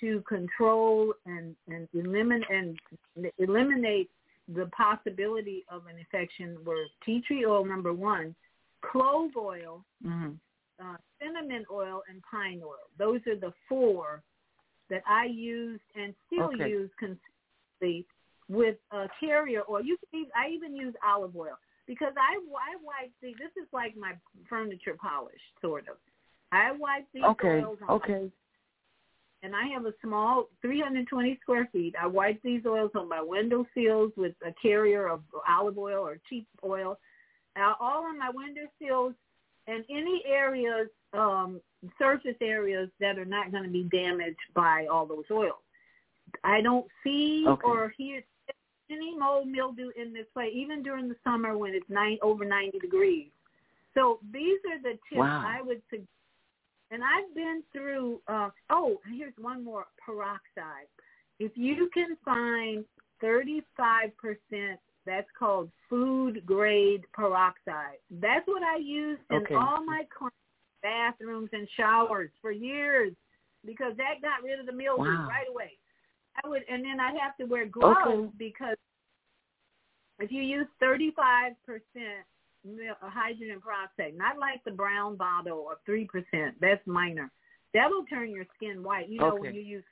to 0.00 0.22
control 0.28 1.12
and, 1.26 1.54
and 1.68 1.88
eliminate 1.94 2.48
and 2.50 2.78
eliminate 3.38 4.10
the 4.54 4.66
possibility 4.76 5.64
of 5.70 5.82
an 5.86 5.98
infection 5.98 6.56
were 6.64 6.84
tea 7.04 7.22
tree 7.26 7.44
oil 7.46 7.64
number 7.64 7.92
one, 7.92 8.34
clove 8.82 9.30
oil, 9.36 9.84
mm-hmm. 10.04 10.30
uh, 10.82 10.96
cinnamon 11.20 11.64
oil, 11.72 12.02
and 12.08 12.20
pine 12.28 12.60
oil. 12.64 12.88
Those 12.98 13.20
are 13.26 13.36
the 13.36 13.52
four 13.68 14.22
that 14.88 15.02
I 15.08 15.26
used 15.26 15.82
and 15.94 16.14
still 16.26 16.50
okay. 16.54 16.68
use 16.68 16.90
consistently 16.98 18.06
with 18.48 18.76
uh, 18.90 19.06
carrier 19.20 19.62
oil. 19.70 19.84
You 19.84 19.96
can 20.10 20.20
even, 20.20 20.32
I 20.34 20.50
even 20.50 20.74
use 20.74 20.94
olive 21.06 21.36
oil 21.36 21.56
because 21.86 22.12
I 22.16 22.34
I 22.34 22.76
wipe 22.82 23.12
see 23.20 23.34
this 23.38 23.52
is 23.62 23.68
like 23.72 23.96
my 23.96 24.12
furniture 24.48 24.96
polish 25.00 25.40
sort 25.60 25.86
of. 25.88 25.96
I 26.52 26.72
wipe 26.72 27.06
these 27.14 27.22
okay. 27.22 27.62
oils 27.62 27.78
on 27.88 27.96
okay 27.96 28.30
and 29.42 29.54
I 29.54 29.66
have 29.68 29.86
a 29.86 29.94
small 30.04 30.48
320 30.60 31.38
square 31.42 31.68
feet. 31.72 31.94
I 32.00 32.06
wipe 32.06 32.40
these 32.42 32.62
oils 32.66 32.90
on 32.94 33.08
my 33.08 33.22
window 33.22 33.66
sills 33.74 34.12
with 34.16 34.34
a 34.46 34.52
carrier 34.60 35.08
of 35.08 35.22
olive 35.48 35.78
oil 35.78 36.06
or 36.06 36.18
cheap 36.28 36.46
oil, 36.64 36.98
uh, 37.56 37.72
all 37.80 38.04
on 38.04 38.18
my 38.18 38.30
window 38.32 38.62
sills 38.80 39.14
and 39.66 39.84
any 39.90 40.22
areas, 40.26 40.88
um, 41.12 41.60
surface 41.98 42.36
areas 42.40 42.90
that 43.00 43.18
are 43.18 43.24
not 43.24 43.50
going 43.50 43.64
to 43.64 43.70
be 43.70 43.84
damaged 43.84 44.38
by 44.54 44.86
all 44.90 45.06
those 45.06 45.24
oils. 45.30 45.54
I 46.44 46.60
don't 46.60 46.86
see 47.02 47.44
okay. 47.48 47.62
or 47.64 47.92
hear 47.96 48.22
any 48.90 49.16
mold 49.16 49.48
mildew 49.48 49.90
in 49.96 50.12
this 50.12 50.26
place, 50.34 50.52
even 50.54 50.82
during 50.82 51.08
the 51.08 51.16
summer 51.24 51.56
when 51.56 51.74
it's 51.74 51.88
nine 51.88 52.18
over 52.22 52.44
90 52.44 52.78
degrees. 52.78 53.28
So 53.94 54.18
these 54.32 54.58
are 54.70 54.82
the 54.82 54.98
tips 55.08 55.16
wow. 55.16 55.44
I 55.46 55.62
would 55.62 55.82
suggest 55.90 56.08
and 56.90 57.02
I've 57.04 57.34
been 57.34 57.62
through, 57.72 58.20
uh, 58.28 58.50
oh, 58.70 58.98
here's 59.16 59.34
one 59.38 59.64
more, 59.64 59.86
peroxide. 60.04 60.88
If 61.38 61.52
you 61.54 61.88
can 61.94 62.16
find 62.24 62.84
35%, 63.22 64.12
that's 65.06 65.28
called 65.38 65.70
food 65.88 66.44
grade 66.44 67.04
peroxide. 67.12 67.98
That's 68.10 68.46
what 68.46 68.62
I 68.62 68.76
used 68.76 69.22
in 69.30 69.44
all 69.56 69.84
my 69.84 70.04
bathrooms 70.82 71.50
and 71.52 71.68
showers 71.76 72.30
for 72.40 72.50
years 72.50 73.12
because 73.64 73.96
that 73.96 74.22
got 74.22 74.42
rid 74.44 74.60
of 74.60 74.66
the 74.66 74.72
mildew 74.72 75.04
wow. 75.04 75.28
right 75.28 75.46
away. 75.48 75.72
I 76.42 76.48
would, 76.48 76.62
and 76.70 76.84
then 76.84 77.00
I 77.00 77.12
have 77.22 77.36
to 77.38 77.44
wear 77.44 77.66
gloves 77.66 77.98
okay. 78.06 78.30
because 78.38 78.76
if 80.18 80.30
you 80.30 80.42
use 80.42 80.66
35% 80.82 81.10
hydrogen 83.00 83.60
peroxide, 83.60 84.16
not 84.16 84.38
like 84.38 84.62
the 84.64 84.70
brown 84.70 85.16
bottle 85.16 85.68
of 85.70 85.78
three 85.86 86.06
percent. 86.06 86.54
That's 86.60 86.84
minor. 86.86 87.30
That'll 87.72 88.04
turn 88.04 88.30
your 88.30 88.46
skin 88.56 88.82
white. 88.82 89.08
You 89.08 89.18
know 89.18 89.32
okay. 89.32 89.40
when 89.40 89.54
you 89.54 89.62
use 89.62 89.84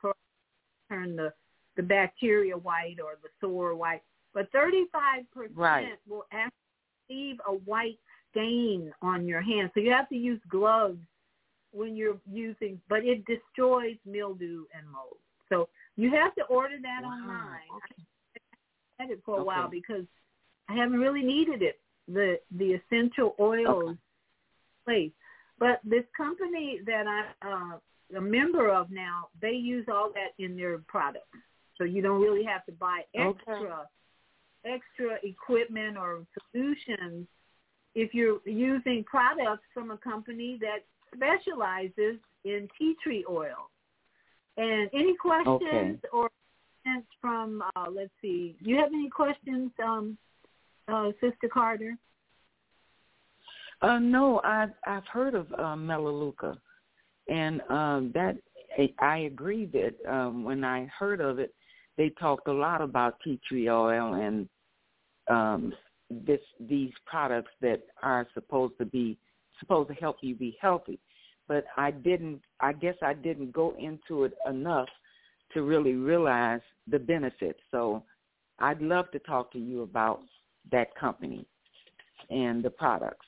turn 0.90 1.16
the 1.16 1.32
the 1.76 1.82
bacteria 1.82 2.56
white 2.56 2.96
or 3.02 3.18
the 3.22 3.28
sore 3.40 3.74
white. 3.74 4.02
But 4.34 4.50
thirty 4.52 4.86
five 4.92 5.24
percent 5.32 5.98
will 6.08 6.24
actually 6.32 6.52
leave 7.08 7.36
a 7.46 7.52
white 7.52 7.98
stain 8.30 8.92
on 9.02 9.26
your 9.26 9.40
hand. 9.40 9.70
So 9.74 9.80
you 9.80 9.90
have 9.92 10.08
to 10.10 10.16
use 10.16 10.40
gloves 10.50 10.98
when 11.72 11.96
you're 11.96 12.18
using, 12.30 12.80
but 12.88 13.04
it 13.04 13.24
destroys 13.26 13.96
mildew 14.06 14.64
and 14.74 14.90
mold. 14.90 15.16
So 15.48 15.68
you 15.96 16.10
have 16.10 16.34
to 16.34 16.44
order 16.44 16.76
that 16.82 17.02
wow. 17.02 17.10
online. 17.10 17.68
Okay. 17.76 18.02
I 19.00 19.02
had 19.04 19.10
it 19.10 19.22
for 19.24 19.36
a 19.36 19.40
okay. 19.40 19.46
while 19.46 19.70
because 19.70 20.04
I 20.68 20.74
haven't 20.74 20.98
really 20.98 21.22
needed 21.22 21.62
it 21.62 21.80
the 22.12 22.39
the 22.56 22.74
essential 22.74 23.35
oils 23.39 23.97
place. 24.85 25.12
But 25.59 25.80
this 25.85 26.05
company 26.16 26.80
that 26.86 27.05
I'm 27.06 27.74
uh, 27.74 28.16
a 28.16 28.20
member 28.20 28.70
of 28.70 28.90
now, 28.90 29.28
they 29.40 29.52
use 29.52 29.86
all 29.93 30.10
that 30.14 30.43
in 30.43 30.56
their 30.56 30.78
products, 30.86 31.26
so 31.76 31.85
you 31.85 32.01
don't 32.01 32.22
really 32.22 32.44
have 32.44 32.64
to 32.66 32.72
buy 32.72 33.02
extra 33.14 33.86
okay. 34.64 34.76
extra 34.76 35.18
equipment 35.22 35.97
or 35.98 36.24
solutions 36.52 37.26
if 37.94 38.14
you're 38.14 38.40
using 38.47 39.05
products 39.05 39.64
from 39.74 39.90
a 39.90 39.98
company 39.98 40.59
that 40.60 40.85
specializes 41.14 42.16
in 42.44 42.68
tea 42.78 42.94
tree 43.02 43.24
oil. 43.28 43.70
And 44.56 44.90
any 44.93 45.14
questions 45.16 45.60
Okay. 45.62 45.98
or 46.12 46.30
comments 46.85 47.09
from, 47.20 47.62
uh, 47.76 47.90
let's 47.90 48.10
see, 48.20 48.56
do 48.62 48.70
you 48.70 48.76
have 48.76 48.93
any 48.93 49.09
questions, 49.09 49.70
um, 49.82 50.18
uh, 50.89 51.10
Sister 51.20 51.48
Carter? 51.52 51.97
Uh, 53.81 53.98
no, 53.98 54.40
I've 54.44 54.73
I've 54.86 55.06
heard 55.06 55.35
of 55.35 55.47
uh, 55.56 55.77
Melaleuca, 55.77 56.59
and 57.28 57.60
um, 57.69 58.10
that 58.15 58.36
I- 58.78 58.94
I 58.98 59.19
agree 59.19 59.66
that 59.66 59.94
um, 60.12 60.44
when 60.44 60.65
I 60.65 60.86
heard 60.98 61.20
of 61.20 61.39
it, 61.39 61.55
they 61.97 62.10
talked 62.10 62.48
a 62.48 62.52
lot 62.52 62.81
about 62.81 63.20
tea 63.23 63.40
tree 63.48 63.69
oil 63.70 64.15
and 64.15 64.48
um, 65.28 65.73
this 66.10 66.40
these 66.59 66.93
products 67.06 67.52
that 67.60 67.82
are 68.02 68.27
supposed 68.35 68.74
to 68.78 68.85
be 68.85 69.19
supposed 69.60 69.89
to 69.89 69.94
help 69.94 70.16
you 70.23 70.35
be 70.35 70.56
healthy. 70.60 70.98
But 71.47 71.65
I 71.77 71.90
didn't. 71.90 72.40
I 72.60 72.73
guess 72.73 72.97
I 73.02 73.15
didn't 73.15 73.52
go 73.52 73.74
into 73.78 74.24
it 74.24 74.35
enough 74.48 74.89
to 75.55 75.62
really 75.62 75.94
realize 75.94 76.60
the 76.89 76.98
benefits. 76.98 77.60
So 77.70 78.02
I'd 78.59 78.82
love 78.82 79.10
to 79.12 79.19
talk 79.20 79.52
to 79.52 79.59
you 79.59 79.82
about 79.82 80.20
that 80.70 80.94
company 80.94 81.46
and 82.30 82.62
the 82.62 82.70
products. 82.70 83.26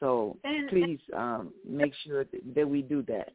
So 0.00 0.36
And- 0.44 0.68
please 0.68 1.00
um, 1.14 1.52
make 1.64 1.94
sure 2.04 2.24
that, 2.24 2.68
we 2.68 2.82
do 2.82 3.02
that. 3.02 3.32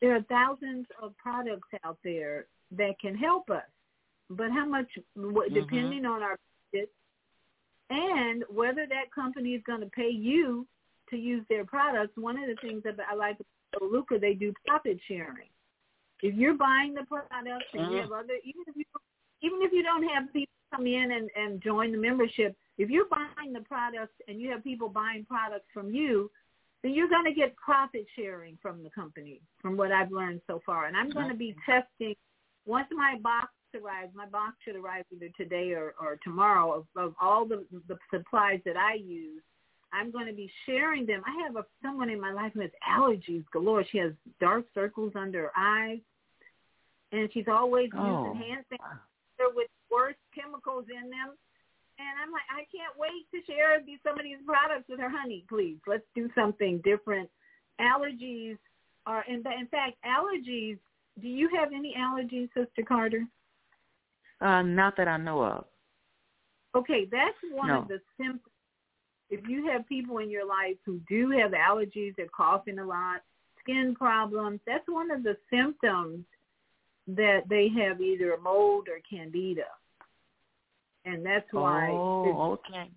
there 0.00 0.14
are 0.14 0.22
thousands 0.22 0.86
of 1.00 1.16
products 1.16 1.68
out 1.84 1.98
there 2.04 2.46
that 2.72 2.98
can 3.00 3.16
help 3.16 3.48
us, 3.48 3.64
but 4.28 4.50
how 4.50 4.66
much, 4.66 4.88
Mhm. 5.16 5.54
depending 5.54 6.04
on 6.04 6.22
our 6.22 6.38
budget 6.72 6.92
and 7.88 8.44
whether 8.50 8.86
that 8.86 9.10
company 9.12 9.54
is 9.54 9.62
going 9.62 9.80
to 9.80 9.86
pay 9.90 10.10
you 10.10 10.66
to 11.10 11.16
use 11.16 11.46
their 11.48 11.64
products. 11.64 12.16
One 12.16 12.36
of 12.38 12.46
the 12.48 12.56
things 12.56 12.82
that 12.82 12.98
I 13.08 13.14
like 13.14 13.38
about 13.72 13.90
Luca, 13.90 14.18
they 14.18 14.34
do 14.34 14.52
profit 14.66 15.00
sharing. 15.06 15.48
If 16.22 16.34
you're 16.34 16.54
buying 16.54 16.92
the 16.94 17.04
products 17.04 17.72
and 17.72 17.92
you 17.92 17.98
Mhm. 17.98 18.00
have 18.02 18.12
other, 18.12 18.34
even 18.42 18.64
if 18.66 18.76
you 18.76 18.84
even 19.42 19.60
if 19.62 19.72
you 19.72 19.82
don't 19.82 20.02
have 20.02 20.32
people 20.32 20.55
come 20.74 20.86
in 20.86 21.12
and, 21.12 21.30
and 21.36 21.62
join 21.62 21.92
the 21.92 21.98
membership, 21.98 22.56
if 22.78 22.90
you're 22.90 23.08
buying 23.08 23.52
the 23.52 23.60
products 23.60 24.14
and 24.28 24.40
you 24.40 24.50
have 24.50 24.62
people 24.62 24.88
buying 24.88 25.24
products 25.24 25.66
from 25.72 25.90
you, 25.90 26.30
then 26.82 26.92
you're 26.92 27.08
going 27.08 27.24
to 27.24 27.32
get 27.32 27.56
profit 27.56 28.06
sharing 28.14 28.58
from 28.60 28.82
the 28.82 28.90
company, 28.90 29.40
from 29.60 29.76
what 29.76 29.92
I've 29.92 30.12
learned 30.12 30.42
so 30.46 30.60
far. 30.64 30.86
And 30.86 30.96
I'm 30.96 31.10
going 31.10 31.28
to 31.28 31.34
be 31.34 31.54
testing 31.64 32.14
once 32.66 32.88
my 32.92 33.16
box 33.22 33.48
arrives. 33.74 34.12
My 34.14 34.26
box 34.26 34.56
should 34.64 34.76
arrive 34.76 35.04
either 35.14 35.28
today 35.36 35.72
or, 35.72 35.94
or 36.00 36.18
tomorrow 36.22 36.72
of, 36.72 36.86
of 36.96 37.14
all 37.20 37.46
the, 37.46 37.64
the 37.88 37.96
supplies 38.12 38.60
that 38.66 38.76
I 38.76 38.94
use. 38.94 39.42
I'm 39.92 40.10
going 40.10 40.26
to 40.26 40.32
be 40.34 40.50
sharing 40.66 41.06
them. 41.06 41.22
I 41.26 41.42
have 41.44 41.56
a, 41.56 41.64
someone 41.82 42.10
in 42.10 42.20
my 42.20 42.32
life 42.32 42.52
who 42.54 42.60
has 42.60 42.70
allergies 42.86 43.44
galore. 43.52 43.84
She 43.90 43.98
has 43.98 44.12
dark 44.40 44.66
circles 44.74 45.12
under 45.14 45.42
her 45.42 45.52
eyes, 45.56 46.00
and 47.12 47.30
she's 47.32 47.48
always 47.48 47.88
Oh. 47.96 48.26
using 48.34 48.42
hand 48.48 48.64
sanitizer 49.36 49.54
with 49.54 49.68
worse 49.90 50.14
chemicals 50.34 50.84
in 50.90 51.10
them. 51.10 51.36
And 51.98 52.08
I'm 52.22 52.30
like, 52.30 52.42
I 52.50 52.66
can't 52.74 52.92
wait 52.98 53.24
to 53.32 53.40
share 53.50 53.80
these, 53.84 53.98
some 54.04 54.18
of 54.18 54.24
these 54.24 54.36
products 54.44 54.84
with 54.88 55.00
her. 55.00 55.08
Honey, 55.08 55.44
please, 55.48 55.78
let's 55.86 56.04
do 56.14 56.28
something 56.34 56.80
different. 56.84 57.30
Allergies 57.80 58.58
are, 59.06 59.24
in, 59.28 59.36
in 59.36 59.66
fact, 59.70 59.96
allergies. 60.04 60.78
Do 61.20 61.28
you 61.28 61.48
have 61.56 61.70
any 61.74 61.94
allergies, 61.98 62.48
Sister 62.54 62.82
Carter? 62.86 63.24
Uh, 64.42 64.60
not 64.60 64.96
that 64.98 65.08
I 65.08 65.16
know 65.16 65.42
of. 65.42 65.64
Okay, 66.76 67.08
that's 67.10 67.36
one 67.50 67.68
No. 67.68 67.80
of 67.80 67.88
the 67.88 68.00
symptoms. 68.18 68.42
If 69.30 69.48
you 69.48 69.66
have 69.70 69.88
people 69.88 70.18
in 70.18 70.28
your 70.30 70.46
life 70.46 70.76
who 70.84 71.00
do 71.08 71.30
have 71.30 71.52
allergies, 71.52 72.14
they're 72.16 72.26
coughing 72.28 72.78
a 72.78 72.84
lot, 72.84 73.22
skin 73.60 73.94
problems, 73.96 74.60
that's 74.66 74.86
one 74.86 75.10
of 75.10 75.22
the 75.22 75.36
symptoms 75.50 76.26
that 77.08 77.42
they 77.48 77.68
have 77.68 78.00
either 78.00 78.32
a 78.32 78.40
mold 78.40 78.88
or 78.88 78.98
candida. 79.08 79.66
And 81.04 81.24
that's 81.24 81.46
why. 81.52 81.90
Oh, 81.90 82.58
okay. 82.68 82.90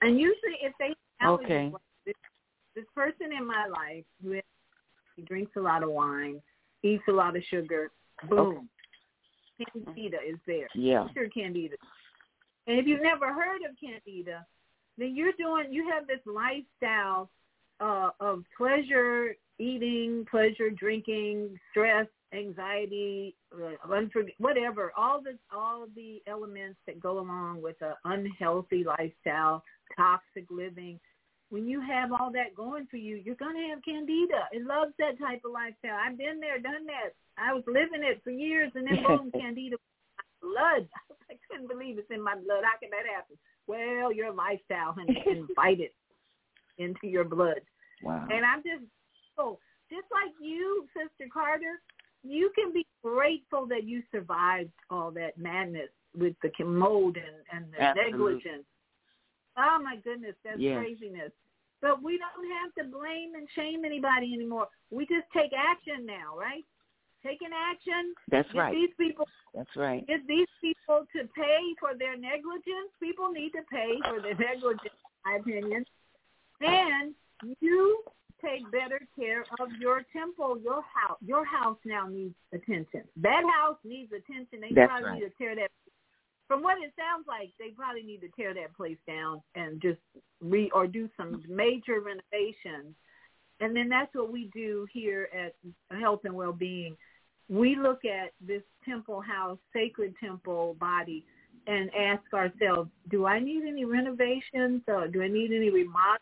And 0.00 0.18
usually 0.18 0.58
if 0.62 0.72
they 0.78 0.94
Okay. 1.26 1.72
this, 2.06 2.14
this 2.74 2.84
person 2.94 3.32
in 3.36 3.46
my 3.46 3.66
life 3.66 4.04
who 4.22 4.32
has, 4.32 4.42
he 5.16 5.22
drinks 5.22 5.52
a 5.56 5.60
lot 5.60 5.82
of 5.82 5.90
wine, 5.90 6.40
eats 6.82 7.02
a 7.08 7.12
lot 7.12 7.36
of 7.36 7.42
sugar, 7.50 7.90
boom, 8.28 8.68
candida 9.58 10.18
is 10.26 10.38
there. 10.46 10.68
Yeah. 10.74 11.08
Sure, 11.12 11.28
candida. 11.28 11.76
And 12.68 12.78
if 12.78 12.86
you've 12.86 13.02
never 13.02 13.32
heard 13.32 13.62
of 13.68 13.76
candida, 13.80 14.46
then 14.96 15.16
you're 15.16 15.32
doing 15.32 15.72
you 15.72 15.90
have 15.90 16.06
this 16.06 16.20
lifestyle 16.24 17.30
uh, 17.80 18.10
of 18.20 18.44
pleasure 18.56 19.34
eating, 19.58 20.26
pleasure 20.30 20.70
drinking, 20.70 21.58
stress, 21.70 22.06
anxiety, 22.32 23.34
uh, 23.54 23.74
unforg- 23.88 24.34
whatever, 24.38 24.92
all 24.96 25.20
the 25.22 25.38
all 25.54 25.86
the 25.94 26.22
elements 26.26 26.78
that 26.86 27.00
go 27.00 27.18
along 27.18 27.62
with 27.62 27.76
an 27.80 27.94
unhealthy 28.04 28.84
lifestyle, 28.84 29.62
toxic 29.96 30.44
living. 30.50 30.98
When 31.50 31.66
you 31.66 31.80
have 31.80 32.12
all 32.12 32.30
that 32.32 32.54
going 32.54 32.86
for 32.90 32.98
you, 32.98 33.16
you're 33.16 33.34
gonna 33.36 33.68
have 33.70 33.82
candida. 33.82 34.48
It 34.52 34.66
loves 34.66 34.92
that 34.98 35.18
type 35.18 35.40
of 35.44 35.52
lifestyle. 35.52 35.98
I've 35.98 36.18
been 36.18 36.40
there, 36.40 36.58
done 36.58 36.84
that. 36.86 37.16
I 37.38 37.54
was 37.54 37.64
living 37.66 38.04
it 38.04 38.20
for 38.22 38.30
years, 38.30 38.70
and 38.74 38.86
then 38.86 39.02
boom, 39.06 39.30
candida 39.40 39.76
blood. 40.42 40.88
I 41.30 41.34
couldn't 41.50 41.68
believe 41.68 41.98
it's 41.98 42.10
in 42.10 42.22
my 42.22 42.34
blood. 42.34 42.64
How 42.64 42.78
can 42.78 42.90
that 42.90 43.08
happen? 43.08 43.36
Well, 43.66 44.12
your 44.12 44.32
lifestyle, 44.32 44.92
honey, 44.92 45.22
invite 45.26 45.80
it 45.80 45.94
into 46.78 47.06
your 47.06 47.24
blood. 47.24 47.60
Wow. 48.02 48.26
And 48.30 48.44
I'm 48.44 48.62
just 48.62 48.84
so 49.38 49.58
just 49.90 50.06
like 50.12 50.34
you, 50.40 50.84
Sister 50.92 51.30
Carter, 51.32 51.80
you 52.22 52.50
can 52.54 52.72
be 52.72 52.84
grateful 53.02 53.66
that 53.66 53.84
you 53.84 54.02
survived 54.10 54.72
all 54.90 55.10
that 55.12 55.38
madness 55.38 55.88
with 56.18 56.34
the 56.42 56.50
mold 56.64 57.16
and, 57.16 57.36
and 57.52 57.72
the 57.72 57.80
Absolutely. 57.80 58.34
negligence. 58.34 58.66
Oh 59.56 59.78
my 59.82 59.96
goodness, 59.96 60.34
that's 60.44 60.60
Yes. 60.60 60.76
craziness. 60.76 61.32
But 61.80 62.02
we 62.02 62.18
don't 62.18 62.50
have 62.58 62.74
to 62.74 62.90
blame 62.90 63.34
and 63.36 63.48
shame 63.54 63.84
anybody 63.84 64.34
anymore. 64.34 64.68
We 64.90 65.06
just 65.06 65.30
take 65.32 65.52
action 65.56 66.04
now, 66.04 66.36
right? 66.36 66.64
Taking 67.22 67.50
action. 67.54 68.14
That's 68.30 68.50
get 68.52 68.58
right. 68.58 68.74
These 68.74 68.94
people 68.98 69.28
That's 69.54 69.76
right. 69.76 70.06
get 70.06 70.26
these 70.26 70.48
people 70.60 71.06
to 71.14 71.28
pay 71.34 71.74
for 71.78 71.96
their 71.96 72.16
negligence. 72.16 72.90
People 73.00 73.30
need 73.30 73.50
to 73.50 73.62
pay 73.70 73.94
for 74.02 74.20
their 74.20 74.34
negligence, 74.38 74.82
in 74.84 75.22
my 75.24 75.36
opinion. 75.38 75.84
And 76.60 77.14
you 77.60 78.02
take 78.44 78.70
better 78.70 79.00
care 79.18 79.44
of 79.60 79.68
your 79.80 80.02
temple, 80.12 80.58
your 80.62 80.82
house. 80.82 81.18
Your 81.24 81.44
house 81.44 81.78
now 81.84 82.06
needs 82.06 82.34
attention. 82.52 83.02
That 83.16 83.42
house 83.58 83.78
needs 83.84 84.12
attention. 84.12 84.60
They 84.60 84.74
That's 84.74 84.88
probably 84.88 85.08
right. 85.08 85.20
need 85.20 85.28
to 85.28 85.32
tear 85.38 85.54
that. 85.56 85.70
From 86.46 86.62
what 86.62 86.78
it 86.78 86.92
sounds 86.96 87.26
like, 87.28 87.52
they 87.58 87.70
probably 87.76 88.02
need 88.02 88.20
to 88.22 88.28
tear 88.28 88.54
that 88.54 88.74
place 88.74 88.96
down 89.06 89.42
and 89.54 89.82
just 89.82 89.98
re 90.40 90.70
or 90.74 90.86
do 90.86 91.08
some 91.16 91.42
major 91.48 92.00
renovations. 92.00 92.94
And 93.60 93.76
then 93.76 93.88
that's 93.88 94.14
what 94.14 94.32
we 94.32 94.50
do 94.54 94.86
here 94.92 95.28
at 95.34 95.54
Health 95.98 96.20
and 96.24 96.34
Wellbeing. 96.34 96.96
We 97.48 97.76
look 97.76 98.04
at 98.04 98.32
this 98.40 98.62
temple 98.84 99.20
house, 99.20 99.58
sacred 99.72 100.14
temple 100.20 100.76
body, 100.78 101.24
and 101.66 101.90
ask 101.94 102.22
ourselves, 102.32 102.88
do 103.10 103.26
I 103.26 103.40
need 103.40 103.64
any 103.66 103.84
renovations? 103.84 104.82
Uh, 104.90 105.06
do 105.06 105.22
I 105.22 105.28
need 105.28 105.52
any 105.52 105.70
remodeling? 105.70 106.18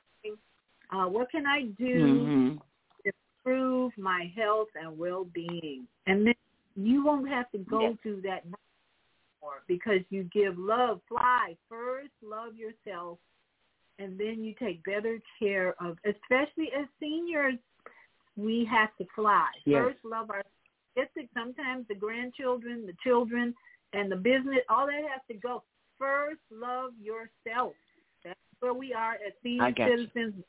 Uh, 0.91 1.07
what 1.07 1.31
can 1.31 1.47
I 1.47 1.63
do 1.79 2.27
Mhm. 2.27 2.61
to 3.05 3.13
improve 3.45 3.97
my 3.99 4.33
health 4.37 4.69
and 4.75 4.99
well-being? 4.99 5.87
And 6.07 6.27
then 6.27 6.35
you 6.77 7.03
won't 7.05 7.29
have 7.29 7.51
to 7.53 7.59
go 7.59 7.81
Yes. 7.81 7.99
through 8.01 8.21
that 8.23 8.45
anymore 8.45 9.63
because 9.67 10.05
you 10.11 10.25
give 10.25 10.59
love. 10.59 11.03
Fly 11.05 11.57
first, 11.69 12.13
love 12.23 12.57
yourself, 12.57 13.19
and 13.99 14.19
then 14.19 14.45
you 14.45 14.55
take 14.55 14.83
better 14.85 15.21
care 15.39 15.75
of, 15.83 15.99
especially 16.05 16.73
as 16.73 16.87
seniors, 17.01 17.59
we 18.37 18.65
have 18.67 18.95
to 18.99 19.07
fly. 19.07 19.51
Yes. 19.65 19.83
First, 19.83 20.05
love 20.05 20.31
our 20.31 20.45
statistics, 20.93 21.33
sometimes 21.33 21.89
the 21.89 21.95
grandchildren, 21.95 22.87
the 22.87 22.93
children, 23.03 23.55
and 23.93 24.11
the 24.11 24.17
business, 24.17 24.65
all 24.69 24.87
that 24.87 25.03
has 25.09 25.23
to 25.29 25.35
go. 25.35 25.65
First, 25.99 26.41
love 26.51 26.93
yourself. 27.01 27.75
That's 28.23 28.39
where 28.61 28.75
we 28.75 28.93
are 28.93 29.15
as 29.15 29.33
senior 29.43 29.73
got 29.73 29.99
you. 29.99 30.45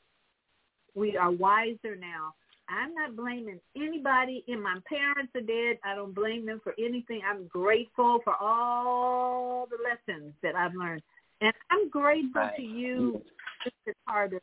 We 0.98 1.16
are 1.16 1.30
wiser 1.30 1.96
now. 1.96 2.34
I'm 2.68 2.94
not 2.94 3.16
blaming 3.16 3.60
anybody. 3.76 4.44
And 4.48 4.62
my 4.62 4.78
parents 4.86 5.32
are 5.34 5.40
dead. 5.40 5.78
I 5.84 5.94
don't 5.94 6.14
blame 6.14 6.44
them 6.44 6.60
for 6.62 6.74
anything. 6.78 7.22
I'm 7.26 7.46
grateful 7.46 8.20
for 8.24 8.34
all 8.40 9.66
the 9.70 9.78
lessons 9.82 10.34
that 10.42 10.54
I've 10.54 10.74
learned. 10.74 11.02
And 11.40 11.52
I'm 11.70 11.88
grateful 11.88 12.42
Right. 12.42 12.56
to 12.56 12.62
you, 12.62 13.24
Mr. 13.64 13.94
Carter, 14.06 14.42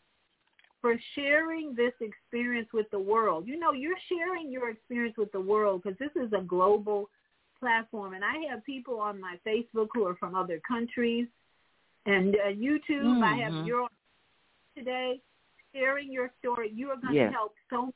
for 0.82 0.98
sharing 1.14 1.76
this 1.76 1.94
experience 2.00 2.72
with 2.74 2.90
the 2.92 3.00
world. 3.00 3.48
You 3.48 3.60
know, 3.60 3.74
you're 3.74 4.00
sharing 4.08 4.50
your 4.50 4.70
experience 4.70 5.18
with 5.18 5.32
the 5.32 5.42
world 5.42 5.84
because 5.84 5.98
this 6.00 6.16
is 6.16 6.32
a 6.34 6.42
global 6.42 7.10
platform, 7.60 8.14
and 8.14 8.24
I 8.24 8.38
have 8.50 8.64
people 8.66 9.00
on 9.00 9.20
my 9.20 9.40
Facebook 9.46 9.88
who 9.94 10.06
are 10.06 10.16
from 10.16 10.36
other 10.36 10.60
countries, 10.68 11.28
and 12.06 12.36
uh, 12.36 12.50
YouTube. 12.50 13.04
Mm-hmm. 13.04 13.24
I 13.24 13.38
have 13.38 13.54
mm-hmm. 13.54 13.66
your 13.66 13.88
today 14.78 15.22
sharing 15.76 16.12
your 16.12 16.32
story. 16.40 16.72
You 16.74 16.90
are 16.90 16.98
going 16.98 17.16
yes. 17.16 17.30
to 17.30 17.34
help 17.34 17.54
so 17.70 17.82
many 17.82 17.94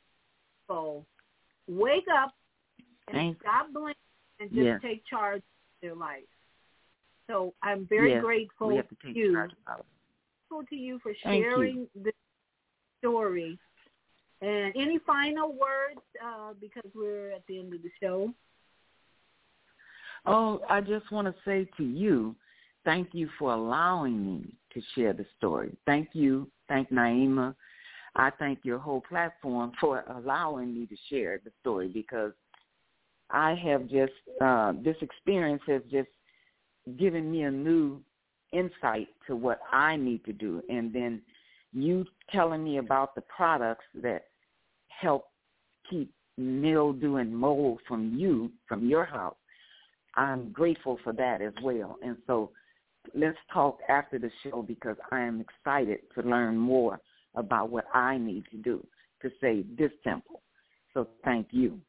people 0.67 1.05
wake 1.67 2.05
up 2.13 2.33
and 3.07 3.15
Thanks. 3.15 3.39
stop 3.41 3.71
blaming 3.73 3.95
and 4.39 4.49
just 4.49 4.61
yes. 4.61 4.79
take 4.83 5.03
charge 5.05 5.37
of 5.37 5.43
their 5.81 5.95
life. 5.95 6.23
So 7.27 7.53
I'm 7.61 7.85
very 7.87 8.13
yes. 8.13 8.23
grateful 8.23 8.69
to, 8.69 8.83
to 8.83 9.17
you. 9.17 9.33
Grateful 9.33 10.67
to 10.69 10.75
you 10.75 10.99
for 11.03 11.13
sharing 11.23 11.87
you. 11.93 12.03
this 12.03 12.13
story. 12.99 13.57
And 14.41 14.73
any 14.75 14.99
final 15.05 15.49
words 15.49 16.01
uh, 16.25 16.53
because 16.59 16.89
we're 16.95 17.31
at 17.31 17.43
the 17.47 17.59
end 17.59 17.73
of 17.73 17.83
the 17.83 17.91
show? 18.01 18.33
Oh, 20.25 20.61
I 20.69 20.81
just 20.81 21.11
want 21.11 21.27
to 21.27 21.35
say 21.45 21.67
to 21.77 21.83
you, 21.83 22.35
thank 22.85 23.09
you 23.13 23.29
for 23.37 23.53
allowing 23.53 24.25
me 24.25 24.55
to 24.73 24.81
share 24.95 25.13
the 25.13 25.25
story. 25.37 25.75
Thank 25.85 26.09
you. 26.13 26.49
Thank 26.67 26.91
Naima. 26.91 27.55
I 28.15 28.31
thank 28.31 28.59
your 28.63 28.79
whole 28.79 29.01
platform 29.01 29.71
for 29.79 30.03
allowing 30.15 30.73
me 30.73 30.85
to 30.87 30.95
share 31.09 31.39
the 31.43 31.51
story 31.61 31.87
because 31.87 32.31
I 33.29 33.53
have 33.55 33.87
just, 33.87 34.13
uh, 34.41 34.73
this 34.83 34.97
experience 35.01 35.61
has 35.67 35.81
just 35.91 36.09
given 36.97 37.31
me 37.31 37.43
a 37.43 37.51
new 37.51 38.01
insight 38.51 39.07
to 39.27 39.35
what 39.35 39.59
I 39.71 39.95
need 39.95 40.25
to 40.25 40.33
do. 40.33 40.61
And 40.69 40.91
then 40.93 41.21
you 41.71 42.05
telling 42.31 42.63
me 42.63 42.77
about 42.77 43.13
the 43.13 43.21
products 43.21 43.85
that 44.01 44.25
help 44.87 45.25
keep 45.89 46.11
mildew 46.37 47.17
and 47.17 47.35
mold 47.35 47.79
from 47.87 48.15
you, 48.17 48.51
from 48.67 48.87
your 48.87 49.05
house. 49.05 49.35
I'm 50.15 50.51
grateful 50.51 50.97
for 51.03 51.13
that 51.13 51.41
as 51.41 51.53
well. 51.61 51.97
And 52.01 52.17
so 52.25 52.51
let's 53.13 53.37
talk 53.53 53.79
after 53.87 54.17
the 54.17 54.31
show 54.43 54.63
because 54.63 54.97
I 55.11 55.21
am 55.21 55.41
excited 55.41 55.99
to 56.15 56.27
learn 56.27 56.57
more 56.57 56.99
about 57.35 57.69
what 57.69 57.85
I 57.93 58.17
need 58.17 58.45
to 58.51 58.57
do 58.57 58.85
to 59.21 59.29
save 59.41 59.77
this 59.77 59.91
temple. 60.03 60.41
So 60.93 61.07
thank 61.23 61.47
you. 61.51 61.79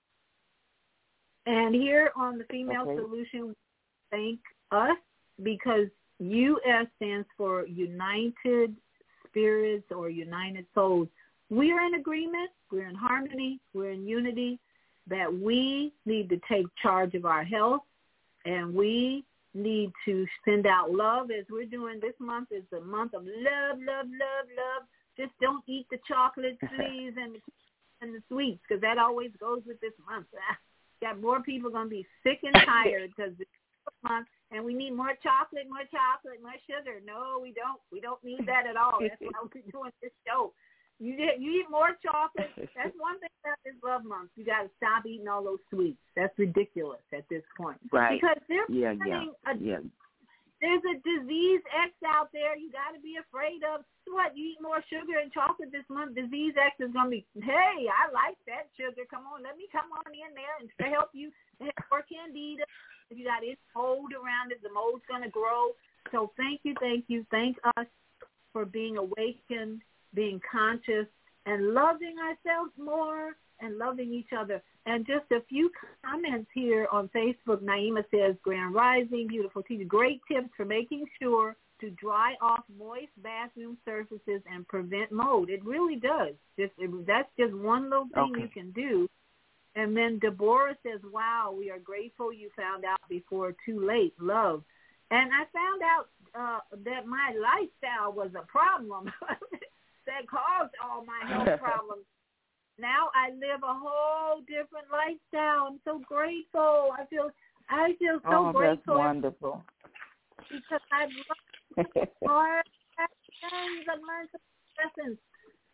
And 1.47 1.75
here 1.75 2.11
on 2.17 2.39
the 2.39 2.45
Female 2.45 2.83
okay. 2.83 2.97
Solution, 3.01 3.57
thank 4.11 4.39
us 4.71 4.97
because 5.43 5.87
US 6.19 6.87
stands 6.97 7.27
for 7.37 7.67
United 7.67 8.77
Spirits 9.27 9.87
or 9.91 10.11
United 10.11 10.67
Souls. 10.75 11.09
We 11.49 11.73
are 11.73 11.85
in 11.85 11.95
agreement, 11.95 12.51
we're 12.71 12.89
in 12.89 12.95
harmony, 12.95 13.59
we're 13.75 13.91
in 13.91 14.07
unity 14.07 14.59
that 15.09 15.33
we 15.33 15.93
need 16.07 16.29
to 16.29 16.41
take 16.49 16.67
charge 16.83 17.15
of 17.15 17.25
our 17.25 17.43
health 17.43 17.83
and 18.45 18.75
we 18.75 19.25
need 19.55 19.91
to 20.05 20.27
send 20.45 20.67
out 20.67 20.93
love 20.93 21.31
as 21.31 21.45
we're 21.51 21.65
doing 21.65 21.99
this 22.01 22.15
month 22.21 22.49
is 22.53 22.63
the 22.71 22.81
month 22.81 23.15
of 23.15 23.25
love, 23.25 23.79
love, 23.79 24.07
love, 24.07 24.47
love. 24.57 24.87
Just 25.21 25.37
don't 25.41 25.63
eat 25.69 25.85
the 25.91 25.99
chocolates, 26.09 26.57
please, 26.77 27.13
and 27.21 27.37
the, 27.37 27.41
and 28.01 28.15
the 28.17 28.23
sweets 28.29 28.61
because 28.67 28.81
that 28.81 28.97
always 28.97 29.31
goes 29.39 29.61
with 29.67 29.81
this 29.81 29.93
month. 30.09 30.27
Got 31.03 31.21
more 31.21 31.43
people 31.43 31.71
going 31.71 31.87
to 31.87 31.97
be 32.01 32.07
sick 32.25 32.41
and 32.43 32.55
tired 32.65 33.13
because 33.15 33.37
this 33.37 33.49
month 34.03 34.29
and 34.51 34.65
we 34.65 34.75
need 34.75 34.97
more 34.97 35.15
chocolate, 35.23 35.69
more 35.69 35.87
chocolate, 35.93 36.43
more 36.43 36.59
sugar. 36.67 36.99
No, 37.07 37.39
we 37.41 37.53
don't. 37.53 37.81
We 37.93 38.01
don't 38.01 38.23
need 38.25 38.47
that 38.47 38.67
at 38.67 38.77
all. 38.77 38.99
That's 39.01 39.21
why 39.21 39.31
we're 39.45 39.63
doing 39.71 39.93
this 40.03 40.11
show. 40.27 40.53
You 40.99 41.15
you 41.39 41.63
eat 41.63 41.71
more 41.71 41.97
chocolate. 42.03 42.51
That's 42.57 42.97
one 42.99 43.21
thing 43.21 43.33
about 43.45 43.57
this 43.65 43.75
love 43.83 44.05
month. 44.05 44.31
You 44.37 44.45
got 44.45 44.63
to 44.63 44.71
stop 44.77 45.07
eating 45.07 45.29
all 45.29 45.43
those 45.43 45.63
sweets. 45.73 46.03
That's 46.17 46.37
ridiculous 46.39 47.01
at 47.15 47.25
this 47.31 47.43
point. 47.57 47.79
Right. 47.93 48.21
Because 48.21 48.37
there's 48.49 48.69
yeah, 48.69 48.93
yeah, 49.07 49.25
a, 49.47 49.57
yeah. 49.57 49.79
There's 50.61 50.85
a 50.85 50.97
disease 51.01 51.65
X 51.73 51.97
out 52.05 52.29
there. 52.37 52.53
You 52.57 52.69
got 52.69 52.93
to 52.93 53.01
be 53.01 53.17
afraid 53.17 53.65
of. 53.65 53.85
What 54.11 54.37
you 54.37 54.53
eat 54.53 54.61
more 54.61 54.83
sugar 54.91 55.23
and 55.23 55.33
chocolate 55.33 55.73
this 55.73 55.87
month? 55.89 56.19
Disease 56.19 56.59
X 56.59 56.77
is 56.83 56.93
gonna 56.93 57.15
be. 57.15 57.25
Hey, 57.39 57.87
I 57.87 58.11
like 58.11 58.37
that 58.51 58.67
sugar. 58.75 59.07
Come 59.07 59.25
on, 59.31 59.47
let 59.47 59.55
me 59.55 59.71
come 59.71 59.87
on 59.95 60.11
in 60.11 60.35
there 60.35 60.59
and 60.59 60.67
help 60.93 61.15
you. 61.15 61.31
Or 61.93 62.03
candida. 62.03 62.67
If 63.11 63.19
you 63.19 63.25
got 63.25 63.43
any 63.43 63.57
mold 63.75 64.13
around 64.13 64.53
it, 64.53 64.63
the 64.63 64.73
mold's 64.73 65.05
going 65.09 65.23
to 65.23 65.29
grow. 65.31 65.73
So 66.13 66.33
thank 66.37 66.61
you, 66.63 66.75
thank 66.81 67.05
you, 67.09 67.27
thank 67.31 67.57
us 67.77 67.87
for 68.53 68.65
being 68.65 68.97
awakened, 68.97 69.83
being 70.15 70.41
conscious, 70.51 71.07
and 71.47 71.75
loving 71.75 72.17
ourselves 72.19 72.73
more 72.79 73.37
and 73.61 73.79
loving 73.79 74.13
each 74.13 74.31
other. 74.37 74.63
And 74.87 75.07
just 75.07 75.31
a 75.31 75.45
few 75.49 75.71
comments 76.05 76.51
here 76.55 76.89
on 76.91 77.09
Facebook. 77.09 77.63
Naima 77.63 78.03
says, 78.11 78.35
Grand 78.43 78.75
Rising, 78.75 79.27
beautiful 79.29 79.63
TV. 79.63 79.87
Great 79.87 80.21
tips 80.31 80.49
for 80.57 80.65
making 80.65 81.05
sure 81.21 81.55
to 81.81 81.91
dry 81.91 82.35
off 82.41 82.65
moist 82.79 83.13
bathroom 83.23 83.77
surfaces 83.85 84.43
and 84.53 84.67
prevent 84.69 85.13
mold. 85.13 85.51
It 85.51 85.65
really 85.65 85.97
does. 85.97 86.35
Just 86.59 86.73
it, 86.79 87.07
That's 87.07 87.29
just 87.39 87.55
one 87.55 87.91
little 87.91 88.09
thing 88.15 88.33
okay. 88.33 88.43
you 88.43 88.49
can 88.49 88.71
do 88.73 89.09
and 89.77 89.97
then 89.97 90.19
Deborah 90.19 90.77
says, 90.83 91.01
wow, 91.13 91.55
we 91.57 91.71
are 91.71 91.79
grateful 91.79 92.33
you 92.33 92.51
found 92.57 92.85
out 92.85 93.01
before 93.09 93.55
too 93.65 93.87
late. 93.87 94.15
Love. 94.21 94.65
And 95.11 95.31
I 95.33 95.45
found 95.53 95.83
out 95.83 96.09
uh, 96.35 96.61
that 96.85 97.07
my 97.07 97.33
lifestyle 97.39 98.13
was 98.13 98.31
a 98.37 98.47
problem 98.47 99.05
that 100.07 100.27
caused 100.29 100.75
all 100.83 101.05
my 101.05 101.33
health 101.33 101.61
problems. 101.61 102.05
Now 102.81 103.11
I 103.15 103.31
live 103.31 103.63
a 103.63 103.75
whole 103.77 104.41
different 104.49 104.89
lifestyle. 104.91 105.69
I'm 105.69 105.81
so 105.85 106.01
grateful. 106.07 106.91
I 106.97 107.05
feel 107.07 107.31
I 107.69 107.95
feel 107.99 108.19
so 108.25 108.49
oh, 108.49 108.53
grateful. 108.53 108.97
That's 108.97 109.07
wonderful. 109.07 109.63
Because 110.49 110.85
I've 110.91 111.13
learned 111.13 112.09
hard 112.27 112.67
lessons. 112.99 113.87
I've 113.87 114.03
learned 114.03 114.29
some 114.33 114.47
lessons. 114.81 115.19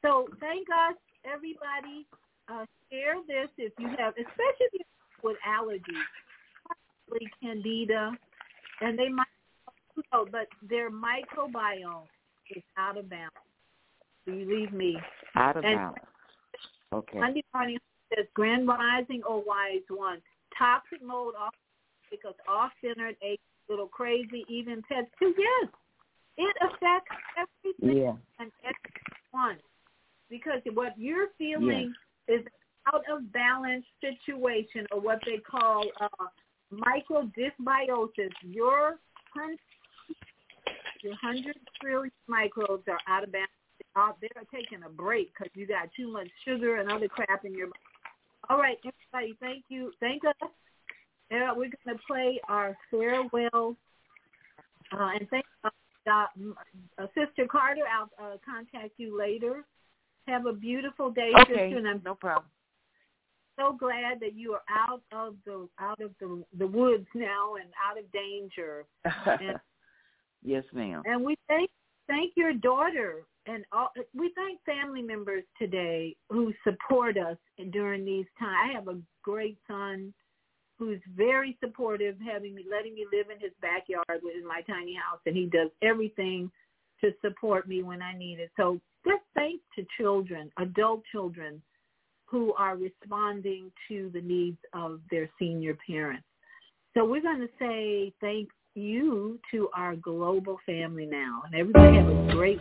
So 0.03 0.29
thank 0.41 0.69
us, 0.69 0.97
everybody 1.25 2.07
uh, 2.49 2.67
share 2.91 3.17
this 3.27 3.51
if 3.57 3.73
you 3.79 3.89
have, 3.99 4.15
especially 4.15 4.69
if 4.69 4.73
you 4.75 4.85
with 5.23 5.37
allergies, 5.49 6.07
probably 6.63 7.27
candida, 7.43 8.13
and 8.81 8.99
they 8.99 9.09
might 9.09 9.27
know, 10.13 10.27
but 10.31 10.47
their 10.69 10.91
microbiome 10.91 12.07
is 12.55 12.63
out 12.77 12.97
of 12.99 13.09
balance. 13.09 13.33
Believe 14.25 14.73
me. 14.73 14.97
Out 15.35 15.57
of 15.57 15.65
and 15.65 15.77
balance. 15.77 15.99
Okay. 16.93 17.19
Monday 17.19 17.45
morning 17.55 17.79
says 18.15 18.27
Grand 18.35 18.69
Rising 18.69 19.23
or 19.29 19.43
Wise 19.45 19.83
One. 19.89 20.21
Toxic 20.57 21.03
mold 21.05 21.35
off 21.39 21.55
because 22.11 22.35
off 22.49 22.71
centered, 22.81 23.17
a 23.23 23.37
little 23.69 23.89
crazy, 23.89 24.45
even 24.49 24.83
pets 24.89 25.09
too. 25.19 25.35
Yes. 25.37 25.71
It 26.39 26.57
affects 26.61 27.17
everything 27.37 28.03
yeah. 28.03 28.13
and 28.39 28.51
everyone. 28.63 29.59
Because 30.29 30.61
what 30.75 30.93
you're 30.99 31.29
feeling 31.39 31.93
is 32.29 32.45
out 32.93 33.03
of 33.11 33.33
balance 33.33 33.85
situation 34.01 34.87
or 34.93 35.01
what 35.01 35.19
they 35.25 35.39
call 35.39 35.85
uh, 36.01 36.27
microdysbiosis. 36.73 38.31
Your 38.43 38.97
hundred, 39.35 39.59
your 41.03 41.15
hundred 41.21 41.57
trillion 41.81 42.13
microbes 42.29 42.85
are 42.89 43.01
out 43.09 43.25
of 43.25 43.33
balance. 43.33 43.51
Uh, 43.97 44.13
they're 44.21 44.45
taking 44.55 44.83
a 44.85 44.89
break 44.91 45.33
because 45.33 45.51
you 45.55 45.67
got 45.67 45.89
too 45.97 46.13
much 46.13 46.29
sugar 46.45 46.77
and 46.77 46.91
other 46.91 47.09
crap 47.09 47.45
in 47.45 47.55
your 47.55 47.69
body. 47.69 47.81
All 48.49 48.59
right, 48.59 48.77
everybody, 48.79 49.37
thank 49.41 49.65
you. 49.69 49.93
Thank 50.01 50.23
us. 50.25 50.35
Uh, 50.43 51.53
we're 51.57 51.71
going 51.85 51.97
to 51.97 51.99
play 52.07 52.41
our 52.49 52.77
farewell. 52.91 53.75
Uh, 54.93 55.11
and 55.19 55.29
thank 55.31 55.45
uh, 55.65 55.71
uh, 56.07 57.07
Sister 57.15 57.49
Carter. 57.51 57.83
I'll 57.91 58.11
uh, 58.25 58.37
contact 58.45 58.93
you 58.99 59.19
later. 59.19 59.65
Have 60.29 60.47
a 60.47 60.53
beautiful 60.53 61.11
day, 61.11 61.33
okay, 61.41 61.53
sister. 61.53 61.79
And 61.79 61.89
I'm 61.89 62.03
no 62.05 62.15
problem. 62.15 62.51
So 63.59 63.73
glad 63.73 64.21
that 64.21 64.35
you 64.35 64.53
are 64.53 64.63
out 64.71 65.03
of 65.13 65.35
the 65.47 65.67
out 65.81 66.01
of 66.01 66.11
the 66.21 66.45
the 66.59 66.67
woods 66.67 67.07
now 67.15 67.55
and 67.55 67.71
out 67.83 67.99
of 67.99 68.05
danger. 68.13 68.85
And, 69.41 69.59
yes, 70.45 70.63
ma'am. 70.75 71.03
And 71.07 71.25
we 71.25 71.37
thank 71.49 71.71
thank 72.07 72.33
your 72.37 72.53
daughter 72.53 73.25
and 73.47 73.65
all, 73.73 73.91
we 74.15 74.33
thank 74.35 74.61
family 74.65 75.03
members 75.03 75.45
today 75.59 76.17
who 76.31 76.53
support 76.65 77.17
us 77.17 77.37
during 77.73 78.05
these 78.05 78.27
times. 78.39 78.57
I 78.71 78.73
have 78.75 78.89
a 78.89 78.99
great 79.23 79.59
son 79.69 80.13
who's 80.79 81.01
very 81.17 81.57
supportive, 81.65 82.17
having 82.21 82.55
me 82.55 82.65
letting 82.71 82.95
me 82.95 83.07
live 83.13 83.31
in 83.31 83.41
his 83.41 83.53
backyard 83.63 84.21
in 84.23 84.47
my 84.47 84.63
tiny 84.67 84.95
house, 84.95 85.21
and 85.25 85.37
he 85.37 85.47
does 85.47 85.71
everything 85.83 86.51
to 87.01 87.13
support 87.25 87.69
me 87.69 87.83
when 87.83 88.03
I 88.03 88.17
need 88.17 88.41
it. 88.41 88.51
So 88.57 88.81
just 89.07 89.23
thanks 89.35 89.65
to 89.77 89.87
children, 89.99 90.51
adult 90.59 91.03
children, 91.13 91.63
who 92.27 92.53
are 92.55 92.77
responding 92.77 93.71
to 93.89 94.11
the 94.13 94.21
needs 94.21 94.59
of 94.75 95.01
their 95.11 95.31
senior 95.39 95.79
parents. 95.87 96.27
So 96.95 97.05
we're 97.05 97.23
going 97.23 97.41
to 97.41 97.49
say 97.59 98.13
thank 98.21 98.49
you 98.75 99.39
to 99.53 99.69
our 99.75 99.95
global 99.97 100.59
family 100.67 101.07
now. 101.07 101.43
And 101.47 101.55
everybody 101.55 101.97
have 101.97 102.09
a 102.09 102.33
great 102.33 102.61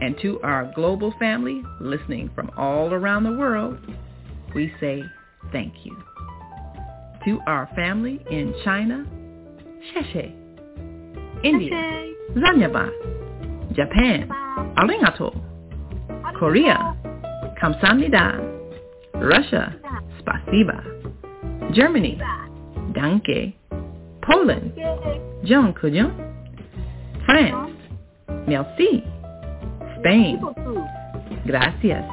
And 0.00 0.16
to 0.22 0.40
our 0.42 0.72
global 0.74 1.12
family 1.18 1.62
listening 1.80 2.30
from 2.34 2.50
all 2.56 2.92
around 2.92 3.24
the 3.24 3.32
world, 3.32 3.78
we 4.54 4.72
say 4.80 5.02
thank 5.52 5.74
you. 5.84 5.96
To 7.26 7.38
our 7.46 7.68
family 7.76 8.24
in 8.30 8.54
China, 8.64 9.04
Sheshe. 9.92 10.34
India, 11.44 12.14
Zanyaba. 12.32 12.90
Japan, 13.74 14.28
Arigato. 14.78 15.38
Korea, 16.38 16.96
Kamsamnida. 17.62 18.50
Russia, 19.14 19.76
Spasiba. 20.18 20.82
Germany, 21.74 22.18
Danke. 22.94 23.54
Poland, 24.22 24.72
John 25.44 25.74
France, 27.26 27.70
Merci. 28.46 29.09
Spain. 30.00 30.40
Gracias. 31.44 32.04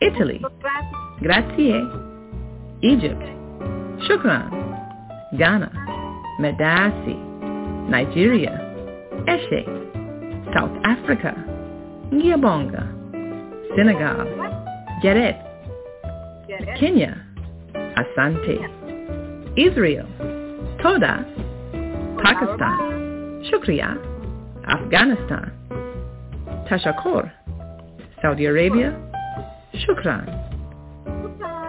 Italy. 0.00 0.40
Grazie. 1.20 1.82
Egypt. 2.82 3.22
Shukran. 4.06 4.50
Ghana. 5.36 5.70
Medasi. 6.40 7.16
Nigeria. 7.90 8.54
Eshe. 9.26 9.64
South 10.54 10.72
Africa. 10.84 11.34
Ngiabonga. 12.12 12.86
Senegal. 13.76 14.26
Geret. 15.02 15.36
Kenya. 16.78 17.14
Asante. 17.96 18.58
Israel. 19.56 20.06
Toda. 20.82 21.26
Pakistan. 22.22 23.42
Shukriya. 23.50 23.98
Afghanistan. 24.66 25.50
Tashakor, 26.68 27.32
Saudi 28.20 28.44
Arabia, 28.44 28.92
Shukran. 29.74 30.28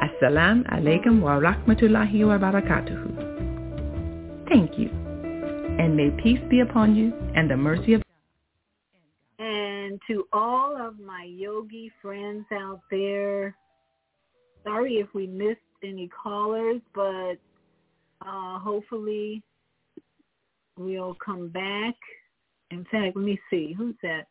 Assalam 0.03 0.67
alaikum 0.69 1.21
wa 1.21 1.39
rahmatullahi 1.39 2.26
wa 2.27 2.38
barakatuhu. 2.38 3.30
Thank 4.49 4.77
you. 4.77 4.89
And 5.80 5.95
may 5.95 6.09
peace 6.21 6.41
be 6.49 6.59
upon 6.59 6.95
you 6.95 7.13
and 7.34 7.49
the 7.49 7.55
mercy 7.55 7.93
of 7.93 8.01
God. 8.01 9.45
And 9.45 10.01
to 10.07 10.27
all 10.34 10.76
of 10.76 10.99
my 10.99 11.23
yogi 11.23 11.91
friends 12.01 12.45
out 12.51 12.81
there, 12.91 13.55
sorry 14.65 14.95
if 14.95 15.07
we 15.13 15.27
missed 15.27 15.59
any 15.81 16.09
callers, 16.09 16.81
but 16.93 17.35
uh, 18.26 18.59
hopefully 18.59 19.41
we'll 20.77 21.15
come 21.23 21.47
back. 21.47 21.95
In 22.71 22.84
fact, 22.91 23.15
let 23.15 23.23
me 23.23 23.39
see. 23.49 23.73
Who's 23.77 23.95
that? 24.03 24.27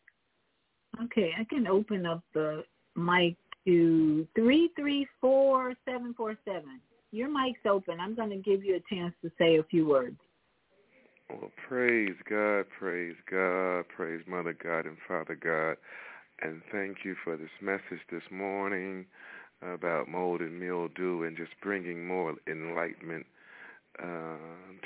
Okay, 1.03 1.31
I 1.39 1.43
can 1.43 1.67
open 1.67 2.05
up 2.05 2.23
the 2.33 2.63
mic 2.95 3.35
to 3.65 4.27
three 4.35 4.69
three 4.75 5.07
four 5.21 5.73
seven 5.85 6.13
four 6.15 6.37
seven. 6.45 6.79
Your 7.11 7.29
mic's 7.29 7.59
open. 7.67 7.99
I'm 7.99 8.15
going 8.15 8.29
to 8.29 8.37
give 8.37 8.63
you 8.63 8.75
a 8.75 8.93
chance 8.93 9.13
to 9.23 9.31
say 9.37 9.57
a 9.57 9.63
few 9.63 9.87
words. 9.87 10.17
Well, 11.29 11.51
praise 11.67 12.15
God, 12.27 12.65
praise 12.77 13.15
God, 13.29 13.85
praise 13.95 14.21
Mother 14.27 14.55
God 14.61 14.85
and 14.85 14.97
Father 15.07 15.35
God, 15.35 15.77
and 16.41 16.61
thank 16.71 16.97
you 17.03 17.15
for 17.23 17.37
this 17.37 17.49
message 17.61 18.03
this 18.11 18.23
morning 18.31 19.05
about 19.61 20.07
mold 20.07 20.41
and 20.41 20.59
mildew 20.59 21.23
and 21.23 21.37
just 21.37 21.51
bringing 21.61 22.07
more 22.07 22.35
enlightenment 22.47 23.25
uh, 24.01 24.37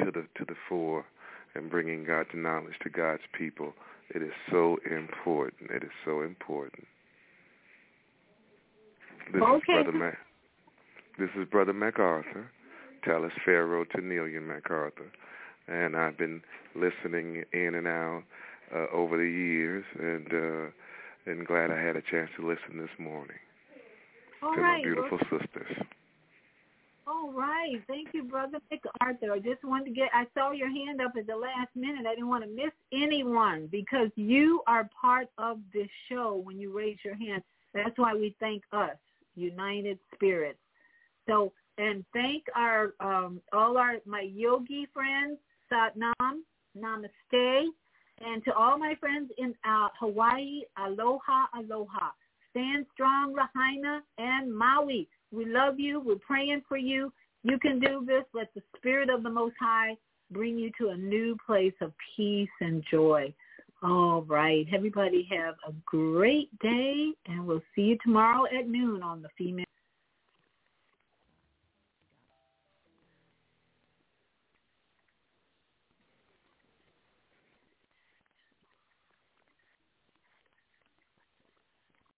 to 0.04 0.12
the 0.12 0.28
to 0.38 0.46
the 0.48 0.56
fore 0.68 1.06
and 1.56 1.70
bringing 1.70 2.04
God's 2.04 2.30
knowledge 2.34 2.76
to 2.84 2.90
God's 2.90 3.24
people. 3.38 3.74
It 4.10 4.22
is 4.22 4.32
so 4.52 4.78
important. 4.90 5.72
It 5.72 5.84
is 5.84 5.92
so 6.06 6.22
important. 6.22 6.86
This 9.32 9.42
okay. 9.42 9.74
is 9.74 9.84
Brother 9.84 9.98
Mac. 9.98 10.18
This 11.18 11.30
is 11.38 11.48
Brother 11.50 11.74
MacArthur, 11.74 12.50
Talis 13.06 13.32
Pharaoh 13.46 13.86
to 13.86 13.98
Nelian 14.00 14.48
MacArthur, 14.48 15.12
and 15.68 15.96
I've 15.96 16.18
been 16.18 16.42
listening 16.76 17.44
in 17.54 17.76
and 17.76 17.88
out 17.88 18.24
uh, 18.76 18.88
over 18.92 19.18
the 19.18 19.30
years, 19.30 19.86
and 20.00 20.28
uh, 20.34 21.32
and 21.32 21.48
glad 21.48 21.72
I 21.72 21.80
had 21.80 21.96
a 21.96 22.02
chance 22.02 22.30
to 22.38 22.48
listen 22.48 22.80
this 22.80 22.90
morning 23.00 23.38
All 24.42 24.56
to 24.56 24.62
right. 24.62 24.78
my 24.78 24.84
beautiful 24.84 25.20
well, 25.32 25.40
sisters. 25.40 25.86
All 27.06 27.32
right. 27.34 27.82
Thank 27.88 28.10
you, 28.14 28.24
Brother 28.24 28.60
MacArthur. 28.72 29.34
I 29.34 29.40
just 29.40 29.64
wanted 29.64 29.86
to 29.86 29.92
get, 29.92 30.10
I 30.14 30.26
saw 30.34 30.52
your 30.52 30.70
hand 30.70 31.02
up 31.02 31.14
at 31.18 31.28
the 31.28 31.36
last 31.36 31.70
minute. 31.76 32.06
I 32.06 32.16
didn't 32.16 32.30
want 32.30 32.44
to 32.46 32.50
miss 32.50 32.72
anyone 32.94 33.68
because 33.72 34.10
you 34.16 34.62
are 34.68 34.90
part 35.00 35.28
of 35.38 35.60
this 35.74 35.90
show 36.10 36.42
when 36.44 36.60
you 36.60 36.76
raise 36.76 36.98
your 37.04 37.16
hand. 37.16 37.44
That's 37.74 37.98
why 37.98 38.14
we 38.14 38.36
thank 38.40 38.64
us, 38.72 38.96
United 39.36 40.00
Spirits. 40.14 40.60
So, 41.28 41.52
and 41.78 42.06
thank 42.14 42.44
our, 42.56 42.94
um, 43.00 43.42
all 43.52 43.78
our, 43.78 43.96
my 44.06 44.22
yogi 44.22 44.88
friends, 44.94 45.40
Satnam, 45.72 46.42
Namaste, 46.78 47.66
and 48.26 48.44
to 48.46 48.54
all 48.54 48.78
my 48.78 48.96
friends 49.00 49.32
in 49.38 49.54
uh, 49.68 49.90
Hawaii, 50.00 50.62
Aloha, 50.78 51.48
Aloha. 51.58 52.12
Stand 52.52 52.86
strong, 52.94 53.36
Lahaina, 53.36 54.04
and 54.20 54.56
Maui. 54.56 55.08
We 55.34 55.46
love 55.46 55.80
you. 55.80 56.00
We're 56.00 56.16
praying 56.16 56.62
for 56.70 56.78
you. 56.78 57.12
You 57.44 57.58
can 57.60 57.80
do 57.80 58.06
this. 58.06 58.24
Let 58.34 58.54
the 58.54 58.62
Spirit 58.78 59.10
of 59.10 59.24
the 59.24 59.30
Most 59.30 59.56
High 59.60 59.98
bring 60.32 60.58
you 60.58 60.72
to 60.80 60.90
a 60.90 60.98
new 60.98 61.36
place 61.46 61.74
of 61.82 61.92
peace 62.16 62.50
and 62.62 62.84
joy. 62.90 63.34
All 63.82 64.22
right. 64.22 64.66
Everybody 64.74 65.28
have 65.32 65.56
a 65.68 65.74
great 65.86 66.58
day, 66.60 67.12
and 67.26 67.46
we'll 67.46 67.64
see 67.76 67.82
you 67.82 67.98
tomorrow 68.04 68.46
at 68.46 68.68
noon 68.68 69.02
on 69.02 69.22
the 69.22 69.30
Female 69.38 69.66